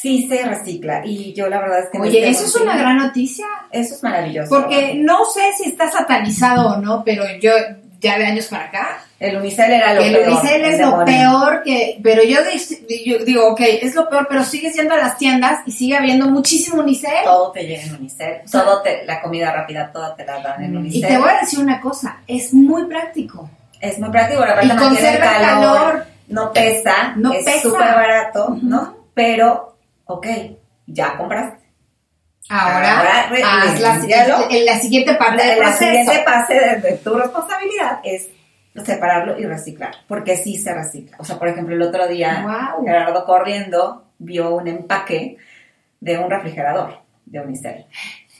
sí 0.00 0.26
se 0.28 0.42
recicla 0.44 1.02
y 1.04 1.32
yo 1.34 1.48
la 1.48 1.60
verdad 1.60 1.80
es 1.80 1.88
que 1.90 1.98
Oye, 2.00 2.28
eso 2.28 2.44
es 2.46 2.56
una 2.56 2.76
gran 2.76 2.96
noticia. 2.96 3.46
Eso 3.70 3.94
es 3.94 4.02
maravilloso. 4.02 4.48
Porque 4.48 4.94
no 4.96 5.24
sé 5.26 5.52
si 5.56 5.68
está 5.68 5.90
satanizado 5.90 6.70
o 6.74 6.76
no, 6.78 7.02
pero 7.04 7.24
yo 7.40 7.52
ya 8.00 8.18
de 8.18 8.26
años 8.26 8.46
para 8.46 8.64
acá. 8.64 8.98
El 9.20 9.36
unicel 9.36 9.70
era 9.70 9.94
lo 9.94 10.00
el 10.02 10.12
peor. 10.16 10.28
unicel 10.30 10.64
es 10.64 10.80
el 10.80 10.90
lo 10.90 11.04
peor 11.04 11.62
que. 11.62 12.00
Pero 12.02 12.24
yo, 12.24 12.38
di- 12.42 13.04
yo 13.04 13.18
digo, 13.24 13.46
ok, 13.52 13.60
es 13.80 13.94
lo 13.94 14.08
peor, 14.08 14.26
pero 14.28 14.42
sigues 14.42 14.74
yendo 14.74 14.94
a 14.94 14.96
las 14.96 15.16
tiendas 15.18 15.60
y 15.66 15.70
sigue 15.70 15.96
habiendo 15.96 16.26
muchísimo 16.26 16.80
unicel. 16.82 17.12
Todo 17.22 17.52
te 17.52 17.62
llega 17.64 17.82
en 17.84 17.94
unicel, 17.94 18.38
todo 18.50 18.82
te, 18.82 19.04
la 19.06 19.22
comida 19.22 19.52
rápida, 19.52 19.92
toda 19.92 20.16
te 20.16 20.24
la 20.24 20.40
dan 20.40 20.64
en 20.64 20.76
unicel. 20.76 20.98
Y 20.98 21.02
te 21.06 21.18
voy 21.18 21.28
a 21.28 21.40
decir 21.40 21.60
una 21.60 21.80
cosa, 21.80 22.18
es 22.26 22.52
muy 22.52 22.86
práctico. 22.86 23.48
Es 23.80 24.00
muy 24.00 24.10
práctico, 24.10 24.40
la 24.44 24.54
Y 24.54 24.56
verdad 24.68 24.82
el 24.82 24.88
conserva 24.88 25.26
calor, 25.32 25.76
calor. 25.76 26.06
no 26.28 26.52
pesa, 26.52 27.12
No 27.16 27.32
es 27.32 27.62
súper 27.62 27.80
barato, 27.94 28.58
¿no? 28.62 28.96
Pero, 29.14 29.71
ok, 30.06 30.26
ya 30.86 31.16
compraste. 31.16 31.62
Ahora, 32.48 32.98
Ahora, 32.98 33.26
re- 33.30 33.42
haz 33.42 33.80
la, 33.80 34.46
en 34.50 34.64
la 34.66 34.78
siguiente 34.78 35.14
parte 35.14 35.36
La, 35.38 35.50
del 35.50 35.58
la 35.60 35.64
proceso. 35.66 35.84
siguiente 35.90 36.22
fase 36.24 36.54
de, 36.54 36.76
de 36.80 36.92
tu 36.98 37.14
responsabilidad 37.14 38.00
es 38.04 38.28
separarlo 38.84 39.38
y 39.38 39.44
reciclar, 39.46 39.94
porque 40.08 40.36
sí 40.36 40.58
se 40.58 40.74
recicla. 40.74 41.16
O 41.20 41.24
sea, 41.24 41.38
por 41.38 41.48
ejemplo, 41.48 41.74
el 41.74 41.82
otro 41.82 42.08
día 42.08 42.42
Guau. 42.42 42.84
Gerardo 42.84 43.24
corriendo 43.24 44.04
vio 44.18 44.54
un 44.54 44.66
empaque 44.68 45.36
de 46.00 46.18
un 46.18 46.28
refrigerador 46.30 46.98
de 47.26 47.40
Unicel. 47.40 47.86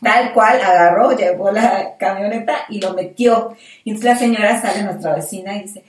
Tal 0.03 0.33
cual 0.33 0.61
agarró, 0.61 1.13
llevó 1.17 1.53
la 1.53 1.97
camioneta 1.97 2.55
y 2.69 2.81
lo 2.81 2.93
metió. 2.95 3.57
Y 3.85 3.91
entonces 3.91 4.13
la 4.13 4.19
señora 4.19 4.61
sale, 4.61 4.83
nuestra 4.83 5.15
vecina, 5.15 5.55
y 5.57 5.63
dice, 5.63 5.85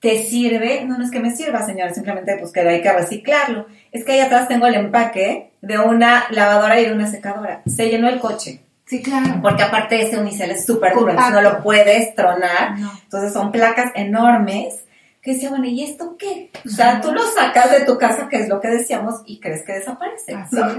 ¿te 0.00 0.22
sirve? 0.22 0.84
No, 0.84 0.98
no 0.98 1.04
es 1.04 1.10
que 1.10 1.20
me 1.20 1.34
sirva, 1.34 1.64
señora, 1.64 1.92
simplemente 1.92 2.36
pues 2.38 2.52
que 2.52 2.60
hay 2.60 2.82
que 2.82 2.92
reciclarlo. 2.92 3.66
Es 3.92 4.04
que 4.04 4.12
ahí 4.12 4.20
atrás 4.20 4.48
tengo 4.48 4.66
el 4.66 4.74
empaque 4.74 5.52
de 5.60 5.78
una 5.78 6.26
lavadora 6.30 6.80
y 6.80 6.86
de 6.86 6.92
una 6.92 7.06
secadora. 7.06 7.62
Se 7.66 7.88
llenó 7.88 8.08
el 8.08 8.20
coche. 8.20 8.60
Sí, 8.86 9.02
claro. 9.02 9.40
Porque 9.42 9.62
aparte 9.62 10.00
ese 10.00 10.18
unicel 10.18 10.50
es 10.50 10.64
súper 10.64 10.94
duro, 10.94 11.12
no 11.12 11.40
lo 11.42 11.62
puedes 11.62 12.14
tronar. 12.14 12.76
Entonces 13.02 13.32
son 13.32 13.52
placas 13.52 13.92
enormes 13.94 14.84
que 15.20 15.32
decía, 15.34 15.50
bueno, 15.50 15.66
¿y 15.66 15.82
esto 15.82 16.16
qué? 16.16 16.50
O 16.64 16.68
sea, 16.70 17.00
tú 17.00 17.12
lo 17.12 17.22
sacas 17.22 17.70
de 17.70 17.84
tu 17.84 17.98
casa, 17.98 18.28
que 18.30 18.36
es 18.36 18.48
lo 18.48 18.60
que 18.60 18.68
decíamos, 18.68 19.16
y 19.26 19.40
crees 19.40 19.62
que 19.64 19.72
desaparece. 19.74 20.34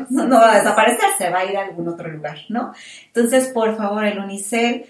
No, 0.10 0.26
no 0.26 0.38
va 0.38 0.54
a 0.54 0.58
desaparecer, 0.58 1.10
se 1.18 1.30
va 1.30 1.40
a 1.40 1.46
ir 1.46 1.58
a 1.58 1.66
algún 1.66 1.88
otro 1.88 2.08
lugar, 2.08 2.38
¿no? 2.50 2.74
Entonces, 3.08 3.50
por 3.50 3.78
favor, 3.78 4.06
el 4.06 4.18
unicel, 4.18 4.86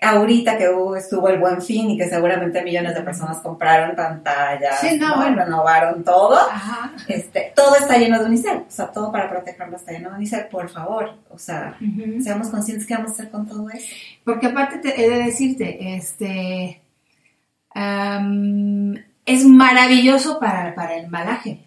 ahorita 0.00 0.56
que 0.56 0.68
hubo- 0.68 0.96
estuvo 0.96 1.28
el 1.28 1.38
buen 1.38 1.60
fin 1.60 1.90
y 1.90 1.98
que 1.98 2.08
seguramente 2.08 2.62
millones 2.62 2.94
de 2.94 3.00
personas 3.02 3.38
compraron 3.38 3.96
pantallas, 3.96 4.78
Sí, 4.80 4.96
no, 4.98 5.08
¿no? 5.08 5.16
bueno. 5.16 5.44
renovaron 5.44 6.04
todo, 6.04 6.38
Ajá. 6.38 6.92
este, 7.08 7.52
todo 7.56 7.74
está 7.76 7.96
lleno 7.98 8.18
de 8.20 8.26
unicel, 8.26 8.58
o 8.58 8.70
sea, 8.70 8.86
todo 8.92 9.10
para 9.10 9.28
protegerlo 9.28 9.76
está 9.76 9.92
lleno 9.92 10.10
de 10.10 10.16
unicel, 10.16 10.46
por 10.50 10.68
favor, 10.68 11.14
o 11.30 11.38
sea, 11.38 11.76
seamos 12.22 12.48
conscientes 12.48 12.86
que 12.86 12.94
vamos 12.94 13.10
a 13.10 13.14
hacer 13.14 13.30
con 13.30 13.46
todo 13.46 13.68
eso. 13.70 13.86
Porque 14.24 14.46
aparte 14.46 14.78
te 14.78 15.04
he 15.04 15.08
de 15.10 15.24
decirte, 15.24 15.96
este 15.96 16.80
es 19.26 19.44
maravilloso 19.44 20.38
para, 20.40 20.74
para 20.74 20.96
el 20.96 21.04
embalaje. 21.06 21.64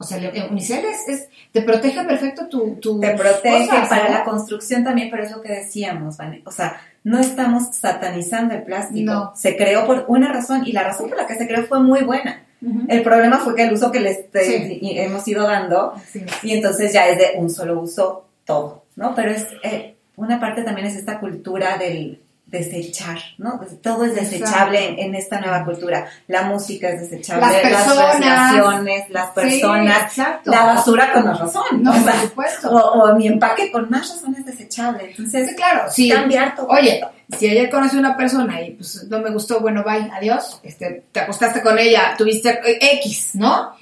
O 0.00 0.04
sea, 0.04 0.18
el, 0.18 0.26
el 0.26 0.50
unicel 0.50 0.84
es, 0.84 1.08
es- 1.08 1.28
te 1.52 1.62
protege 1.62 2.04
perfecto 2.04 2.46
tu, 2.48 2.76
tu 2.76 3.00
te 3.00 3.10
protege 3.16 3.66
cosas, 3.68 3.88
para 3.88 4.04
¿no? 4.08 4.10
la 4.18 4.24
construcción 4.24 4.84
también, 4.84 5.08
pero 5.10 5.24
es 5.24 5.32
lo 5.32 5.42
que 5.42 5.52
decíamos, 5.52 6.16
Vane. 6.16 6.42
O 6.44 6.52
sea, 6.52 6.80
no 7.04 7.18
estamos 7.18 7.74
satanizando 7.74 8.54
el 8.54 8.62
plástico. 8.62 9.12
No. 9.12 9.32
Se 9.34 9.56
creó 9.56 9.86
por 9.86 10.04
una 10.08 10.32
razón 10.32 10.62
y 10.66 10.72
la 10.72 10.82
razón 10.84 11.08
por 11.08 11.18
la 11.18 11.26
que 11.26 11.36
se 11.36 11.46
creó 11.46 11.64
fue 11.66 11.80
muy 11.80 12.02
buena. 12.02 12.44
El 12.88 13.02
problema 13.02 13.38
fue 13.38 13.54
que 13.54 13.62
el 13.62 13.72
uso 13.72 13.92
que 13.92 14.00
le 14.00 14.10
este, 14.10 14.44
Sí. 14.44 14.80
hemos 14.98 15.26
ido 15.28 15.46
dando 15.46 15.94
y 16.42 16.52
entonces 16.54 16.92
ya 16.92 17.06
es 17.08 17.16
de 17.18 17.38
un 17.38 17.50
solo 17.50 17.80
uso 17.80 18.26
todo, 18.44 18.84
¿no? 18.96 19.14
Pero 19.14 19.30
es 19.30 19.46
eh, 19.62 19.94
una 20.16 20.40
parte 20.40 20.62
también 20.62 20.88
es 20.88 20.96
esta 20.96 21.20
cultura 21.20 21.78
del 21.78 22.20
desechar, 22.50 23.18
¿no? 23.36 23.60
Todo 23.82 24.04
es 24.06 24.14
desechable 24.14 24.88
en, 24.88 24.98
en 24.98 25.14
esta 25.14 25.38
nueva 25.40 25.64
cultura. 25.64 26.06
La 26.28 26.42
música 26.42 26.88
es 26.88 27.02
desechable, 27.02 27.42
Las 27.46 27.54
personas. 27.56 28.18
relaciones, 28.18 29.10
las 29.10 29.26
Sí, 29.28 29.32
personas, 29.34 30.02
exacto. 30.04 30.50
la 30.50 30.64
basura 30.64 31.12
con 31.12 31.24
más 31.26 31.38
razón. 31.40 31.82
No, 31.82 31.90
o, 31.90 32.02
por 32.02 32.12
supuesto. 32.14 32.70
o, 32.70 33.02
o 33.02 33.14
mi 33.16 33.26
empaque 33.26 33.70
con 33.70 33.90
más 33.90 34.08
razón 34.08 34.34
es 34.38 34.46
desechable. 34.46 35.10
Entonces, 35.10 35.48
Sí, 35.50 35.54
claro, 35.56 35.90
sí. 35.90 36.08
cambiar 36.10 36.56
todo. 36.56 36.68
Oye, 36.68 37.02
si 37.38 37.48
ayer 37.50 37.68
conocí 37.70 37.96
a 37.96 38.00
una 38.00 38.16
persona 38.16 38.62
y 38.62 38.70
pues 38.72 39.04
no 39.08 39.18
me 39.20 39.30
gustó, 39.30 39.60
bueno, 39.60 39.84
bye, 39.84 40.10
adiós. 40.14 40.60
Este, 40.62 41.04
te 41.12 41.20
acostaste 41.20 41.60
con 41.60 41.78
ella, 41.78 42.14
tuviste 42.16 42.48
eh, 42.64 42.78
X, 43.02 43.32
¿no? 43.34 43.72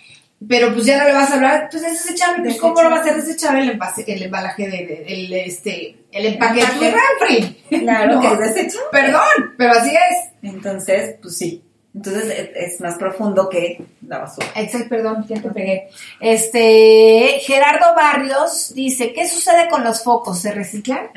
Pero 0.48 0.72
pues 0.74 0.84
ya 0.84 0.98
no 0.98 1.04
le 1.04 1.12
vas 1.14 1.30
a 1.30 1.34
hablar, 1.36 1.68
pues 1.70 1.82
es 1.82 1.92
desechable. 2.04 2.42
Pues 2.44 2.60
¿cómo 2.60 2.82
no 2.82 2.90
va 2.90 2.96
a 3.00 3.04
ser 3.04 3.16
desechable 3.16 3.62
el, 3.62 3.78
envase- 3.78 4.04
el 4.06 4.22
embalaje 4.22 4.68
de, 4.68 5.04
el, 5.08 5.32
este, 5.32 5.96
el 6.12 6.26
empaque 6.26 6.60
de 6.60 6.90
refri? 6.92 7.62
Claro 7.80 8.14
No. 8.16 8.20
que 8.20 8.26
es 8.28 8.38
desechable. 8.54 8.86
Perdón, 8.92 9.54
pero 9.56 9.72
así 9.72 9.90
es. 9.90 10.30
Entonces, 10.42 11.16
pues 11.22 11.38
sí. 11.38 11.62
Entonces 11.94 12.24
es, 12.54 12.74
es 12.74 12.80
más 12.82 12.96
profundo 12.96 13.48
que 13.48 13.82
la 14.06 14.18
basura. 14.18 14.46
Exacto, 14.56 14.90
perdón, 14.90 15.24
ya 15.26 15.40
te 15.40 15.50
pegué. 15.50 15.88
Este, 16.20 17.38
Gerardo 17.40 17.94
Barrios 17.96 18.74
dice, 18.74 19.14
¿qué 19.14 19.26
sucede 19.26 19.68
con 19.70 19.82
los 19.82 20.04
focos? 20.04 20.38
¿Se 20.38 20.52
reciclan? 20.52 21.08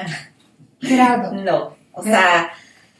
Gerardo. 0.81 1.33
No, 1.33 1.75
o 1.91 2.01
sea, 2.03 2.51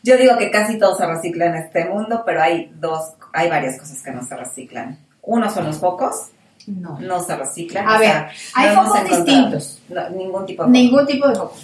yo 0.03 0.17
digo 0.17 0.37
que 0.37 0.51
casi 0.51 0.77
todo 0.77 0.97
se 0.97 1.05
recicla 1.05 1.45
en 1.45 1.55
este 1.55 1.85
mundo, 1.85 2.23
pero 2.25 2.41
hay 2.41 2.69
dos, 2.75 3.13
hay 3.31 3.49
varias 3.49 3.79
cosas 3.79 4.01
que 4.03 4.11
no 4.11 4.23
se 4.25 4.35
reciclan. 4.35 4.99
Uno 5.21 5.49
son 5.49 5.65
los 5.65 5.77
focos, 5.77 6.29
No. 6.67 6.99
no 6.99 7.19
se 7.21 7.35
reciclan. 7.35 7.87
A 7.87 7.97
ver, 7.97 8.09
sea, 8.09 8.31
hay 8.55 8.75
no 8.75 8.83
focos 8.85 9.03
distintos. 9.09 9.81
no, 9.89 10.09
ningún 10.11 10.45
tipo 10.45 10.63
de 10.63 10.67
foco. 10.67 10.71
Ningún 10.71 11.05
tipo 11.07 11.27
de 11.27 11.35
foco. 11.35 11.55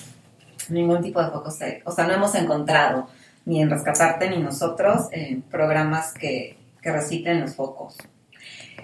ningún 0.70 1.02
tipo 1.02 1.22
de 1.24 1.30
o 1.86 1.92
sea, 1.92 2.08
no 2.08 2.14
hemos 2.14 2.34
encontrado 2.36 3.08
ni 3.46 3.62
en 3.62 3.70
Rescatarte 3.70 4.30
ni 4.32 4.40
nosotros 4.40 5.08
eh, 5.12 5.40
programas 5.52 6.12
que, 6.14 6.58
que 6.82 6.92
reciclen 6.92 7.42
los 7.42 7.56
focos. 7.56 7.96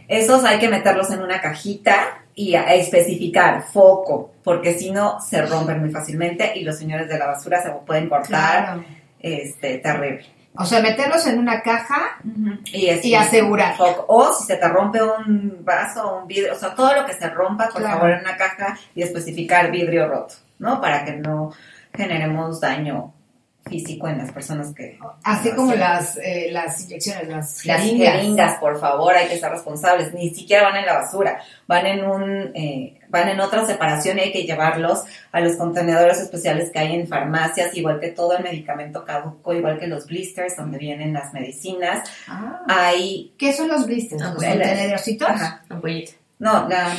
Esos 0.07 0.43
hay 0.43 0.59
que 0.59 0.69
meterlos 0.69 1.09
en 1.11 1.21
una 1.21 1.41
cajita 1.41 2.23
y 2.35 2.55
a- 2.55 2.67
a 2.67 2.73
especificar 2.75 3.63
foco, 3.63 4.31
porque 4.43 4.77
si 4.77 4.91
no 4.91 5.19
se 5.21 5.41
rompen 5.45 5.79
muy 5.79 5.89
fácilmente 5.89 6.51
y 6.57 6.63
los 6.63 6.77
señores 6.77 7.07
de 7.09 7.17
la 7.17 7.27
basura 7.27 7.61
se 7.63 7.69
pueden 7.85 8.09
cortar, 8.09 8.27
Claro. 8.65 8.83
este, 9.19 9.77
terrible. 9.79 10.25
O 10.57 10.65
sea, 10.65 10.81
meterlos 10.81 11.25
en 11.27 11.39
una 11.39 11.61
caja 11.61 12.17
Y, 12.65 12.87
es- 12.87 13.05
Y 13.05 13.15
asegurar. 13.15 13.75
O 14.07 14.33
si 14.33 14.43
se 14.45 14.57
te 14.57 14.67
rompe 14.67 14.99
un 15.01 15.59
vaso 15.63 16.05
o 16.09 16.21
un 16.21 16.27
vidrio, 16.27 16.53
o 16.53 16.55
sea, 16.55 16.75
todo 16.75 16.93
lo 16.93 17.05
que 17.05 17.13
se 17.13 17.29
rompa, 17.29 17.69
por 17.69 17.81
Claro. 17.81 17.97
favor, 17.97 18.11
en 18.11 18.19
una 18.21 18.35
caja 18.37 18.77
y 18.95 19.01
especificar 19.01 19.71
vidrio 19.71 20.07
roto, 20.09 20.35
¿no? 20.59 20.81
Para 20.81 21.05
que 21.05 21.13
no 21.13 21.51
generemos 21.93 22.59
daño 22.59 23.13
físico 23.65 24.07
en 24.07 24.17
las 24.17 24.31
personas 24.31 24.73
que... 24.73 24.97
Así 25.23 25.51
como 25.51 25.73
las, 25.75 26.17
eh, 26.17 26.49
las 26.51 26.81
inyecciones, 26.83 27.27
las 27.27 27.65
Las 27.65 27.81
jeringas. 27.81 28.13
jeringas, 28.15 28.57
por 28.59 28.79
favor, 28.79 29.13
hay 29.13 29.27
que 29.29 29.37
ser 29.37 29.51
responsables. 29.51 30.13
Ni 30.13 30.33
siquiera 30.33 30.63
van 30.63 30.77
en 30.77 30.85
la 30.85 30.93
basura, 30.93 31.39
van 31.67 31.85
en 31.85 32.03
un, 32.05 32.51
eh, 32.55 32.99
van 33.11 33.29
en 33.29 33.39
otra 33.39 33.65
separación 33.65 34.17
y 34.17 34.21
hay 34.21 34.31
que 34.31 34.43
llevarlos 34.43 35.03
a 35.31 35.39
los 35.41 35.57
contenedores 35.57 36.19
especiales 36.19 36.71
que 36.71 36.79
hay 36.79 36.95
en 36.95 37.07
farmacias, 37.07 37.75
igual 37.77 37.99
que 37.99 38.07
todo 38.07 38.35
el 38.37 38.43
medicamento 38.43 39.05
caduco, 39.05 39.53
igual 39.53 39.77
que 39.77 39.85
los 39.87 40.07
blisters 40.07 40.55
donde 40.55 40.77
vienen 40.79 41.13
las 41.13 41.33
medicinas. 41.33 42.09
Ah. 42.27 42.61
Hay 42.67 43.33
¿Qué 43.37 43.53
son 43.53 43.67
los 43.67 43.85
blisters? 43.85 44.21
¿Los 44.21 44.41
El- 44.41 44.49
contenedorcitos? 44.59 45.29
Ajá. 45.29 45.61
Ampollita. 45.69 46.13
No, 46.39 46.67
la, 46.67 46.95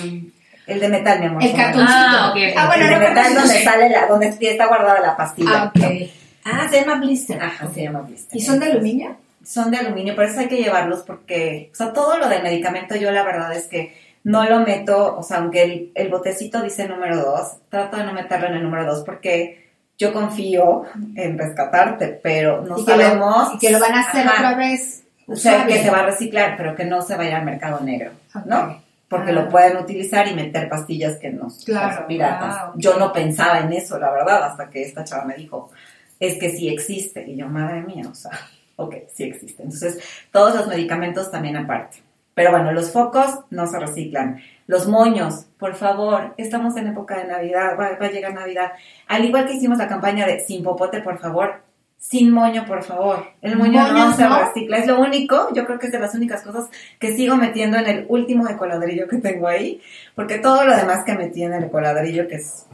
el 0.69 0.79
de 0.81 0.89
metal, 0.89 1.19
mi 1.19 1.27
amor. 1.27 1.43
El 1.43 1.53
cartoncito. 1.57 1.93
Ah, 1.93 2.31
ok, 2.31 2.37
ok. 2.51 2.55
Ah, 2.57 2.67
bueno, 2.69 2.85
el 2.85 2.91
no, 2.93 2.99
de 3.01 3.09
metal 3.09 3.25
pero- 3.29 3.41
donde 3.41 3.65
sale 3.65 3.89
la, 3.91 4.07
donde 4.07 4.29
está 4.41 4.67
guardada 4.69 5.01
la 5.01 5.17
pastilla. 5.17 5.51
Ah, 5.53 5.73
ok. 5.75 6.11
Ah, 6.45 6.69
se 6.71 6.81
llama 6.81 6.95
blister. 7.01 7.43
Ajá, 7.43 7.69
se 7.75 7.83
llama 7.83 8.01
blister. 8.03 8.37
¿Y 8.39 8.41
son 8.45 8.61
de 8.61 8.67
aluminio? 8.67 9.17
Son 9.45 9.73
de 9.73 9.79
aluminio, 9.79 10.15
por 10.15 10.25
eso 10.25 10.39
hay 10.39 10.47
que 10.47 10.59
llevarlos 10.63 11.01
porque, 11.01 11.71
o 11.73 11.75
sea, 11.75 11.93
todo 11.93 12.17
lo 12.19 12.29
del 12.29 12.45
medicamento 12.45 12.95
yo 12.95 13.11
la 13.11 13.25
verdad 13.25 13.53
es 13.53 13.67
que 13.67 13.93
no 14.25 14.45
lo 14.49 14.61
meto, 14.61 15.17
o 15.19 15.23
sea, 15.23 15.39
aunque 15.39 15.63
el, 15.63 15.93
el 15.95 16.09
botecito 16.09 16.63
dice 16.63 16.89
número 16.89 17.17
2, 17.17 17.53
trato 17.69 17.97
de 17.97 18.05
no 18.05 18.13
meterlo 18.13 18.47
en 18.49 18.55
el 18.55 18.63
número 18.63 18.85
2 18.87 19.05
porque 19.05 19.71
yo 19.99 20.13
confío 20.13 20.85
en 21.17 21.39
rescatarte, 21.39 22.21
pero 22.23 22.63
no 22.63 22.79
y, 22.79 22.85
que 22.85 22.97
lo, 22.97 23.03
sabemos. 23.03 23.55
y 23.55 23.59
que 23.59 23.71
lo 23.71 23.79
van 23.81 23.95
a 23.95 24.01
hacer 24.01 24.27
Ajá. 24.27 24.35
otra 24.37 24.55
vez. 24.57 25.05
O 25.27 25.37
sea, 25.37 25.67
que 25.67 25.83
se 25.83 25.91
va 25.91 26.01
a 26.01 26.07
reciclar, 26.07 26.57
pero 26.57 26.75
que 26.75 26.85
no 26.85 27.01
se 27.03 27.17
vaya 27.17 27.39
al 27.39 27.45
mercado 27.45 27.81
negro, 27.81 28.11
¿no? 28.45 28.83
Porque 29.09 29.31
Ah. 29.31 29.35
lo 29.35 29.49
pueden 29.49 29.77
utilizar 29.77 30.27
y 30.27 30.35
meter 30.35 30.69
pastillas 30.69 31.17
que 31.19 31.31
no 31.31 31.49
Claro, 31.65 31.97
son 31.97 32.07
piratas. 32.07 32.55
ah. 32.59 32.73
Yo 32.77 32.99
no 32.99 33.13
pensaba 33.13 33.61
en 33.61 33.73
eso, 33.73 33.99
la 33.99 34.11
verdad, 34.11 34.43
hasta 34.45 34.69
que 34.71 34.83
esta 34.83 35.05
chava 35.05 35.25
me 35.25 35.35
dijo, 35.37 35.71
es 36.19 36.39
que 36.39 36.51
sí 36.51 36.69
existe. 36.69 37.25
Y 37.29 37.37
yo, 37.37 37.49
madre 37.49 37.83
mía, 37.83 38.05
o 38.11 38.15
sea, 38.15 38.33
ok, 38.77 38.95
sí 39.15 39.25
existe. 39.25 39.63
Entonces, 39.63 39.99
todos 40.33 40.55
los 40.55 40.67
medicamentos 40.67 41.31
también 41.31 41.57
aparte. 41.57 41.99
Pero 42.35 42.51
bueno, 42.51 42.73
los 42.73 42.91
focos 42.91 43.41
no 43.51 43.67
se 43.67 43.79
reciclan. 43.79 44.41
Los 44.67 44.89
moños, 44.89 45.47
por 45.59 45.75
favor, 45.75 46.35
estamos 46.39 46.77
en 46.77 46.89
época 46.89 47.19
de 47.19 47.27
Navidad, 47.27 47.77
va, 47.79 47.99
va 48.01 48.07
a 48.07 48.11
llegar 48.11 48.33
Navidad. 48.33 48.73
Al 49.09 49.25
igual 49.25 49.47
que 49.47 49.55
hicimos 49.55 49.79
la 49.79 49.89
campaña 49.89 50.27
de 50.27 50.41
sin 50.41 50.63
popote, 50.63 51.03
por 51.03 51.19
favor, 51.19 51.63
sin 52.03 52.33
moño, 52.33 52.65
por 52.67 52.83
favor. 52.83 53.29
El 53.43 53.57
moño 53.57 53.93
no 53.93 54.13
se 54.13 54.29
recicla. 54.29 54.79
Es 54.79 54.89
lo 54.89 55.01
único, 55.01 55.55
yo 55.55 55.65
creo 55.65 55.79
que 55.79 55.87
es 55.87 55.93
de 55.93 56.01
las 56.01 56.15
únicas 56.17 56.43
cosas 56.43 56.69
que 56.99 57.15
sigo 57.15 57.37
metiendo 57.37 57.79
en 57.79 57.87
el 57.87 58.07
último 58.09 58.49
ecoladrillo 58.49 59.07
que 59.07 59.19
tengo 59.19 59.47
ahí, 59.47 59.81
porque 60.17 60.39
todo 60.39 60.65
lo 60.65 60.77
demás 60.77 61.05
que 61.05 61.15
metí 61.15 61.45
en 61.45 61.53
el 61.53 61.65
ecoladrillo, 61.65 62.27
que 62.27 62.37
es 62.37 62.67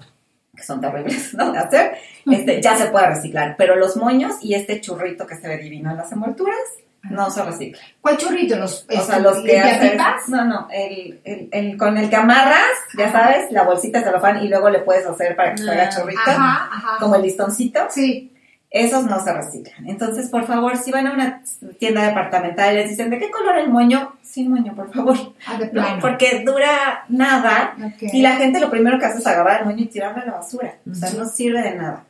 que 0.56 0.62
son 0.62 0.80
terribles, 0.80 1.34
¿no? 1.38 1.52
De 1.52 1.58
hacer, 1.58 1.98
este, 2.26 2.62
ya 2.62 2.74
se 2.76 2.86
puede 2.86 3.06
reciclar. 3.06 3.54
Pero 3.58 3.76
los 3.76 3.98
moños 3.98 4.36
y 4.40 4.54
este 4.54 4.80
churrito 4.80 5.26
que 5.26 5.36
se 5.36 5.46
ve 5.46 5.58
divino 5.58 5.90
en 5.90 5.98
las 5.98 6.10
envolturas, 6.10 6.56
no 7.04 7.30
se 7.30 7.42
recicla. 7.44 7.80
¿Cuál 8.00 8.16
churrito? 8.18 8.56
¿Los, 8.56 8.84
O 8.88 8.92
sea, 8.92 9.00
este, 9.00 9.20
los 9.20 9.42
que 9.42 9.58
haces, 9.58 9.98
no, 10.28 10.44
no, 10.44 10.68
el, 10.70 11.20
el, 11.24 11.48
el- 11.52 11.76
con 11.78 11.96
el 11.96 12.10
que 12.10 12.16
amarras, 12.16 12.66
ya 12.96 13.10
sabes, 13.12 13.50
la 13.52 13.62
bolsita 13.62 13.98
de 14.00 14.04
celofán 14.06 14.42
y 14.44 14.48
luego 14.48 14.68
le 14.70 14.80
puedes 14.80 15.06
hacer 15.06 15.34
para 15.36 15.52
que 15.54 15.62
se 15.62 15.70
haga 15.70 15.84
Ah, 15.84 15.88
churrito, 15.88 16.20
Ajá, 16.26 16.68
ajá. 16.72 16.96
como 17.00 17.14
el 17.14 17.22
listoncito. 17.22 17.80
Sí. 17.90 18.32
Esos 18.70 19.06
no 19.06 19.18
se 19.24 19.32
reciclan. 19.32 19.88
Entonces, 19.88 20.28
por 20.28 20.44
favor, 20.46 20.76
si 20.76 20.90
van 20.90 21.06
a 21.06 21.12
una 21.12 21.40
tienda 21.78 22.02
departamental 22.06 22.74
y 22.74 22.76
les 22.76 22.90
dicen, 22.90 23.08
¿de 23.08 23.18
qué 23.18 23.30
color 23.30 23.56
el 23.56 23.70
moño? 23.70 24.16
Sin 24.20 24.50
moño, 24.50 24.74
por 24.74 24.92
favor. 24.92 25.16
Ah, 25.46 25.56
de 25.56 25.66
No, 25.66 25.72
plano. 25.72 25.98
porque 26.02 26.42
dura 26.44 27.04
nada 27.08 27.74
y 28.00 28.20
la 28.20 28.32
gente 28.36 28.60
lo 28.60 28.68
primero 28.70 28.98
que 28.98 29.06
hace 29.06 29.20
es 29.20 29.26
agarrar 29.26 29.60
el 29.60 29.66
moño 29.68 29.84
y 29.84 29.86
tirarlo 29.86 30.20
a 30.20 30.26
la 30.26 30.32
basura. 30.32 30.74
O 30.90 30.94
sea, 30.94 31.10
no 31.12 31.24
sirve 31.26 31.62
de 31.62 31.76
nada. 31.76 32.04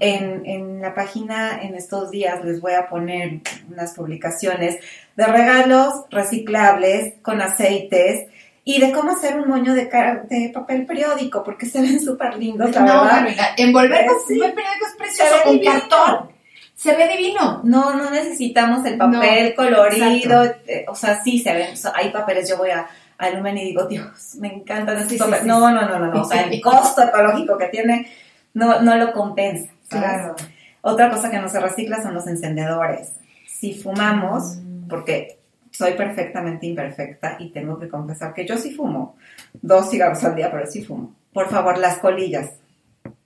En, 0.00 0.44
en 0.44 0.82
la 0.82 0.94
página 0.94 1.60
en 1.62 1.74
estos 1.74 2.10
días 2.10 2.44
les 2.44 2.60
voy 2.60 2.74
a 2.74 2.88
poner 2.88 3.40
unas 3.70 3.94
publicaciones 3.94 4.76
de 5.16 5.26
regalos 5.26 6.04
reciclables 6.10 7.14
con 7.22 7.40
aceites 7.40 8.26
y 8.64 8.80
de 8.80 8.92
cómo 8.92 9.12
hacer 9.12 9.38
un 9.40 9.48
moño 9.48 9.72
de, 9.74 9.86
de 10.28 10.50
papel 10.52 10.84
periódico, 10.84 11.42
porque 11.42 11.64
se 11.64 11.80
ven 11.80 11.98
súper 12.00 12.36
lindos, 12.36 12.70
la 12.74 12.80
No, 12.82 13.02
verdad. 13.04 13.28
ya, 13.34 13.54
envolver 13.56 14.06
Sí. 14.28 14.38
papel 14.38 14.54
periódico 14.54 14.86
es 14.86 14.96
precioso, 14.98 15.34
con 15.44 15.52
divino. 15.54 15.72
cartón. 15.72 16.30
Se 16.74 16.94
ve 16.94 17.08
divino. 17.08 17.62
No, 17.64 17.94
no 17.96 18.10
necesitamos 18.10 18.84
el 18.84 18.98
papel 18.98 19.54
No, 19.56 19.64
colorido, 19.64 20.44
exacto. 20.44 20.62
eh, 20.70 20.84
o 20.86 20.94
sea, 20.94 21.22
sí 21.22 21.38
se 21.40 21.54
ven, 21.54 21.68
hay 21.94 22.10
papeles, 22.10 22.46
yo 22.48 22.58
voy 22.58 22.70
a, 22.70 22.86
a 23.16 23.30
Lumen 23.30 23.56
y 23.56 23.64
digo, 23.64 23.86
Dios, 23.86 24.34
me 24.38 24.52
encantan 24.52 24.96
estos 24.98 25.12
Sí, 25.12 25.18
papeles. 25.18 25.40
sí, 25.40 25.48
no, 25.48 25.58
no, 25.70 25.88
no, 25.88 25.98
no, 25.98 26.06
no, 26.12 26.20
o 26.20 26.24
sea, 26.28 26.42
el 26.42 26.60
costo 26.60 27.02
ecológico 27.02 27.56
que 27.56 27.68
tiene 27.68 28.06
no, 28.52 28.80
no 28.82 28.96
lo 28.96 29.12
compensa. 29.12 29.72
¿Sabes? 29.88 30.10
Claro. 30.10 30.36
Otra 30.82 31.10
cosa 31.10 31.30
que 31.30 31.38
no 31.38 31.48
se 31.48 31.60
recicla 31.60 32.02
son 32.02 32.14
los 32.14 32.26
encendedores. 32.26 33.14
Si 33.46 33.74
fumamos, 33.74 34.56
Mm. 34.56 34.88
porque 34.88 35.38
soy 35.70 35.92
perfectamente 35.94 36.66
imperfecta 36.66 37.36
y 37.38 37.50
tengo 37.50 37.78
que 37.78 37.88
confesar 37.88 38.32
que 38.34 38.46
yo 38.46 38.56
sí 38.56 38.74
fumo, 38.74 39.16
dos 39.60 39.90
cigarros 39.90 40.24
al 40.24 40.34
día, 40.34 40.50
pero 40.50 40.66
sí 40.66 40.82
fumo. 40.84 41.14
Por 41.32 41.48
favor, 41.50 41.78
las 41.78 41.98
colillas 41.98 42.52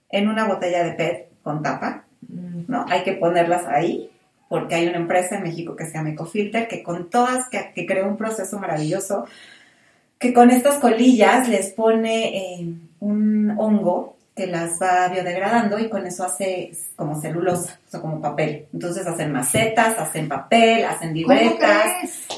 en 0.09 0.27
una 0.27 0.45
botella 0.45 0.83
de 0.83 0.91
PET 0.93 1.29
con 1.41 1.63
tapa, 1.63 2.05
¿no? 2.67 2.85
Hay 2.89 3.03
que 3.03 3.13
ponerlas 3.13 3.65
ahí 3.65 4.09
porque 4.49 4.75
hay 4.75 4.87
una 4.87 4.97
empresa 4.97 5.37
en 5.37 5.43
México 5.43 5.75
que 5.75 5.85
se 5.85 5.93
llama 5.93 6.09
Ecofilter 6.11 6.67
que 6.67 6.83
con 6.83 7.09
todas, 7.09 7.49
que, 7.49 7.71
que 7.73 7.85
creó 7.85 8.07
un 8.07 8.17
proceso 8.17 8.59
maravilloso, 8.59 9.25
que 10.19 10.33
con 10.33 10.51
estas 10.51 10.77
colillas 10.79 11.47
les 11.49 11.71
pone 11.71 12.37
eh, 12.59 12.73
un 12.99 13.55
hongo 13.57 14.15
que 14.35 14.47
las 14.47 14.79
va 14.81 15.07
biodegradando 15.09 15.77
y 15.79 15.89
con 15.89 16.07
eso 16.07 16.25
hace 16.25 16.71
como 16.95 17.19
celulosa, 17.21 17.79
o 17.87 17.89
sea, 17.91 18.01
como 18.01 18.19
papel. 18.21 18.65
Entonces 18.73 19.05
hacen 19.05 19.31
macetas, 19.31 19.97
hacen 19.99 20.27
papel, 20.27 20.85
hacen 20.85 21.13
libretas. 21.13 21.85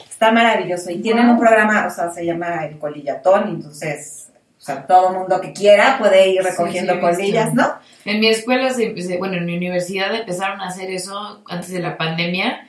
Está 0.09 0.31
maravilloso. 0.31 0.91
Y 0.91 0.97
tienen 1.01 1.25
Wow. 1.25 1.33
un 1.35 1.39
programa, 1.39 1.87
o 1.87 1.89
sea, 1.89 2.09
se 2.11 2.25
llama 2.25 2.65
el 2.65 2.77
colillatón, 2.79 3.47
entonces, 3.49 4.29
o 4.57 4.61
sea, 4.61 4.85
todo 4.85 5.11
mundo 5.13 5.39
que 5.39 5.53
quiera 5.53 5.97
puede 5.97 6.29
ir 6.29 6.41
recogiendo 6.43 6.93
Sí, 6.93 6.99
sí, 6.99 7.05
colillas, 7.05 7.53
¿no? 7.53 7.73
En 8.03 8.19
mi 8.19 8.27
escuela, 8.27 8.69
se 8.71 8.87
empecé- 8.87 9.17
bueno, 9.17 9.35
en 9.37 9.45
mi 9.45 9.55
universidad 9.55 10.13
empezaron 10.13 10.59
a 10.61 10.67
hacer 10.67 10.89
eso 10.91 11.41
antes 11.47 11.71
de 11.71 11.79
la 11.79 11.97
pandemia. 11.97 12.67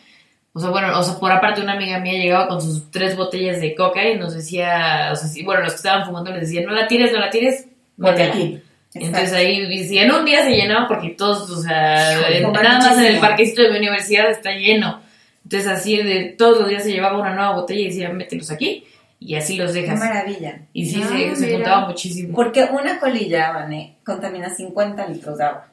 O 0.52 0.60
sea, 0.60 0.70
bueno, 0.70 0.98
o 0.98 1.02
sea, 1.02 1.18
por 1.18 1.30
aparte 1.32 1.60
una 1.60 1.72
amiga 1.74 1.98
mía 1.98 2.14
llegaba 2.14 2.48
con 2.48 2.62
sus 2.62 2.90
tres 2.90 3.16
botellas 3.16 3.60
de 3.60 3.74
coca 3.74 4.08
y 4.08 4.16
nos 4.18 4.34
decía, 4.34 5.10
o 5.12 5.16
sea, 5.16 5.28
sí, 5.28 5.44
bueno, 5.44 5.62
los 5.62 5.72
que 5.72 5.76
estaban 5.78 6.06
fumando 6.06 6.30
les 6.30 6.42
decían, 6.42 6.64
no 6.64 6.72
la 6.72 6.86
tires, 6.88 7.12
no 7.12 7.18
la 7.18 7.28
tires, 7.30 7.66
Porque 8.00 8.12
métela". 8.22 8.30
aquí. 8.34 8.62
Entonces 9.00 9.32
ahí, 9.32 9.84
si 9.86 9.98
en 9.98 10.10
un 10.12 10.24
día 10.24 10.42
se 10.44 10.50
llenaba 10.56 10.88
porque 10.88 11.10
todos, 11.10 11.50
o 11.50 11.62
sea, 11.62 12.18
nada 12.52 12.78
más 12.78 12.98
en 12.98 13.04
el 13.06 13.18
parquecito 13.20 13.62
de 13.62 13.70
mi 13.70 13.78
universidad 13.78 14.30
está 14.30 14.52
lleno. 14.52 15.00
Entonces 15.44 15.68
así 15.70 15.96
de 16.02 16.34
todos 16.36 16.58
los 16.60 16.68
días 16.68 16.82
se 16.82 16.92
llevaba 16.92 17.18
una 17.20 17.34
nueva 17.34 17.52
botella 17.54 17.80
y 17.80 17.88
decía, 17.88 18.08
mételos 18.10 18.50
aquí 18.50 18.84
y 19.20 19.34
así 19.36 19.56
los 19.56 19.72
Qué 19.72 19.82
dejas. 19.82 19.98
maravilla. 19.98 20.60
Y 20.72 20.86
sí, 20.86 21.00
Ah, 21.04 21.08
se, 21.08 21.36
se 21.36 21.52
juntaba 21.54 21.86
muchísimo. 21.86 22.34
Porque 22.34 22.64
una 22.64 22.98
colilla, 22.98 23.52
Vane, 23.52 23.96
contamina 24.04 24.50
50 24.54 25.06
litros 25.08 25.38
de 25.38 25.44
agua. 25.44 25.66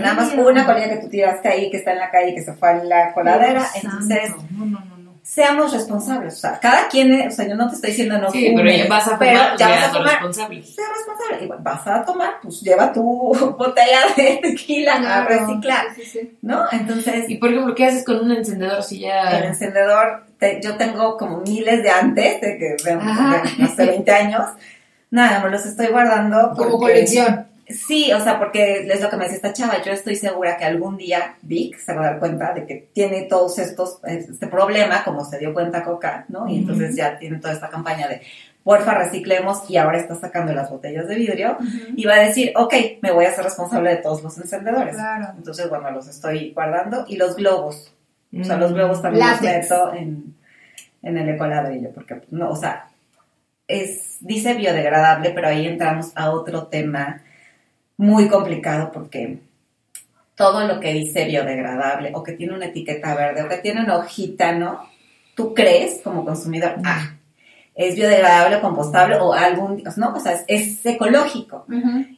Nada 0.00 0.14
más 0.14 0.32
una 0.34 0.64
colilla 0.64 0.88
que 0.90 0.96
tú 0.96 1.08
tiraste 1.08 1.48
ahí, 1.48 1.70
que 1.70 1.76
está 1.78 1.92
en 1.92 1.98
la 1.98 2.10
calle, 2.10 2.34
que 2.34 2.42
se 2.42 2.54
fue 2.54 2.68
a 2.70 2.84
la 2.84 3.12
coladera. 3.12 3.66
Entonces. 3.74 4.30
No, 4.50 4.64
no, 4.64 4.80
no, 4.80 4.84
no. 4.86 4.91
Seamos 5.22 5.72
responsables. 5.72 6.34
O 6.34 6.36
sea, 6.36 6.58
cada 6.60 6.88
quien, 6.88 7.12
eh, 7.12 7.28
o 7.28 7.30
sea, 7.30 7.46
yo 7.48 7.54
no 7.54 7.68
te 7.68 7.76
estoy 7.76 7.90
diciendo 7.90 8.18
no 8.18 8.30
Sí, 8.30 8.42
pero 8.54 8.58
fumes, 8.58 8.78
ya 8.82 8.88
vas 8.88 9.08
a 9.08 9.18
pero 9.18 9.30
fumar, 9.32 9.48
pues 9.50 9.60
ya 9.60 9.68
vas 9.68 9.84
a 9.84 9.88
fumar. 9.90 10.04
responsable. 10.12 10.62
Sea 10.64 10.84
responsable. 10.96 11.44
Igual, 11.44 11.58
vas 11.62 11.86
a 11.86 12.04
tomar, 12.04 12.30
pues 12.42 12.60
lleva 12.60 12.92
tu 12.92 13.02
botella 13.58 14.00
de 14.16 14.38
tequila 14.42 14.94
a 14.96 15.00
Claro. 15.00 15.28
reciclar, 15.28 15.84
Sí, 15.94 16.02
sí, 16.02 16.10
sí. 16.20 16.38
¿no? 16.42 16.64
Entonces, 16.72 17.28
Y 17.30 17.36
por 17.36 17.50
ejemplo, 17.50 17.74
¿qué 17.74 17.86
haces 17.86 18.04
con 18.04 18.20
un 18.20 18.32
encendedor 18.32 18.82
si 18.82 18.98
ya... 19.00 19.30
el 19.38 19.44
encendedor, 19.44 20.24
te- 20.38 20.60
yo 20.62 20.76
tengo 20.76 21.16
como 21.16 21.38
miles 21.38 21.82
de 21.82 21.90
antes, 21.90 22.40
de 22.40 22.58
que 22.58 22.76
de, 22.84 23.64
hace 23.64 23.86
20 23.86 24.10
años. 24.12 24.42
Nada, 25.10 25.40
me 25.44 25.50
los 25.50 25.64
estoy 25.66 25.86
guardando. 25.88 26.50
Como 26.56 26.78
porque- 26.78 26.94
colección. 26.94 27.46
Sí, 27.72 28.12
o 28.12 28.20
sea, 28.20 28.38
porque 28.38 28.86
es 28.86 29.00
lo 29.00 29.10
que 29.10 29.16
me 29.16 29.24
decía 29.24 29.36
esta 29.36 29.52
chava. 29.52 29.82
Yo 29.82 29.92
estoy 29.92 30.16
segura 30.16 30.56
que 30.56 30.64
algún 30.64 30.96
día 30.96 31.36
Vic 31.42 31.78
se 31.78 31.94
va 31.94 32.02
a 32.02 32.10
dar 32.10 32.18
cuenta 32.18 32.52
de 32.52 32.66
que 32.66 32.88
tiene 32.92 33.22
todos 33.22 33.58
estos, 33.58 33.98
este 34.04 34.46
problema, 34.46 35.04
como 35.04 35.24
se 35.24 35.38
dio 35.38 35.52
cuenta 35.52 35.82
Coca, 35.82 36.24
¿no? 36.28 36.48
Y 36.48 36.58
entonces 36.58 36.96
ya 36.96 37.18
tiene 37.18 37.38
toda 37.38 37.54
esta 37.54 37.68
campaña 37.68 38.08
de 38.08 38.22
porfa 38.64 38.94
reciclemos 38.94 39.68
y 39.68 39.76
ahora 39.76 39.98
está 39.98 40.14
sacando 40.14 40.52
las 40.52 40.70
botellas 40.70 41.08
de 41.08 41.16
vidrio 41.16 41.56
y 41.96 42.04
va 42.04 42.14
a 42.14 42.20
decir, 42.20 42.52
ok, 42.56 42.74
me 43.00 43.10
voy 43.10 43.24
a 43.24 43.30
hacer 43.30 43.44
responsable 43.44 43.90
de 43.90 43.96
todos 43.96 44.22
los 44.22 44.36
encendedores. 44.38 44.94
Claro. 44.94 45.34
Entonces, 45.36 45.68
bueno, 45.68 45.90
los 45.90 46.08
estoy 46.08 46.52
guardando 46.52 47.04
y 47.08 47.16
los 47.16 47.36
globos. 47.36 47.92
O 48.38 48.44
sea, 48.44 48.56
los 48.56 48.72
globos 48.72 49.02
también 49.02 49.26
Látex. 49.26 49.70
los 49.70 49.92
meto 49.92 49.94
en, 49.94 50.34
en 51.02 51.18
el 51.18 51.28
ecoladrillo, 51.28 51.90
porque 51.92 52.22
no, 52.30 52.50
o 52.50 52.56
sea, 52.56 52.86
es, 53.68 54.16
dice 54.20 54.54
biodegradable, 54.54 55.30
pero 55.30 55.48
ahí 55.48 55.66
entramos 55.66 56.12
a 56.14 56.30
otro 56.30 56.66
tema 56.68 57.22
muy 58.02 58.28
complicado 58.28 58.90
porque 58.92 59.38
todo 60.34 60.66
lo 60.66 60.80
que 60.80 60.92
dice 60.92 61.24
biodegradable 61.24 62.10
o 62.14 62.22
que 62.22 62.32
tiene 62.32 62.54
una 62.54 62.66
etiqueta 62.66 63.14
verde 63.14 63.42
o 63.42 63.48
que 63.48 63.58
tiene 63.58 63.82
una 63.82 63.96
hojita, 63.98 64.52
¿no? 64.52 64.80
Tú 65.34 65.54
crees 65.54 66.00
como 66.02 66.24
consumidor, 66.24 66.76
ah, 66.84 67.14
es 67.74 67.94
biodegradable, 67.94 68.60
compostable 68.60 69.16
o 69.16 69.32
algún, 69.32 69.82
¿no? 69.96 70.14
O 70.14 70.20
sea, 70.20 70.32
es, 70.32 70.44
es 70.48 70.84
ecológico. 70.86 71.64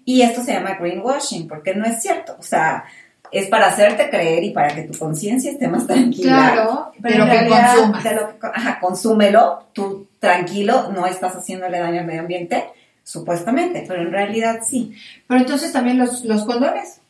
Y 0.05 0.23
esto 0.23 0.43
se 0.43 0.53
llama 0.53 0.75
greenwashing 0.81 1.47
porque 1.47 1.75
no 1.75 1.85
es 1.85 2.01
cierto. 2.03 2.37
O 2.39 2.43
sea, 2.43 2.85
es 3.31 3.49
para 3.49 3.67
hacerte 3.67 4.09
creer 4.11 4.43
y 4.45 4.51
para 4.51 4.75
que 4.75 4.83
tu 4.83 4.99
conciencia 4.99 5.51
esté 5.51 5.69
más 5.69 5.87
tranquila. 5.87 6.53
Claro, 6.55 6.93
Pero 7.03 7.25
que 7.27 7.47
consumas. 7.49 8.05
de 8.05 8.15
lo 8.15 8.29
que- 8.39 8.47
ajá, 8.53 8.79
consúmelo, 8.81 9.65
tú 9.73 10.07
tranquilo, 10.19 10.91
no 10.93 11.07
estás 11.07 11.35
haciéndole 11.37 11.79
daño 11.79 12.01
al 12.01 12.07
medio 12.07 12.21
ambiente, 12.21 12.65
supuestamente, 13.05 13.85
pero 13.87 14.03
en 14.03 14.11
realidad 14.11 14.61
sí. 14.67 14.97
Pero 15.29 15.41
entonces 15.41 15.73
también 15.73 15.99
los, 15.99 16.25
los 16.25 16.45
condones. 16.45 17.01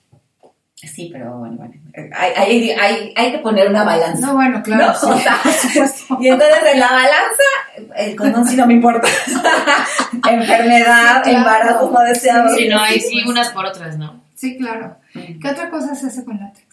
Sí, 0.74 1.08
pero 1.10 1.38
bueno, 1.38 1.56
bueno. 1.56 1.72
Hay, 2.14 2.32
hay, 2.36 2.70
hay, 2.72 3.14
hay 3.16 3.32
que 3.32 3.38
poner 3.38 3.68
una 3.70 3.84
balanza. 3.84 4.26
No, 4.26 4.34
bueno, 4.34 4.62
claro. 4.62 4.88
¿no? 4.88 4.94
sí, 4.94 5.06
O 5.06 5.18
sea, 5.18 5.40
por 5.42 5.52
supuesto. 5.52 6.16
y 6.20 6.28
entonces 6.28 6.58
en 6.74 6.80
la 6.80 6.88
balanza, 6.88 7.96
el 7.96 8.16
condón 8.16 8.46
sí 8.46 8.56
no 8.56 8.66
me 8.66 8.74
importa. 8.74 9.08
Enfermedad, 10.30 11.22
Sí, 11.24 11.30
claro. 11.30 11.38
embarazo 11.38 11.90
no 11.90 12.00
deseado. 12.00 12.54
Sí, 12.56 12.68
no, 12.68 12.80
hay 12.80 13.00
sí 13.00 13.20
pues. 13.22 13.26
unas 13.26 13.50
por 13.50 13.64
otras, 13.64 13.96
¿no? 13.96 14.20
Sí, 14.34 14.58
claro. 14.58 14.96
¿Qué 15.14 15.48
otra 15.48 15.70
cosa 15.70 15.94
se 15.94 16.08
hace 16.08 16.24
con 16.24 16.38
látex? 16.38 16.63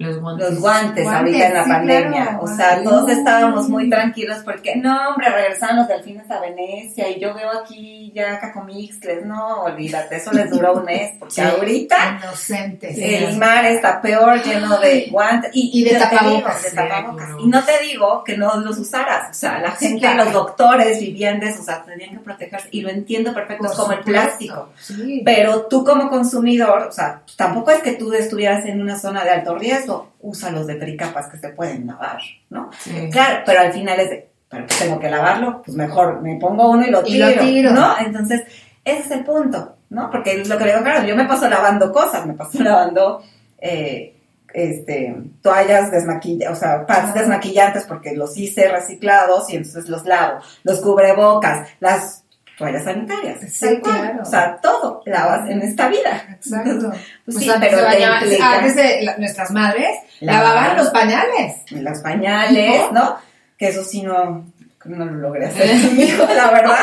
Los 0.00 0.18
guantes. 0.18 0.50
Los 0.50 0.60
guantes, 0.60 1.04
Guantes, 1.04 1.06
ahorita 1.06 1.46
en 1.48 1.54
la 1.54 1.64
sí, 1.64 1.70
pandemia. 1.70 2.22
claro. 2.24 2.38
O 2.42 2.46
sea, 2.48 2.82
todos 2.82 3.10
estábamos 3.10 3.68
muy 3.68 3.90
tranquilos 3.90 4.38
porque, 4.44 4.76
no, 4.76 5.10
hombre, 5.10 5.28
regresaron 5.28 5.76
los 5.76 5.88
delfines 5.88 6.30
a 6.30 6.40
Venecia 6.40 7.08
y 7.10 7.20
yo 7.20 7.34
veo 7.34 7.50
aquí 7.62 8.10
ya 8.14 8.38
cacomixles. 8.40 9.26
No, 9.26 9.62
olvídate, 9.64 10.16
eso 10.16 10.32
les 10.32 10.48
duró 10.50 10.72
un 10.74 10.84
mes 10.86 11.12
porque 11.18 11.34
Sí. 11.34 11.40
ahorita 11.42 12.18
Inocentes. 12.22 12.96
el 12.98 13.36
mar 13.36 13.64
está 13.66 14.00
peor, 14.00 14.42
lleno 14.42 14.78
de 14.78 15.08
guantes 15.10 15.50
y, 15.52 15.70
Y 15.80 15.84
de 15.84 15.90
digo, 15.90 16.02
tapabocas. 16.10 16.62
de 16.62 16.70
tapabocas. 16.70 17.28
Y 17.38 17.46
no 17.46 17.62
te 17.62 17.78
digo 17.82 18.24
que 18.24 18.38
no 18.38 18.56
los 18.56 18.78
usaras. 18.78 19.30
O 19.30 19.34
sea, 19.34 19.58
la 19.58 19.76
Sí, 19.76 19.84
gente, 19.86 20.00
claro. 20.00 20.24
los 20.24 20.32
doctores 20.32 20.98
vivían 20.98 21.40
de 21.40 21.48
eso, 21.50 21.60
o 21.60 21.64
sea, 21.64 21.82
tenían 21.84 22.10
que 22.10 22.18
protegerse. 22.20 22.68
Y 22.70 22.80
lo 22.80 22.88
entiendo 22.88 23.34
perfecto, 23.34 23.64
Por 23.64 23.72
es 23.72 23.78
como 23.78 23.92
el 23.92 24.00
plástico. 24.00 24.70
Sí. 24.78 25.20
Pero 25.26 25.66
tú 25.66 25.84
como 25.84 26.08
consumidor, 26.08 26.86
o 26.88 26.92
sea, 26.92 27.20
tampoco 27.36 27.70
es 27.70 27.80
que 27.82 27.92
tú 27.92 28.12
estuvieras 28.14 28.64
en 28.64 28.80
una 28.80 28.98
zona 28.98 29.24
de 29.24 29.30
alto 29.30 29.54
riesgo, 29.56 29.89
usa 30.20 30.50
los 30.50 30.66
de 30.66 30.74
tricapas 30.76 31.28
que 31.28 31.38
se 31.38 31.50
pueden 31.50 31.86
lavar, 31.86 32.20
¿no? 32.48 32.70
Sí. 32.78 33.08
Claro, 33.10 33.42
pero 33.46 33.60
al 33.60 33.72
final 33.72 34.00
es 34.00 34.10
de, 34.10 34.30
pero 34.48 34.66
pues 34.66 34.78
tengo 34.78 34.98
que 34.98 35.10
lavarlo, 35.10 35.62
pues 35.64 35.76
mejor 35.76 36.20
me 36.22 36.36
pongo 36.36 36.70
uno 36.70 36.84
y 36.86 36.90
lo 36.90 37.00
Y 37.02 37.12
tiro, 37.12 37.30
lo 37.30 37.40
tiro. 37.40 37.70
¿no? 37.72 37.98
Entonces, 37.98 38.42
ese 38.84 39.00
es 39.00 39.10
el 39.12 39.24
punto, 39.24 39.76
¿no? 39.90 40.10
Porque 40.10 40.40
es 40.40 40.48
lo 40.48 40.58
que 40.58 40.64
le 40.64 40.72
digo, 40.72 40.82
claro, 40.82 41.06
yo 41.06 41.16
me 41.16 41.26
paso 41.26 41.48
lavando 41.48 41.92
cosas, 41.92 42.26
me 42.26 42.34
paso 42.34 42.58
lavando 42.62 43.22
eh, 43.58 44.16
este, 44.52 45.16
toallas 45.42 45.90
desmaquilladas, 45.90 46.56
o 46.56 46.60
sea, 46.60 46.86
pads 46.86 47.14
desmaquillantes 47.14 47.84
porque 47.84 48.16
los 48.16 48.36
hice 48.36 48.68
reciclados 48.68 49.48
y 49.50 49.56
entonces 49.56 49.88
los 49.88 50.04
lavo, 50.04 50.40
los 50.64 50.80
cubrebocas, 50.80 51.68
las 51.78 52.24
toallas 52.60 52.84
sanitarias, 52.84 53.38
Sí, 53.52 53.64
tal 53.66 53.80
cual. 53.80 54.00
claro. 54.00 54.22
o 54.22 54.24
sea, 54.24 54.56
todo 54.62 55.02
lavas 55.06 55.48
en 55.50 55.62
esta 55.62 55.88
vida. 55.88 56.26
Exacto. 56.30 56.92
Pues 57.24 57.38
sí, 57.38 57.50
pero 57.60 57.76
se 57.78 57.82
te 57.84 57.88
bañaban- 57.88 58.22
implica- 58.22 58.52
antes 58.58 58.76
de 58.76 59.02
la- 59.02 59.16
nuestras 59.16 59.50
madres 59.50 59.88
Lavaban. 60.20 60.54
lavaban 60.54 60.76
los 60.76 60.90
pañales. 60.90 61.54
los 61.70 61.98
pañales, 62.00 62.92
¿no? 62.92 63.16
Que 63.58 63.68
eso 63.68 63.82
sí 63.84 64.02
no, 64.02 64.44
no 64.84 65.04
lo 65.06 65.12
logré 65.12 65.46
hacer 65.46 65.70
conmigo, 65.88 66.26
la 66.36 66.50
verdad. 66.50 66.76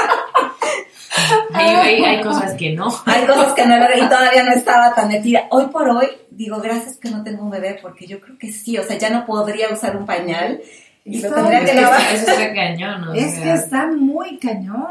Hay, 1.53 1.67
hay, 1.75 2.03
hay 2.03 2.21
cosas 2.21 2.53
que 2.53 2.73
no. 2.73 2.87
Hay 3.05 3.25
cosas 3.25 3.53
que 3.53 3.65
no 3.65 3.77
logré 3.77 3.99
y 3.99 4.09
todavía 4.09 4.43
no 4.43 4.51
estaba 4.53 4.93
tan 4.95 5.07
metida. 5.07 5.43
Hoy 5.49 5.67
por 5.67 5.89
hoy, 5.89 6.07
digo, 6.31 6.59
gracias 6.59 6.97
que 6.97 7.09
no 7.09 7.23
tengo 7.23 7.43
un 7.43 7.49
bebé, 7.51 7.77
porque 7.81 8.05
yo 8.07 8.19
creo 8.19 8.37
que 8.37 8.51
sí, 8.51 8.77
o 8.77 8.83
sea, 8.83 8.97
ya 8.97 9.09
no 9.09 9.25
podría 9.25 9.69
usar 9.69 9.95
un 9.97 10.05
pañal 10.05 10.61
y 11.03 11.21
lo 11.21 11.33
tendría 11.33 11.59
Es 11.61 11.65
que 11.69 11.75
que 11.75 11.81
lavar. 11.81 12.01
eso 12.13 12.31
está 12.31 12.53
cañón, 12.53 13.07
o 13.09 13.13
Es 13.13 13.31
sea. 13.33 13.43
que 13.43 13.53
está 13.53 13.87
muy 13.87 14.37
cañón. 14.37 14.87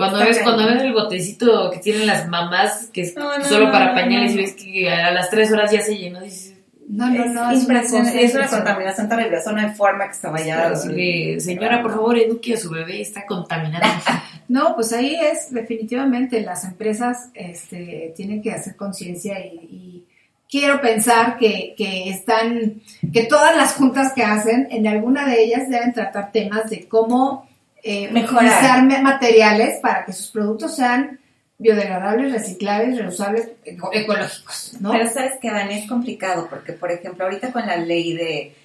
Cuando 0.00 0.18
Está 0.18 0.28
ves, 0.30 0.42
cuando 0.42 0.66
ves 0.66 0.82
el 0.82 0.92
botecito 0.94 1.70
que 1.70 1.78
tienen 1.78 2.06
las 2.06 2.26
mamás, 2.26 2.88
que 2.90 3.02
es 3.02 3.14
No, 3.14 3.36
no, 3.36 3.44
solo 3.44 3.66
no, 3.66 3.72
para 3.72 3.94
pañales, 3.94 4.32
y 4.32 4.36
ves 4.38 4.54
que 4.54 4.90
a 4.90 5.10
las 5.10 5.28
tres 5.28 5.52
horas 5.52 5.70
ya 5.70 5.82
se 5.82 5.94
llenó, 5.94 6.20
dices, 6.20 6.54
No, 6.88 7.10
no, 7.10 7.26
no, 7.26 7.50
es, 7.50 7.60
impresionante, 7.60 8.24
es 8.24 8.34
una 8.34 8.48
contaminación 8.48 9.10
terrible, 9.10 9.36
eso 9.36 9.52
no 9.52 9.60
hay 9.60 9.74
forma 9.74 10.08
que 10.08 10.14
se 10.14 10.26
vaya 10.26 10.74
señora, 10.74 11.82
por 11.82 11.92
favor, 11.92 12.18
eduque 12.18 12.54
a 12.54 12.56
su 12.56 12.70
bebé, 12.70 13.02
está 13.02 13.26
contaminado. 13.26 13.84
No, 14.48 14.74
pues 14.74 14.92
ahí 14.92 15.14
es 15.14 15.52
definitivamente 15.52 16.40
las 16.40 16.64
empresas 16.64 17.28
este, 17.34 18.12
tienen 18.16 18.42
que 18.42 18.50
hacer 18.50 18.74
conciencia 18.74 19.38
y, 19.38 19.54
y 19.70 20.06
quiero 20.50 20.80
pensar 20.80 21.38
que, 21.38 21.74
que 21.76 22.10
están, 22.10 22.82
que 23.12 23.24
todas 23.26 23.56
las 23.56 23.74
juntas 23.74 24.12
que 24.12 24.24
hacen, 24.24 24.66
en 24.72 24.88
alguna 24.88 25.26
de 25.26 25.44
ellas 25.44 25.68
deben 25.68 25.92
tratar 25.92 26.32
temas 26.32 26.68
de 26.68 26.88
cómo 26.88 27.48
eh, 27.82 28.10
Mejorar. 28.10 28.82
materiales 29.02 29.78
para 29.80 30.04
que 30.04 30.12
sus 30.12 30.28
productos 30.30 30.76
sean 30.76 31.18
biodegradables, 31.58 32.32
reciclables, 32.32 32.98
reusables, 32.98 33.50
eco- 33.64 33.90
ecológicos, 33.92 34.76
¿no? 34.80 34.92
Pero 34.92 35.06
sabes 35.10 35.32
que 35.40 35.50
Van 35.50 35.70
es 35.70 35.88
complicado 35.88 36.46
porque, 36.48 36.72
por 36.72 36.90
ejemplo, 36.90 37.24
ahorita 37.24 37.52
con 37.52 37.66
la 37.66 37.76
ley 37.76 38.14
de 38.16 38.56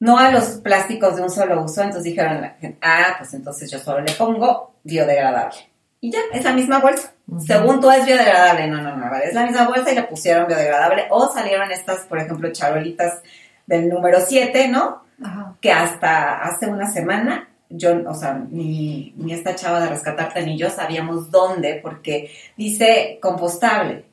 no 0.00 0.18
a 0.18 0.32
los 0.32 0.44
plásticos 0.62 1.14
de 1.16 1.22
un 1.22 1.30
solo 1.30 1.62
uso, 1.62 1.80
entonces 1.82 2.02
dijeron, 2.04 2.40
la 2.40 2.50
gente, 2.60 2.78
ah, 2.82 3.14
pues 3.18 3.32
entonces 3.34 3.70
yo 3.70 3.78
solo 3.78 4.00
le 4.00 4.12
pongo 4.12 4.74
biodegradable. 4.82 5.56
Y 6.00 6.10
ya, 6.10 6.18
es 6.32 6.42
la 6.44 6.52
misma 6.52 6.80
bolsa. 6.80 7.12
Según 7.46 7.80
tú 7.80 7.88
es 7.92 8.04
biodegradable. 8.04 8.66
No, 8.66 8.82
no, 8.82 8.96
no, 8.96 9.08
vale, 9.08 9.26
es 9.26 9.34
la 9.34 9.46
misma 9.46 9.68
bolsa 9.68 9.92
y 9.92 9.94
le 9.94 10.02
pusieron 10.02 10.48
biodegradable. 10.48 11.04
O 11.10 11.32
salieron 11.32 11.70
estas, 11.70 12.00
por 12.00 12.18
ejemplo, 12.18 12.50
charolitas 12.50 13.20
del 13.66 13.88
número 13.88 14.18
7, 14.26 14.66
¿no? 14.68 15.02
Ajá. 15.24 15.54
que 15.60 15.70
hasta 15.70 16.42
hace 16.42 16.66
una 16.66 16.90
semana 16.90 17.48
yo, 17.76 18.08
o 18.08 18.14
sea, 18.14 18.40
ni, 18.50 19.12
ni 19.16 19.32
esta 19.32 19.54
chava 19.54 19.80
de 19.80 19.88
rescatarte 19.88 20.42
ni 20.42 20.56
yo 20.58 20.70
sabíamos 20.70 21.30
dónde, 21.30 21.80
porque 21.82 22.30
dice 22.56 23.18
compostable. 23.20 24.04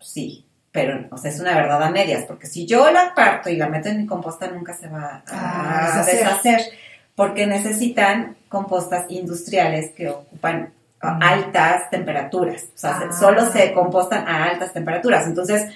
Sí, 0.00 0.46
pero, 0.72 1.06
o 1.10 1.16
sea, 1.18 1.30
es 1.30 1.40
una 1.40 1.54
verdad 1.54 1.82
a 1.82 1.90
medias, 1.90 2.24
porque 2.26 2.46
si 2.46 2.66
yo 2.66 2.90
la 2.90 3.12
parto 3.14 3.50
y 3.50 3.56
la 3.56 3.68
meto 3.68 3.88
en 3.88 3.98
mi 3.98 4.06
composta 4.06 4.46
nunca 4.48 4.72
se 4.74 4.88
va 4.88 5.22
a, 5.26 5.98
Ah, 6.00 6.04
deshacer. 6.06 6.60
porque 7.14 7.46
necesitan 7.46 8.36
compostas 8.48 9.06
industriales 9.10 9.90
que 9.92 10.08
ocupan 10.08 10.72
altas 11.00 11.88
temperaturas, 11.90 12.64
o 12.74 12.78
sea, 12.78 12.98
se- 12.98 13.04
Ah. 13.06 13.12
solo 13.12 13.50
se 13.50 13.72
compostan 13.72 14.26
a 14.28 14.44
altas 14.44 14.72
temperaturas, 14.72 15.26
entonces, 15.26 15.72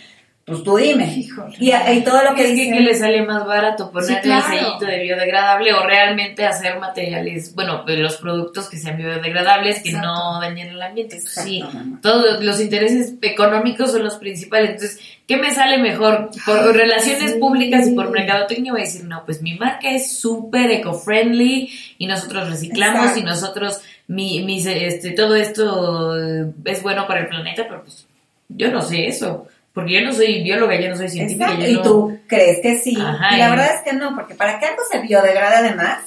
pues 0.47 0.63
tú 0.63 0.77
dime. 0.77 1.07
Híjole. 1.17 1.57
Y, 1.59 1.73
y 1.73 2.01
todo 2.05 2.23
lo 2.23 2.35
que 2.35 2.43
es 2.43 2.49
que, 2.49 2.55
dice... 2.55 2.73
que 2.75 2.81
le 2.81 2.95
sale 2.95 3.23
más 3.23 3.47
barato 3.47 3.91
ponerle 3.91 4.17
Sí, 4.17 4.21
claro. 4.23 4.53
el 4.53 4.59
sellito 4.59 4.85
de 4.85 5.03
biodegradable 5.03 5.73
o 5.73 5.87
realmente 5.87 6.45
hacer 6.45 6.79
materiales, 6.79 7.55
bueno, 7.55 7.83
los 7.87 8.17
productos 8.17 8.69
que 8.69 8.77
sean 8.77 8.99
biodegradables, 8.99 9.83
que 9.83 9.91
Exacto. 9.91 10.09
no 10.09 10.41
dañen 10.41 10.69
el 10.69 10.83
ambiente. 10.83 11.17
Exacto, 11.17 11.49
sí, 11.49 11.63
mamá. 11.63 11.99
todos 12.03 12.45
los 12.45 12.61
intereses 12.61 13.15
económicos 13.23 13.93
son 13.93 14.05
los 14.05 14.17
principales. 14.17 14.71
Entonces, 14.73 15.01
¿qué 15.27 15.39
me 15.39 15.51
sale 15.55 15.79
mejor? 15.79 16.29
Por 16.45 16.77
relaciones 16.77 17.33
sí. 17.33 17.39
públicas 17.39 17.89
y 17.89 17.95
por 17.95 18.11
mercadotecnia 18.11 18.73
voy 18.73 18.83
a 18.83 18.85
decir, 18.85 19.05
no, 19.05 19.25
pues 19.25 19.41
mi 19.41 19.55
marca 19.55 19.91
es 19.91 20.19
súper 20.19 20.71
eco-friendly 20.73 21.71
y 21.97 22.07
nosotros 22.07 22.51
reciclamos 22.51 23.01
Exacto. 23.01 23.21
y 23.21 23.23
nosotros, 23.23 23.81
mi, 24.09 24.43
mis, 24.43 24.67
este, 24.67 25.13
todo 25.13 25.37
esto 25.37 26.19
eh, 26.21 26.53
es 26.67 26.83
bueno 26.83 27.07
para 27.07 27.21
el 27.21 27.29
planeta, 27.29 27.65
pero 27.67 27.83
pues 27.83 28.07
yo 28.51 28.71
no 28.71 28.83
sé 28.83 29.07
eso. 29.07 29.49
Porque 29.75 29.93
yo 29.93 30.07
no 30.07 30.13
soy 30.13 30.43
bióloga, 30.43 30.81
yo 30.81 30.89
no 30.89 30.97
soy 30.97 31.09
científica. 31.11 31.47
Exacto, 31.47 31.65
yo 31.67 31.71
y 31.71 31.75
no- 31.77 31.83
tú 31.83 32.19
crees 32.29 32.61
que 32.63 32.79
sí. 32.79 32.97
Ajá, 32.99 33.35
y 33.35 33.39
la 33.39 33.49
y- 33.49 33.51
verdad 33.51 33.71
es 33.75 33.81
que 33.83 33.93
no, 33.93 34.15
porque 34.15 34.35
para 34.35 34.59
que 34.61 34.67
algo 34.67 34.83
se 34.91 35.01
biodegrade 35.01 35.57
además, 35.57 35.99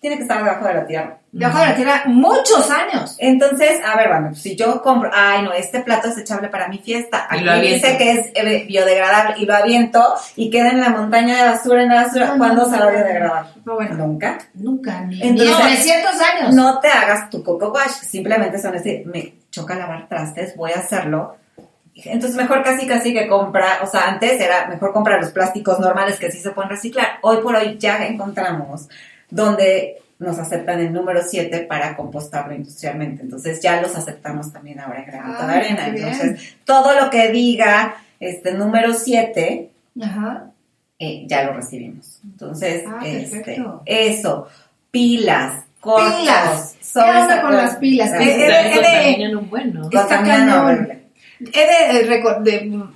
tiene 0.00 0.16
que 0.16 0.22
estar 0.24 0.44
debajo 0.44 0.66
de 0.68 0.74
la 0.74 0.86
tierra. 0.86 1.16
Debajo 1.32 1.58
de 1.60 1.66
la 1.66 1.74
tierra 1.76 2.02
muchos 2.04 2.70
años. 2.70 3.16
Entonces, 3.18 3.80
a 3.82 3.96
ver, 3.96 4.08
bueno, 4.08 4.34
si 4.34 4.54
yo 4.54 4.82
compro, 4.82 5.10
ay 5.14 5.40
no, 5.42 5.54
este 5.54 5.80
plato 5.80 6.08
es 6.08 6.18
echable 6.18 6.48
para 6.48 6.68
mi 6.68 6.76
fiesta, 6.78 7.26
Y 7.30 7.36
aquí 7.36 7.44
lo 7.44 7.52
aviento. 7.52 7.86
dice 7.86 7.96
que 7.98 8.10
es 8.12 8.26
eh, 8.34 8.64
biodegradable 8.68 9.36
y 9.38 9.46
lo 9.46 9.54
aviento 9.54 10.04
y 10.36 10.50
queda 10.50 10.68
en 10.72 10.80
la 10.82 10.90
montaña 10.90 11.38
de 11.42 11.48
basura, 11.50 11.82
en 11.82 11.88
la 11.88 12.02
basura, 12.04 12.26
No, 12.26 12.36
¿cuándo 12.36 12.64
no, 12.66 12.70
se 12.70 12.78
va 12.78 12.86
a 12.88 12.90
biodegradar? 12.90 13.46
No, 13.64 13.74
bueno, 13.76 13.94
Nunca. 13.94 14.38
nunca, 14.52 15.00
ni, 15.00 15.22
Entonces, 15.22 15.56
ni 15.56 15.62
en 15.62 16.02
300 16.02 16.20
años. 16.20 16.54
No 16.54 16.80
te 16.80 16.88
hagas 16.88 17.30
tu 17.30 17.42
coco 17.42 17.72
wash, 17.72 17.92
simplemente 18.06 18.58
son 18.60 18.72
decir, 18.72 19.06
me 19.06 19.32
choca 19.50 19.74
lavar 19.74 20.06
trastes, 20.06 20.54
voy 20.54 20.72
a 20.72 20.80
hacerlo. 20.80 21.36
Entonces 21.96 22.36
mejor 22.36 22.62
casi 22.64 22.86
casi 22.86 23.12
que 23.14 23.28
compra, 23.28 23.78
o 23.82 23.86
sea, 23.86 24.08
antes 24.08 24.40
era 24.40 24.66
mejor 24.66 24.92
comprar 24.92 25.20
los 25.20 25.30
plásticos 25.30 25.78
normales 25.78 26.18
que 26.18 26.30
sí 26.32 26.38
se 26.40 26.50
pueden 26.50 26.70
reciclar. 26.70 27.18
Hoy 27.22 27.38
por 27.42 27.54
hoy 27.54 27.76
ya 27.78 28.06
encontramos 28.06 28.88
donde 29.30 30.00
nos 30.18 30.38
aceptan 30.38 30.80
el 30.80 30.92
número 30.92 31.20
7 31.24 31.60
para 31.68 31.96
compostarlo 31.96 32.54
industrialmente. 32.54 33.22
Entonces 33.22 33.60
ya 33.60 33.80
los 33.80 33.94
aceptamos 33.96 34.52
también 34.52 34.80
ahora 34.80 35.00
en 35.00 35.06
granito 35.06 35.38
Ah, 35.40 35.46
de 35.46 35.52
arena. 35.54 35.84
qué 35.86 35.90
bien. 35.92 36.08
Entonces, 36.08 36.56
todo 36.64 36.98
lo 37.00 37.10
que 37.10 37.30
diga 37.30 37.96
este 38.20 38.52
número 38.54 38.92
7 38.94 39.70
Ajá. 40.02 40.46
eh, 40.98 41.24
ya 41.26 41.44
lo 41.44 41.52
recibimos. 41.52 42.20
Entonces, 42.24 42.84
Ah, 42.88 43.00
este, 43.04 43.62
eso, 43.86 44.48
pilas, 44.90 45.64
cortos, 45.80 46.14
Pilas. 46.20 46.76
¿Qué 46.80 47.00
esa 47.00 47.40
con 47.42 47.56
las 47.56 47.76
pilas? 47.76 48.12
Está 50.00 50.22
cañón. 50.22 51.03
He 51.40 51.98
de, 51.98 52.14
eh, 52.14 52.22
de, 52.40 52.60
mm, 52.66 52.94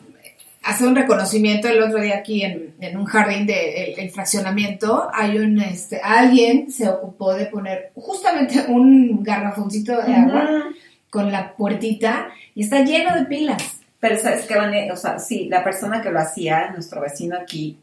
hacer 0.62 0.86
un 0.86 0.96
reconocimiento 0.96 1.68
el 1.68 1.82
otro 1.82 2.00
día 2.00 2.18
aquí 2.18 2.42
en, 2.42 2.74
en 2.80 2.96
un 2.96 3.04
jardín 3.04 3.46
de 3.46 3.92
el, 3.92 4.00
el 4.00 4.10
fraccionamiento. 4.10 5.08
Hay 5.12 5.38
un, 5.38 5.60
este, 5.60 6.00
alguien 6.02 6.70
se 6.70 6.88
ocupó 6.88 7.34
de 7.34 7.46
poner 7.46 7.92
justamente 7.94 8.64
un 8.68 9.22
garrafoncito 9.22 10.00
de 10.02 10.14
agua 10.14 10.64
con 11.10 11.32
la 11.32 11.54
puertita 11.54 12.28
y 12.54 12.64
está 12.64 12.82
lleno 12.84 13.14
de 13.14 13.24
pilas. 13.26 13.80
Pero 14.00 14.16
sabes 14.16 14.46
que 14.46 14.56
van, 14.56 14.72
o 14.90 14.96
sea, 14.96 15.18
sí, 15.18 15.48
la 15.48 15.64
persona 15.64 16.00
que 16.00 16.10
lo 16.10 16.20
hacía, 16.20 16.70
nuestro 16.70 17.00
vecino 17.00 17.36
aquí, 17.36 17.78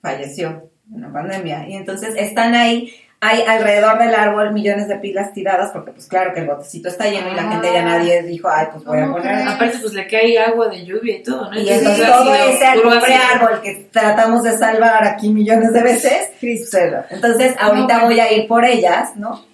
falleció 0.00 0.70
en 0.94 1.02
la 1.02 1.12
pandemia. 1.12 1.68
Y 1.68 1.74
entonces 1.74 2.14
están 2.16 2.54
ahí, 2.54 2.92
hay 3.20 3.42
alrededor 3.42 3.98
del 3.98 4.14
árbol 4.14 4.52
millones 4.52 4.86
de 4.86 4.96
pilas 4.96 5.32
tiradas, 5.32 5.72
porque 5.72 5.90
pues 5.90 6.06
claro 6.06 6.32
que 6.32 6.40
el 6.40 6.46
botecito 6.46 6.88
está 6.88 7.06
lleno 7.06 7.32
y 7.32 7.34
la 7.34 7.50
gente 7.50 7.72
ya 7.72 7.82
nadie 7.82 8.22
dijo, 8.22 8.48
ay, 8.48 8.68
pues 8.70 8.84
voy 8.84 8.98
a 8.98 9.02
¿Cómo 9.02 9.16
poner. 9.16 9.48
Aparte, 9.48 9.78
pues 9.80 9.92
le 9.92 10.06
cae 10.06 10.38
agua 10.38 10.68
de 10.68 10.84
lluvia 10.84 11.16
y 11.16 11.22
todo, 11.24 11.50
¿no? 11.50 11.58
Y 11.58 11.68
entonces 11.68 12.06
todo 12.06 12.34
ese 12.34 13.14
árbol 13.14 13.60
que 13.60 13.88
tratamos 13.90 14.44
de 14.44 14.56
salvar 14.56 15.04
aquí 15.04 15.30
millones 15.30 15.72
de 15.72 15.82
veces, 15.82 16.30
Entonces, 17.10 17.56
ahorita 17.58 18.04
voy 18.04 18.20
a 18.20 18.32
ir 18.32 18.46
por 18.46 18.64
ellas, 18.64 19.16
¿no? 19.16 19.44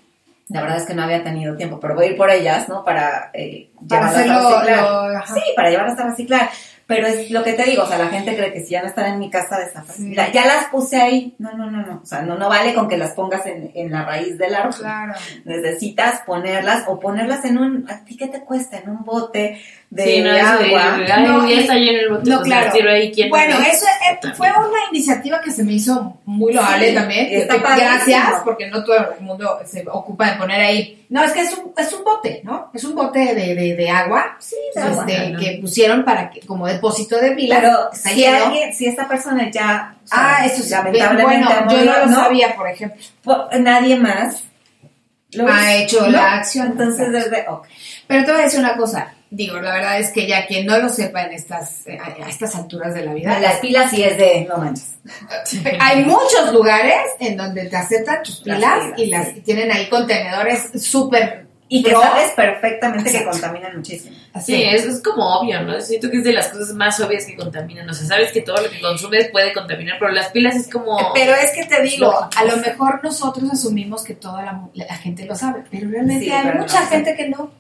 La 0.51 0.61
verdad 0.61 0.77
es 0.77 0.85
que 0.85 0.93
no 0.93 1.03
había 1.03 1.25
tenido 1.25 1.57
tiempo, 1.57 1.81
pero 1.81 1.95
voy 1.95 2.05
a 2.05 2.11
ir 2.11 2.17
por 2.19 2.31
ellas, 2.31 2.69
¿no? 2.69 2.85
Para, 2.85 3.31
eh, 3.33 3.71
Para 3.89 4.13
llevarlas 4.13 4.43
a 4.45 4.61
reciclar. 4.61 5.15
lo-. 5.15 5.35
Sí, 5.35 5.43
para 5.57 5.71
llevarlas 5.71 5.99
a 5.99 6.05
reciclar. 6.05 6.51
Pero 6.87 7.07
es 7.07 7.31
lo 7.31 7.43
que 7.43 7.55
te 7.55 7.65
digo, 7.65 7.85
o 7.85 7.87
sea, 7.87 7.97
la 7.99 8.09
gente 8.09 8.37
cree 8.37 8.53
que 8.53 8.61
si 8.61 8.73
ya 8.73 8.83
no 8.83 8.89
están 8.89 9.13
en 9.13 9.19
mi 9.19 9.31
casa 9.31 9.59
desaparecidas. 9.59 10.33
Ya 10.33 10.47
las 10.47 10.67
puse 10.67 11.01
ahí. 11.01 11.35
No, 11.39 11.53
no, 11.55 11.71
no, 11.71 11.85
no. 11.85 12.01
O 12.03 12.07
sea, 12.07 12.23
no, 12.23 12.37
no 12.37 12.49
vale 12.49 12.75
con 12.75 12.89
que 12.89 12.99
las 12.99 13.13
pongas 13.13 13.47
en, 13.47 13.71
en 13.75 13.91
la 13.91 14.05
raíz 14.05 14.37
del 14.37 14.55
árbol. 14.55 14.75
Claro. 14.75 15.15
Necesitas 15.45 16.21
ponerlas 16.27 16.85
o 16.87 17.01
ponerlas 17.01 17.45
en 17.47 17.59
un, 17.59 17.91
¿a 17.91 18.05
ti 18.05 18.17
qué 18.17 18.29
te 18.29 18.45
cuesta? 18.45 18.79
En 18.79 18.91
un 18.91 19.05
bote 19.05 19.59
de 19.95 20.05
Sí, 20.05 20.21
no, 20.23 20.33
de- 20.33 20.41
agua. 20.41 20.97
No, 21.21 21.49
ya 21.49 21.61
está 21.61 21.75
lleno 21.75 21.99
el 22.01 22.09
bote, 22.09 22.29
No, 22.29 22.37
pues, 22.39 22.49
claro. 22.49 22.65
las 22.67 22.75
tiro 22.75 22.91
ahí, 22.91 23.13
¿quién 23.13 23.31
Bueno, 23.31 23.61
me 23.61 23.71
eso 23.71 23.87
eh, 23.87 24.33
fue 24.37 24.49
una 24.49 24.79
iniciativa 24.91 25.41
que 25.41 25.53
se 25.53 25.63
me 25.63 25.73
hizo 25.75 26.19
muy 26.25 26.53
loable 26.53 26.89
Sí, 26.89 26.95
también. 26.95 27.27
está 27.31 27.55
Que- 27.55 27.81
Gracias, 27.81 28.33
porque 28.45 28.69
no 28.69 28.83
todo 28.83 28.97
el 28.97 29.25
mundo 29.25 29.61
se 29.65 29.85
ocupa 29.89 30.31
de 30.33 30.37
poner 30.37 30.61
ahí. 30.61 31.07
No, 31.11 31.23
es 31.23 31.31
que 31.33 31.43
es 31.43 31.53
un, 31.57 31.73
es 31.77 31.93
un 31.93 32.03
bote, 32.03 32.41
¿no? 32.43 32.73
Es 32.75 32.83
un 32.83 32.97
bote 32.97 33.21
de, 33.37 33.55
de, 33.55 33.77
de 33.77 33.89
agua. 33.91 34.37
Sí, 34.41 34.57
de 34.75 34.81
este, 34.81 34.91
agua, 34.93 35.07
¿no? 35.31 35.39
que 35.39 35.59
pusieron 35.61 36.05
para 36.05 36.29
que, 36.29 36.41
como 36.41 36.67
depósito 36.67 37.17
de 37.21 37.31
pilas. 37.33 37.61
Pero 37.61 37.91
si 37.93 38.25
alguien, 38.27 38.75
si 38.75 38.87
esta 38.87 39.07
persona 39.07 39.49
ya, 39.49 39.95
o 40.05 40.07
sea, 40.09 40.19
Ah, 40.39 40.45
eso 40.47 40.61
sí. 40.65 40.71
lamentablemente 40.71 41.47
Bueno, 41.47 41.71
yo 41.71 41.85
no 41.85 42.07
lo 42.07 42.13
sabía, 42.13 42.57
por 42.57 42.69
ejemplo. 42.69 43.01
Nadie 43.61 43.95
más 43.97 44.43
lo 45.35 45.47
Ha 45.49 45.75
hecho 45.75 46.09
la 46.11 46.35
acción. 46.35 46.69
Entonces, 46.69 47.13
desde, 47.13 47.45
ok. 47.49 47.67
Pero 48.07 48.25
te 48.25 48.33
voy 48.33 48.41
a 48.41 48.45
decir 48.45 48.61
una 48.61 48.77
cosa. 48.77 49.13
Digo, 49.37 49.59
la 49.61 49.75
verdad 49.75 49.99
es 49.99 50.11
que 50.13 50.27
ya 50.27 50.47
quien 50.47 50.65
no 50.67 50.79
lo 50.79 50.89
sepa 50.89 51.25
en 51.25 51.33
estas, 51.33 51.87
eh, 51.87 51.99
a 51.99 52.25
a 52.25 52.29
estas 52.29 52.55
alturas 52.55 52.95
de 52.95 53.05
la 53.05 53.13
vida, 53.15 53.39
Las 53.41 53.59
pilas 53.59 53.91
sí 53.91 54.03
es 54.05 54.17
de, 54.17 54.47
no 54.49 54.59
manches. 54.59 54.91
hay 55.81 56.05
muchos 56.05 56.53
lugares 56.53 57.03
en 57.21 57.37
donde 57.37 57.67
te 57.67 57.77
aceptan 57.77 58.23
tus 58.23 58.47
Las 58.47 58.57
pilas, 58.59 58.79
pilas, 58.95 58.99
y 58.99 59.07
las 59.07 59.29
sí. 59.29 59.41
tienen 59.41 59.73
ahí 59.73 59.87
contenedores 59.89 60.71
súper 60.83 61.47
Y 61.69 61.83
que 61.83 61.91
pro. 61.91 62.01
sabes 62.03 62.31
perfectamente 62.33 63.11
que 63.11 63.25
contaminan 63.25 63.77
muchísimo. 63.77 64.17
Sí, 64.45 64.63
es, 64.63 64.85
es 64.85 65.01
como 65.03 65.25
obvio, 65.41 65.61
¿no? 65.63 65.81
Siento 65.81 66.11
que 66.11 66.19
es 66.19 66.25
de 66.25 66.33
las 66.33 66.49
cosas 66.49 66.73
más 66.75 66.99
obvias 67.01 67.25
que 67.25 67.35
contaminan. 67.37 67.89
O 67.91 67.95
sea, 67.95 68.07
sabes 68.07 68.31
que 68.33 68.41
todo 68.43 68.61
lo 68.63 68.71
que 68.71 68.81
consumes 68.81 69.29
puede 69.31 69.53
contaminar, 69.53 69.97
pero 69.99 70.11
las 70.13 70.29
pilas 70.29 70.55
es 70.57 70.69
como... 70.71 71.13
Pero 71.15 71.35
es 71.35 71.51
que 71.53 71.65
te 71.65 71.83
digo, 71.83 72.07
Lógico. 72.13 72.31
a 72.37 72.45
lo 72.45 72.57
mejor 72.59 73.01
nosotros 73.03 73.51
asumimos 73.51 74.05
que 74.05 74.15
toda 74.15 74.43
la, 74.43 74.61
la 74.75 74.95
gente 74.97 75.25
lo 75.25 75.35
sabe, 75.35 75.63
pero 75.71 75.89
realmente 75.91 76.25
Sí, 76.27 76.31
hay 76.31 76.45
pero 76.47 76.61
mucha 76.61 76.81
no. 76.83 76.87
gente 76.87 77.17
que 77.17 77.29
no. 77.29 77.51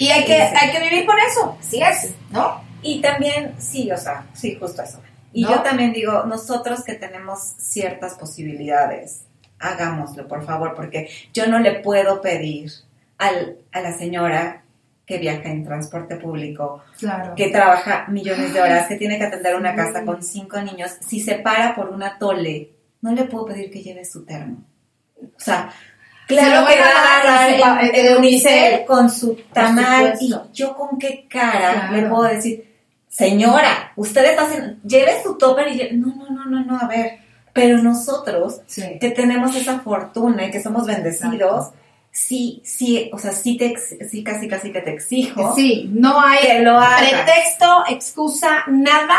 Y 0.00 0.10
hay 0.10 0.24
que, 0.24 0.34
Sí, 0.34 0.48
sí. 0.50 0.56
hay 0.60 0.72
que 0.72 0.80
vivir 0.88 1.06
con 1.06 1.16
eso. 1.18 1.56
Así 1.60 1.80
es, 1.82 2.14
¿no? 2.30 2.62
Y 2.82 3.00
también, 3.02 3.54
sí, 3.58 3.90
o 3.92 3.96
sea, 3.98 4.26
sí, 4.32 4.56
justo 4.58 4.82
eso. 4.82 5.00
Y 5.32 5.42
¿No? 5.44 5.50
yo 5.50 5.60
también 5.62 5.92
digo, 5.92 6.24
nosotros 6.24 6.82
que 6.82 6.94
tenemos 6.94 7.38
ciertas 7.58 8.14
posibilidades, 8.14 9.26
hagámoslo, 9.58 10.26
por 10.26 10.44
favor, 10.44 10.74
porque 10.74 11.08
yo 11.34 11.46
no 11.46 11.58
le 11.58 11.80
puedo 11.80 12.20
pedir 12.22 12.72
al, 13.18 13.58
a 13.72 13.80
la 13.80 13.92
señora 13.96 14.62
que 15.04 15.18
viaja 15.18 15.48
en 15.50 15.64
transporte 15.64 16.16
público, 16.16 16.82
Claro. 16.98 17.34
que 17.34 17.48
trabaja 17.50 18.06
millones 18.08 18.54
de 18.54 18.60
horas, 18.62 18.86
que 18.88 18.96
tiene 18.96 19.18
que 19.18 19.24
atender 19.24 19.54
una 19.56 19.74
casa 19.74 20.04
con 20.04 20.22
cinco 20.22 20.60
niños, 20.62 20.92
si 21.06 21.20
se 21.20 21.34
para 21.34 21.74
por 21.74 21.90
una 21.90 22.16
tole, 22.18 22.70
no 23.02 23.12
le 23.12 23.24
puedo 23.24 23.46
pedir 23.46 23.70
que 23.70 23.82
lleve 23.82 24.04
su 24.04 24.24
termo. 24.24 24.64
O 25.20 25.26
sea, 25.40 25.70
claro 26.34 26.66
que 26.66 26.78
va 26.80 26.86
a 26.86 27.24
dar 27.24 27.50
el, 27.82 27.94
el 27.94 28.06
el 28.06 28.16
unicel. 28.16 28.84
con 28.86 29.10
su 29.10 29.36
tamal 29.52 30.14
y 30.20 30.34
yo 30.52 30.74
con 30.76 30.98
qué 30.98 31.26
cara 31.28 31.88
Claro. 31.88 31.96
le 31.96 32.02
puedo 32.08 32.22
decir, 32.24 32.64
señora, 33.08 33.92
usted 33.96 34.24
está 34.24 34.42
haciendo, 34.46 34.76
lleve 34.84 35.22
su 35.22 35.36
topper 35.36 35.68
y 35.68 35.78
lle-". 35.78 35.92
no, 35.92 36.14
no, 36.14 36.30
no, 36.30 36.44
no, 36.46 36.64
no, 36.64 36.78
a 36.80 36.86
ver, 36.86 37.18
pero 37.52 37.78
nosotros 37.82 38.60
que 39.00 39.10
tenemos 39.10 39.54
esa 39.56 39.80
fortuna 39.80 40.44
y 40.46 40.50
que 40.50 40.62
somos 40.62 40.86
bendecidos, 40.86 41.70
sí, 42.12 42.60
sí, 42.64 43.10
o 43.12 43.18
sea, 43.18 43.32
sí, 43.32 43.56
te, 43.56 43.74
sí 44.08 44.22
casi, 44.24 44.48
casi 44.48 44.72
que 44.72 44.80
te 44.80 44.92
exijo. 44.92 45.54
Sí, 45.54 45.90
no 45.92 46.20
hay 46.20 46.38
que 46.46 46.60
lo 46.60 46.78
hagas. 46.78 47.10
pretexto, 47.10 47.84
excusa, 47.88 48.64
nada. 48.68 49.18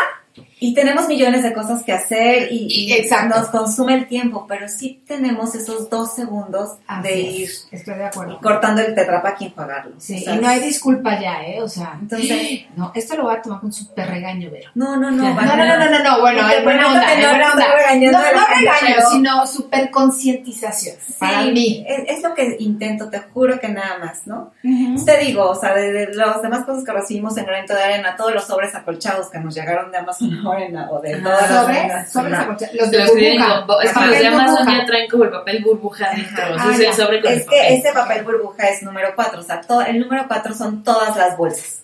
Y 0.64 0.76
tenemos 0.76 1.08
millones 1.08 1.42
de 1.42 1.54
cosas 1.54 1.82
que 1.82 1.92
hacer 1.92 2.52
y, 2.52 2.68
y 2.70 2.94
Exacto. 2.94 3.36
nos 3.40 3.48
consume 3.50 3.96
el 3.96 4.08
tiempo, 4.08 4.46
pero 4.48 4.70
sí 4.70 5.02
tenemos 5.08 5.56
esos 5.56 5.90
dos 5.90 6.14
segundos 6.14 6.78
Así 6.86 7.08
de 7.08 7.22
es, 7.22 7.36
ir 7.36 7.50
Estoy 7.80 7.96
de 7.96 8.06
acuerdo. 8.06 8.40
cortando 8.40 8.80
el 8.84 8.94
tetrapa 8.94 9.36
y 9.40 9.46
enjuagarlo. 9.46 9.96
Sí, 9.98 10.18
O 10.18 10.24
sea, 10.24 10.36
y 10.36 10.40
no 10.40 10.48
hay 10.48 10.60
disculpa 10.60 11.20
ya, 11.20 11.44
¿eh? 11.48 11.60
O 11.64 11.68
sea, 11.68 11.98
Entonces- 12.00 12.66
no, 12.76 12.92
esto 12.94 13.18
lo 13.18 13.24
voy 13.24 13.36
a 13.38 13.42
tomar 13.42 13.60
con 13.60 13.74
súper 13.74 14.08
regaño, 14.08 14.52
Vero. 14.52 14.70
No, 14.76 14.98
no, 14.98 15.10
No, 15.10 15.24
no. 15.34 15.42
no, 15.42 15.56
no, 15.56 15.66
no, 15.66 15.90
no, 15.90 16.04
no, 16.04 16.22
bueno, 16.22 16.48
en 16.52 16.64
buena 16.64 16.88
onda, 16.90 17.02
no 17.16 17.30
buena 17.30 17.52
onda. 17.54 17.66
No, 18.12 18.20
no 18.40 18.48
regaño, 18.56 19.10
sino 19.12 19.48
súper 19.48 19.90
concientización. 19.90 20.96
Para 21.20 21.42
Sí, 21.44 21.52
mí. 21.54 21.86
Es, 21.88 22.18
es 22.18 22.24
lo 22.24 22.36
que 22.36 22.58
intento, 22.60 23.10
te 23.10 23.20
juro 23.20 23.60
que 23.60 23.68
nada 23.70 23.98
más, 23.98 24.28
¿no? 24.28 24.52
Te 24.62 25.18
digo, 25.26 25.50
o 25.50 25.56
sea, 25.56 25.74
de, 25.74 25.92
de 25.92 26.14
las 26.14 26.42
demás 26.44 26.66
cosas 26.66 26.84
que 26.84 26.92
recibimos 26.92 27.36
en 27.38 27.46
Granito 27.46 27.74
de 27.74 27.82
Arena, 27.84 28.16
todos 28.16 28.34
los 28.34 28.46
sobres 28.46 28.76
acolchados 28.76 29.30
que 29.32 29.40
nos 29.40 29.56
llegaron 29.56 29.92
de 29.92 29.98
Amazon 29.98 30.30
Arena 30.52 30.90
o 30.92 31.00
de 31.02 31.16
todas 31.18 31.50
las 31.50 32.12
Sobres 32.12 32.38
no. 32.40 32.52
Los 32.74 32.92
de 32.92 32.98
Los 33.00 33.10
burbuja. 33.12 33.66
es 33.84 33.94
que 33.94 34.00
los 34.08 34.20
de 34.20 34.28
Amazon 34.28 34.56
burbuja. 34.58 34.78
ya 34.80 34.86
traen 34.86 35.10
como 35.10 35.24
el 35.26 35.30
papel 35.32 35.64
burbuja 35.64 36.06
adentro. 36.06 36.44
o 36.44 36.58
sea, 36.58 36.66
Ah, 36.68 36.90
es 36.90 36.96
sobre 36.96 37.22
con 37.22 37.32
es 37.32 37.38
el 37.40 37.46
que 37.50 37.56
papel. 37.58 37.74
ese 37.78 37.92
papel 37.94 38.24
burbuja 38.24 38.68
es 38.70 38.84
número 38.84 39.10
4, 39.16 39.40
o 39.40 39.44
sea, 39.44 39.62
todo, 39.62 39.82
el 39.82 40.00
número 40.00 40.26
4 40.28 40.54
son 40.54 40.84
todas 40.84 41.16
las 41.16 41.38
bolsas. 41.38 41.78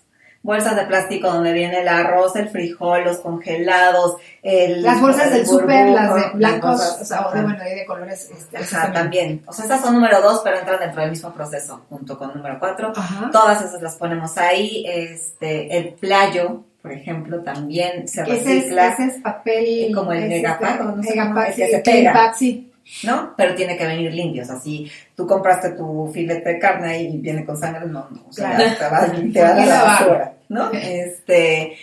Bolsas 0.43 0.77
de 0.77 0.85
plástico 0.85 1.27
donde 1.29 1.51
viene 1.51 1.81
el 1.81 1.87
arroz, 1.89 2.35
el 2.37 2.47
frijol, 2.47 3.03
los 3.03 3.17
congelados, 3.17 4.15
el, 4.43 4.81
Las 4.81 5.01
bolsas 5.01 5.29
del 5.31 5.41
el 5.41 5.47
súper, 5.47 5.89
las 5.89 6.13
de 6.15 6.21
blancos, 6.35 6.71
cosas, 6.79 7.01
o 7.01 7.05
sea, 7.05 7.27
o 7.27 7.33
de, 7.33 7.41
bueno, 7.41 7.59
y 7.69 7.75
de 7.75 7.85
colores. 7.85 8.29
Este, 8.31 8.57
esas 8.61 8.83
Ajá, 8.85 8.93
también. 8.93 9.43
O 9.45 9.51
sea, 9.51 9.65
esas 9.65 9.81
son 9.81 9.95
número 9.95 10.21
2, 10.21 10.41
pero 10.45 10.59
entran 10.59 10.79
dentro 10.79 11.01
del 11.01 11.09
mismo 11.09 11.33
proceso, 11.33 11.81
junto 11.89 12.17
con 12.17 12.33
número 12.33 12.57
4. 12.59 12.93
Ajá. 12.95 13.29
Todas 13.31 13.61
esas 13.61 13.81
las 13.81 13.95
ponemos 13.95 14.37
ahí. 14.37 14.85
Este, 14.87 15.75
el 15.77 15.95
playo, 15.95 16.63
por 16.87 16.95
ejemplo, 16.97 17.41
también 17.43 18.07
se 18.07 18.21
Ese 18.21 18.33
es, 18.33 18.45
recicla. 18.45 18.87
ese 18.93 19.03
es 19.05 19.13
papel. 19.21 19.91
como 19.93 20.13
el 20.13 20.23
es 20.23 20.29
megapack, 20.29 20.71
este, 20.71 20.83
o 20.83 20.95
no 20.95 21.03
sé 21.03 21.09
megapack, 21.09 21.33
cómo 21.33 21.41
es, 21.41 21.55
que 21.55 22.33
sí. 22.37 22.71
¿no? 23.03 23.33
Pero 23.35 23.55
tiene 23.55 23.77
que 23.77 23.85
venir 23.85 24.13
limpio, 24.13 24.43
o 24.43 24.45
sea, 24.45 24.55
si 24.59 24.89
tú 25.15 25.27
compraste 25.27 25.71
tu 25.71 26.09
filete 26.13 26.53
de 26.53 26.59
carne 26.59 27.01
y 27.03 27.17
viene 27.17 27.43
con 27.45 27.57
sangre, 27.57 27.85
no, 27.87 28.07
no, 28.09 28.23
o 28.29 28.31
sea, 28.31 28.55
Claro. 28.55 28.75
te 28.77 28.83
va, 28.85 29.31
te 29.33 29.41
va 29.41 29.49
a 29.49 29.55
que 29.55 29.65
la 29.65 29.83
basura, 29.83 30.33
¿no? 30.49 30.71
Este, 30.73 31.75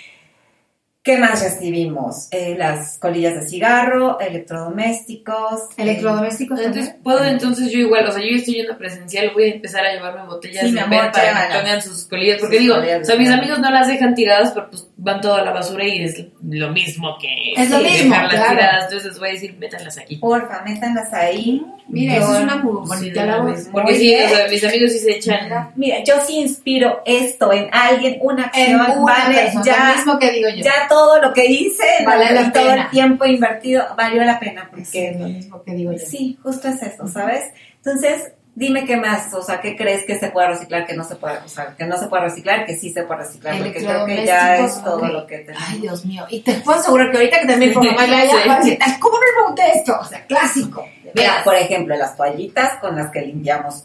¿qué 1.05 1.19
más 1.19 1.43
recibimos? 1.43 2.29
Eh, 2.33 2.57
las 2.59 2.99
colillas 2.99 3.35
de 3.35 3.47
cigarro, 3.47 4.19
electrodomésticos. 4.19 5.61
Electrodomésticos 5.77 6.59
Entonces, 6.59 6.85
también. 6.87 7.03
puedo 7.03 7.25
entonces 7.25 7.71
yo 7.71 7.79
igual, 7.81 8.07
o 8.09 8.13
sea, 8.13 8.23
yo 8.23 8.37
estoy 8.37 8.55
yendo 8.55 8.77
presencial, 8.79 9.31
voy 9.35 9.45
a 9.45 9.55
empezar 9.55 9.85
a 9.85 9.93
llevarme 9.93 10.27
botellas 10.27 10.65
Sí, 10.65 10.73
de 10.73 10.81
amor, 10.81 11.13
para 11.13 11.49
que 11.49 11.55
pongan 11.59 11.83
sus 11.83 12.05
colillas, 12.07 12.39
porque 12.41 12.57
Sus 12.57 12.63
digo, 12.63 12.75
colillas 12.77 13.03
o 13.03 13.05
sea, 13.05 13.17
mis 13.17 13.27
cigarro. 13.29 13.43
amigos 13.43 13.59
no 13.61 13.71
las 13.71 13.87
dejan 13.87 14.15
tiradas, 14.15 14.51
pero 14.53 14.71
pues 14.71 14.89
van 14.97 15.21
toda 15.21 15.41
a 15.41 15.45
la 15.45 15.53
basura 15.53 15.85
y 15.87 16.03
es 16.05 16.25
lo 16.43 16.71
mismo 16.71 17.17
que 17.21 17.29
Es 17.63 17.69
lo 17.71 17.79
mismo, 17.79 18.11
dejarlas 18.15 18.35
claro. 18.35 18.51
tiradas, 18.57 18.85
entonces 18.85 19.09
les 19.11 19.19
voy 19.19 19.29
a 19.29 19.33
decir, 19.33 19.57
métanlas 19.59 19.99
aquí. 19.99 20.17
Porfa, 20.17 20.63
métanlas 20.65 21.13
ahí. 21.13 21.63
Mira, 21.87 22.15
Yo- 22.15 22.23
eso 22.23 22.35
es 22.37 22.43
una 22.45 22.57
bonita 22.63 23.27
labor. 23.27 23.55
Porque 23.71 23.95
sí, 23.97 24.15
o 24.15 24.29
sea, 24.29 24.49
mis 24.49 24.65
amigos 24.65 24.91
sí 24.93 24.99
se 25.01 25.11
echan. 25.17 25.71
Mira, 25.77 26.03
yo 26.03 26.15
sí 26.27 26.39
inspiro 26.41 27.03
esto 27.05 27.53
en 27.53 27.69
alguien, 27.73 28.17
una 28.23 28.51
En 28.55 28.77
acción, 28.77 28.99
una 29.03 29.13
vale, 29.13 29.35
persona, 29.35 29.65
ya, 29.67 29.89
lo 29.91 29.97
mismo 29.97 30.19
que 30.19 30.31
digo 30.33 30.49
yo. 30.49 30.65
ya 30.65 30.89
todo 30.95 31.21
lo 31.21 31.33
que 31.33 31.47
hice, 31.47 31.85
Vale 32.07 32.33
la 32.33 32.53
todo 32.53 32.73
el 32.73 32.89
tiempo 32.91 33.25
invertido, 33.25 33.85
valió 33.97 34.23
la 34.25 34.39
pena, 34.39 34.71
Sí, 34.71 34.81
porque 34.83 35.17
lo 35.19 35.29
mismo 35.29 35.63
que 35.63 35.73
digo 35.75 35.93
yo. 35.93 35.99
sí, 35.99 36.39
justo 36.43 36.69
es 36.69 36.83
eso, 36.83 37.07
¿sabes? 37.09 37.45
Entonces, 37.77 38.33
dime 38.55 38.85
qué 38.85 38.97
más, 38.97 39.35
o 39.35 39.43
sea, 39.43 39.61
qué 39.61 39.77
crees 39.77 40.05
que 40.07 40.17
se 40.19 40.29
puede 40.29 40.47
reciclar, 40.49 40.87
que 40.87 40.95
no 40.95 41.03
se 41.05 41.17
puede, 41.17 41.39
o 41.39 41.49
sea, 41.49 41.75
que 41.77 41.85
no 41.87 41.97
se 41.99 42.07
puede 42.07 42.23
reciclar, 42.25 42.65
que 42.67 42.77
sí 42.77 42.93
se 42.93 43.03
puede 43.03 43.21
reciclar, 43.23 43.59
porque 43.59 43.73
creo 43.85 44.07
que 44.07 44.25
ya 44.25 44.59
es 44.59 44.83
todo 44.85 45.07
lo 45.09 45.27
que 45.27 45.39
tenemos. 45.39 45.65
Ay, 45.69 45.81
Dios 45.81 46.05
mío. 46.07 46.25
Y 46.31 46.41
te 46.41 46.55
puedo 46.55 46.79
asegurar 46.79 47.11
que 47.11 47.17
ahorita 47.17 47.41
que 47.41 47.47
también 47.49 47.73
Sí. 47.75 47.81
decir, 47.81 48.79
"Ay, 48.81 48.93
¿cómo 49.01 49.17
no 49.17 49.23
pregunté 49.37 49.79
esto? 49.79 49.99
O 50.01 50.05
sea, 50.05 50.25
clásico. 50.27 50.87
Mira, 51.15 51.43
por 51.45 51.55
ejemplo, 51.57 51.97
las 51.97 52.17
toallitas 52.17 52.79
con 52.81 52.95
las 52.97 53.11
que 53.11 53.21
limpiamos 53.23 53.85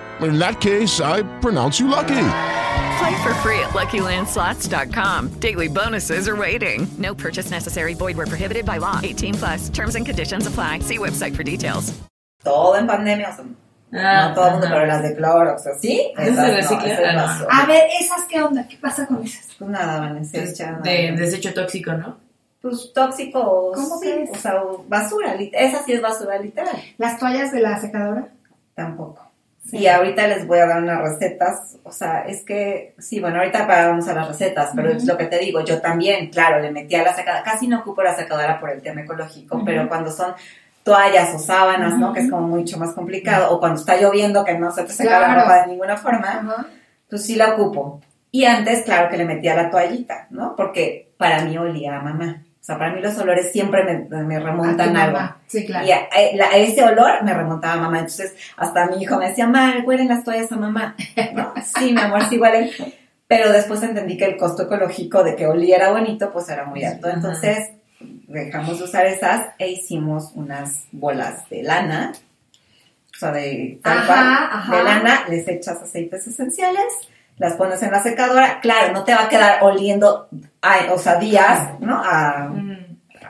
In 0.21 0.37
that 0.39 0.61
case, 0.61 0.99
I 1.01 1.23
pronounce 1.39 1.79
you 1.79 1.87
lucky. 1.87 2.07
Play 2.99 3.23
for 3.23 3.33
free 3.41 3.59
at 3.59 3.71
LuckyLandSlots.com. 3.73 5.29
Daily 5.39 5.67
bonuses 5.67 6.27
are 6.27 6.35
waiting. 6.35 6.87
No 6.99 7.15
purchase 7.15 7.49
necessary. 7.49 7.95
Void 7.95 8.17
where 8.17 8.27
prohibited 8.27 8.65
by 8.65 8.77
law. 8.77 8.99
18 9.01 9.33
plus. 9.35 9.69
Terms 9.69 9.95
and 9.95 10.05
conditions 10.05 10.45
apply. 10.45 10.79
See 10.79 10.97
website 10.99 11.35
for 11.35 11.43
details. 11.43 11.93
todo 12.43 12.75
en 12.75 12.87
pandemia, 12.87 13.29
o 13.29 13.35
sea, 13.35 13.45
Ah, 13.93 14.29
no 14.29 14.35
todo 14.35 14.45
el 14.47 14.51
mundo, 14.53 14.67
pero 14.71 14.85
las 14.87 15.03
de 15.03 15.15
Clorox, 15.15 15.63
¿sí? 15.81 16.11
¿Eso 16.17 16.33
se 16.35 16.51
recicla? 16.55 16.87
esas 16.93 17.13
no. 17.13 17.21
basura. 17.21 17.47
A 17.51 17.65
ver, 17.67 17.83
¿esas 17.99 18.23
qué 18.29 18.41
onda? 18.41 18.65
¿Qué 18.67 18.77
pasa 18.77 19.05
con 19.05 19.21
esas? 19.23 19.47
Pues 19.59 19.69
nada, 19.69 19.99
Vanessa, 19.99 20.37
echan 20.37 20.81
De 20.81 21.11
desecho 21.11 21.53
tóxico, 21.53 21.91
¿no? 21.93 22.17
pues 22.61 22.91
tóxico, 22.93 23.71
¿Cómo 23.75 23.99
sí, 23.99 24.05
que 24.07 24.23
es? 24.23 24.29
o 24.31 24.35
sea, 24.35 24.53
basura, 24.87 25.33
esa 25.35 25.83
sí 25.83 25.93
es 25.93 26.01
basura 26.01 26.37
literal, 26.39 26.75
¿Las 26.97 27.19
toallas 27.19 27.51
de 27.51 27.59
la 27.59 27.79
secadora? 27.81 28.27
tampoco. 28.75 29.30
Y 29.71 29.87
ahorita 29.87 30.27
les 30.27 30.47
voy 30.47 30.57
a 30.59 30.65
dar 30.65 30.81
unas 30.81 31.01
recetas, 31.01 31.77
o 31.83 31.91
sea, 31.91 32.25
es 32.25 32.43
que, 32.43 32.95
sí, 32.97 33.19
bueno, 33.19 33.37
ahorita 33.37 33.65
vamos 33.67 34.07
a 34.07 34.13
las 34.13 34.27
recetas, 34.27 34.71
pero 34.75 34.89
es 34.89 35.05
lo 35.05 35.17
que 35.17 35.25
te 35.27 35.37
digo, 35.37 35.63
yo 35.63 35.79
también, 35.79 36.29
claro, 36.29 36.59
le 36.59 36.71
metí 36.71 36.95
a 36.95 37.03
la 37.03 37.13
secadora, 37.13 37.43
casi 37.43 37.67
no 37.67 37.79
ocupo 37.79 38.01
la 38.01 38.15
secadora 38.15 38.59
por 38.59 38.71
el 38.71 38.81
tema 38.81 39.01
ecológico, 39.01 39.61
pero 39.63 39.87
cuando 39.87 40.11
son 40.11 40.33
toallas 40.83 41.35
o 41.35 41.39
sábanas, 41.39 41.95
¿no? 41.97 42.11
Que 42.11 42.21
es 42.21 42.29
como 42.29 42.47
mucho 42.47 42.79
más 42.79 42.93
complicado, 42.93 43.51
o 43.51 43.59
cuando 43.59 43.79
está 43.79 43.97
lloviendo 43.97 44.43
que 44.43 44.57
no 44.57 44.71
se 44.71 44.83
te 44.83 44.91
seca 44.93 45.19
la 45.19 45.25
Claro. 45.27 45.41
ropa 45.41 45.61
de 45.61 45.67
ninguna 45.67 45.95
forma, 45.95 46.65
pues 47.09 47.23
sí 47.23 47.35
la 47.35 47.53
ocupo. 47.53 48.01
Y 48.31 48.45
antes, 48.45 48.83
claro 48.83 49.09
que 49.09 49.17
le 49.17 49.25
metía 49.25 49.55
la 49.55 49.69
toallita, 49.69 50.27
¿no? 50.31 50.55
Porque 50.55 51.13
para 51.17 51.43
mí 51.45 51.55
olía 51.57 51.97
a 51.97 52.01
mamá. 52.01 52.43
O 52.61 52.63
sea, 52.63 52.77
para 52.77 52.93
mí 52.93 53.01
los 53.01 53.17
olores 53.17 53.51
siempre 53.51 53.83
me, 53.83 54.23
me 54.23 54.39
remontan 54.39 54.95
A 54.95 55.03
algo. 55.03 55.35
Sí, 55.47 55.65
claro. 55.65 55.83
Y 55.87 55.91
a, 55.91 56.57
ese 56.57 56.83
olor 56.83 57.23
me 57.23 57.33
remontaba 57.33 57.73
a 57.73 57.77
mamá. 57.77 57.97
Entonces, 57.97 58.35
hasta 58.55 58.85
mi 58.85 59.01
hijo 59.01 59.17
me 59.17 59.29
decía, 59.29 59.47
mamá, 59.47 59.83
huelen 59.83 60.07
las 60.07 60.23
toallas 60.23 60.51
a 60.51 60.57
mamá. 60.57 60.95
¿No? 61.33 61.55
Sí, 61.79 61.91
mi 61.91 61.99
amor, 61.99 62.23
sí 62.29 62.37
huelen. 62.37 62.69
Pero 63.27 63.51
después 63.51 63.81
entendí 63.81 64.15
que 64.15 64.25
el 64.25 64.37
costo 64.37 64.63
ecológico 64.63 65.23
de 65.23 65.35
que 65.35 65.47
oliera 65.47 65.89
bonito, 65.89 66.31
pues 66.31 66.49
era 66.49 66.65
muy 66.65 66.83
alto. 66.83 67.09
Entonces, 67.09 67.71
dejamos 67.99 68.77
de 68.77 68.83
usar 68.85 69.07
esas 69.07 69.47
e 69.57 69.69
hicimos 69.71 70.31
unas 70.35 70.85
bolas 70.91 71.49
de 71.49 71.63
lana. 71.63 72.11
O 73.15 73.17
sea, 73.17 73.31
de 73.31 73.79
tal 73.81 73.97
Ajá, 73.97 74.05
cual, 74.05 74.27
ajá. 74.51 74.77
de 74.77 74.83
lana, 74.83 75.25
les 75.29 75.47
echas 75.47 75.81
aceites 75.81 76.27
esenciales, 76.27 76.93
las 77.37 77.53
pones 77.53 77.81
en 77.83 77.91
la 77.91 78.01
secadora. 78.03 78.59
Claro, 78.61 78.93
no 78.93 79.03
te 79.03 79.13
va 79.13 79.23
a 79.23 79.29
quedar 79.29 79.63
oliendo, 79.63 80.27
ay, 80.61 80.87
o 80.91 80.97
sea, 80.97 81.15
días, 81.15 81.79
¿no? 81.79 81.95
A, 82.03 82.51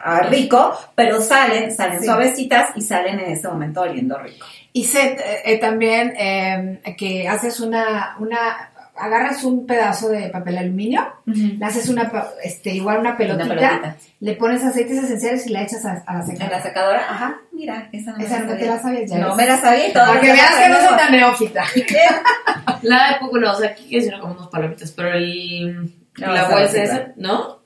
a 0.03 0.19
rico, 0.21 0.75
pero 0.95 1.21
salen, 1.21 1.71
salen 1.75 1.99
Sí. 1.99 2.05
suavecitas 2.05 2.71
y 2.75 2.81
salen 2.81 3.19
en 3.19 3.31
ese 3.31 3.47
momento 3.47 3.81
oliendo 3.81 4.17
rico. 4.17 4.45
Y 4.73 4.85
sé 4.85 5.11
eh, 5.13 5.41
eh, 5.45 5.59
también 5.59 6.13
eh, 6.17 6.81
que 6.97 7.27
haces 7.27 7.59
una, 7.59 8.15
una, 8.19 8.70
agarras 9.01 9.43
un 9.43 9.65
pedazo 9.65 10.09
de 10.09 10.29
papel 10.29 10.57
aluminio, 10.57 11.01
le 11.25 11.65
haces 11.65 11.89
una, 11.89 12.11
este, 12.43 12.71
igual 12.71 12.99
una 12.99 13.17
pelotita, 13.17 13.47
pelotita. 13.49 13.95
le 14.19 14.33
pones 14.35 14.63
aceites 14.63 15.03
esenciales 15.03 15.47
y 15.47 15.49
la 15.49 15.63
echas 15.63 15.85
a, 15.85 16.03
a 16.05 16.17
la 16.17 16.23
secadora. 16.23 16.45
En 16.45 16.51
la 16.51 16.61
secadora, 16.61 16.99
ajá, 17.09 17.41
mira, 17.51 17.89
esa 17.91 18.11
no 18.11 18.17
me 18.17 18.23
Esa 18.25 18.39
no 18.39 18.45
te 18.45 18.51
sabía. 18.53 18.71
la 18.75 18.81
sabías 18.81 19.09
ya. 19.09 19.17
No 19.19 19.27
ves. 19.29 19.37
me 19.37 19.45
la 19.47 19.57
sabía 19.57 19.87
y 19.87 19.93
todo. 19.93 20.05
Para 20.05 20.21
que 20.21 20.31
veas 20.31 20.55
que 20.55 20.69
no 20.69 20.75
soy 20.87 20.97
tan 20.97 21.11
neófita. 21.11 21.63
La 22.83 23.11
de 23.13 23.19
poco 23.19 23.37
no, 23.37 23.51
o 23.51 23.55
sea, 23.55 23.69
aquí 23.71 23.95
hicieron 23.95 24.21
como 24.21 24.33
unos 24.33 24.47
palomitas, 24.47 24.91
pero 24.91 25.13
el, 25.13 25.91
No, 26.17 26.27
la 26.33 26.41
esa 26.41 26.49
bolsa 26.49 26.77
no, 26.77 26.83
esa, 26.83 27.07
¿no? 27.15 27.61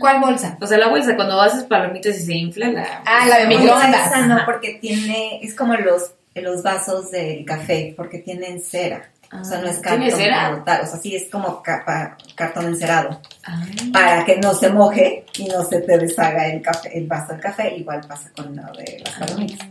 ¿Cuál 0.00 0.20
bolsa? 0.20 0.58
O 0.60 0.66
sea, 0.66 0.78
la 0.78 0.88
bolsa, 0.88 1.16
cuando 1.16 1.40
haces 1.40 1.64
palomitas 1.64 2.16
y 2.18 2.20
se 2.20 2.34
infla, 2.34 2.70
la... 2.70 3.02
Ah, 3.04 3.26
la 3.28 3.38
de 3.38 3.46
microondas. 3.46 3.86
Microondas. 3.88 4.06
Esa 4.06 4.26
no, 4.26 4.44
porque 4.44 4.78
tiene, 4.80 5.40
es 5.42 5.54
como 5.54 5.74
los, 5.74 6.14
los 6.34 6.62
vasos 6.62 7.10
del 7.10 7.44
café, 7.44 7.94
porque 7.96 8.18
tienen 8.18 8.60
cera. 8.60 9.10
O 9.40 9.44
sea, 9.44 9.60
no 9.60 9.66
es 9.68 9.78
Ah, 9.78 9.96
¿tiene 9.96 10.10
cartón 10.10 10.52
como 10.52 10.64
tal, 10.64 10.82
o 10.82 10.86
sea, 10.86 10.98
sí 10.98 11.14
es 11.16 11.30
como 11.30 11.62
capa- 11.62 12.16
cartón 12.34 12.66
encerado. 12.66 13.20
Para 13.92 14.24
que 14.24 14.36
no 14.38 14.52
se 14.54 14.68
moje 14.68 15.24
y 15.38 15.44
no 15.46 15.62
se 15.64 15.80
te 15.80 15.98
deshaga 15.98 16.46
el 16.48 16.60
café, 16.62 16.96
el 16.98 17.06
vaso 17.06 17.32
del 17.32 17.40
café, 17.40 17.74
igual 17.76 18.00
pasa 18.06 18.30
con 18.36 18.54
lo 18.54 18.62
de 18.72 19.02
las 19.04 19.14
palomitas. 19.18 19.66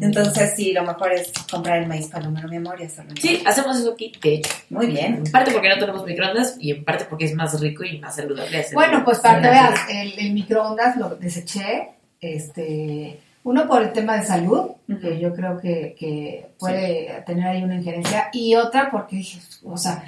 Entonces, 0.00 0.54
sí, 0.56 0.72
lo 0.72 0.82
mejor 0.82 1.12
es 1.12 1.30
comprar 1.50 1.78
el 1.78 1.86
maíz 1.86 2.06
palomero, 2.08 2.48
mi 2.48 2.56
amor, 2.56 2.80
y 2.80 2.84
hacerlo. 2.84 3.12
Sí, 3.20 3.42
hacemos 3.46 3.78
eso 3.78 3.92
aquí, 3.92 4.12
de 4.22 4.34
hecho. 4.36 4.50
Muy 4.70 4.86
bien. 4.86 5.16
En 5.16 5.24
parte 5.30 5.52
porque 5.52 5.68
no 5.68 5.78
tenemos 5.78 6.04
microondas 6.06 6.56
y 6.58 6.70
en 6.72 6.84
parte 6.84 7.04
porque 7.04 7.26
es 7.26 7.34
más 7.34 7.60
rico 7.60 7.84
y 7.84 7.98
más 7.98 8.16
saludable 8.16 8.58
hacerlo. 8.58 8.80
Bueno, 8.80 9.04
pues 9.04 9.18
para 9.18 9.42
que 9.42 9.48
veas, 9.48 9.80
el, 9.90 10.18
el 10.18 10.32
microondas 10.32 10.96
lo 10.96 11.10
deseché, 11.16 11.90
este, 12.20 13.20
uno 13.44 13.66
por 13.68 13.82
el 13.82 13.92
tema 13.92 14.16
de 14.16 14.26
salud, 14.26 14.70
que 15.00 15.18
yo 15.18 15.32
creo 15.34 15.58
que, 15.60 15.94
que 15.98 16.48
puede 16.58 17.22
tener 17.26 17.46
ahí 17.46 17.62
una 17.62 17.76
injerencia, 17.76 18.28
y 18.32 18.54
otra 18.56 18.90
porque 18.90 19.16
dije, 19.16 19.38
o 19.64 19.76
sea, 19.76 20.02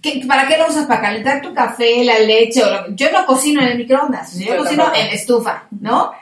¿qué- 0.00 0.22
¿para 0.26 0.46
qué 0.48 0.56
lo 0.56 0.68
usas? 0.68 0.86
¿Para 0.86 1.00
calentar 1.02 1.42
tu 1.42 1.52
café, 1.52 2.02
la 2.04 2.18
leche? 2.20 2.62
O 2.64 2.70
lo- 2.70 2.94
yo 2.94 3.10
no 3.12 3.26
cocino 3.26 3.60
en 3.60 3.68
el 3.68 3.78
microondas, 3.78 4.38
yo 4.38 4.56
cocino 4.56 4.84
tampoco. 4.84 5.04
en 5.04 5.14
estufa, 5.14 5.64
¿no? 5.80 6.12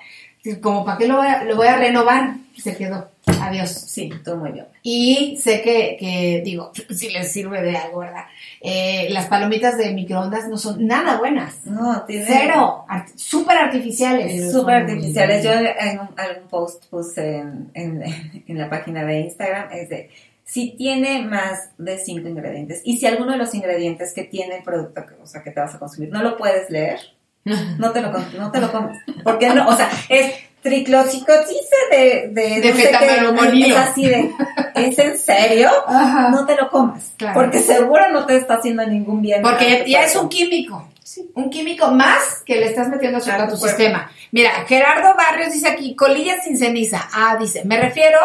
Como 0.62 0.84
para 0.84 0.98
qué 0.98 1.06
lo 1.06 1.16
voy 1.16 1.26
a, 1.26 1.44
lo 1.44 1.56
voy 1.56 1.66
a 1.66 1.76
renovar, 1.76 2.36
se 2.56 2.76
quedó, 2.76 3.08
adiós. 3.40 3.70
Sí, 3.70 4.10
todo 4.24 4.36
muy 4.36 4.52
bien. 4.52 4.66
Y 4.82 5.36
sé 5.42 5.60
que, 5.62 5.96
que, 5.98 6.42
digo, 6.44 6.72
si 6.90 7.10
les 7.10 7.30
sirve 7.32 7.60
de 7.62 7.76
algo, 7.76 7.98
¿verdad? 8.00 8.24
Eh, 8.60 9.08
las 9.10 9.26
palomitas 9.26 9.76
de 9.76 9.92
microondas 9.92 10.48
no 10.48 10.56
son 10.56 10.86
nada 10.86 11.18
buenas. 11.18 11.64
No, 11.66 12.02
tiene... 12.06 12.24
Cero. 12.26 12.84
Art- 12.88 13.10
súper 13.16 13.58
artificiales. 13.58 14.50
Súper 14.52 14.76
artificiales. 14.76 15.44
Yo 15.44 15.50
en 15.52 16.00
un, 16.00 16.08
algún 16.16 16.48
post 16.48 16.86
puse 16.86 17.38
en, 17.38 17.70
en, 17.74 18.02
en 18.46 18.58
la 18.58 18.70
página 18.70 19.04
de 19.04 19.20
Instagram, 19.20 19.68
es 19.72 19.88
de, 19.88 20.10
si 20.44 20.70
tiene 20.76 21.22
más 21.22 21.70
de 21.76 21.98
cinco 21.98 22.26
ingredientes 22.28 22.80
y 22.84 22.96
si 22.96 23.04
alguno 23.06 23.32
de 23.32 23.38
los 23.38 23.54
ingredientes 23.54 24.14
que 24.14 24.24
tiene 24.24 24.56
el 24.58 24.62
producto, 24.62 25.04
que- 25.04 25.22
o 25.22 25.26
sea, 25.26 25.42
que 25.42 25.50
te 25.50 25.60
vas 25.60 25.74
a 25.74 25.78
consumir, 25.78 26.08
no 26.10 26.22
lo 26.22 26.36
puedes 26.38 26.70
leer, 26.70 26.98
no 27.78 27.90
te 27.92 28.00
lo, 28.00 28.12
com- 28.12 28.24
no 28.36 28.50
te 28.50 28.60
lo 28.60 28.70
comes. 28.72 28.98
Porque 29.24 29.48
no, 29.50 29.68
o 29.68 29.76
sea, 29.76 29.90
es 30.08 30.32
triclocicotice 30.60 31.76
de, 31.90 32.28
de, 32.32 32.60
De 32.60 32.70
no 32.70 32.76
sé 32.76 32.82
qué, 32.82 32.88
fetamelomonilo. 32.88 33.66
Es 33.76 33.76
así 33.76 34.06
de, 34.06 34.30
¿es 34.74 34.98
en 34.98 35.18
serio? 35.18 35.70
Ajá. 35.86 36.28
No 36.30 36.46
te 36.46 36.56
lo 36.56 36.70
comas. 36.70 37.12
Claro. 37.16 37.34
Porque 37.40 37.60
seguro 37.60 38.10
no 38.10 38.26
te 38.26 38.36
está 38.36 38.54
haciendo 38.54 38.84
ningún 38.86 39.22
bien. 39.22 39.42
Porque 39.42 39.84
ya, 39.86 40.04
es 40.04 40.16
un 40.16 40.28
químico. 40.28 40.88
Un 41.34 41.48
químico 41.50 41.90
más 41.90 42.42
que 42.44 42.56
le 42.56 42.66
estás 42.66 42.88
metiendo 42.88 43.18
a 43.18 43.20
tu, 43.20 43.30
A 43.30 43.36
tu 43.46 43.54
tu 43.54 43.58
cuerpo. 43.60 43.66
sistema. 43.66 44.10
Mira, 44.30 44.50
Gerardo 44.66 45.14
Barrios 45.16 45.52
dice 45.52 45.68
aquí, 45.68 45.94
colillas 45.96 46.44
sin 46.44 46.56
ceniza. 46.58 47.08
Ah, 47.12 47.36
dice, 47.40 47.64
me 47.64 47.80
refiero 47.80 48.18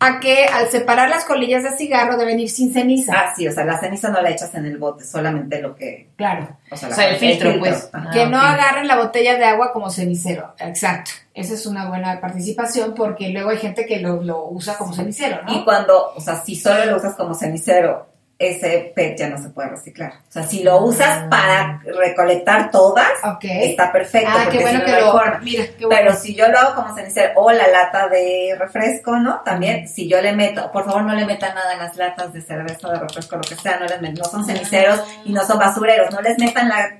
a 0.00 0.20
que 0.20 0.44
al 0.46 0.68
separar 0.70 1.08
las 1.08 1.24
colillas 1.24 1.62
de 1.62 1.70
cigarro 1.70 2.16
deben 2.16 2.40
ir 2.40 2.50
sin 2.50 2.72
ceniza. 2.72 3.12
Ah, 3.14 3.32
sí, 3.36 3.46
o 3.46 3.52
sea, 3.52 3.64
la 3.64 3.78
ceniza 3.78 4.10
no 4.10 4.20
la 4.20 4.30
echas 4.30 4.54
en 4.54 4.66
el 4.66 4.78
bote, 4.78 5.04
solamente 5.04 5.60
lo 5.60 5.74
que... 5.74 6.08
Claro. 6.16 6.48
O 6.70 6.76
sea, 6.76 6.88
O 6.88 6.92
sea, 6.92 7.10
el 7.10 7.16
filtro, 7.16 7.58
pues. 7.58 7.90
Que 8.12 8.22
Ah, 8.22 8.28
no 8.28 8.40
agarren 8.40 8.88
la 8.88 8.96
botella 8.96 9.36
de 9.36 9.44
agua 9.44 9.72
como 9.72 9.90
cenicero. 9.90 10.54
Exacto. 10.58 11.10
Esa 11.34 11.54
es 11.54 11.66
una 11.66 11.88
buena 11.88 12.20
participación 12.20 12.94
porque 12.94 13.30
luego 13.30 13.50
hay 13.50 13.58
gente 13.58 13.86
que 13.86 13.98
lo, 14.00 14.22
lo 14.22 14.48
usa 14.48 14.76
como 14.76 14.94
cenicero, 14.94 15.42
¿no? 15.42 15.52
Y 15.54 15.64
cuando, 15.64 16.12
o 16.14 16.20
sea, 16.20 16.36
si 16.36 16.54
solo 16.56 16.84
lo 16.86 16.96
usas 16.96 17.14
como 17.16 17.34
cenicero, 17.34 18.06
ese 18.50 18.92
PET 18.94 19.18
ya 19.18 19.28
no 19.28 19.38
se 19.42 19.50
puede 19.50 19.68
reciclar. 19.70 20.12
O 20.28 20.32
sea, 20.32 20.42
si 20.44 20.62
lo 20.62 20.78
usas 20.84 21.24
para 21.28 21.80
recolectar 21.84 22.70
todas, 22.70 23.08
está 23.64 23.92
perfecto. 23.92 24.30
Ah, 24.32 24.40
porque 24.44 24.58
qué 24.58 24.64
bueno 24.64 24.78
si 24.80 24.90
no, 24.90 24.96
que 24.96 25.00
lo... 25.00 25.40
Mira, 25.42 25.64
qué 25.78 25.86
bueno. 25.86 26.00
Pero 26.02 26.16
si 26.16 26.34
yo 26.34 26.48
lo 26.48 26.58
hago 26.58 26.74
como 26.74 26.94
cenicero 26.94 27.32
o 27.36 27.50
la 27.52 27.68
lata 27.68 28.08
de 28.08 28.56
refresco, 28.58 29.16
¿no? 29.18 29.40
También, 29.44 29.88
si 29.88 30.08
yo 30.08 30.20
le 30.20 30.32
meto, 30.32 30.70
por 30.72 30.84
favor 30.84 31.02
no 31.02 31.14
le 31.14 31.24
metan 31.24 31.54
nada 31.54 31.72
en 31.72 31.78
las 31.78 31.96
latas 31.96 32.32
de 32.32 32.40
cerveza, 32.40 32.90
de 32.90 32.98
refresco, 32.98 33.36
lo 33.36 33.42
que 33.42 33.54
sea, 33.56 33.78
no 33.78 33.86
les 33.86 34.00
met- 34.00 34.18
no 34.18 34.24
son 34.24 34.44
ceniceros 34.44 35.00
y 35.24 35.32
no 35.32 35.44
son 35.46 35.58
basureros, 35.58 36.10
no 36.12 36.20
les 36.20 36.38
metan 36.38 36.68
la... 36.68 36.90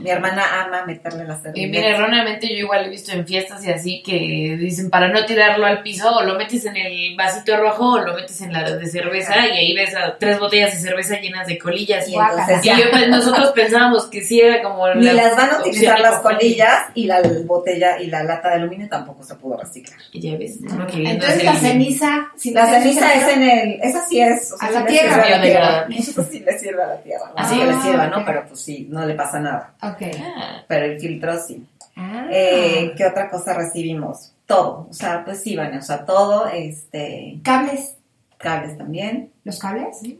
Mi 0.00 0.10
hermana 0.10 0.42
ama 0.64 0.84
meterle 0.84 1.24
la 1.24 1.36
cerveza. 1.36 1.58
Y 1.58 1.66
mira, 1.68 1.88
erróneamente 1.88 2.48
yo 2.48 2.54
igual 2.64 2.84
he 2.86 2.88
visto 2.90 3.12
en 3.12 3.26
fiestas 3.26 3.64
y 3.64 3.70
así 3.70 4.02
que 4.04 4.56
dicen 4.58 4.90
para 4.90 5.08
no 5.08 5.24
tirarlo 5.24 5.64
al 5.66 5.82
piso 5.82 6.10
o 6.14 6.22
lo 6.22 6.34
metes 6.34 6.64
en 6.66 6.76
el 6.76 7.16
vasito 7.16 7.56
rojo 7.56 7.92
o 7.92 7.98
lo 8.00 8.14
metes 8.14 8.40
en 8.42 8.52
la 8.52 8.62
de 8.62 8.86
cerveza 8.86 9.34
y 9.46 9.50
ahí 9.56 9.74
ves 9.74 9.94
a 9.96 10.16
tres 10.18 10.38
botellas 10.38 10.72
de 10.74 10.78
cerveza 10.84 11.16
llenas 11.20 11.46
de 11.48 11.58
colillas. 11.58 12.08
Y 12.08 12.14
entonces 12.14 12.58
Y 12.64 12.68
ya. 12.68 12.78
yo, 12.78 12.84
pues, 12.92 13.08
nosotros 13.08 13.50
pensábamos 13.50 14.06
que 14.06 14.22
sí 14.22 14.40
era 14.40 14.62
como 14.62 14.86
Ni 14.94 15.06
la 15.06 15.12
las 15.14 15.36
van 15.36 15.50
a 15.50 15.58
utilizar 15.58 15.98
las 16.00 16.20
colillas 16.20 16.78
y 16.94 17.06
la 17.06 17.20
botella 17.44 17.98
y 18.00 18.06
la 18.06 18.22
lata 18.22 18.50
de 18.50 18.54
aluminio 18.56 18.88
tampoco 18.88 19.24
se 19.24 19.34
pudo 19.34 19.56
reciclar. 19.56 19.98
Y 20.12 20.20
ya 20.20 20.38
ves, 20.38 20.58
Entonces 20.62 21.42
la 21.44 21.54
ceniza... 21.56 22.28
si 22.36 22.52
La 22.52 22.66
ceniza 22.66 23.12
es 23.14 23.28
en 23.36 23.42
el, 23.42 23.80
esa 23.82 24.06
sí 24.06 24.20
es, 24.20 24.52
o 24.52 24.56
sea, 24.58 24.68
A 24.68 24.70
sí 24.70 24.74
la 24.78 24.86
tierra. 24.86 25.10
sirve 25.14 25.34
a 25.34 25.36
la 25.38 25.42
tierra. 25.42 25.60
Biodegradable. 25.88 25.96
Eso 25.98 26.22
sí 26.24 26.40
le 26.40 26.58
sirve 26.58 26.82
a 26.82 26.86
la 26.86 26.96
tierra. 27.02 27.24
No 27.26 27.32
Ah, 27.36 27.64
le 27.66 27.82
sirva, 27.82 28.06
¿no? 28.06 28.24
Pero 28.24 28.44
pues 28.46 28.60
sí, 28.60 28.86
no 28.90 29.04
le 29.06 29.14
pasa 29.14 29.40
nada. 29.40 29.74
Ok. 29.82 30.02
Pero 30.68 30.86
el 30.86 31.00
filtro 31.00 31.38
sí. 31.42 31.64
Ah. 31.96 32.26
Eh, 32.30 32.92
¿Qué 32.96 33.06
otra 33.06 33.30
cosa 33.30 33.54
recibimos? 33.54 34.32
Todo, 34.46 34.88
o 34.90 34.92
sea, 34.92 35.24
pues 35.24 35.40
sí, 35.42 35.56
Vane, 35.56 35.78
o 35.78 35.82
sea, 35.82 36.04
todo, 36.04 36.46
este, 36.48 37.38
¿Cables? 37.42 37.96
cables 38.36 38.76
también, 38.76 39.30
¿Los 39.44 39.58
cables? 39.58 39.96
Ujú, 40.02 40.18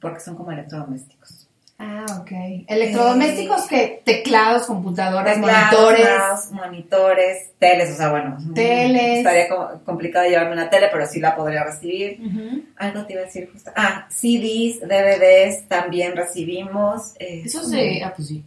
porque 0.00 0.20
son 0.20 0.34
como 0.36 0.52
electrodomésticos. 0.52 1.42
Ah, 1.78 2.06
ok. 2.20 2.30
Electrodomésticos 2.68 3.66
que 3.68 4.00
teclados, 4.02 4.64
computadoras, 4.66 5.34
Teclados, 5.34 5.72
monitores. 5.78 6.08
mouse, 6.18 6.52
monitores, 6.52 7.50
teles, 7.58 7.92
o 7.92 7.96
sea, 7.96 8.10
bueno, 8.10 8.36
mm, 8.40 8.54
Teles. 8.54 9.18
estaría 9.18 9.48
como 9.50 9.68
complicado 9.84 10.26
llevarme 10.26 10.54
una 10.54 10.70
tele, 10.70 10.88
pero 10.90 11.06
sí 11.06 11.20
la 11.20 11.36
podría 11.36 11.64
recibir. 11.64 12.18
Ujú. 12.24 12.62
Algo 12.78 13.04
te 13.04 13.12
iba 13.12 13.22
a 13.22 13.24
decir 13.26 13.50
justo. 13.52 13.70
Ah, 13.76 14.06
CDs, 14.08 14.80
DVDs 14.80 15.68
también 15.68 16.16
recibimos. 16.16 17.12
eh, 17.18 17.42
Eso 17.44 17.62
se... 17.62 18.02
Ah, 18.02 18.12
pues 18.16 18.28
sí. 18.28 18.42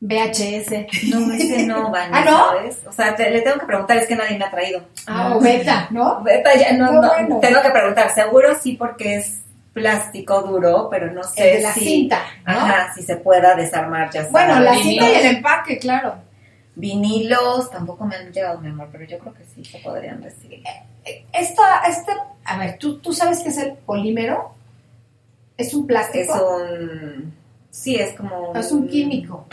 VHS. 0.00 0.86
No, 1.08 1.32
ese 1.32 1.66
no, 1.66 1.90
Vane, 1.92 2.10
¿Ah, 2.12 2.24
no? 2.24 2.36
¿sabes? 2.48 2.78
O 2.86 2.92
sea, 2.92 3.14
te- 3.14 3.30
le 3.30 3.42
tengo 3.42 3.58
que 3.60 3.66
preguntar, 3.66 3.96
es 3.98 4.08
que 4.08 4.16
nadie 4.16 4.36
me 4.38 4.44
ha 4.44 4.50
traído. 4.50 4.82
Ah, 5.06 5.34
o 5.36 5.40
beta, 5.40 5.86
¿no? 5.90 6.20
Beta 6.24 6.50
ya, 6.56 6.72
no, 6.72 6.90
no, 7.00 7.08
bueno. 7.08 7.38
tengo 7.40 7.62
que 7.62 7.70
preguntar, 7.70 8.12
seguro 8.12 8.56
sí 8.60 8.72
porque 8.72 9.16
es 9.18 9.40
plástico 9.80 10.40
duro, 10.40 10.88
pero 10.90 11.12
no 11.12 11.22
sé 11.22 11.50
El 11.50 11.56
de 11.58 11.62
la 11.64 11.74
si... 11.74 11.80
cinta, 11.80 12.20
¿no? 12.46 12.52
Ajá, 12.52 12.94
si 12.94 13.02
se 13.02 13.16
pueda 13.16 13.54
desarmar 13.54 14.10
ya 14.10 14.26
Bueno, 14.30 14.58
la 14.60 14.72
Vinilos. 14.72 15.06
cinta 15.06 15.10
y 15.12 15.14
el 15.26 15.36
empaque, 15.36 15.78
claro. 15.78 16.14
Vinilos 16.74 17.70
tampoco 17.70 18.06
me 18.06 18.16
han 18.16 18.32
llegado, 18.32 18.58
mi 18.60 18.68
amor, 18.68 18.88
pero 18.90 19.04
yo 19.04 19.18
creo 19.18 19.34
que 19.34 19.44
sí 19.44 19.62
se 19.64 19.78
podrían 19.78 20.22
recibir. 20.22 20.62
Esto, 21.32 21.62
este, 21.88 22.12
a 22.44 22.58
ver, 22.58 22.78
¿tú, 22.78 22.98
¿tú 23.00 23.12
sabes 23.12 23.40
qué 23.40 23.50
es 23.50 23.58
el 23.58 23.72
polímero? 23.74 24.54
¿Es 25.58 25.74
un 25.74 25.82
Es 25.82 25.86
plástico? 25.86 26.56
un... 26.56 27.34
Sí, 27.70 27.96
es 27.96 28.14
como... 28.16 28.50
¿O 28.52 28.56
es 28.56 28.72
un 28.72 28.88
químico? 28.88 29.46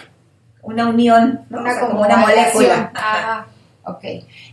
Una 0.62 0.88
unión, 0.88 1.46
¿no? 1.50 1.60
Una, 1.60 1.72
O 1.72 1.74
sea, 1.74 1.88
como, 1.88 2.02
una 2.02 2.16
molécula. 2.18 2.92
Ajá. 2.96 3.46
Ah, 3.84 3.92
ok. 3.92 4.04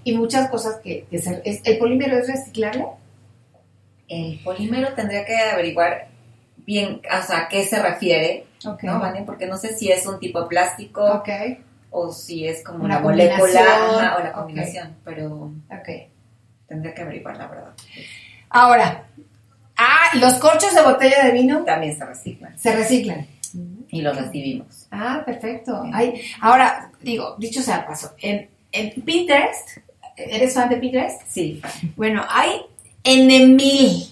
Y 0.03 0.17
muchas 0.17 0.51
cosas 0.51 0.77
que, 0.83 1.05
que 1.11 1.19
se- 1.19 1.41
es- 1.45 1.61
¿El 1.65 1.79
polímero 1.79 2.19
es 2.19 2.27
reciclable? 2.27 2.87
El 4.11 4.41
polímero 4.41 4.93
tendría 4.95 5.25
que 5.25 5.37
averiguar 5.37 6.09
bien, 6.67 7.01
o 7.07 7.27
sea, 7.27 7.39
a 7.43 7.49
qué 7.49 7.65
se 7.65 7.81
refiere. 7.81 8.47
¿no, 8.83 8.99
Vane? 9.01 9.23
Porque 9.23 9.47
no 9.47 9.57
sé 9.57 9.75
si 9.77 9.91
es 9.91 10.05
un 10.07 10.19
tipo 10.19 10.43
de 10.43 10.49
plástico, 10.49 11.23
o 11.91 12.13
si 12.13 12.47
es 12.47 12.63
como 12.63 12.85
Una 12.85 12.99
una 12.99 13.05
molécula 13.05 13.61
ajá, 13.61 14.17
o 14.17 14.23
la 14.23 14.33
combinación, 14.33 14.97
pero 15.05 15.53
tendría 16.67 16.95
que 16.95 17.03
averiguar 17.03 17.37
la 17.37 17.47
verdad. 17.47 17.73
Ahora, 18.49 19.05
ah, 19.77 20.11
los 20.15 20.35
corchos 20.35 20.75
de 20.75 20.83
botella 20.83 21.25
de 21.25 21.33
vino 21.33 21.65
También 21.65 21.97
se 21.97 22.05
reciclan 22.05 22.59
se 22.59 22.75
reciclan. 22.77 23.27
y 23.89 24.03
los 24.03 24.17
recibimos. 24.17 24.87
Ah, 24.91 25.23
perfecto. 25.25 25.83
Ay, 25.93 26.21
ahora, 26.41 26.91
digo, 27.01 27.37
dicho 27.39 27.63
sea 27.63 27.87
paso, 27.87 28.15
en, 28.19 28.49
en 28.73 29.03
Pinterest, 29.03 29.79
¿eres 30.17 30.55
fan 30.55 30.69
de 30.69 30.77
Pinterest? 30.77 31.23
Sí. 31.29 31.61
Bueno, 31.97 32.25
hay 32.29 32.63
N 33.05 33.47
mil, 33.49 34.07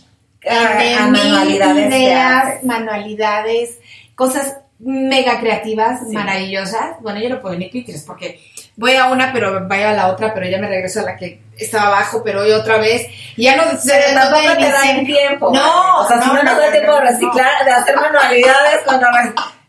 Ah, 0.49 0.79
ah, 1.01 1.09
mil 1.09 1.51
ideas, 1.89 2.63
manualidades, 2.65 3.79
cosas 4.15 4.57
mega 4.79 5.41
creativas, 5.41 6.01
Sí. 6.09 6.15
maravillosas. 6.15 7.01
Bueno, 7.01 7.21
yo 7.21 7.29
no 7.29 7.41
puedo 7.41 7.57
ni 7.57 7.69
Pinterest 7.69 8.07
porque 8.07 8.41
voy 8.77 8.95
a 8.95 9.07
una, 9.07 9.33
pero 9.33 9.67
vaya 9.67 9.91
a 9.91 9.95
la 9.95 10.07
otra, 10.09 10.33
pero 10.33 10.47
ya 10.49 10.59
me 10.59 10.69
regreso 10.69 11.01
a 11.01 11.03
la 11.03 11.17
que 11.17 11.41
estaba 11.59 11.89
abajo, 11.89 12.23
pero 12.25 12.43
hoy 12.43 12.53
otra 12.53 12.79
vez. 12.79 13.09
Y 13.37 13.43
ya 13.45 13.57
no 13.57 13.65
no 13.65 13.71
tampoco 13.73 14.53
te 14.55 14.57
ni 14.57 14.63
da 14.71 14.81
cien- 14.81 14.99
el 15.01 15.07
tiempo. 15.07 15.51
No, 15.53 16.01
o 16.01 16.09
sea, 16.09 16.23
si 16.23 16.29
no 16.29 16.43
nos 16.43 16.57
da 16.57 16.71
tiempo 16.71 16.95
de 16.95 17.01
reciclar, 17.01 17.65
de 17.65 17.71
hacer 17.73 17.97
manualidades, 17.97 18.81
cuando 18.85 19.07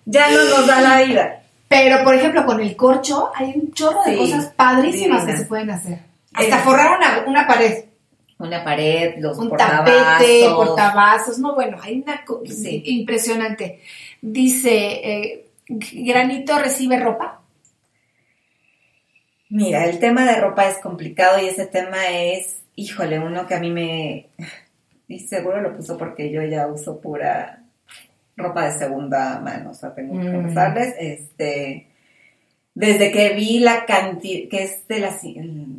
ya 0.06 0.30
no 0.30 0.44
nos 0.46 0.68
da 0.68 0.82
la 0.82 1.02
vida. 1.02 1.42
Pero, 1.68 2.04
por 2.04 2.14
ejemplo, 2.16 2.46
con 2.46 2.60
el 2.62 2.76
corcho 2.76 3.32
hay 3.36 3.54
un 3.56 3.74
chorro 3.74 4.04
de 4.04 4.16
cosas 4.16 4.46
padrísimas 4.56 5.26
que 5.26 5.38
se 5.38 5.46
pueden 5.46 5.72
hacer. 5.72 6.00
Hasta 6.34 6.58
Eh, 6.58 6.62
forrar 6.64 6.98
una, 6.98 7.24
una 7.28 7.48
pared, 7.48 7.86
Una 8.40 8.64
pared, 8.64 9.16
los 9.20 9.38
un 9.38 9.50
portavasos. 9.50 9.86
tapete, 9.96 10.46
portavasos. 10.56 11.40
No, 11.40 11.56
bueno, 11.56 11.78
hay 11.82 12.02
una 12.02 12.24
Sí. 12.46 12.82
impresionante. 12.86 13.82
Dice, 14.22 14.72
eh, 15.04 15.46
Granito 15.68 16.58
recibe 16.58 17.00
ropa. 17.00 17.42
Mira, 19.50 19.86
el 19.86 20.00
tema 20.00 20.26
de 20.26 20.40
ropa 20.40 20.68
es 20.70 20.78
complicado 20.78 21.42
y 21.44 21.48
ese 21.48 21.66
tema 21.66 22.08
es, 22.10 22.62
híjole, 22.76 23.20
uno 23.20 23.46
que 23.48 23.56
a 23.56 23.60
mí 23.60 23.72
me... 23.72 24.30
Y 25.08 25.20
seguro 25.28 25.60
lo 25.60 25.76
puso 25.76 25.98
porque 25.98 26.32
yo 26.32 26.44
ya 26.44 26.68
uso 26.68 27.02
pura 27.02 27.64
ropa 28.38 28.66
de 28.72 28.78
segunda 28.80 29.40
mano, 29.40 29.72
o 29.72 29.74
sea, 29.74 29.94
tengo 29.94 30.14
que 30.20 30.28
Mm. 30.30 30.34
confesarles, 30.34 30.96
este... 31.00 31.89
Desde 32.76 33.12
que 33.12 33.34
vi 33.34 33.60
la 33.60 33.86
cantidad, 33.86 34.50
que 34.50 34.64
es 34.64 34.88
de 34.88 35.00
la, 35.00 35.10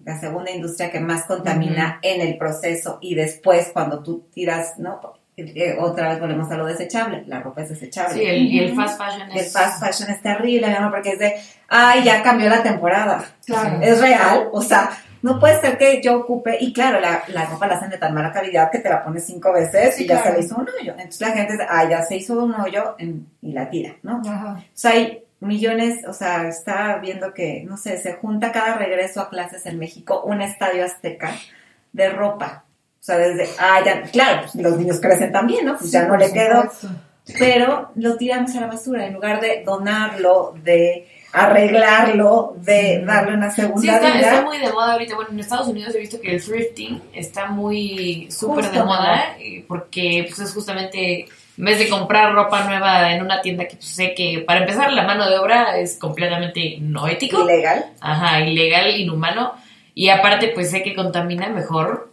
la 0.05 0.21
segunda 0.21 0.51
industria 0.51 0.91
que 0.91 1.01
más 1.01 1.25
contamina 1.25 1.99
en 2.03 2.21
el 2.21 2.37
proceso 2.37 2.99
y 3.01 3.15
después 3.15 3.71
cuando 3.73 4.03
tú 4.03 4.27
tiras, 4.35 4.79
¿no? 4.79 5.01
Eh, 5.37 5.77
Otra 5.81 6.11
vez 6.11 6.21
volvemos 6.21 6.51
a 6.51 6.57
lo 6.59 6.67
desechable, 6.67 7.23
la 7.27 7.41
ropa 7.41 7.62
es 7.62 7.71
desechable. 7.71 8.15
Sí, 8.15 8.27
el, 8.27 8.43
y 8.47 8.59
el 8.61 8.75
fast 8.75 8.99
fashion 9.01 9.31
El 9.31 9.39
es... 9.39 9.53
fast 9.53 9.83
fashion 9.83 10.11
es 10.11 10.21
terrible, 10.21 10.67
mi 10.69 10.75
amor, 10.75 10.91
porque 10.91 11.12
es 11.12 11.19
de, 11.19 11.35
ay, 11.69 12.05
ya 12.05 12.23
cambió 12.23 12.51
la 12.51 12.62
temporada. 12.62 13.25
Claro. 13.47 13.79
Es 13.81 14.01
real, 14.03 14.49
o 14.53 14.61
sea, 14.61 14.91
no 15.23 15.41
puede 15.41 15.59
ser 15.62 15.79
que 15.79 16.03
yo 16.03 16.19
ocupe, 16.19 16.59
y 16.61 16.75
claro, 16.75 17.01
la, 17.01 17.23
la 17.29 17.47
ropa 17.47 17.67
la 17.67 17.77
hacen 17.77 17.89
de 17.89 17.97
tan 17.97 18.12
mala 18.12 18.33
calidad 18.33 18.71
que 18.71 18.81
te 18.81 18.91
la 18.91 19.03
pones 19.03 19.25
cinco 19.25 19.53
veces 19.55 19.95
Sí, 19.95 20.05
y 20.05 20.09
ya 20.09 20.23
se 20.23 20.33
le 20.35 20.41
hizo 20.41 20.57
un 20.57 20.67
hoyo. 20.69 20.93
Entonces 20.93 21.21
la 21.23 21.31
gente 21.33 21.53
dice, 21.55 21.67
ay, 21.71 21.89
ya 21.91 22.03
se 22.03 22.17
hizo 22.17 22.35
un 22.45 22.55
hoyo 22.55 22.97
en- 22.99 23.27
y 23.41 23.53
la 23.53 23.71
tira, 23.71 23.97
¿no? 24.03 24.21
Ajá. 24.27 24.59
O 24.59 24.62
sea, 24.75 24.91
hay 24.91 25.23
millones, 25.41 26.07
o 26.07 26.12
sea, 26.12 26.49
está 26.49 26.99
viendo 26.99 27.33
que, 27.35 27.62
no 27.67 27.77
sé, 27.77 27.99
se 27.99 28.15
junta 28.15 28.53
cada 28.53 28.75
regreso 28.75 29.21
a 29.21 29.31
clases 29.31 29.67
en 29.67 29.79
México 29.79 30.23
un 30.25 30.41
estadio 30.43 30.85
azteca 30.85 31.33
de 31.93 32.11
ropa. 32.11 32.65
O 33.01 33.03
sea, 33.03 33.17
desde, 33.17 33.49
ah, 33.59 33.81
ya, 33.85 34.03
claro, 34.03 34.43
pues 34.43 34.55
los 34.57 34.77
niños 34.77 35.01
crecen 35.01 35.33
también, 35.33 35.65
¿no? 35.65 35.77
Pues 35.79 35.91
ya 35.91 36.03
Sí, 36.03 36.09
no 36.09 36.17
le 36.17 36.33
quedó 36.33 36.71
pero 37.39 37.91
lo 37.97 38.17
tiramos 38.17 38.55
a 38.57 38.61
la 38.61 38.67
basura 38.67 39.07
en 39.07 39.15
lugar 39.15 39.41
de 39.41 39.62
donarlo, 39.65 40.55
de 40.62 41.07
arreglarlo, 41.33 42.55
de 42.57 43.03
darle 43.05 43.35
una 43.35 43.51
segunda 43.51 43.81
Sí, 43.81 43.89
está, 43.89 44.17
vida. 44.17 44.31
está 44.31 44.43
muy 44.43 44.59
de 44.59 44.73
moda 44.73 44.93
ahorita. 44.95 45.15
Bueno, 45.15 45.31
en 45.31 45.41
Estados 45.41 45.69
Unidos 45.69 45.95
he 45.95 45.99
visto 45.99 46.21
que 46.21 46.35
el 46.35 46.43
thrifting 46.43 47.01
está 47.12 47.47
muy 47.47 48.29
súper 48.31 48.71
de 48.71 48.83
moda 48.83 49.37
eh, 49.39 49.65
porque 49.69 50.27
pues, 50.29 50.41
es 50.41 50.53
justamente 50.53 51.27
en 51.61 51.66
vez 51.66 51.78
de 51.78 51.91
comprar 51.91 52.32
ropa 52.32 52.65
nueva 52.65 53.12
en 53.12 53.20
una 53.20 53.43
tienda 53.43 53.69
que 53.69 53.77
pues, 53.77 53.91
sé 53.91 54.15
que 54.15 54.43
para 54.47 54.61
empezar 54.61 54.91
la 54.95 55.03
mano 55.03 55.28
de 55.28 55.39
obra 55.39 55.77
es 55.77 55.99
completamente 55.99 56.78
no 56.81 57.07
ético. 57.07 57.43
Ilegal. 57.43 57.85
Ajá, 58.01 58.41
ilegal, 58.41 58.99
inhumano. 58.99 59.53
Y 59.95 60.09
aparte 60.09 60.53
pues 60.55 60.70
sé 60.70 60.82
que 60.82 60.95
contamina 60.95 61.51
mejor. 61.51 62.09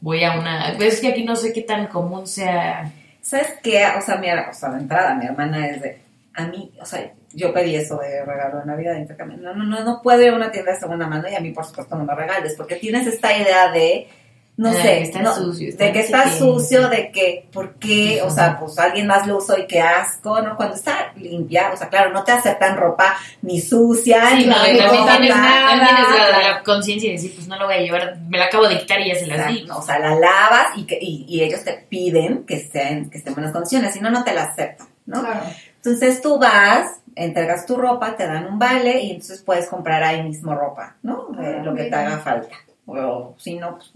Voy 0.00 0.22
a 0.22 0.38
una... 0.38 0.74
Pues 0.76 0.94
es 0.94 1.00
que 1.00 1.08
aquí 1.08 1.24
no 1.24 1.34
sé 1.34 1.52
qué 1.52 1.62
tan 1.62 1.88
común 1.88 2.28
sea... 2.28 2.92
¿Sabes 3.20 3.54
qué? 3.60 3.84
O 3.98 4.00
sea, 4.00 4.18
mi, 4.18 4.28
o 4.30 4.54
sea, 4.54 4.68
de 4.70 4.78
entrada, 4.78 5.16
mi 5.16 5.26
hermana 5.26 5.66
es 5.66 5.82
de, 5.82 5.98
a 6.34 6.46
mí, 6.46 6.70
o 6.80 6.86
sea, 6.86 7.10
yo 7.32 7.52
pedí 7.52 7.74
eso 7.74 7.98
de 7.98 8.24
regalo 8.24 8.60
de 8.60 8.66
Navidad, 8.66 8.92
de 8.92 9.00
intercambio. 9.00 9.38
No, 9.38 9.52
no, 9.52 9.64
no, 9.64 9.84
no 9.84 10.00
puedo 10.00 10.22
ir 10.22 10.30
a 10.30 10.36
una 10.36 10.52
tienda 10.52 10.72
de 10.74 10.78
segunda 10.78 11.08
mano 11.08 11.28
y 11.28 11.34
a 11.34 11.40
mí, 11.40 11.50
por 11.50 11.64
supuesto, 11.64 11.96
no 11.96 12.04
me 12.04 12.14
regales, 12.14 12.54
porque 12.56 12.76
tienes 12.76 13.08
esta 13.08 13.36
idea 13.36 13.72
de, 13.72 14.08
no 14.54 14.70
sé, 14.70 14.82
que 14.82 15.02
está 15.02 15.22
no, 15.22 15.34
sucio, 15.34 15.68
está 15.70 15.84
de 15.86 15.92
que 15.92 16.00
está 16.00 16.30
sucio, 16.30 16.88
de 16.88 17.10
que, 17.10 17.48
¿por 17.50 17.76
qué? 17.76 18.20
O 18.22 18.30
sea, 18.30 18.58
pues 18.60 18.78
alguien 18.78 19.06
más 19.06 19.26
lo 19.26 19.38
usó 19.38 19.58
y 19.58 19.66
qué 19.66 19.80
asco, 19.80 20.42
¿no? 20.42 20.56
Cuando 20.56 20.74
está 20.74 21.12
limpia, 21.16 21.70
o 21.72 21.76
sea, 21.76 21.88
claro, 21.88 22.12
no 22.12 22.22
te 22.22 22.32
aceptan 22.32 22.76
ropa 22.76 23.16
ni 23.40 23.60
sucia, 23.60 24.28
Sí, 24.30 24.36
ni 24.36 24.46
no, 24.46 24.56
también 24.56 25.18
tienes, 25.18 25.30
la, 25.30 26.52
la 26.52 26.62
conciencia 26.62 27.08
de 27.08 27.16
decir, 27.16 27.34
pues 27.34 27.48
no 27.48 27.58
lo 27.58 27.64
voy 27.64 27.76
a 27.76 27.80
llevar, 27.80 28.18
me 28.28 28.38
la 28.38 28.44
acabo 28.44 28.68
de 28.68 28.78
quitar 28.78 29.00
y 29.00 29.08
ya 29.08 29.14
se 29.14 29.26
las 29.26 29.48
di. 29.48 29.66
O 29.74 29.80
sea, 29.80 29.98
la 29.98 30.14
lavas 30.16 30.76
y, 30.76 30.84
que, 30.84 30.98
y, 31.00 31.24
y 31.26 31.42
ellos 31.42 31.64
te 31.64 31.72
piden 31.88 32.44
que 32.44 32.56
estén, 32.56 33.08
que 33.08 33.18
estén 33.18 33.30
en 33.30 33.34
buenas 33.36 33.52
condiciones, 33.52 33.94
si 33.94 34.00
no, 34.00 34.10
no 34.10 34.22
te 34.22 34.34
la 34.34 34.44
aceptan, 34.44 34.86
¿no? 35.06 35.20
Claro. 35.20 35.40
Entonces 35.76 36.20
tú 36.20 36.38
vas, 36.38 37.00
entregas 37.16 37.66
tu 37.66 37.76
ropa, 37.76 38.16
te 38.16 38.26
dan 38.26 38.46
un 38.46 38.58
vale 38.58 39.00
y 39.00 39.12
entonces 39.12 39.42
puedes 39.42 39.66
comprar 39.68 40.02
ahí 40.02 40.22
mismo 40.22 40.54
ropa, 40.54 40.96
¿no? 41.02 41.28
De 41.30 41.56
Ah, 41.56 41.62
lo 41.64 41.74
que 41.74 41.84
te 41.84 41.94
haga 41.96 42.18
falta. 42.18 42.54
O 42.86 43.34
si 43.38 43.56
no, 43.56 43.76
pues, 43.76 43.92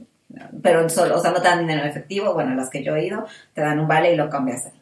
pero 0.62 0.81
en 0.81 0.90
solo, 0.90 1.16
o 1.16 1.20
sea, 1.20 1.31
no 1.31 1.40
te 1.40 1.48
dan 1.48 1.61
dinero 1.61 1.82
en 1.82 1.89
efectivo, 1.89 2.35
bueno, 2.35 2.55
las 2.55 2.70
que 2.70 2.82
yo 2.82 2.97
he 2.97 3.07
ido, 3.07 3.27
te 3.55 3.61
dan 3.61 3.78
un 3.78 3.89
vale 3.89 4.12
y 4.12 4.16
lo 4.16 4.28
cambias 4.28 4.66
ahí. 4.66 4.73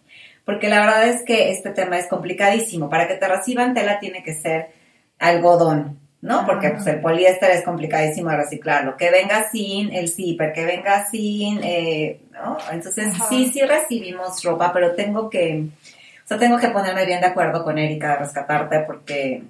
Porque 0.44 0.68
la 0.68 0.80
verdad 0.80 1.08
es 1.08 1.22
que 1.22 1.50
este 1.50 1.70
tema 1.70 1.98
es 1.98 2.06
complicadísimo. 2.06 2.90
Para 2.90 3.08
que 3.08 3.14
te 3.14 3.26
reciban 3.26 3.74
tela 3.74 3.98
tiene 3.98 4.22
que 4.22 4.34
ser 4.34 4.70
algodón, 5.18 5.98
¿no? 6.20 6.44
Porque 6.44 6.70
pues, 6.70 6.86
el 6.86 7.00
poliéster 7.00 7.50
es 7.50 7.64
complicadísimo 7.64 8.30
de 8.30 8.36
reciclarlo. 8.36 8.96
Que 8.96 9.10
venga 9.10 9.48
sin 9.50 9.92
el 9.94 10.08
zipper, 10.08 10.52
que 10.52 10.66
venga 10.66 11.06
sin, 11.06 11.62
eh, 11.62 12.20
¿no? 12.32 12.58
Entonces 12.70 13.08
Ajá. 13.14 13.26
sí, 13.28 13.50
sí 13.52 13.62
recibimos 13.62 14.42
ropa, 14.42 14.72
pero 14.72 14.94
tengo 14.94 15.30
que, 15.30 15.66
o 16.24 16.28
sea, 16.28 16.38
tengo 16.38 16.58
que 16.58 16.68
ponerme 16.68 17.06
bien 17.06 17.20
de 17.20 17.28
acuerdo 17.28 17.64
con 17.64 17.78
Erika 17.78 18.10
de 18.10 18.16
rescatarte 18.16 18.80
porque 18.80 19.44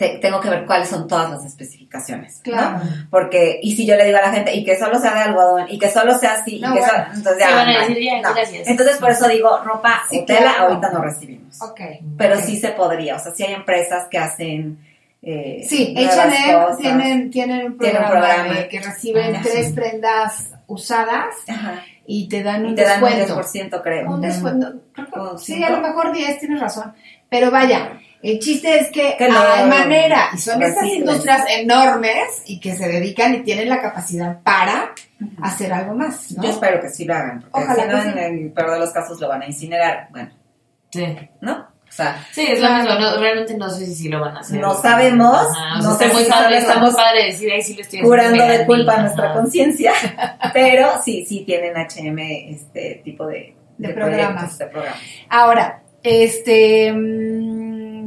te- 0.00 0.16
tengo 0.16 0.40
que 0.40 0.48
ver 0.48 0.64
cuáles 0.64 0.88
son 0.88 1.06
todas 1.06 1.30
las 1.30 1.44
especificaciones, 1.44 2.38
¿no? 2.46 2.52
Claro. 2.52 2.80
Porque, 3.10 3.60
y 3.62 3.76
si 3.76 3.84
yo 3.86 3.96
le 3.96 4.06
digo 4.06 4.16
a 4.16 4.22
la 4.22 4.32
gente, 4.32 4.54
y 4.54 4.64
que 4.64 4.78
solo 4.78 4.98
sea 4.98 5.12
de 5.14 5.20
algodón, 5.20 5.66
y 5.68 5.78
que 5.78 5.90
solo 5.90 6.18
sea 6.18 6.36
así, 6.40 6.58
No, 6.58 6.70
y 6.70 6.72
que 6.72 6.78
bueno. 6.80 6.92
solo, 6.94 7.04
entonces 7.16 7.44
Sí, 7.46 7.52
van 7.54 7.68
a 7.68 7.86
decir, 7.86 8.12
No. 8.22 8.34
gracias. 8.34 8.68
Entonces 8.68 8.96
por 8.96 9.10
eso 9.10 9.28
digo, 9.28 9.58
ropa 9.62 10.00
Sí, 10.08 10.20
o 10.20 10.24
tela 10.24 10.40
claro. 10.40 10.62
ahorita 10.68 10.90
no 10.90 11.02
recibimos. 11.02 11.60
Ok. 11.60 11.80
Pero 12.16 12.34
ok. 12.36 12.40
sí 12.40 12.58
se 12.58 12.68
podría, 12.70 13.16
o 13.16 13.18
sea, 13.18 13.32
sí 13.34 13.42
hay 13.44 13.52
empresas 13.52 14.06
que 14.10 14.16
hacen... 14.16 14.78
eh, 15.20 15.66
Sí, 15.68 15.94
H&M 15.98 16.76
tienen, 16.78 17.30
tienen 17.30 17.66
un 17.66 17.78
Tienen 17.78 18.02
programa, 18.02 18.06
un 18.36 18.42
programa. 18.48 18.68
que 18.70 18.80
reciben 18.80 19.42
tres 19.42 19.72
prendas 19.72 20.48
usadas 20.66 21.34
Ajá. 21.46 21.82
y 22.06 22.26
te 22.26 22.42
dan 22.42 22.64
Y 22.64 22.68
un 22.68 22.74
te 22.74 22.84
dan 22.84 23.02
un 23.04 23.10
descuento. 23.10 23.36
10%, 23.42 23.82
creo. 23.82 24.10
Un 24.10 24.20
descuento. 24.22 24.72
creo 24.94 25.06
que- 25.10 25.20
O 25.20 25.36
sí, 25.36 25.62
a 25.62 25.68
lo 25.68 25.80
mejor 25.82 26.10
10, 26.10 26.38
tienes 26.38 26.58
razón. 26.58 26.94
Pero 27.28 27.50
vaya, 27.50 28.00
el 28.22 28.38
chiste 28.38 28.78
es 28.78 28.88
que, 28.90 29.16
Que 29.16 29.28
lo 29.28 29.38
hay 29.40 29.66
manera. 29.68 30.28
Y 30.34 30.38
son 30.38 30.62
estas 30.62 30.84
industrias 30.86 31.44
enormes 31.58 32.42
y 32.46 32.60
que 32.60 32.74
se 32.76 32.86
dedican 32.88 33.34
y 33.34 33.42
tienen 33.42 33.68
la 33.68 33.80
capacidad 33.80 34.40
para 34.42 34.92
hacer 35.42 35.72
algo 35.72 35.94
más, 35.94 36.32
¿no? 36.32 36.42
Yo 36.42 36.50
espero 36.50 36.80
que 36.80 36.88
sí 36.90 37.04
lo 37.04 37.14
hagan, 37.14 37.40
porque 37.42 37.64
Ojalá 37.64 38.02
si 38.02 38.08
no, 38.08 38.14
en 38.14 38.18
el 38.18 38.52
peor 38.52 38.72
de 38.72 38.78
los 38.80 38.90
casos 38.90 39.20
lo 39.20 39.28
van 39.28 39.42
a 39.42 39.46
incinerar. 39.46 40.08
Bueno, 40.10 40.30
Sí. 40.90 41.04
¿no? 41.40 41.68
O 41.88 41.92
sea, 41.92 42.24
Sí, 42.30 42.46
es 42.48 42.60
lo 42.60 42.70
mismo. 42.70 42.94
no- 43.00 43.16
realmente 43.18 43.56
no 43.56 43.68
sé 43.68 43.84
si 43.86 43.94
sí 43.94 44.08
lo 44.08 44.20
van 44.20 44.36
a 44.36 44.40
hacer. 44.40 44.60
No 44.60 44.74
sabemos, 44.74 45.36
Ajá, 45.50 45.80
no 45.82 45.96
sé 45.98 46.06
muy 46.08 46.22
si 46.24 46.30
padre, 46.30 46.44
solo 46.44 46.56
está 46.56 46.78
muy 46.78 46.88
estamos 46.88 46.94
padre 46.94 47.24
decir, 47.26 47.50
ahí 47.52 47.62
sí 47.62 47.74
lo 47.74 47.80
estoy 47.82 48.00
curando 48.02 48.46
de 48.46 48.64
culpa 48.66 48.92
ajá. 48.92 49.02
nuestra 49.02 49.32
conciencia, 49.34 49.92
pero 50.52 51.02
sí, 51.04 51.24
sí 51.26 51.42
tienen 51.44 51.74
HM 51.76 52.18
este 52.52 53.00
tipo 53.04 53.26
de, 53.26 53.56
De 53.76 53.88
de 53.88 53.94
programas. 53.94 54.56
de 54.58 54.66
programas. 54.66 55.00
Ahora, 55.28 55.82
este, 56.02 56.92
mm, 56.92 57.39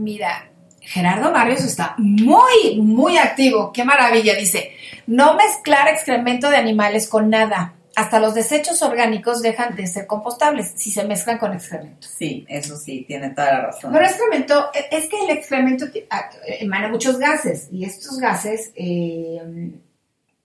mira, 0.04 0.50
Gerardo 0.82 1.32
Barrios 1.32 1.64
está 1.64 1.96
muy, 1.98 2.76
muy 2.82 3.18
activo. 3.18 3.72
Qué 3.72 3.84
maravilla. 3.84 4.36
Dice, 4.36 4.72
no 5.08 5.36
mezclar 5.36 5.88
excremento 5.88 6.50
de 6.50 6.58
animales 6.58 7.08
con 7.08 7.30
nada. 7.30 7.74
Hasta 7.96 8.20
los 8.20 8.34
desechos 8.34 8.82
orgánicos 8.82 9.44
dejan 9.44 9.76
de 9.76 9.86
ser 9.86 10.08
compostables 10.08 10.74
si 10.76 10.90
se 10.90 11.04
mezclan 11.06 11.38
con 11.38 11.54
excremento. 11.54 12.08
Sí, 12.08 12.44
eso 12.50 12.76
sí, 12.76 13.06
tiene 13.08 13.30
toda 13.30 13.54
la 13.54 13.62
razón. 13.68 13.94
Pero 13.94 14.04
excremento, 14.06 14.70
e- 14.74 14.88
es 14.98 15.08
que 15.08 15.20
el 15.24 15.30
excremento 15.30 15.86
ah, 16.10 16.30
emana 16.60 16.88
muchos 16.88 17.20
gases 17.20 17.68
y 17.72 17.86
estos 17.86 18.18
gases, 18.18 18.72
eh, 18.76 19.72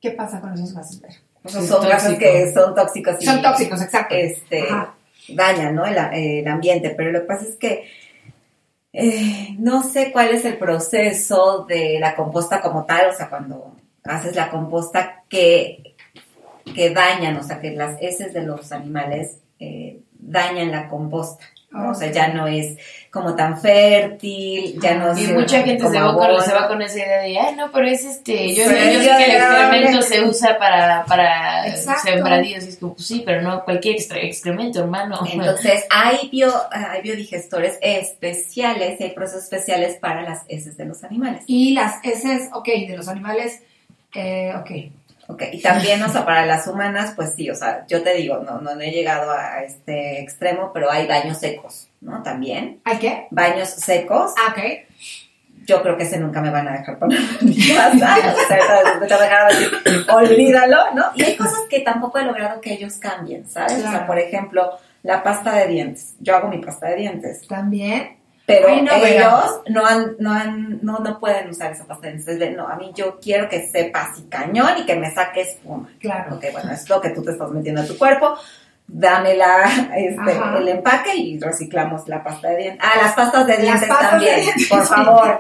¿qué 0.01 0.11
pasa 0.11 0.41
con 0.43 0.53
esos 0.53 0.75
gases? 0.75 1.01
Ver? 1.01 1.13
O 1.43 1.49
sea, 1.49 1.63
Es 1.63 1.69
son 1.69 1.89
gases 1.89 2.19
que 2.19 2.53
son 2.53 2.75
tóxicos. 2.75 3.17
y, 3.19 3.25
Son 3.25 3.41
tóxicos, 3.41 3.81
exacto. 3.81 4.15
Este, 4.15 4.61
Ajá. 4.69 4.95
dañan, 5.29 5.75
¿no? 5.75 5.87
El, 5.87 5.97
el 6.13 6.47
ambiente, 6.49 6.91
pero 6.91 7.13
lo 7.13 7.21
que 7.23 7.27
pasa 7.27 7.47
es 7.49 7.57
que 7.57 7.89
Eh, 8.93 9.55
no 9.59 9.83
sé 9.83 10.13
cuál 10.13 10.31
es 10.31 10.45
el 10.45 10.57
proceso 10.57 11.67
de 11.69 11.99
la 12.01 12.15
composta 12.15 12.63
como 12.63 12.85
tal, 12.85 13.11
o 13.11 13.13
sea, 13.13 13.29
cuando 13.29 13.77
haces 14.05 14.35
la 14.35 14.51
composta 14.51 15.25
que, 15.29 15.95
que 16.75 16.91
dañan, 16.91 17.37
o 17.37 17.43
sea, 17.43 17.61
que 17.61 17.73
las 17.73 18.01
heces 18.01 18.33
de 18.33 18.43
los 18.43 18.73
animales 18.73 19.39
eh, 19.59 20.01
dañan 20.13 20.71
la 20.71 20.89
composta. 20.89 21.45
¿No? 21.71 21.91
O 21.91 21.95
sea, 21.95 22.11
ya 22.11 22.29
no 22.29 22.47
es 22.47 22.77
como 23.11 23.35
tan 23.35 23.61
fértil, 23.61 24.79
ya 24.81 24.95
no 24.95 25.13
Y 25.13 25.23
sirve 25.23 25.41
mucha 25.41 25.63
gente 25.63 25.89
se 25.89 26.01
va, 26.01 26.15
como 26.15 26.19
con, 26.19 26.43
se 26.43 26.55
va 26.55 26.69
con 26.69 26.83
esa 26.83 26.99
idea 26.99 27.21
de, 27.21 27.39
ay, 27.39 27.55
no, 27.57 27.71
pero 27.73 27.87
es 27.87 28.05
este, 28.05 28.55
yo, 28.55 28.65
es 28.65 28.69
sé 28.69 28.75
que 28.75 28.95
el 28.95 29.01
biodegradable". 29.01 29.79
excremento 29.79 30.03
se 30.03 30.23
usa 30.25 30.59
para, 30.59 31.05
para 31.05 31.69
Exacto. 31.69 32.11
sembradíos, 32.11 32.65
y 32.65 32.69
es 32.69 32.77
como, 32.79 32.95
pues 32.95 33.07
sí, 33.07 33.23
pero 33.25 33.43
no 33.43 33.65
cualquier 33.65 33.97
excremento, 33.97 34.81
hermano. 34.81 35.21
Entonces, 35.33 35.85
hay, 35.91 36.29
bio, 36.31 36.53
hay 36.71 37.03
biodigestores 37.03 37.79
especiales 37.81 39.01
y 39.01 39.05
hay 39.05 39.11
procesos 39.11 39.45
especiales 39.45 39.97
para 39.97 40.23
las 40.23 40.43
heces 40.49 40.77
de 40.77 40.85
los 40.87 41.05
animales. 41.05 41.45
Y 41.47 41.73
las 41.73 42.05
heces, 42.05 42.49
ok, 42.53 42.67
de 42.67 42.97
los 42.97 43.09
animales, 43.09 43.63
eh, 44.15 44.53
ok. 44.59 44.98
Ok, 45.31 45.43
y 45.53 45.61
también, 45.61 46.03
o 46.03 46.09
sea, 46.09 46.25
para 46.25 46.47
las 46.47 46.67
humanas, 46.67 47.13
pues 47.15 47.35
sí, 47.37 47.51
o 47.51 47.55
sea, 47.55 47.85
yo 47.87 48.03
te 48.03 48.15
digo, 48.15 48.39
no, 48.39 48.63
no 48.63 48.81
he 48.81 48.91
llegado 48.91 49.31
a 49.31 49.63
este 49.63 50.21
extremo, 50.21 50.71
pero 50.73 50.91
hay 50.91 51.07
baños 51.07 51.37
secos, 51.37 51.91
¿no? 52.01 52.23
También. 52.23 52.81
¿Hay 52.85 52.97
qué? 52.97 53.27
Baños 53.31 53.69
secos. 53.69 54.33
Ah, 54.39 54.53
ok. 54.53 54.63
Yo 55.67 55.83
creo 55.83 55.99
que 55.99 56.05
ese 56.05 56.19
nunca 56.19 56.41
me 56.41 56.49
van 56.49 56.67
a 56.67 56.79
dejar 56.79 56.99
poner 56.99 57.21
mi 57.43 57.55
casa. 57.55 58.17
O 59.05 59.17
sea, 59.19 60.17
olvídalo, 60.17 60.95
¿no? 60.95 61.05
Y 61.15 61.23
hay 61.23 61.37
cosas 61.37 61.61
que 61.69 61.81
tampoco 61.81 62.19
he 62.19 62.25
logrado 62.25 62.63
que 62.63 62.73
ellos 62.73 62.95
cambien, 62.95 63.47
¿sabes? 63.47 63.85
O 63.85 63.91
sea, 63.91 64.07
por 64.07 64.19
ejemplo, 64.19 64.79
la 65.03 65.23
pasta 65.23 65.53
de 65.53 65.67
dientes. 65.67 66.15
Yo 66.21 66.37
hago 66.37 66.49
mi 66.49 66.59
pasta 66.59 66.89
de 66.89 66.97
dientes. 66.97 67.47
También. 67.47 68.18
Pero 68.49 68.69
Ay, 68.69 68.81
no, 68.81 68.95
ellos 68.95 69.61
no, 69.69 69.85
han, 69.85 70.17
no, 70.19 70.33
han, 70.33 70.79
no, 70.81 71.01
no 71.01 71.21
pueden 71.21 71.51
usar 71.51 71.71
esa 71.71 71.85
pasta 71.85 72.07
de 72.07 72.15
dientes. 72.15 72.57
No, 72.57 72.67
a 72.67 72.77
mí 72.77 72.93
yo 72.95 73.21
quiero 73.21 73.47
que 73.47 73.69
sepa 73.69 74.05
así 74.05 74.23
cañón 74.23 74.71
y 74.79 74.87
que 74.87 74.97
me 74.97 75.13
saque 75.13 75.43
espuma. 75.43 75.91
Claro. 76.01 76.37
Ok, 76.37 76.47
bueno, 76.53 76.73
es 76.73 76.89
lo 76.89 76.99
que 76.99 77.11
tú 77.11 77.23
te 77.23 77.33
estás 77.33 77.51
metiendo 77.51 77.83
a 77.83 77.85
tu 77.85 77.99
cuerpo. 77.99 78.39
Dame 78.87 79.35
la, 79.37 79.65
este, 79.95 80.33
el 80.61 80.67
empaque 80.67 81.15
y 81.15 81.39
reciclamos 81.39 82.09
la 82.09 82.25
pasta 82.25 82.49
de 82.49 82.57
dientes. 82.57 82.83
Ah, 82.83 83.03
las 83.03 83.13
pastas 83.13 83.47
de 83.47 83.59
dientes 83.59 83.87
pastas 83.87 84.11
también, 84.13 84.37
de 84.37 84.41
dientes, 84.41 84.67
por 84.71 84.87
favor. 84.87 85.39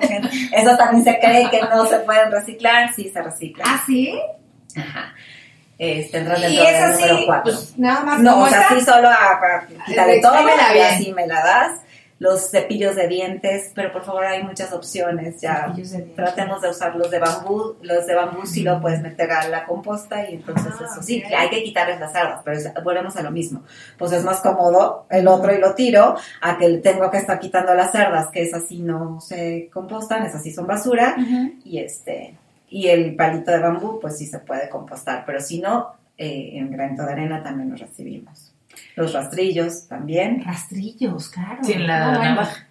Eso 0.52 0.76
también 0.76 1.02
se 1.02 1.18
cree 1.18 1.48
que 1.48 1.62
no 1.62 1.86
se 1.86 2.00
pueden 2.00 2.30
reciclar. 2.30 2.92
Sí, 2.92 3.08
se 3.08 3.22
reciclan. 3.22 3.68
¿Ah, 3.70 3.82
sí? 3.86 4.20
Ajá. 4.76 5.14
Este, 5.78 6.18
entran 6.18 6.40
Y 6.40 6.56
dentro 6.56 6.62
es 6.66 6.72
del 6.72 6.90
así, 6.90 7.02
número 7.04 7.26
4. 7.26 7.42
pues, 7.44 7.78
nada 7.78 8.00
más 8.00 8.20
No, 8.20 8.42
o 8.42 8.48
sea, 8.48 8.68
sí 8.68 8.80
solo 8.82 9.08
a, 9.08 9.40
para 9.40 9.66
quitarle 9.86 10.20
todo 10.20 10.34
y 10.74 10.80
así 10.80 11.12
me 11.14 11.26
la 11.26 11.42
das. 11.42 11.87
Los 12.20 12.50
cepillos 12.50 12.96
de 12.96 13.06
dientes, 13.06 13.70
pero 13.76 13.92
por 13.92 14.04
favor 14.04 14.24
hay 14.24 14.42
muchas 14.42 14.72
opciones 14.72 15.40
ya. 15.40 15.72
De. 15.72 16.00
Tratemos 16.16 16.60
de 16.60 16.70
usar 16.70 16.96
los 16.96 17.10
de 17.12 17.20
bambú. 17.20 17.76
Los 17.82 18.06
de 18.06 18.14
bambú 18.16 18.44
sí 18.44 18.62
lo 18.64 18.80
puedes 18.80 19.00
meter 19.00 19.30
a 19.30 19.46
la 19.48 19.64
composta 19.64 20.28
y 20.28 20.34
entonces 20.34 20.72
Ah, 20.80 20.84
eso 20.90 21.02
sí, 21.02 21.22
hay 21.22 21.48
que 21.48 21.62
quitarles 21.62 22.00
las 22.00 22.12
cerdas, 22.12 22.40
pero 22.44 22.56
es- 22.58 22.72
volvemos 22.82 23.14
a 23.16 23.22
lo 23.22 23.30
mismo. 23.30 23.62
Pues 23.96 24.10
es 24.12 24.24
más 24.24 24.40
cómodo 24.40 25.06
el 25.10 25.28
otro 25.28 25.54
y 25.54 25.58
lo 25.58 25.74
tiro 25.76 26.16
a 26.40 26.58
que 26.58 26.78
tengo 26.78 27.08
que 27.10 27.18
estar 27.18 27.38
quitando 27.38 27.72
las 27.74 27.92
cerdas, 27.92 28.28
que 28.32 28.42
esas 28.42 28.64
sí 28.66 28.80
no 28.80 29.20
se 29.20 29.70
compostan, 29.72 30.24
esas 30.26 30.42
sí 30.42 30.50
son 30.52 30.66
basura 30.66 31.14
y 31.64 31.78
este 31.78 32.34
y 32.70 32.88
el 32.88 33.14
palito 33.16 33.50
de 33.50 33.60
bambú 33.60 33.98
pues 34.00 34.18
sí 34.18 34.26
se 34.26 34.40
puede 34.40 34.68
compostar 34.68 35.24
pero 35.24 35.40
si 35.40 35.58
no 35.60 35.94
eh, 36.18 36.50
en 36.54 36.70
granito 36.70 37.06
de 37.06 37.12
arena 37.12 37.42
también 37.42 37.70
los 37.70 37.80
recibimos 37.80 38.47
los 38.96 39.12
rastrillos 39.12 39.86
también 39.88 40.42
Rastrillos, 40.44 41.28
claro. 41.28 41.62
Sin 41.64 41.86
la 41.86 42.04
Ah, 42.06 42.16
bueno. 42.18 42.34
navaja. 42.34 42.64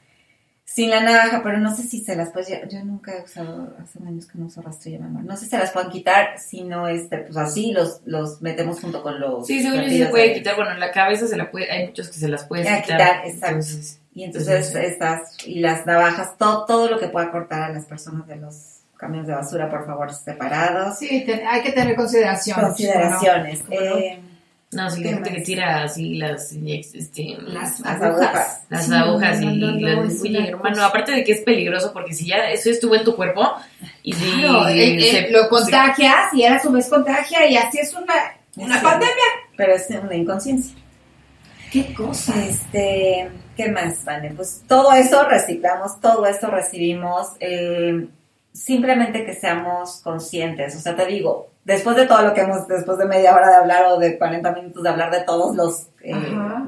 sin 0.65 0.89
la 0.89 1.01
navaja 1.01 1.41
pero 1.43 1.57
no 1.59 1.73
sé 1.75 1.83
si 1.83 2.03
se 2.03 2.15
las 2.15 2.29
puedes 2.31 2.49
yo, 2.69 2.83
nunca 2.83 3.15
he 3.17 3.23
usado 3.23 3.73
hace 3.81 3.99
años 4.05 4.25
que 4.27 4.37
no 4.37 4.45
uso 4.47 4.61
rastrillo 4.61 4.99
mi 4.99 5.05
amor 5.05 5.23
no 5.23 5.35
sé 5.37 5.45
si 5.45 5.51
se 5.51 5.57
las 5.57 5.71
pueden 5.71 5.89
quitar 5.89 6.37
si 6.39 6.63
no 6.63 6.87
este 6.87 7.19
pues 7.19 7.37
así 7.37 7.71
los 7.71 8.01
los 8.05 8.41
metemos 8.41 8.79
junto 8.81 9.01
con 9.01 9.19
los 9.19 9.47
Sí, 9.47 9.63
según 9.63 9.81
yo 9.83 9.89
sí 9.89 9.97
se 9.99 10.05
puede 10.07 10.27
de- 10.29 10.33
quitar, 10.35 10.55
bueno, 10.55 10.73
la 10.75 10.91
cabeza 10.91 11.25
se 11.27 11.37
la 11.37 11.49
puede, 11.49 11.71
hay 11.71 11.87
muchos 11.87 12.09
que 12.09 12.19
se 12.19 12.27
las 12.27 12.43
puedes 12.45 12.67
a 12.67 12.81
quitar. 12.81 12.97
quitar, 12.99 13.25
exacto. 13.25 13.47
Entonces, 13.55 13.99
y 14.13 14.23
entonces 14.23 14.67
Entonces, 14.67 14.91
estas 14.91 15.47
y 15.47 15.59
las 15.59 15.85
navajas 15.85 16.37
todo 16.37 16.65
todo 16.65 16.89
lo 16.89 16.99
que 16.99 17.07
pueda 17.07 17.31
cortar 17.31 17.61
a 17.63 17.69
las 17.69 17.85
personas 17.85 18.27
de 18.27 18.35
los 18.35 18.81
camiones 18.97 19.27
de 19.27 19.35
basura 19.35 19.69
por 19.69 19.85
favor 19.85 20.11
separados 20.13 20.97
Sí, 20.99 21.23
te- 21.25 21.45
hay 21.45 21.61
que 21.61 21.71
tener 21.71 21.95
consideraciones. 21.95 22.65
consideraciones. 22.65 23.63
Eh, 23.69 24.19
no, 24.71 24.87
¿Qué 24.93 25.01
la 25.01 25.09
gente 25.11 25.33
que 25.33 25.41
tira 25.41 25.83
así 25.83 26.15
las, 26.15 26.51
este, 26.51 27.37
Las 27.41 27.79
las 27.79 28.01
agujas. 28.01 28.61
las 28.69 28.85
Sí, 28.85 28.93
agujas 28.93 29.39
no, 29.41 29.51
y 29.51 29.57
no, 29.57 29.71
no, 29.71 30.03
las- 30.03 30.21
oye, 30.21 30.47
hermano, 30.49 30.83
aparte 30.83 31.13
de 31.13 31.23
que 31.23 31.31
es 31.31 31.41
peligroso 31.41 31.93
porque 31.93 32.13
si 32.13 32.27
ya 32.27 32.49
eso 32.49 32.69
estuvo 32.69 32.93
en 32.95 33.03
tu 33.05 33.15
cuerpo 33.15 33.49
y 34.03 34.11
si 34.13 34.25
Claro, 34.41 34.67
eh, 34.67 34.95
eh, 34.97 35.11
se- 35.11 35.31
lo 35.31 35.47
contagias 35.47 36.33
y 36.33 36.43
a 36.43 36.59
su 36.61 36.71
vez 36.71 36.87
contagia 36.89 37.45
y 37.49 37.55
así 37.55 37.79
es 37.79 37.93
una, 37.93 38.13
una 38.57 38.77
Sí. 38.79 38.83
pandemia. 38.83 39.23
pero 39.55 39.73
es 39.73 39.87
una 39.89 40.15
inconsciencia 40.15 40.75
¿Qué 41.71 41.93
cosa? 41.93 42.33
Este, 42.45 43.29
¿qué 43.57 43.69
más, 43.71 44.03
Vane? 44.05 44.31
Pues 44.35 44.63
todo 44.67 44.93
eso 44.93 45.23
reciclamos, 45.27 45.99
todo 45.99 46.25
esto 46.25 46.47
recibimos, 46.47 47.29
eh, 47.41 48.07
simplemente 48.53 49.25
que 49.25 49.33
seamos 49.33 49.99
conscientes. 50.01 50.75
O 50.75 50.79
sea, 50.79 50.95
te 50.95 51.05
digo, 51.07 51.49
después 51.67 51.95
de 51.95 52.07
todo 52.07 52.23
lo 52.23 52.33
que 52.33 52.41
hemos, 52.41 52.67
después 52.67 52.97
de 52.97 53.05
media 53.05 53.35
hora 53.35 53.49
de 53.49 53.55
hablar 53.57 53.85
o 53.87 53.99
de 53.99 54.17
40 54.17 54.51
minutos 54.53 54.81
de 54.81 54.89
hablar 54.89 55.11
de 55.11 55.21
todos 55.21 55.55
los, 55.55 55.87
eh, 56.01 56.15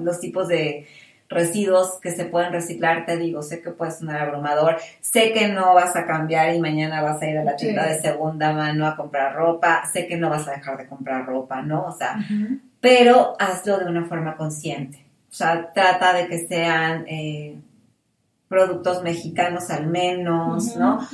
los 0.03 0.19
tipos 0.19 0.47
de 0.47 0.85
residuos 1.29 1.99
que 2.01 2.11
se 2.11 2.25
pueden 2.25 2.51
reciclar, 2.51 3.05
te 3.05 3.15
digo, 3.17 3.41
sé 3.43 3.61
que 3.61 3.69
puede 3.69 3.91
sonar 3.91 4.21
abrumador, 4.21 4.77
sé 5.01 5.31
que 5.31 5.47
no 5.47 5.73
vas 5.75 5.95
a 5.95 6.05
cambiar 6.05 6.53
y 6.55 6.59
mañana 6.59 7.01
vas 7.03 7.21
a 7.21 7.27
ir 7.27 7.37
a 7.37 7.43
la 7.43 7.55
tienda 7.55 7.83
Sí. 7.85 7.89
de 7.93 7.99
segunda 8.01 8.51
mano 8.53 8.87
a 8.87 8.95
comprar 8.95 9.35
ropa, 9.35 9.83
sé 9.93 10.07
que 10.07 10.17
no 10.17 10.29
vas 10.29 10.47
a 10.47 10.51
dejar 10.51 10.77
de 10.77 10.87
comprar 10.87 11.25
ropa, 11.25 11.61
¿no? 11.61 11.85
O 11.85 11.91
sea, 11.91 12.17
pero 12.81 13.35
hazlo 13.39 13.77
de 13.79 13.85
una 13.85 14.05
forma 14.05 14.35
consciente. 14.37 15.05
O 15.31 15.33
sea, 15.35 15.71
trata 15.71 16.13
de 16.13 16.27
que 16.27 16.47
sean 16.47 17.05
eh, 17.07 17.55
productos 18.49 19.03
mexicanos 19.03 19.69
al 19.69 19.85
menos, 19.87 20.75
¿no? 20.75 21.07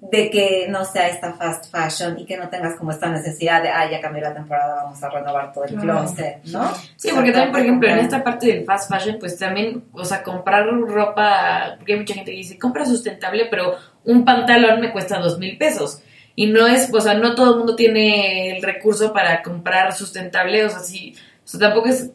De 0.00 0.28
que 0.28 0.66
no 0.68 0.84
sea 0.84 1.08
esta 1.08 1.34
fast 1.34 1.70
fashion 1.70 2.18
y 2.18 2.26
que 2.26 2.36
no 2.36 2.48
tengas 2.48 2.76
como 2.76 2.90
esta 2.90 3.08
necesidad 3.08 3.62
de, 3.62 3.68
ah, 3.68 3.88
ya 3.88 4.00
cambió 4.00 4.22
la 4.22 4.34
temporada, 4.34 4.82
vamos 4.82 5.00
a 5.00 5.08
renovar 5.08 5.52
todo 5.52 5.64
el 5.64 5.76
closet, 5.76 6.42
¿no? 6.46 6.68
Sí, 6.96 7.10
porque 7.14 7.30
también, 7.30 7.52
por 7.52 7.60
ejemplo, 7.60 7.88
en 7.88 7.98
esta 8.00 8.24
parte 8.24 8.48
del 8.48 8.64
fast 8.64 8.92
fashion, 8.92 9.18
pues 9.20 9.38
también, 9.38 9.84
o 9.92 10.04
sea, 10.04 10.24
comprar 10.24 10.66
ropa, 10.66 11.76
porque 11.76 11.92
hay 11.92 11.98
mucha 12.00 12.14
gente 12.14 12.32
que 12.32 12.38
dice, 12.38 12.58
compra 12.58 12.84
sustentable, 12.84 13.46
pero 13.48 13.76
un 14.04 14.24
pantalón 14.24 14.80
me 14.80 14.90
cuesta 14.90 15.20
dos 15.20 15.38
mil 15.38 15.56
pesos. 15.56 16.02
Y 16.34 16.48
no 16.48 16.66
es, 16.66 16.92
o 16.92 17.00
sea, 17.00 17.14
no 17.14 17.36
todo 17.36 17.52
el 17.52 17.58
mundo 17.58 17.76
tiene 17.76 18.56
el 18.56 18.62
recurso 18.62 19.12
para 19.12 19.42
comprar 19.42 19.92
sustentable, 19.94 20.64
o 20.64 20.70
sea, 20.70 20.80
sí, 20.80 21.14
o 21.44 21.46
sea, 21.46 21.60
tampoco 21.60 21.88
es 21.88 22.10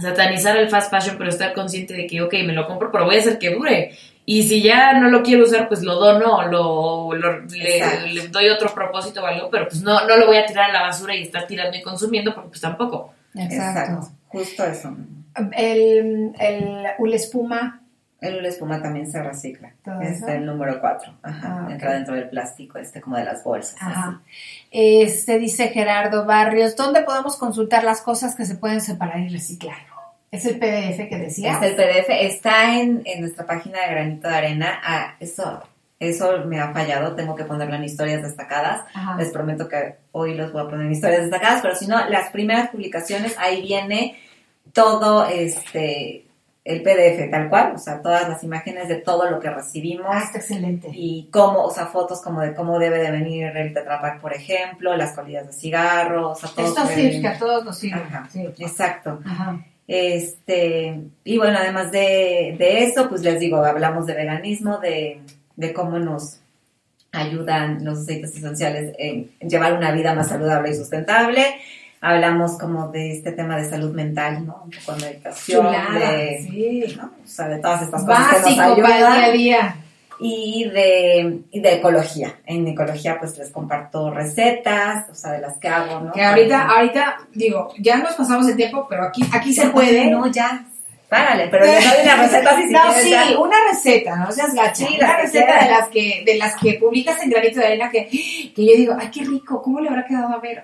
satanizar 0.00 0.56
el 0.56 0.68
fast 0.68 0.90
fashion, 0.90 1.16
pero 1.18 1.30
estar 1.30 1.52
consciente 1.52 1.94
de 1.94 2.06
que, 2.06 2.20
ok, 2.22 2.32
me 2.44 2.52
lo 2.52 2.66
compro, 2.66 2.90
pero 2.92 3.04
voy 3.04 3.16
a 3.16 3.18
hacer 3.20 3.38
que 3.38 3.50
dure. 3.54 3.92
Y 4.28 4.42
si 4.42 4.60
ya 4.60 4.92
no 4.98 5.08
lo 5.08 5.22
quiero 5.22 5.44
usar, 5.44 5.68
pues 5.68 5.82
lo 5.82 5.94
dono, 5.94 6.36
o 6.38 6.42
lo, 6.44 7.14
lo- 7.14 7.40
le, 7.46 8.12
le 8.12 8.28
doy 8.28 8.48
otro 8.48 8.74
propósito 8.74 9.22
o 9.22 9.26
algo, 9.26 9.48
pero 9.50 9.68
pues 9.68 9.82
no, 9.82 10.04
no 10.06 10.16
lo 10.16 10.26
voy 10.26 10.36
a 10.38 10.46
tirar 10.46 10.70
a 10.70 10.72
la 10.72 10.82
basura 10.82 11.14
y 11.14 11.22
estar 11.22 11.46
tirando 11.46 11.76
y 11.76 11.82
consumiendo, 11.82 12.34
porque 12.34 12.48
pues 12.50 12.60
tampoco. 12.60 13.14
Exacto. 13.34 14.08
Justo 14.28 14.64
eso. 14.64 14.96
El, 15.56 16.32
el 16.38 16.86
hula 16.98 17.16
espuma. 17.16 17.82
El 18.20 18.36
hula 18.38 18.48
espuma 18.48 18.80
también 18.80 19.10
se 19.10 19.22
recicla. 19.22 19.72
¿Todo 19.84 20.00
Es 20.00 20.18
eso? 20.18 20.28
el 20.28 20.46
número 20.46 20.80
4. 20.80 21.12
Ajá. 21.22 21.64
Ah, 21.66 21.68
Entra 21.70 21.92
dentro 21.92 22.14
del 22.14 22.28
plástico, 22.30 22.78
este 22.78 23.00
como 23.00 23.16
de 23.16 23.24
las 23.24 23.44
bolsas. 23.44 23.76
Ajá. 23.80 24.22
Este 24.70 25.38
dice 25.38 25.68
Gerardo 25.68 26.24
Barrios, 26.24 26.76
¿dónde 26.76 27.02
podemos 27.02 27.36
consultar 27.36 27.84
las 27.84 28.00
cosas 28.00 28.34
que 28.34 28.46
se 28.46 28.54
pueden 28.56 28.80
separar 28.80 29.20
y 29.20 29.28
reciclar? 29.28 29.76
Es 30.30 30.44
el 30.44 30.58
PDF 30.58 31.08
que 31.08 31.18
decía. 31.18 31.52
Este, 31.54 31.68
el 31.68 31.74
PDF 31.76 32.08
está 32.10 32.78
en, 32.80 33.02
en 33.04 33.20
nuestra 33.20 33.46
página 33.46 33.80
de 33.82 33.88
Granito 33.90 34.28
de 34.28 34.34
Arena. 34.34 34.80
Ah, 34.82 35.14
eso, 35.20 35.62
eso 36.00 36.44
me 36.46 36.58
ha 36.60 36.72
fallado. 36.72 37.14
Tengo 37.14 37.34
que 37.36 37.44
ponerlo 37.44 37.76
en 37.76 37.84
historias 37.84 38.22
destacadas. 38.22 38.82
Ajá. 38.92 39.16
Les 39.18 39.28
prometo 39.30 39.68
que 39.68 39.96
hoy 40.12 40.34
los 40.34 40.52
voy 40.52 40.62
a 40.62 40.68
poner 40.68 40.86
en 40.86 40.92
historias 40.92 41.22
destacadas, 41.22 41.62
pero 41.62 41.74
si 41.76 41.86
no, 41.86 42.08
las 42.08 42.30
primeras 42.30 42.70
publicaciones, 42.70 43.36
ahí 43.38 43.62
viene 43.62 44.18
todo 44.72 45.26
este 45.26 46.25
el 46.66 46.82
PDF 46.82 47.30
tal 47.30 47.48
cual, 47.48 47.72
o 47.76 47.78
sea, 47.78 48.02
todas 48.02 48.28
las 48.28 48.42
imágenes 48.42 48.88
de 48.88 48.96
todo 48.96 49.30
lo 49.30 49.38
que 49.40 49.48
recibimos. 49.50 50.06
Ah, 50.10 50.22
está 50.24 50.38
excelente. 50.38 50.88
Y 50.92 51.28
cómo, 51.30 51.62
o 51.62 51.70
sea, 51.70 51.86
fotos 51.86 52.20
como 52.20 52.40
de 52.40 52.54
cómo 52.54 52.78
debe 52.78 52.98
de 52.98 53.10
venir 53.12 53.46
el 53.56 53.72
Tetrapack, 53.72 54.20
por 54.20 54.32
ejemplo, 54.34 54.96
las 54.96 55.12
colillas 55.12 55.46
de 55.46 55.52
cigarro, 55.52 56.30
o 56.30 56.34
sea, 56.34 56.50
todo. 56.54 56.66
Esto 56.66 56.86
se 56.86 56.94
sí, 56.94 57.02
ve- 57.16 57.20
que 57.20 57.28
a 57.28 57.38
todos 57.38 57.64
nos 57.64 57.78
sirve. 57.78 58.00
Ajá, 58.00 58.28
Sí. 58.32 58.44
Exacto. 58.58 59.20
Ajá. 59.24 59.60
Este, 59.88 61.00
y 61.24 61.38
bueno, 61.38 61.58
además 61.60 61.92
de, 61.92 62.56
de 62.58 62.84
eso, 62.84 63.08
pues 63.08 63.22
les 63.22 63.38
digo, 63.38 63.64
hablamos 63.64 64.06
de 64.06 64.14
veganismo, 64.14 64.78
de, 64.78 65.20
de 65.56 65.72
cómo 65.72 65.98
nos 65.98 66.40
ayudan 67.12 67.84
los 67.84 68.00
aceites 68.00 68.36
esenciales 68.36 68.94
en, 68.98 69.30
en 69.40 69.48
llevar 69.48 69.72
una 69.74 69.92
vida 69.92 70.14
más 70.14 70.28
saludable 70.28 70.70
y 70.70 70.74
sustentable. 70.74 71.44
Hablamos 72.00 72.58
como 72.58 72.88
de 72.88 73.12
este 73.12 73.32
tema 73.32 73.56
de 73.56 73.68
salud 73.68 73.92
mental, 73.94 74.46
¿no? 74.46 74.62
Un 74.64 74.70
poco 74.70 74.98
de 74.98 75.06
meditación, 75.06 75.66
Chulada, 75.66 76.12
de, 76.12 76.38
sí. 76.42 76.96
¿no? 76.96 77.04
O 77.24 77.26
sea, 77.26 77.48
de 77.48 77.58
todas 77.58 77.82
estas 77.82 78.04
cosas 78.04 78.28
que 78.28 78.34
Básico 78.42 78.66
nos 78.66 78.80
para 78.80 78.98
el 78.98 79.04
ayudan. 79.04 79.12
día 79.14 79.24
a 79.24 79.30
día. 79.32 79.76
Y 80.18 80.64
de, 80.72 81.40
y 81.50 81.60
de 81.60 81.74
ecología. 81.74 82.36
En 82.46 82.66
ecología 82.66 83.18
pues 83.18 83.36
les 83.36 83.50
comparto 83.50 84.10
recetas, 84.10 85.10
o 85.10 85.14
sea, 85.14 85.32
de 85.32 85.40
las 85.40 85.58
que 85.58 85.68
hago, 85.68 86.00
¿no? 86.00 86.12
Que 86.12 86.22
ahorita, 86.24 86.68
ahorita, 86.68 87.16
digo, 87.34 87.68
ya 87.78 87.98
nos 87.98 88.14
pasamos 88.14 88.48
el 88.48 88.56
tiempo, 88.56 88.86
pero 88.88 89.04
aquí, 89.04 89.22
aquí 89.32 89.52
se 89.52 89.68
puede. 89.68 90.10
No, 90.10 90.26
ya. 90.28 90.64
Párale, 91.10 91.48
pero 91.48 91.66
les 91.66 91.84
doy 91.84 92.02
una 92.02 92.16
receta 92.16 92.56
si 92.56 92.66
No, 92.72 92.92
sí, 92.94 93.10
ya. 93.10 93.38
una 93.38 93.56
receta, 93.70 94.16
no 94.16 94.32
seas 94.32 94.54
gacha. 94.54 94.86
Sí, 94.86 94.96
una 94.98 95.16
que 95.16 95.22
receta 95.22 95.46
quieras. 95.46 95.64
de 95.64 95.70
las 95.70 95.88
que, 95.88 96.22
de 96.24 96.34
las 96.36 96.56
que 96.56 96.74
publicas 96.74 97.22
en 97.22 97.30
granito 97.30 97.60
de 97.60 97.66
arena 97.66 97.90
que, 97.90 98.06
que 98.56 98.66
yo 98.66 98.74
digo, 98.74 98.96
ay, 98.98 99.10
qué 99.12 99.22
rico, 99.22 99.60
¿cómo 99.62 99.80
le 99.80 99.88
habrá 99.90 100.04
quedado 100.06 100.32
a 100.34 100.38
Vero? 100.40 100.62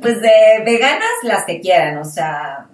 Pues 0.00 0.20
de 0.20 0.62
veganas 0.64 1.08
las 1.22 1.44
que 1.44 1.60
quieran, 1.60 1.98
o 1.98 2.04
sea, 2.04 2.66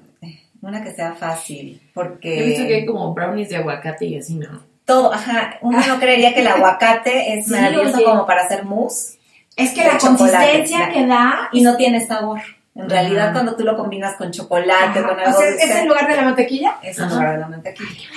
una 0.63 0.83
que 0.83 0.93
sea 0.93 1.13
fácil, 1.15 1.81
porque... 1.95 2.41
He 2.41 2.47
visto 2.47 2.67
que 2.67 2.75
hay 2.77 2.87
como 2.87 3.15
brownies 3.15 3.49
de 3.51 3.57
aguacate 3.57 4.07
y 4.07 4.19
así, 4.19 4.35
¿no? 4.35 4.69
todo, 4.85 5.13
ajá, 5.13 5.57
uno 5.61 5.79
no 5.87 6.01
creería 6.01 6.35
que 6.35 6.41
el 6.41 6.49
aguacate 6.49 7.35
es 7.39 7.47
Sí, 7.47 7.53
maravilloso 7.53 7.95
oye. 7.97 8.05
como 8.05 8.27
para 8.27 8.43
hacer 8.43 8.65
mousse. 8.65 9.19
Es 9.55 9.71
que 9.73 9.85
la 9.85 9.97
consistencia 9.99 10.91
que 10.93 11.07
da. 11.07 11.49
Y 11.53 11.63
no 11.63 11.77
tiene 11.77 12.05
sabor. 12.05 12.41
En 12.75 12.83
Ajá. 12.83 12.91
realidad, 12.91 13.33
cuando 13.33 13.55
tú 13.55 13.63
lo 13.63 13.77
combinas 13.77 14.17
con 14.17 14.33
chocolate, 14.33 14.99
Ajá. 14.99 15.09
con 15.09 15.17
O 15.19 15.21
algo 15.23 15.39
sea, 15.39 15.51
dulce, 15.51 15.65
¿es 15.65 15.77
en 15.77 15.87
lugar 15.89 16.09
de 16.09 16.17
la 16.17 16.23
mantequilla? 16.23 16.77
es 16.83 16.99
en 16.99 17.09
lugar 17.09 17.33
de 17.35 17.39
la 17.39 17.47
mantequilla. 17.49 18.09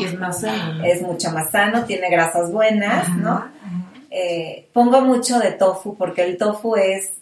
Y 0.00 0.04
es 0.04 0.14
más 0.18 0.40
sano. 0.40 0.72
¿no? 0.74 0.84
Es 0.84 1.02
mucho 1.02 1.30
más 1.30 1.50
sano, 1.50 1.84
tiene 1.84 2.10
grasas 2.10 2.50
buenas, 2.50 3.08
¿no? 3.10 3.46
Eh, 4.10 4.68
pongo 4.72 5.02
mucho 5.02 5.38
de 5.38 5.52
tofu 5.52 5.96
porque 5.96 6.22
el 6.24 6.38
tofu 6.38 6.74
es, 6.76 7.12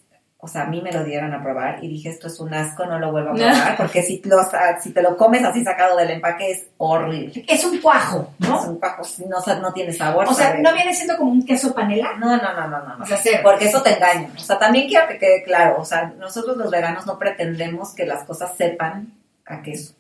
o 0.44 0.48
sea, 0.48 0.62
a 0.62 0.66
mí 0.66 0.80
me 0.82 0.92
lo 0.92 1.02
dieron 1.04 1.32
a 1.32 1.42
probar 1.42 1.82
y 1.82 1.88
dije, 1.88 2.10
esto 2.10 2.26
es 2.28 2.38
un 2.38 2.52
asco, 2.52 2.84
no 2.86 2.98
lo 2.98 3.10
vuelvo 3.10 3.30
a 3.30 3.34
probar, 3.34 3.76
porque 3.78 4.02
si, 4.02 4.20
lo, 4.24 4.36
si 4.80 4.92
te 4.92 5.00
lo 5.02 5.16
comes 5.16 5.42
así 5.44 5.64
sacado 5.64 5.96
del 5.96 6.10
empaque 6.10 6.50
es 6.50 6.66
horrible. 6.76 7.44
Es 7.48 7.64
un 7.64 7.80
cuajo, 7.80 8.30
¿no? 8.38 8.60
Es 8.60 8.66
un 8.66 8.78
pajo, 8.78 9.02
no, 9.28 9.60
no 9.60 9.72
tiene 9.72 9.92
sabor. 9.92 10.26
O 10.28 10.34
sea, 10.34 10.54
¿no 10.58 10.72
viene 10.74 10.94
siendo 10.94 11.16
como 11.16 11.32
un 11.32 11.44
queso 11.44 11.74
panela? 11.74 12.12
No, 12.18 12.36
no, 12.36 12.52
no, 12.52 12.68
no, 12.68 12.96
no. 12.98 13.02
O 13.02 13.06
sea, 13.06 13.16
cero. 13.16 13.40
Porque 13.42 13.66
eso 13.68 13.82
te 13.82 13.94
engaña. 13.96 14.28
O 14.36 14.38
sea, 14.38 14.58
también 14.58 14.86
quiero 14.86 15.08
que 15.08 15.18
quede 15.18 15.42
claro. 15.42 15.76
O 15.78 15.84
sea, 15.84 16.12
nosotros 16.18 16.56
los 16.56 16.70
veganos 16.70 17.06
no 17.06 17.18
pretendemos 17.18 17.94
que 17.94 18.04
las 18.06 18.24
cosas 18.24 18.56
sepan 18.56 19.12
a 19.46 19.62
queso. 19.62 19.94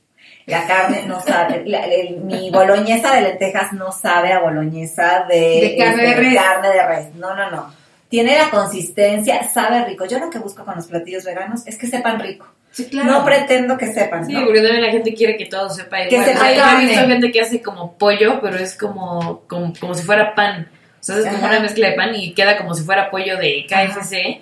La 0.46 0.66
carne 0.66 1.04
no 1.06 1.20
sabe, 1.20 1.64
la- 1.66 1.86
el- 1.86 2.18
mi 2.20 2.50
boloñesa 2.50 3.14
de 3.14 3.22
lentejas 3.22 3.72
no 3.72 3.92
sabe 3.92 4.32
a 4.32 4.40
boloñesa 4.40 5.24
de, 5.28 5.36
De 5.36 5.76
carne 5.78 6.02
de 6.02 6.08
este, 6.10 6.20
res. 6.20 6.34
carne 6.36 6.68
de 6.68 6.86
res. 6.86 7.14
No, 7.14 7.34
no, 7.34 7.50
no. 7.50 7.72
Tiene 8.14 8.38
la 8.38 8.48
consistencia, 8.48 9.42
sabe 9.48 9.84
rico. 9.86 10.04
Yo 10.06 10.20
lo 10.20 10.30
que 10.30 10.38
busco 10.38 10.64
con 10.64 10.76
los 10.76 10.86
platillos 10.86 11.24
veganos 11.24 11.66
es 11.66 11.76
que 11.76 11.88
sepan 11.88 12.20
rico. 12.20 12.46
Sí, 12.70 12.84
claro. 12.86 13.10
No 13.10 13.24
pretendo 13.24 13.76
que 13.76 13.92
sepan, 13.92 14.24
Sí, 14.24 14.32
¿no? 14.34 14.44
porque 14.44 14.60
también 14.60 14.82
la 14.82 14.92
gente 14.92 15.14
quiere 15.14 15.36
que 15.36 15.46
todo 15.46 15.68
sepa 15.68 16.04
igual. 16.04 16.24
Que 16.24 16.32
sepa 16.32 16.52
he 16.52 16.56
carne. 16.56 16.86
visto 16.86 17.06
gente 17.08 17.32
que 17.32 17.40
hace 17.40 17.60
como 17.60 17.98
pollo, 17.98 18.40
pero 18.40 18.56
es 18.56 18.76
como, 18.76 19.42
como, 19.48 19.72
como 19.80 19.94
si 19.94 20.04
fuera 20.04 20.32
pan. 20.36 20.68
O 21.00 21.02
sea, 21.02 21.18
es 21.18 21.26
como 21.26 21.44
una 21.44 21.58
mezcla 21.58 21.88
de 21.90 21.96
pan 21.96 22.14
y 22.14 22.34
queda 22.34 22.56
como 22.56 22.72
si 22.74 22.84
fuera 22.84 23.10
pollo 23.10 23.36
de 23.36 23.66
KFC. 23.68 24.40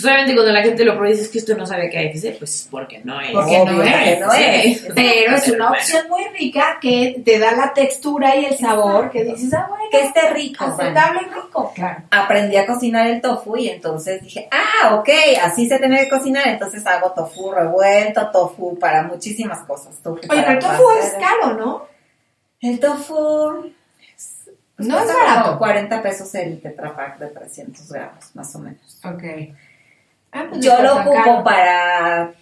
Pues 0.00 0.04
obviamente 0.12 0.34
cuando 0.34 0.52
la 0.52 0.62
gente 0.62 0.84
lo 0.84 0.96
prueba 0.96 1.12
dices 1.14 1.28
que 1.28 1.38
esto 1.38 1.54
no 1.56 1.66
sabe 1.66 1.88
a 1.88 1.90
KFC, 1.90 2.38
pues 2.38 2.68
porque 2.70 3.00
no 3.04 3.20
es. 3.20 3.32
Porque 3.32 3.52
no 3.58 3.62
Obvio 3.62 3.82
es, 3.82 4.20
no 4.20 4.32
es. 4.38 4.88
Pero 4.94 5.34
es 5.36 5.48
una 5.48 5.68
bueno. 5.68 5.70
opción 5.70 6.08
muy 6.08 6.24
rica 6.38 6.78
que 6.80 7.20
te 7.24 7.38
da 7.38 7.52
la 7.52 7.72
textura 7.74 8.34
y 8.36 8.46
el 8.46 8.56
sabor 8.56 9.10
que 9.10 9.24
dices, 9.24 9.52
ah, 9.52 9.66
bueno, 9.68 9.84
Que 9.90 10.00
esté 10.04 10.30
rico. 10.30 10.64
aceptable 10.64 11.20
y 11.22 11.34
rico. 11.34 11.72
Claro. 11.74 12.02
aprendí 12.10 12.56
a 12.56 12.66
cocinar 12.66 13.06
el 13.08 13.20
tofu 13.20 13.56
y 13.56 13.68
entonces 13.68 14.22
dije, 14.22 14.48
ah, 14.50 14.94
ok, 14.96 15.08
así 15.42 15.68
se 15.68 15.78
tiene 15.78 16.04
que 16.04 16.08
cocinar, 16.08 16.48
entonces 16.48 16.86
hago 16.86 17.12
tofu 17.12 17.52
revuelto, 17.52 18.30
tofu 18.30 18.78
para 18.78 19.02
muchísimas 19.02 19.60
cosas. 19.66 19.96
Tofu 20.02 20.20
Oye, 20.28 20.40
pero 20.42 20.52
el 20.52 20.58
tofu 20.58 20.82
es 20.98 21.14
caro, 21.14 21.54
¿no? 21.54 21.86
El 22.60 22.78
tofu... 22.80 23.70
No 24.78 24.98
es 24.98 25.08
barato. 25.08 25.58
40 25.58 26.02
pesos 26.02 26.34
el 26.36 26.58
tetrapack 26.58 27.18
de 27.18 27.26
300 27.26 27.92
gramos, 27.92 28.34
más 28.34 28.54
o 28.54 28.60
menos. 28.60 28.98
Ok. 29.04 29.22
Ah, 30.32 30.46
pues 30.48 30.64
Yo 30.64 30.80
lo 30.82 30.94
ocupo 30.96 31.12
caro. 31.12 31.44
para 31.44 32.32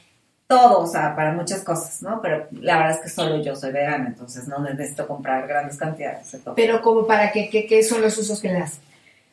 todo, 0.47 0.81
o 0.81 0.86
sea, 0.86 1.15
para 1.15 1.32
muchas 1.32 1.62
cosas, 1.62 2.02
¿no? 2.02 2.20
Pero 2.23 2.47
la 2.52 2.77
verdad 2.78 2.93
es 2.93 3.01
que 3.01 3.09
solo 3.09 3.36
yo 3.43 3.55
soy 3.55 3.73
vegana, 3.73 4.06
entonces 4.09 4.48
no 4.48 4.59
necesito 4.60 5.06
comprar 5.06 5.47
grandes 5.47 5.77
cantidades 5.77 6.32
de 6.32 6.39
tofu. 6.39 6.55
Pero 6.56 6.81
como 6.81 7.06
para 7.06 7.31
¿qué, 7.32 7.48
qué 7.51 7.82
son 7.82 8.01
los 8.02 8.16
usos 8.16 8.40
que 8.40 8.48
le 8.48 8.60
das? 8.60 8.81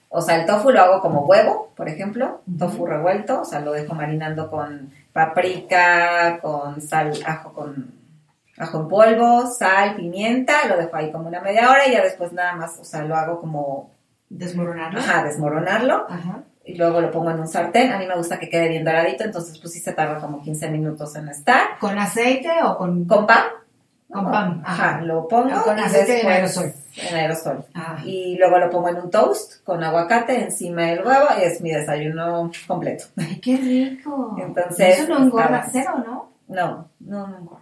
O 0.09 0.21
sea, 0.21 0.35
el 0.37 0.45
tofu 0.45 0.71
lo 0.71 0.81
hago 0.81 1.01
como 1.01 1.21
huevo, 1.25 1.71
por 1.75 1.89
ejemplo, 1.89 2.41
tofu 2.57 2.85
revuelto, 2.85 3.41
o 3.41 3.45
sea, 3.45 3.59
lo 3.59 3.71
dejo 3.73 3.93
marinando 3.93 4.49
con 4.49 4.91
paprika, 5.13 6.39
con 6.41 6.81
sal, 6.81 7.11
ajo 7.25 7.53
con 7.53 7.93
ajo 8.57 8.79
en 8.79 8.87
polvo, 8.87 9.47
sal, 9.47 9.95
pimienta, 9.97 10.67
lo 10.69 10.77
dejo 10.77 10.95
ahí 10.95 11.11
como 11.11 11.27
una 11.27 11.41
media 11.41 11.69
hora 11.69 11.87
y 11.87 11.91
ya 11.91 12.01
después 12.03 12.31
nada 12.31 12.53
más, 12.55 12.77
o 12.79 12.85
sea, 12.85 13.03
lo 13.03 13.15
hago 13.15 13.39
como, 13.41 13.91
Desmoronarlo. 14.29 14.99
ajá, 14.99 15.23
desmoronarlo 15.23 16.05
Ajá. 16.09 16.43
Y 16.65 16.75
luego 16.75 16.99
lo 16.99 17.11
pongo 17.11 17.29
en 17.31 17.39
un 17.39 17.47
sartén. 17.47 17.91
A 17.91 17.99
mí 17.99 18.07
me 18.07 18.15
gusta 18.15 18.39
que 18.39 18.49
quede 18.49 18.69
bien 18.69 18.83
doradito, 18.83 19.23
entonces 19.23 19.57
pues 19.59 19.73
sí 19.73 19.79
se 19.79 19.93
tarda 19.93 20.19
como 20.19 20.41
15 20.41 20.69
minutos 20.69 21.15
en 21.15 21.29
estar. 21.29 21.77
¿Con 21.79 21.97
aceite 21.97 22.49
o 22.63 22.77
con...? 22.77 23.05
Con 23.05 23.27
pan. 23.27 23.43
Con 24.11 24.31
pan. 24.31 24.61
Ajá, 24.65 25.01
lo 25.01 25.27
pongo 25.27 25.49
Ah, 25.53 25.61
con 25.63 25.79
aceite 25.79 26.21
en 26.21 26.27
aerosol. 26.27 26.73
En 27.09 27.15
aerosol. 27.15 27.65
Ah. 27.73 27.97
Y 28.05 28.37
luego 28.37 28.57
lo 28.57 28.69
pongo 28.69 28.89
en 28.89 28.97
un 28.97 29.09
toast 29.11 29.63
con 29.63 29.83
aguacate 29.83 30.43
encima 30.43 30.83
del 30.83 31.05
huevo 31.05 31.27
y 31.39 31.43
es 31.43 31.61
mi 31.61 31.71
desayuno 31.71 32.49
completo. 32.67 33.05
Ay, 33.17 33.39
qué 33.39 33.57
rico. 33.57 34.35
Entonces, 34.39 34.99
Eso 34.99 35.09
no 35.09 35.23
engorda 35.23 35.67
cero, 35.71 36.03
¿no? 36.05 36.31
No, 36.47 36.89
no, 36.99 37.27
no 37.27 37.37
engorda. 37.37 37.61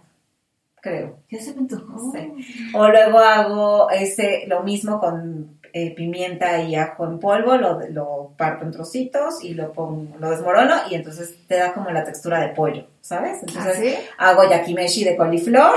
Creo. 0.80 1.16
Ya 1.30 1.40
se 1.40 1.54
me 1.54 1.60
antojó. 1.60 2.12
Sí. 2.12 2.70
O 2.74 2.88
luego 2.88 3.18
hago 3.18 3.90
ese, 3.90 4.44
lo 4.46 4.62
mismo 4.62 5.00
con 5.00 5.58
eh, 5.76 5.92
pimienta 5.94 6.60
y 6.60 6.76
ajo 6.76 7.04
en 7.04 7.18
polvo, 7.18 7.56
lo, 7.56 7.80
lo 7.90 8.30
parto 8.36 8.64
en 8.64 8.70
trocitos 8.70 9.42
y 9.42 9.54
lo 9.54 9.72
pongo, 9.72 10.16
lo 10.20 10.30
desmorono 10.30 10.74
y 10.88 10.94
entonces 10.94 11.34
te 11.48 11.56
da 11.56 11.74
como 11.74 11.90
la 11.90 12.04
textura 12.04 12.38
de 12.40 12.48
pollo, 12.50 12.86
¿sabes? 13.00 13.38
Entonces 13.42 13.76
¿Ah, 13.76 13.80
sí? 13.80 13.94
hago 14.18 14.48
yakimeshi 14.48 15.02
de 15.04 15.16
coliflor 15.16 15.74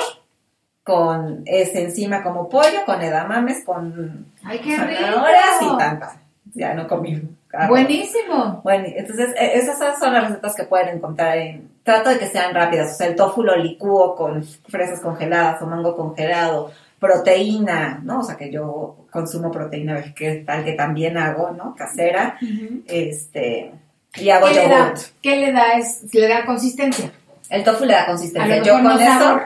con 0.83 1.41
ese 1.45 1.83
encima 1.83 2.23
como 2.23 2.47
pollo, 2.47 2.85
con 2.85 3.01
edamames, 3.01 3.65
con 3.65 4.27
Ay, 4.43 4.59
qué 4.59 4.75
zanahorias 4.77 5.59
rico. 5.59 5.73
y 5.73 5.77
tanta. 5.77 6.21
Ya 6.53 6.73
no 6.73 6.87
comí. 6.87 7.21
Buenísimo. 7.67 8.61
Bueno, 8.63 8.85
entonces 8.87 9.29
eh, 9.37 9.51
esas 9.55 9.77
son- 9.77 9.97
son 9.99 10.13
las 10.13 10.27
recetas 10.29 10.55
que 10.55 10.63
pueden 10.63 10.89
encontrar 10.97 11.37
en... 11.37 11.69
Trato 11.83 12.09
de 12.09 12.19
que 12.19 12.27
sean 12.27 12.53
rápidas, 12.53 12.91
o 12.93 12.95
sea, 12.95 13.07
el 13.07 13.15
tofu 13.15 13.43
lo 13.43 13.55
licúo 13.55 14.15
con 14.15 14.43
fresas 14.69 14.99
congeladas 14.99 15.61
o 15.61 15.65
mango 15.67 15.95
congelado, 15.95 16.71
proteína, 16.99 18.01
¿no? 18.03 18.19
O 18.19 18.23
sea, 18.23 18.35
que 18.37 18.51
yo 18.51 19.05
consumo 19.11 19.51
proteína 19.51 19.93
vegetal 19.95 20.63
que 20.63 20.73
también 20.73 21.17
hago, 21.17 21.51
¿no? 21.51 21.75
Casera, 21.75 22.37
este... 22.87 23.71
Y 24.15 24.29
hago 24.29 24.47
¿Qué 24.47 24.53
le, 24.55 24.67
da, 24.67 24.79
yogurt. 24.79 25.01
¿Qué 25.21 25.35
le 25.35 25.51
da? 25.51 25.73
Es, 25.73 26.13
¿Le 26.13 26.27
da 26.27 26.45
consistencia? 26.45 27.11
El 27.49 27.63
tofu 27.63 27.85
le 27.85 27.93
da 27.93 28.05
consistencia. 28.07 28.63
Yo 28.63 28.73
con 28.73 28.83
no 28.83 28.99
eso... 28.99 29.41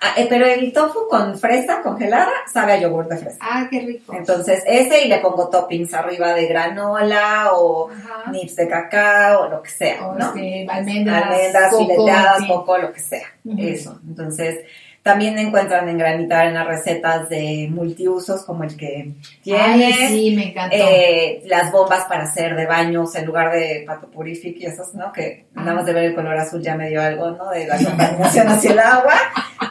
Ah, 0.00 0.14
eh, 0.16 0.26
pero 0.28 0.46
el 0.46 0.72
tofu 0.72 1.08
con 1.08 1.36
fresa 1.36 1.82
congelada 1.82 2.30
sabe 2.52 2.74
a 2.74 2.80
yogur 2.80 3.08
de 3.08 3.16
fresa. 3.16 3.38
Ah, 3.40 3.66
qué 3.68 3.80
rico. 3.80 4.14
Entonces, 4.14 4.62
ese 4.64 5.04
y 5.04 5.08
le 5.08 5.18
pongo 5.18 5.48
toppings 5.48 5.92
arriba 5.92 6.34
de 6.34 6.46
granola 6.46 7.50
o 7.54 7.90
Ajá. 7.90 8.30
nips 8.30 8.54
de 8.54 8.68
cacao 8.68 9.46
o 9.46 9.48
lo 9.48 9.60
que 9.60 9.70
sea, 9.70 10.06
O 10.06 10.14
¿no? 10.14 10.26
este, 10.28 10.66
almendras, 10.70 11.24
Almendras, 11.24 11.70
coco, 11.72 11.84
fileteadas, 11.84 12.38
sí. 12.38 12.46
coco, 12.46 12.78
lo 12.78 12.92
que 12.92 13.00
sea. 13.00 13.26
Eso. 13.58 14.00
Entonces, 14.06 14.60
también 15.08 15.38
encuentran 15.38 15.88
en 15.88 15.96
Granitar 15.96 16.48
en 16.48 16.54
las 16.54 16.66
recetas 16.66 17.30
de 17.30 17.66
multiusos 17.70 18.44
como 18.44 18.64
el 18.64 18.76
que 18.76 19.14
tienes. 19.42 19.96
Ay, 19.98 20.08
sí, 20.08 20.36
me 20.36 20.50
encantó. 20.50 20.76
Eh, 20.76 21.40
las 21.46 21.72
bombas 21.72 22.04
para 22.04 22.24
hacer 22.24 22.54
de 22.54 22.66
baños 22.66 23.14
en 23.14 23.24
lugar 23.24 23.50
de 23.50 23.84
pato 23.86 24.10
purific 24.10 24.58
y 24.58 24.66
esas, 24.66 24.94
¿no? 24.94 25.10
Que 25.10 25.46
nada 25.54 25.76
más 25.76 25.86
de 25.86 25.94
ver 25.94 26.04
el 26.04 26.14
color 26.14 26.36
azul 26.36 26.60
ya 26.60 26.76
me 26.76 26.90
dio 26.90 27.00
algo, 27.00 27.30
¿no? 27.30 27.48
De 27.48 27.66
la 27.66 27.82
contaminación 27.82 28.48
hacia 28.50 28.72
el 28.72 28.78
agua. 28.80 29.14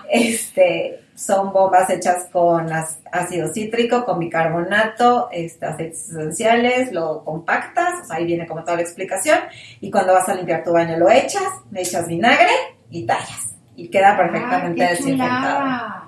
Este, 0.09 1.01
son 1.13 1.53
bombas 1.53 1.87
hechas 1.91 2.29
con 2.31 2.67
ácido 3.11 3.53
cítrico, 3.53 4.05
con 4.05 4.17
bicarbonato, 4.17 5.29
este, 5.31 5.67
aceites 5.67 6.09
esenciales, 6.09 6.91
lo 6.91 7.23
compactas, 7.23 8.01
o 8.01 8.07
sea, 8.07 8.17
ahí 8.17 8.25
viene 8.25 8.47
como 8.47 8.63
toda 8.63 8.77
la 8.77 8.81
explicación. 8.81 9.37
Y 9.81 9.91
cuando 9.91 10.13
vas 10.13 10.27
a 10.29 10.33
limpiar 10.33 10.63
tu 10.63 10.71
baño 10.71 10.97
lo 10.97 11.11
echas, 11.11 11.43
le 11.69 11.81
echas 11.81 12.07
vinagre 12.07 12.49
y 12.89 13.05
tallas. 13.05 13.46
Y 13.77 13.87
queda 13.89 14.17
perfectamente 14.17 14.75
qué 14.81 14.89
desinfectado. 14.89 16.03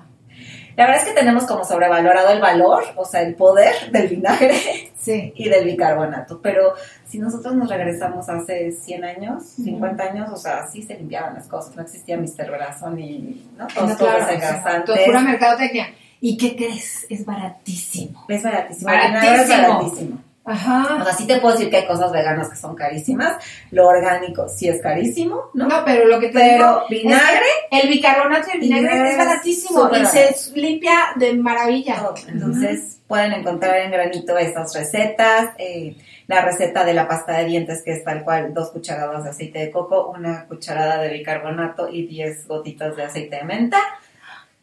La 0.76 0.86
verdad 0.86 1.02
es 1.02 1.08
que 1.08 1.14
tenemos 1.14 1.44
como 1.44 1.64
sobrevalorado 1.64 2.30
el 2.30 2.40
valor, 2.40 2.84
o 2.96 3.04
sea, 3.04 3.22
el 3.22 3.34
poder 3.34 3.74
del 3.92 4.08
vinagre 4.08 4.54
Sí. 4.96 5.32
y 5.34 5.48
del 5.48 5.64
bicarbonato. 5.64 6.40
Pero 6.42 6.74
si 7.06 7.18
nosotros 7.18 7.54
nos 7.54 7.68
regresamos 7.70 8.28
hace 8.28 8.70
100 8.72 9.04
años, 9.04 9.42
50 9.44 10.02
años, 10.04 10.30
o 10.32 10.36
sea, 10.36 10.66
sí 10.68 10.82
se 10.82 10.94
limpiaban 10.94 11.34
las 11.34 11.46
cosas. 11.48 11.74
No 11.74 11.82
existía 11.82 12.18
Mr. 12.18 12.50
Brazo 12.50 12.90
ni, 12.90 13.46
¿no? 13.56 13.66
Todos 13.68 13.88
No, 13.90 13.96
claro, 13.96 14.26
desengrasantes. 14.26 14.84
todo 14.94 15.04
pura 15.06 15.20
mercadotecnia. 15.20 15.86
¿Y 16.20 16.36
qué 16.36 16.54
crees? 16.54 17.06
Es 17.08 17.24
baratísimo. 17.24 18.24
Es 18.28 18.42
baratísimo. 18.42 18.90
El 18.90 19.00
vinagre 19.08 19.42
es 19.42 19.48
Baratísimo. 19.48 20.22
Ajá. 20.50 20.98
O 21.00 21.04
sea, 21.04 21.12
sí 21.14 21.26
te 21.26 21.40
puedo 21.40 21.54
decir 21.54 21.70
que 21.70 21.78
hay 21.78 21.86
cosas 21.86 22.10
veganas 22.12 22.48
que 22.48 22.56
son 22.56 22.74
carísimas. 22.74 23.36
Lo 23.70 23.86
orgánico 23.88 24.48
sí 24.48 24.68
es 24.68 24.80
carísimo, 24.82 25.50
¿no? 25.54 25.68
No, 25.68 25.84
pero 25.84 26.06
lo 26.06 26.18
que 26.20 26.28
te 26.28 26.34
Pero 26.34 26.66
digo 26.66 26.82
es 26.82 26.88
vinagre, 26.90 27.46
que 27.70 27.80
el 27.80 27.88
bicarbonato 27.88 28.48
y 28.48 28.52
el 28.54 28.60
vinagre 28.60 28.88
Vinagre 28.88 29.10
es 29.12 29.18
baratísimo 29.18 29.88
y 29.88 29.90
barato. 29.92 30.10
se 30.10 30.58
limpia 30.58 30.98
de 31.16 31.34
maravilla. 31.34 32.02
Entonces 32.28 32.98
pueden 33.06 33.32
encontrar 33.32 33.76
en 33.78 33.90
granito 33.90 34.36
estas 34.38 34.74
recetas. 34.74 35.50
eh, 35.58 35.96
la 36.26 36.42
receta 36.42 36.84
de 36.84 36.94
la 36.94 37.08
pasta 37.08 37.38
de 37.38 37.46
dientes, 37.46 37.82
que 37.82 37.90
es 37.92 38.04
tal 38.04 38.22
cual, 38.22 38.54
dos 38.54 38.70
cucharadas 38.70 39.24
de 39.24 39.30
aceite 39.30 39.58
de 39.58 39.70
coco, 39.72 40.12
una 40.16 40.46
cucharada 40.46 41.02
de 41.02 41.12
bicarbonato 41.12 41.88
y 41.88 42.06
10 42.06 42.46
gotitas 42.46 42.94
de 42.94 43.02
aceite 43.02 43.34
de 43.34 43.42
menta. 43.42 43.78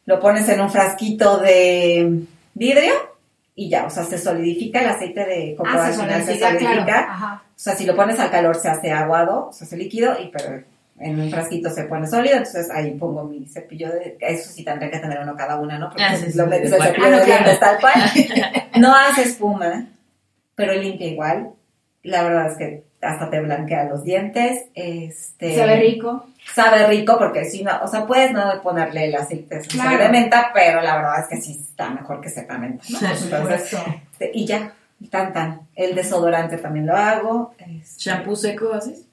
Lo 0.05 0.17
pones 0.21 0.47
en 0.47 0.61
un 0.61 0.69
frasquito 0.71 1.39
de 1.39 2.21
vidrio 2.53 2.93
y 3.59 3.69
ya, 3.69 3.85
o 3.85 3.89
sea, 3.89 4.03
se 4.03 4.19
solidifica 4.19 4.79
el 4.81 4.87
aceite 4.89 5.25
de 5.25 5.55
coco 5.57 5.67
Ah, 5.73 5.87
se 5.91 5.93
solidifica, 5.97 6.57
claro. 6.85 7.41
O 7.47 7.59
sea, 7.59 7.75
si 7.75 7.85
lo 7.87 7.95
pones 7.95 8.19
al 8.19 8.29
calor 8.29 8.55
se 8.55 8.69
hace 8.69 8.91
aguado, 8.91 9.49
se 9.51 9.63
hace 9.65 9.75
líquido, 9.75 10.15
y 10.21 10.27
pero 10.27 10.63
en 10.99 11.19
un 11.19 11.29
frasquito 11.31 11.69
se 11.71 11.85
pone 11.85 12.05
sólido, 12.07 12.37
entonces 12.37 12.69
ahí 12.71 12.91
pongo 12.91 13.23
mi 13.23 13.45
cepillo 13.47 13.89
de... 13.89 14.15
Eso 14.19 14.51
sí 14.51 14.63
tendría 14.63 14.91
que 14.91 14.99
tener 14.99 15.19
uno 15.19 15.35
cada 15.35 15.55
una, 15.59 15.77
¿no? 15.79 15.89
Porque 15.89 16.03
Ah, 16.03 16.15
sí, 16.15 16.31
sí, 16.31 16.37
lo 16.37 16.45
metes 16.47 16.71
al 16.71 16.81
cepillo 16.83 17.07
Ah, 17.07 17.09
no, 17.09 17.17
de 17.17 17.23
claro. 17.25 17.43
dientes 17.43 17.59
tal 17.59 17.79
cual. 17.79 17.93
No 18.79 18.95
hace 18.95 19.23
espuma, 19.23 19.87
pero 20.55 20.73
limpia 20.73 21.07
igual. 21.07 21.49
La 22.03 22.21
verdad 22.23 22.51
es 22.51 22.57
que 22.57 22.83
hasta 23.07 23.29
te 23.29 23.39
blanquea 23.39 23.85
los 23.85 24.03
dientes. 24.03 24.65
Este, 24.75 25.55
Se 25.55 25.65
ve 25.65 25.75
rico. 25.77 26.25
Sabe 26.53 26.87
rico 26.87 27.17
porque 27.17 27.45
si 27.45 27.63
no, 27.63 27.71
o 27.83 27.87
sea, 27.87 28.05
puedes 28.05 28.31
no 28.31 28.61
ponerle 28.63 29.05
el 29.05 29.15
aceite 29.15 29.59
Claro. 29.67 29.97
de 30.01 30.09
menta, 30.09 30.51
pero 30.53 30.81
la 30.81 30.95
verdad 30.95 31.19
es 31.21 31.27
que 31.27 31.41
sí 31.41 31.57
está 31.59 31.89
mejor 31.89 32.21
que 32.21 32.29
sepa 32.29 32.57
menta, 32.57 32.83
¿no? 32.89 32.99
Entonces, 32.99 33.73
este, 34.13 34.31
y 34.33 34.45
ya, 34.45 34.73
tan 35.11 35.33
tan. 35.33 35.61
El 35.75 35.93
desodorante 35.93 36.57
también 36.57 36.87
lo 36.87 36.95
hago. 36.95 37.53
este, 37.57 38.09
¿Shampoo 38.09 38.35
seco 38.35 38.73
haces? 38.73 39.03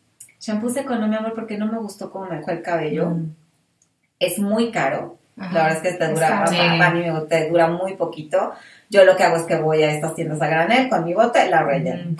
Shampoo 0.40 0.70
seco 0.70 0.94
no, 0.94 1.08
mi 1.08 1.16
amor, 1.16 1.34
porque 1.34 1.56
no 1.58 1.66
me 1.66 1.78
gustó 1.78 2.10
cómo 2.10 2.26
me 2.26 2.36
dejó 2.36 2.50
el 2.52 2.62
cabello. 2.62 3.16
Es 4.20 4.38
muy 4.38 4.70
caro. 4.70 5.16
Ajá. 5.36 5.52
La 5.52 5.62
verdad 5.64 5.84
es 5.84 5.92
que 5.92 5.98
te 5.98 6.08
dura, 6.08 6.28
caro. 6.28 6.50
a- 6.56 6.84
a- 6.84 6.86
a 6.86 6.90
mí 6.92 7.00
me- 7.10 7.20
te 7.22 7.48
dura 7.48 7.66
muy 7.66 7.94
poquito. 7.94 8.52
Yo 8.88 9.04
lo 9.04 9.16
que 9.16 9.24
hago 9.24 9.36
es 9.36 9.42
que 9.42 9.56
voy 9.56 9.82
a 9.82 9.90
estas 9.90 10.14
tiendas 10.14 10.40
a 10.40 10.46
granel 10.46 10.88
con 10.88 11.04
mi 11.04 11.12
bote, 11.14 11.48
la 11.50 11.62
relleno. 11.64 12.16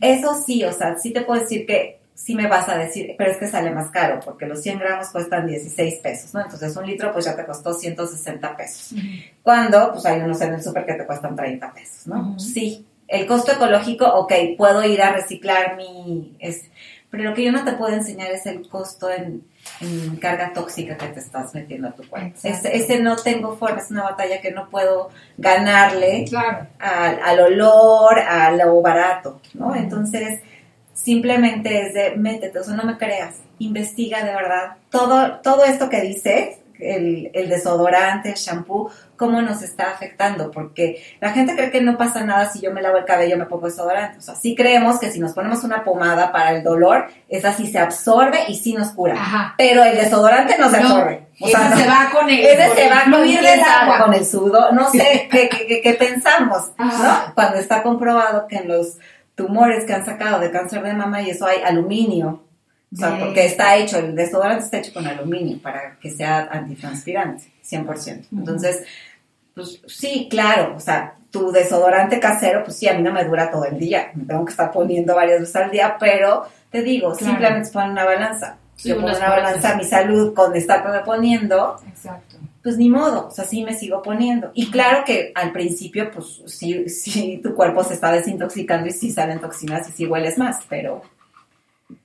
Eso 0.00 0.34
sí, 0.34 0.64
o 0.64 0.72
sea, 0.72 0.98
sí 0.98 1.12
te 1.12 1.22
puedo 1.22 1.40
decir 1.40 1.66
que 1.66 2.00
sí 2.16 2.34
me 2.34 2.48
vas 2.48 2.68
a 2.68 2.78
decir, 2.78 3.14
pero 3.18 3.30
es 3.30 3.36
que 3.36 3.46
sale 3.46 3.70
más 3.70 3.90
caro, 3.90 4.20
porque 4.24 4.46
los 4.46 4.62
100 4.62 4.78
gramos 4.78 5.08
cuestan 5.10 5.46
16 5.46 5.96
pesos, 5.96 6.32
¿no? 6.32 6.40
Entonces 6.40 6.74
un 6.76 6.86
litro 6.86 7.12
pues 7.12 7.26
ya 7.26 7.36
te 7.36 7.44
costó 7.44 7.74
160 7.74 8.56
pesos. 8.56 8.98
Cuando 9.42 9.92
pues 9.92 10.06
hay 10.06 10.20
unos 10.20 10.40
en 10.40 10.54
el 10.54 10.62
súper 10.62 10.86
que 10.86 10.94
te 10.94 11.06
cuestan 11.06 11.36
30 11.36 11.72
pesos, 11.74 12.06
¿no? 12.06 12.38
Sí, 12.38 12.86
el 13.06 13.26
costo 13.26 13.52
ecológico, 13.52 14.06
ok, 14.06 14.32
puedo 14.56 14.84
ir 14.84 15.02
a 15.02 15.12
reciclar 15.12 15.76
mi... 15.76 16.34
Es, 16.38 16.62
pero 17.10 17.22
lo 17.22 17.34
que 17.34 17.44
yo 17.44 17.52
no 17.52 17.64
te 17.64 17.72
puedo 17.72 17.94
enseñar 17.94 18.30
es 18.32 18.46
el 18.46 18.66
costo 18.68 19.10
en, 19.10 19.44
en 19.80 20.16
carga 20.16 20.52
tóxica 20.54 20.96
que 20.96 21.06
te 21.08 21.20
estás 21.20 21.54
metiendo 21.54 21.88
a 21.88 21.92
tu 21.92 22.06
cuerpo. 22.08 22.36
Ese, 22.42 22.76
ese 22.76 22.98
no 23.00 23.16
tengo 23.16 23.56
forma, 23.56 23.78
es 23.80 23.90
una 23.90 24.04
batalla 24.04 24.40
que 24.40 24.50
no 24.52 24.68
puedo 24.70 25.10
ganarle 25.36 26.24
Claro. 26.28 26.66
al, 26.78 27.20
al 27.22 27.40
olor, 27.40 28.18
a 28.18 28.50
lo 28.52 28.80
barato, 28.80 29.40
¿no? 29.54 29.74
Entonces, 29.74 30.40
simplemente 30.94 31.86
es 31.86 31.94
de 31.94 32.16
métete, 32.16 32.58
o 32.58 32.64
sea, 32.64 32.74
no 32.74 32.84
me 32.84 32.96
creas, 32.98 33.36
investiga 33.58 34.24
de 34.24 34.34
verdad 34.34 34.76
todo, 34.90 35.40
todo 35.42 35.64
esto 35.64 35.88
que 35.90 36.00
dices, 36.00 36.56
el, 36.80 37.30
el 37.34 37.48
desodorante, 37.48 38.30
el 38.30 38.34
shampoo, 38.34 38.90
cómo 39.16 39.40
nos 39.42 39.62
está 39.62 39.90
afectando, 39.90 40.50
porque 40.50 41.02
la 41.20 41.30
gente 41.30 41.54
cree 41.56 41.70
que 41.70 41.80
no 41.80 41.96
pasa 41.96 42.24
nada 42.24 42.50
si 42.50 42.60
yo 42.60 42.70
me 42.72 42.82
lavo 42.82 42.98
el 42.98 43.04
cabello 43.04 43.36
me 43.38 43.46
pongo 43.46 43.66
desodorante, 43.66 44.18
o 44.18 44.20
sea, 44.20 44.34
sí 44.34 44.54
creemos 44.54 44.98
que 44.98 45.10
si 45.10 45.18
nos 45.20 45.32
ponemos 45.32 45.64
una 45.64 45.84
pomada 45.84 46.32
para 46.32 46.52
el 46.52 46.62
dolor, 46.62 47.06
esa 47.28 47.52
sí 47.52 47.66
se 47.70 47.78
absorbe 47.78 48.40
y 48.48 48.56
sí 48.56 48.74
nos 48.74 48.88
cura, 48.88 49.14
Ajá. 49.14 49.54
pero 49.56 49.82
el 49.84 49.96
desodorante 49.96 50.56
no 50.58 50.68
se 50.70 50.80
No, 50.80 50.88
absorbe. 50.88 51.26
O 51.40 51.48
ese 51.48 51.56
sea, 51.56 51.68
no. 51.70 51.76
se 51.76 51.86
va 51.88 52.08
con 52.12 52.30
el- 52.30 52.40
Ese 52.40 52.74
se 52.74 52.84
el 52.86 52.90
va 52.92 53.04
con 53.04 53.12
sabe, 53.12 53.60
agua. 53.82 54.04
con 54.04 54.14
el 54.14 54.24
sudor, 54.26 54.72
no 54.74 54.90
sé 54.90 55.28
qué, 55.30 55.48
qué- 55.48 55.66
qué- 55.66 55.80
qué 55.82 55.92
pensamos, 55.94 56.70
Ajá. 56.78 57.26
¿no? 57.28 57.34
Cuando 57.34 57.58
está 57.58 57.82
comprobado 57.82 58.46
que 58.46 58.56
en 58.56 58.68
los 58.68 58.98
tumores 59.34 59.84
que 59.84 59.92
han 59.92 60.04
sacado 60.06 60.40
de 60.40 60.50
cáncer 60.50 60.82
de 60.82 60.94
mama 60.94 61.20
y 61.22 61.30
eso 61.30 61.46
hay 61.46 61.58
aluminio, 61.62 62.42
o 62.92 62.96
sea, 62.96 63.18
porque 63.18 63.46
está 63.46 63.76
hecho, 63.76 63.98
el 63.98 64.14
desodorante 64.14 64.64
está 64.64 64.78
hecho 64.78 64.92
con 64.94 65.06
aluminio 65.06 65.58
para 65.60 65.98
que 66.00 66.10
sea 66.10 66.48
antitranspirante, 66.50 67.52
100%. 67.68 68.26
Entonces, 68.32 68.84
pues 69.54 69.80
sí, 69.86 70.28
claro, 70.30 70.74
o 70.76 70.80
sea, 70.80 71.14
tu 71.30 71.50
desodorante 71.50 72.20
casero, 72.20 72.62
pues 72.64 72.78
sí, 72.78 72.88
a 72.88 72.94
mí 72.94 73.02
no 73.02 73.12
me 73.12 73.24
dura 73.24 73.50
todo 73.50 73.64
el 73.64 73.78
día, 73.78 74.10
me 74.14 74.24
tengo 74.24 74.44
que 74.44 74.50
estar 74.52 74.70
poniendo 74.70 75.14
varias 75.14 75.40
veces 75.40 75.56
al 75.56 75.70
día, 75.70 75.96
pero 75.98 76.44
te 76.70 76.82
digo, 76.82 77.12
Claro. 77.12 77.32
simplemente 77.32 77.70
pon 77.70 77.90
una 77.90 78.04
balanza. 78.04 78.56
Sí, 78.76 78.90
Yo 78.90 78.96
pongo 78.96 79.08
una 79.08 79.30
balanza 79.30 79.68
partes. 79.70 79.76
mi 79.84 79.90
salud 79.90 80.34
con 80.34 80.54
estarme 80.54 81.00
poniendo, 81.00 81.80
Exacto. 81.88 82.36
pues 82.62 82.76
ni 82.76 82.90
modo, 82.90 83.28
o 83.28 83.30
sea, 83.30 83.44
sí 83.44 83.64
me 83.64 83.72
sigo 83.74 84.02
poniendo. 84.02 84.50
Y 84.54 84.70
claro 84.70 85.02
que 85.04 85.32
al 85.34 85.50
principio, 85.52 86.10
pues 86.10 86.42
sí, 86.46 86.88
sí 86.90 87.40
tu 87.42 87.54
cuerpo 87.54 87.82
se 87.84 87.94
está 87.94 88.12
desintoxicando 88.12 88.86
y 88.86 88.92
sí 88.92 89.10
salen 89.10 89.40
toxinas 89.40 89.88
y 89.88 89.92
sí 89.92 90.06
hueles 90.06 90.36
más, 90.38 90.60
pero 90.68 91.02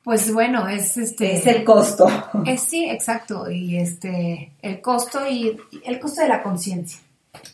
Pues 0.03 0.33
bueno, 0.33 0.67
es 0.67 0.97
este. 0.97 1.35
es 1.35 1.45
el 1.47 1.63
costo. 1.63 2.07
Es 2.45 2.61
sí, 2.63 2.89
exacto. 2.89 3.49
Y 3.51 3.77
este, 3.77 4.51
el 4.61 4.81
costo 4.81 5.27
y 5.29 5.55
el 5.83 5.99
costo 5.99 6.21
de 6.21 6.27
la 6.27 6.41
conciencia, 6.41 6.99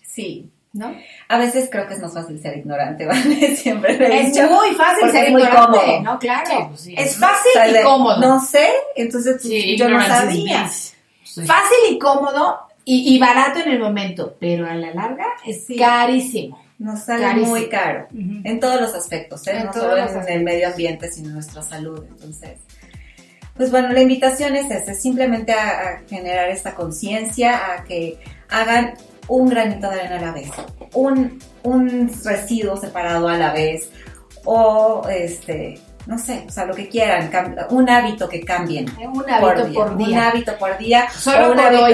Sí. 0.03 0.49
¿no? 0.73 0.93
A 1.27 1.37
veces 1.39 1.69
creo 1.71 1.87
que 1.87 1.95
es 1.95 2.01
más 2.01 2.13
fácil 2.13 2.39
ser 2.41 2.57
ignorante, 2.57 3.05
¿vale? 3.07 3.55
Siempre 3.55 3.97
lo 3.97 4.05
he 4.05 4.21
Es 4.21 4.33
dicho, 4.33 4.47
muy 4.49 4.69
fácil 4.75 5.11
ser 5.11 5.25
es 5.25 5.31
muy 5.31 5.41
ignorante, 5.41 5.77
cómodo. 5.79 6.01
¿no? 6.03 6.19
Claro. 6.19 6.49
Sí, 6.49 6.65
pues 6.69 6.81
sí. 6.81 6.95
es 6.97 7.17
fácil 7.17 7.51
y 7.79 7.83
cómodo. 7.83 8.19
No 8.21 8.39
sé, 8.39 8.67
entonces 8.95 9.41
Sí, 9.41 9.75
yo 9.77 9.89
no 9.89 10.01
sabía. 10.05 10.69
Fácil 11.45 11.77
y 11.91 11.99
cómodo 11.99 12.59
y, 12.85 13.13
y 13.15 13.19
barato 13.19 13.59
en 13.59 13.71
el 13.71 13.79
momento, 13.79 14.35
pero 14.39 14.67
a 14.69 14.73
la 14.75 14.93
larga 14.93 15.25
es 15.45 15.65
Sí. 15.65 15.75
carísimo. 15.75 16.61
Nos 16.79 16.99
sale 17.05 17.23
Carísimo. 17.23 17.49
muy 17.55 17.69
caro. 17.69 18.07
En 18.11 18.59
todos 18.59 18.79
los 18.79 18.93
aspectos, 18.93 19.45
¿eh? 19.47 19.57
En 19.57 19.65
no 19.65 19.73
solo 19.73 19.95
los 19.95 20.11
en 20.11 20.29
el 20.29 20.43
medio 20.43 20.67
ambiente, 20.67 21.11
sino 21.11 21.29
en 21.29 21.33
nuestra 21.35 21.61
salud. 21.63 22.03
Entonces, 22.07 22.59
pues 23.55 23.71
bueno, 23.71 23.89
la 23.91 24.01
invitación 24.01 24.55
es 24.55 24.69
esa, 24.69 24.91
es 24.91 25.01
simplemente 25.01 25.53
a, 25.53 25.79
a 25.79 25.99
generar 26.07 26.49
esta 26.49 26.75
conciencia, 26.75 27.73
a 27.73 27.83
que 27.83 28.19
hagan 28.49 28.93
un 29.27 29.49
granito 29.49 29.89
de 29.89 30.01
arena 30.01 30.17
a 30.17 30.21
la 30.21 30.31
vez, 30.31 30.49
un, 30.93 31.39
un 31.63 32.11
residuo 32.23 32.77
separado 32.77 33.27
a 33.27 33.37
la 33.37 33.51
vez, 33.53 33.89
o 34.45 35.07
este, 35.09 35.79
no 36.07 36.17
sé, 36.17 36.45
o 36.47 36.51
sea, 36.51 36.65
lo 36.65 36.73
que 36.73 36.87
quieran, 36.87 37.29
un 37.69 37.89
hábito 37.89 38.29
que 38.29 38.39
cambien. 38.39 38.89
Un 39.13 39.29
hábito 39.29 39.73
por 39.73 39.97
día. 39.97 40.07
Un 40.07 40.23
hábito 40.23 40.57
por 40.57 40.77
día. 40.77 41.09
Solo 41.11 41.49
por 41.49 41.59
hábito, 41.59 41.83
hoy. 41.83 41.93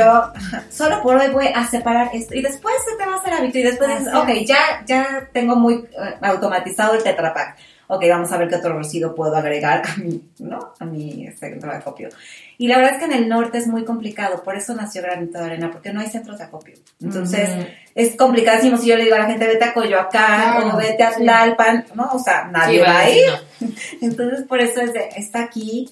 Solo 0.70 1.02
por 1.02 1.16
hoy 1.16 1.30
voy 1.30 1.48
a 1.48 1.66
separar 1.66 2.12
esto. 2.14 2.36
Y 2.36 2.44
después 2.44 2.76
se 2.88 2.96
te 2.96 3.10
va 3.10 3.16
a 3.16 3.20
hacer 3.20 3.34
hábito. 3.34 3.58
Y 3.58 3.64
después 3.64 3.90
dices, 3.98 4.14
ok, 4.14 4.30
ya, 4.46 4.84
ya 4.86 5.28
tengo 5.34 5.56
muy 5.56 5.74
eh, 5.74 6.16
automatizado 6.22 6.94
el 6.94 7.02
Tetra 7.04 7.34
Pak. 7.34 7.58
Ok, 7.88 8.04
vamos 8.10 8.32
a 8.32 8.38
ver 8.38 8.48
qué 8.48 8.56
otro 8.56 8.78
residuo 8.78 9.14
puedo 9.14 9.36
agregar 9.36 9.82
a 9.86 9.98
mi, 9.98 10.22
¿no? 10.40 10.74
A 10.80 10.86
mi 10.86 11.28
centro 11.38 11.70
de 11.70 11.78
acopio. 11.78 12.10
Y 12.58 12.68
la 12.68 12.78
verdad 12.78 12.94
es 12.94 13.00
que 13.00 13.06
en 13.06 13.12
el 13.14 13.28
norte 13.30 13.58
es 13.58 13.68
muy 13.68 13.84
complicado, 13.84 14.42
por 14.44 14.56
eso 14.56 14.74
nació 14.74 15.02
Granito 15.02 15.38
de 15.40 15.46
Arena, 15.46 15.70
porque 15.72 15.92
no 15.92 16.00
hay 16.00 16.08
centros 16.08 16.38
de 16.38 16.46
acopio. 16.46 16.76
Entonces, 17.02 17.50
es 17.94 18.16
complicadísimo 18.16 18.78
si 18.78 18.88
yo 18.88 18.96
le 18.96 19.04
digo 19.04 19.16
a 19.16 19.20
la 19.20 19.26
gente, 19.26 19.46
vete 19.48 19.66
a 19.66 19.74
Coyoacán 19.74 20.62
Claro, 20.62 20.76
o 20.76 20.78
vete 20.78 21.04
a 21.04 21.14
sí. 21.14 21.24
Tlalpan, 21.24 21.86
¿no? 21.96 22.10
O 22.14 22.20
sea, 22.20 22.46
nadie 22.46 22.80
Sí, 22.80 22.86
va 22.86 23.00
a 23.00 23.10
ir. 23.10 23.26
no. 23.60 23.68
Entonces, 24.02 24.44
por 24.48 24.62
eso 24.62 24.82
es 24.82 24.94
de, 24.94 25.10
está 25.18 25.44
aquí, 25.44 25.90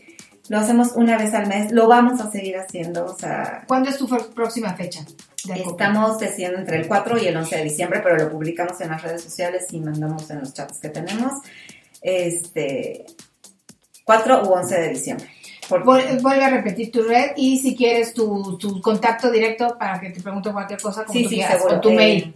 lo 0.50 0.58
hacemos 0.60 0.94
una 0.96 1.18
vez 1.18 1.34
al 1.34 1.48
mes, 1.48 1.72
lo 1.72 1.88
vamos 1.88 2.20
a 2.22 2.32
seguir 2.32 2.58
haciendo, 2.58 3.06
o 3.06 3.18
sea, 3.18 3.64
¿Cuándo 3.68 3.90
es 3.90 3.98
tu 3.98 4.08
próxima 4.34 4.74
fecha? 4.76 5.02
estamos 5.56 6.22
haciendo 6.22 6.60
entre 6.60 6.78
el 6.78 6.88
4 6.88 7.18
y 7.18 7.28
el 7.28 7.36
11 7.38 7.56
de 7.58 7.64
diciembre, 7.64 8.00
pero 8.04 8.16
lo 8.18 8.30
publicamos 8.30 8.80
en 8.82 8.90
las 8.90 9.02
redes 9.02 9.24
sociales 9.24 9.66
y 9.72 9.80
mandamos 9.80 10.30
en 10.30 10.40
los 10.40 10.54
chats 10.54 10.78
que 10.80 10.90
tenemos, 10.90 11.34
este, 12.02 13.06
4 14.06 14.44
u 14.44 14.52
11 14.54 14.80
de 14.82 14.90
diciembre. 14.90 15.28
Vuelve 15.70 16.44
a 16.44 16.50
repetir 16.50 16.92
tu 16.92 17.02
red 17.04 17.32
y 17.38 17.58
si 17.60 17.76
quieres 17.78 18.14
tu, 18.14 18.58
tu 18.58 18.82
contacto 18.82 19.32
directo 19.32 19.78
para 19.80 20.02
que 20.02 20.10
te 20.10 20.20
pregunte 20.22 20.52
cualquier 20.52 20.82
cosa 20.82 21.06
como 21.06 21.18
Sí, 21.18 21.24
tú 21.24 21.30
sí, 21.30 21.36
quieras, 21.36 21.58
seguro. 21.60 21.78
o 21.78 21.82
tu 21.82 21.90
Eh, 21.92 21.96
mail. 21.96 22.36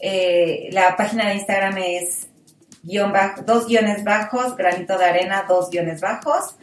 Eh, 0.00 0.68
la 0.72 0.96
página 0.96 1.28
de 1.28 1.34
Instagram 1.34 1.76
es 1.78 2.28
guion 2.82 3.12
bajo, 3.12 3.42
dos 3.42 3.66
guiones 3.66 4.04
bajos, 4.04 4.56
granito 4.56 4.96
de 4.96 5.04
arena, 5.04 5.44
dos 5.48 5.68
guiones 5.70 6.00
bajos. 6.00 6.56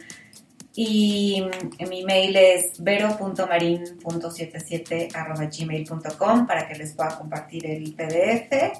Y 0.74 1.44
mi 1.88 2.02
mail 2.04 2.34
es 2.34 2.82
vero.marin.77 2.82 5.14
arroba 5.14 5.44
gmail.com 5.46 6.46
para 6.46 6.66
que 6.66 6.74
les 6.76 6.94
pueda 6.94 7.16
compartir 7.18 7.66
el 7.66 7.92
PDF. 7.94 8.72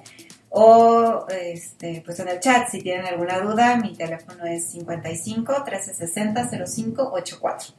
O 0.54 1.26
este, 1.30 2.02
pues 2.04 2.20
en 2.20 2.28
el 2.28 2.38
chat, 2.40 2.68
si 2.68 2.80
tienen 2.82 3.06
alguna 3.06 3.38
duda, 3.40 3.76
mi 3.76 3.94
teléfono 3.94 4.44
es 4.44 4.70
55 4.72 5.50
1360 5.64 6.48
05 6.66 7.10
84. 7.12 7.74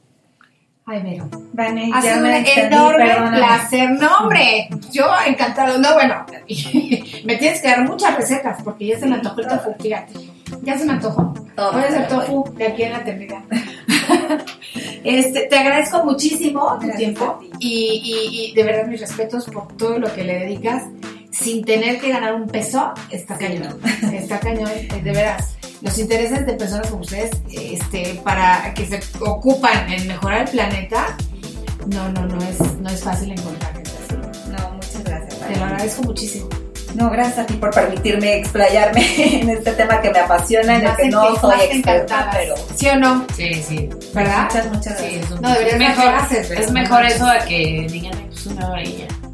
Ay, 0.85 1.01
Vero. 1.01 1.29
Vane, 1.53 1.91
Ha 1.93 2.01
sido 2.01 2.17
un 2.17 2.25
enorme 2.25 3.05
perdóname. 3.05 3.37
placer. 3.37 3.89
No, 3.91 4.17
hombre, 4.17 4.67
yo 4.91 5.05
encantado. 5.25 5.77
No, 5.77 5.93
bueno, 5.93 6.25
me 7.25 7.35
tienes 7.37 7.61
que 7.61 7.67
dar 7.69 7.87
muchas 7.87 8.17
recetas 8.17 8.61
porque 8.63 8.87
ya 8.87 8.99
se 8.99 9.05
me 9.05 9.15
antojó 9.15 9.39
el 9.41 9.47
tofu, 9.47 9.73
fíjate. 9.79 10.13
Ya 10.63 10.77
se 10.77 10.83
me 10.85 10.93
antojó. 10.93 11.33
Voy 11.55 11.83
a 11.83 11.87
hacer 11.87 12.07
tofu 12.09 12.43
de 12.55 12.67
aquí 12.67 12.83
en 12.83 12.91
la 12.93 12.99
eternidad. 12.99 13.39
este, 15.03 15.41
te 15.43 15.55
agradezco 15.57 16.03
muchísimo 16.03 16.77
tu 16.79 16.89
tiempo 16.97 17.39
y- 17.59 18.49
y 18.51 18.55
de 18.55 18.63
verdad 18.63 18.87
mis 18.87 18.99
respetos 18.99 19.45
por 19.45 19.67
todo 19.77 19.99
lo 19.99 20.13
que 20.13 20.23
le 20.23 20.39
dedicas 20.39 20.83
sin 21.33 21.65
tener 21.65 21.99
que 21.99 22.09
ganar 22.09 22.35
un 22.35 22.47
peso. 22.47 22.93
Está 23.09 23.37
cañón. 23.37 23.79
Está 24.13 24.39
cañón, 24.39 24.69
eh, 24.73 24.87
de 25.03 25.11
veras. 25.11 25.55
Los 25.81 25.97
intereses 25.99 26.45
de 26.45 26.53
personas 26.53 26.87
como 26.87 27.01
ustedes 27.01 27.31
este, 27.51 28.21
para 28.23 28.73
que 28.73 28.85
se 28.85 29.01
ocupan 29.19 29.91
en 29.91 30.07
mejorar 30.07 30.43
el 30.43 30.49
planeta, 30.49 31.17
no, 31.87 32.07
no, 32.09 32.25
no 32.25 32.37
es, 32.45 32.59
no 32.79 32.89
es 32.89 33.03
fácil 33.03 33.31
encontrar. 33.33 33.73
No, 34.49 34.71
muchas 34.75 35.03
gracias. 35.03 35.39
Te 35.47 35.55
lo 35.57 35.65
agradezco 35.65 36.03
muchísimo. 36.03 36.47
No, 36.95 37.09
gracias 37.09 37.39
a 37.39 37.45
ti 37.47 37.55
por 37.55 37.71
permitirme 37.71 38.37
explayarme 38.37 39.01
en 39.41 39.49
este 39.49 39.71
tema 39.73 39.99
que 39.99 40.11
me 40.11 40.19
apasiona, 40.19 40.75
en 40.77 40.85
el 40.87 40.95
que 40.95 41.09
no 41.09 41.33
que- 41.33 41.39
soy 41.41 41.59
experta, 41.71 42.29
pero 42.31 42.55
¿Sí 42.75 42.87
o 42.87 42.95
no? 42.97 43.25
Sí, 43.35 43.53
sí. 43.67 43.89
¿Verdad? 44.13 44.43
muchas, 44.45 44.65
muchas 44.71 44.97
Sí, 44.99 45.03
gracias. 45.05 45.25
es 45.25 45.31
un- 45.31 45.41
No, 45.41 45.49
deberías 45.53 45.79
mejor, 45.79 46.13
pero 46.29 46.61
es 46.61 46.71
mejor 46.71 47.05
eso 47.05 47.25
a 47.25 47.39
que 47.39 47.87
digan, 47.91 48.13
"Ay, 48.15 48.25
pues 48.29 48.45
una 48.45 48.69
hora 48.69 48.83
y 48.83 48.97
ya. 48.97 49.03
X". 49.05 49.15
Ya 49.31 49.32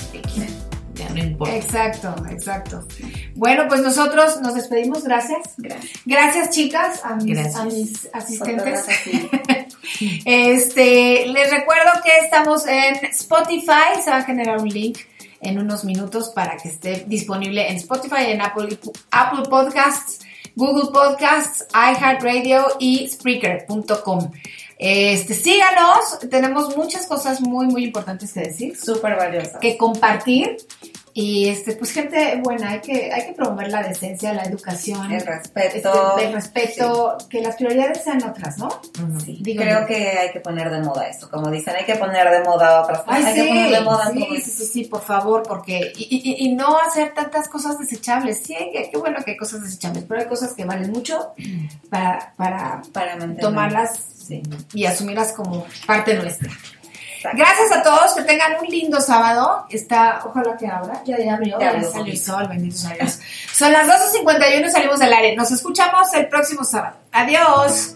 no 1.13 1.19
importa. 1.19 1.55
Exacto, 1.55 2.15
exacto. 2.29 2.87
Bueno, 3.35 3.65
pues 3.67 3.81
nosotros 3.81 4.41
nos 4.41 4.55
despedimos. 4.55 5.03
Gracias. 5.03 5.55
Gracias. 5.57 5.91
Gracias, 6.05 6.49
chicas, 6.51 7.01
a 7.03 7.15
mis, 7.15 7.37
Gracias. 7.37 7.55
a 7.55 7.65
mis 7.65 8.09
asistentes. 8.13 8.85
Este, 10.23 11.25
les 11.27 11.51
recuerdo 11.51 11.91
que 12.03 12.17
estamos 12.23 12.65
en 12.67 12.95
Spotify. 13.05 14.01
Se 14.03 14.11
va 14.11 14.17
a 14.17 14.23
generar 14.23 14.59
un 14.59 14.69
link 14.69 14.99
en 15.41 15.57
unos 15.59 15.83
minutos 15.83 16.29
para 16.29 16.57
que 16.57 16.69
esté 16.69 17.05
disponible 17.07 17.69
en 17.69 17.77
Spotify, 17.77 18.25
en 18.27 18.41
Apple, 18.41 18.77
Apple 19.11 19.43
Podcasts, 19.49 20.19
Google 20.55 20.91
Podcasts, 20.91 21.65
iHeartRadio 21.73 22.65
y 22.79 23.07
Spreaker.com. 23.07 24.31
Este, 24.77 25.33
síganos, 25.33 26.19
tenemos 26.29 26.77
muchas 26.77 27.05
cosas 27.05 27.41
muy, 27.41 27.67
muy 27.67 27.83
importantes 27.83 28.31
que 28.31 28.41
decir, 28.41 28.77
Súper 28.77 29.17
valiosa. 29.17 29.59
que 29.59 29.77
compartir. 29.77 30.55
Y 31.21 31.49
este, 31.49 31.73
pues 31.73 31.91
gente 31.91 32.39
buena, 32.41 32.69
hay 32.71 32.79
que, 32.79 33.11
hay 33.11 33.25
que 33.25 33.33
promover 33.33 33.69
la 33.69 33.83
decencia, 33.83 34.31
la 34.33 34.43
educación, 34.43 35.11
El 35.11 35.19
respeto. 35.25 35.75
este, 36.17 36.25
el 36.27 36.33
respeto, 36.33 37.17
que 37.29 37.41
las 37.41 37.55
prioridades 37.57 38.03
sean 38.05 38.23
otras, 38.23 38.57
¿no? 38.57 38.69
Sí, 39.25 39.39
Digo 39.41 39.61
creo 39.61 39.81
yo. 39.81 39.85
que 39.87 39.95
hay 40.17 40.31
que 40.31 40.39
poner 40.39 40.69
de 40.69 40.79
moda 40.81 41.09
eso. 41.09 41.29
Como 41.29 41.51
dicen, 41.51 41.75
hay 41.75 41.83
que 41.85 41.95
poner 41.95 42.29
de 42.29 42.41
moda 42.43 42.83
otras 42.83 42.99
cosas. 43.01 43.15
Ay, 43.17 43.23
hay 43.25 43.33
sí, 43.33 43.41
que 43.41 43.47
poner 43.49 43.69
de 43.71 43.81
moda 43.81 44.09
sí, 44.13 44.19
todo 44.19 44.35
sí, 44.35 44.41
sí, 44.41 44.65
sí, 44.65 44.83
por 44.85 45.01
favor, 45.01 45.43
porque 45.45 45.91
y, 45.97 46.07
y- 46.09 46.45
y 46.45 46.55
no 46.55 46.77
hacer 46.79 47.13
tantas 47.13 47.49
cosas 47.49 47.77
desechables. 47.77 48.41
Sí, 48.41 48.55
qué 48.71 48.97
bueno 48.97 49.17
que 49.25 49.31
hay 49.31 49.37
cosas 49.37 49.61
desechables, 49.61 50.05
pero 50.07 50.21
hay 50.21 50.27
cosas 50.27 50.53
que 50.53 50.63
valen 50.63 50.89
mucho 50.91 51.33
para, 51.89 52.33
para 52.37 52.81
Para 52.93 53.17
tomarlas 53.41 54.05
y 54.73 54.85
asumirlas 54.85 55.33
como 55.33 55.65
parte 55.85 56.13
nuestra. 56.13 56.49
Gracias 57.23 57.71
a 57.71 57.83
todos, 57.83 58.13
que 58.13 58.23
tengan 58.23 58.57
un 58.61 58.67
lindo 58.67 59.01
sábado. 59.01 59.65
Está, 59.69 60.21
ojalá 60.25 60.55
que 60.57 60.67
abra, 60.67 61.01
ya, 61.05 61.17
ya 61.17 61.35
abrió, 61.35 61.59
Ya 61.59 61.79
ya, 61.79 61.83
salió 61.83 62.13
el 62.13 62.19
sol, 62.19 62.47
bendito 62.47 62.77
sea 62.77 62.95
Dios. 62.95 63.19
Son 63.53 63.71
las 63.71 63.87
12.51 63.87 64.65
y 64.65 64.69
salimos 64.69 64.99
del 64.99 65.13
aire. 65.13 65.35
Nos 65.35 65.51
escuchamos 65.51 66.13
el 66.13 66.27
próximo 66.27 66.63
sábado. 66.63 66.95
Adiós. 67.11 67.95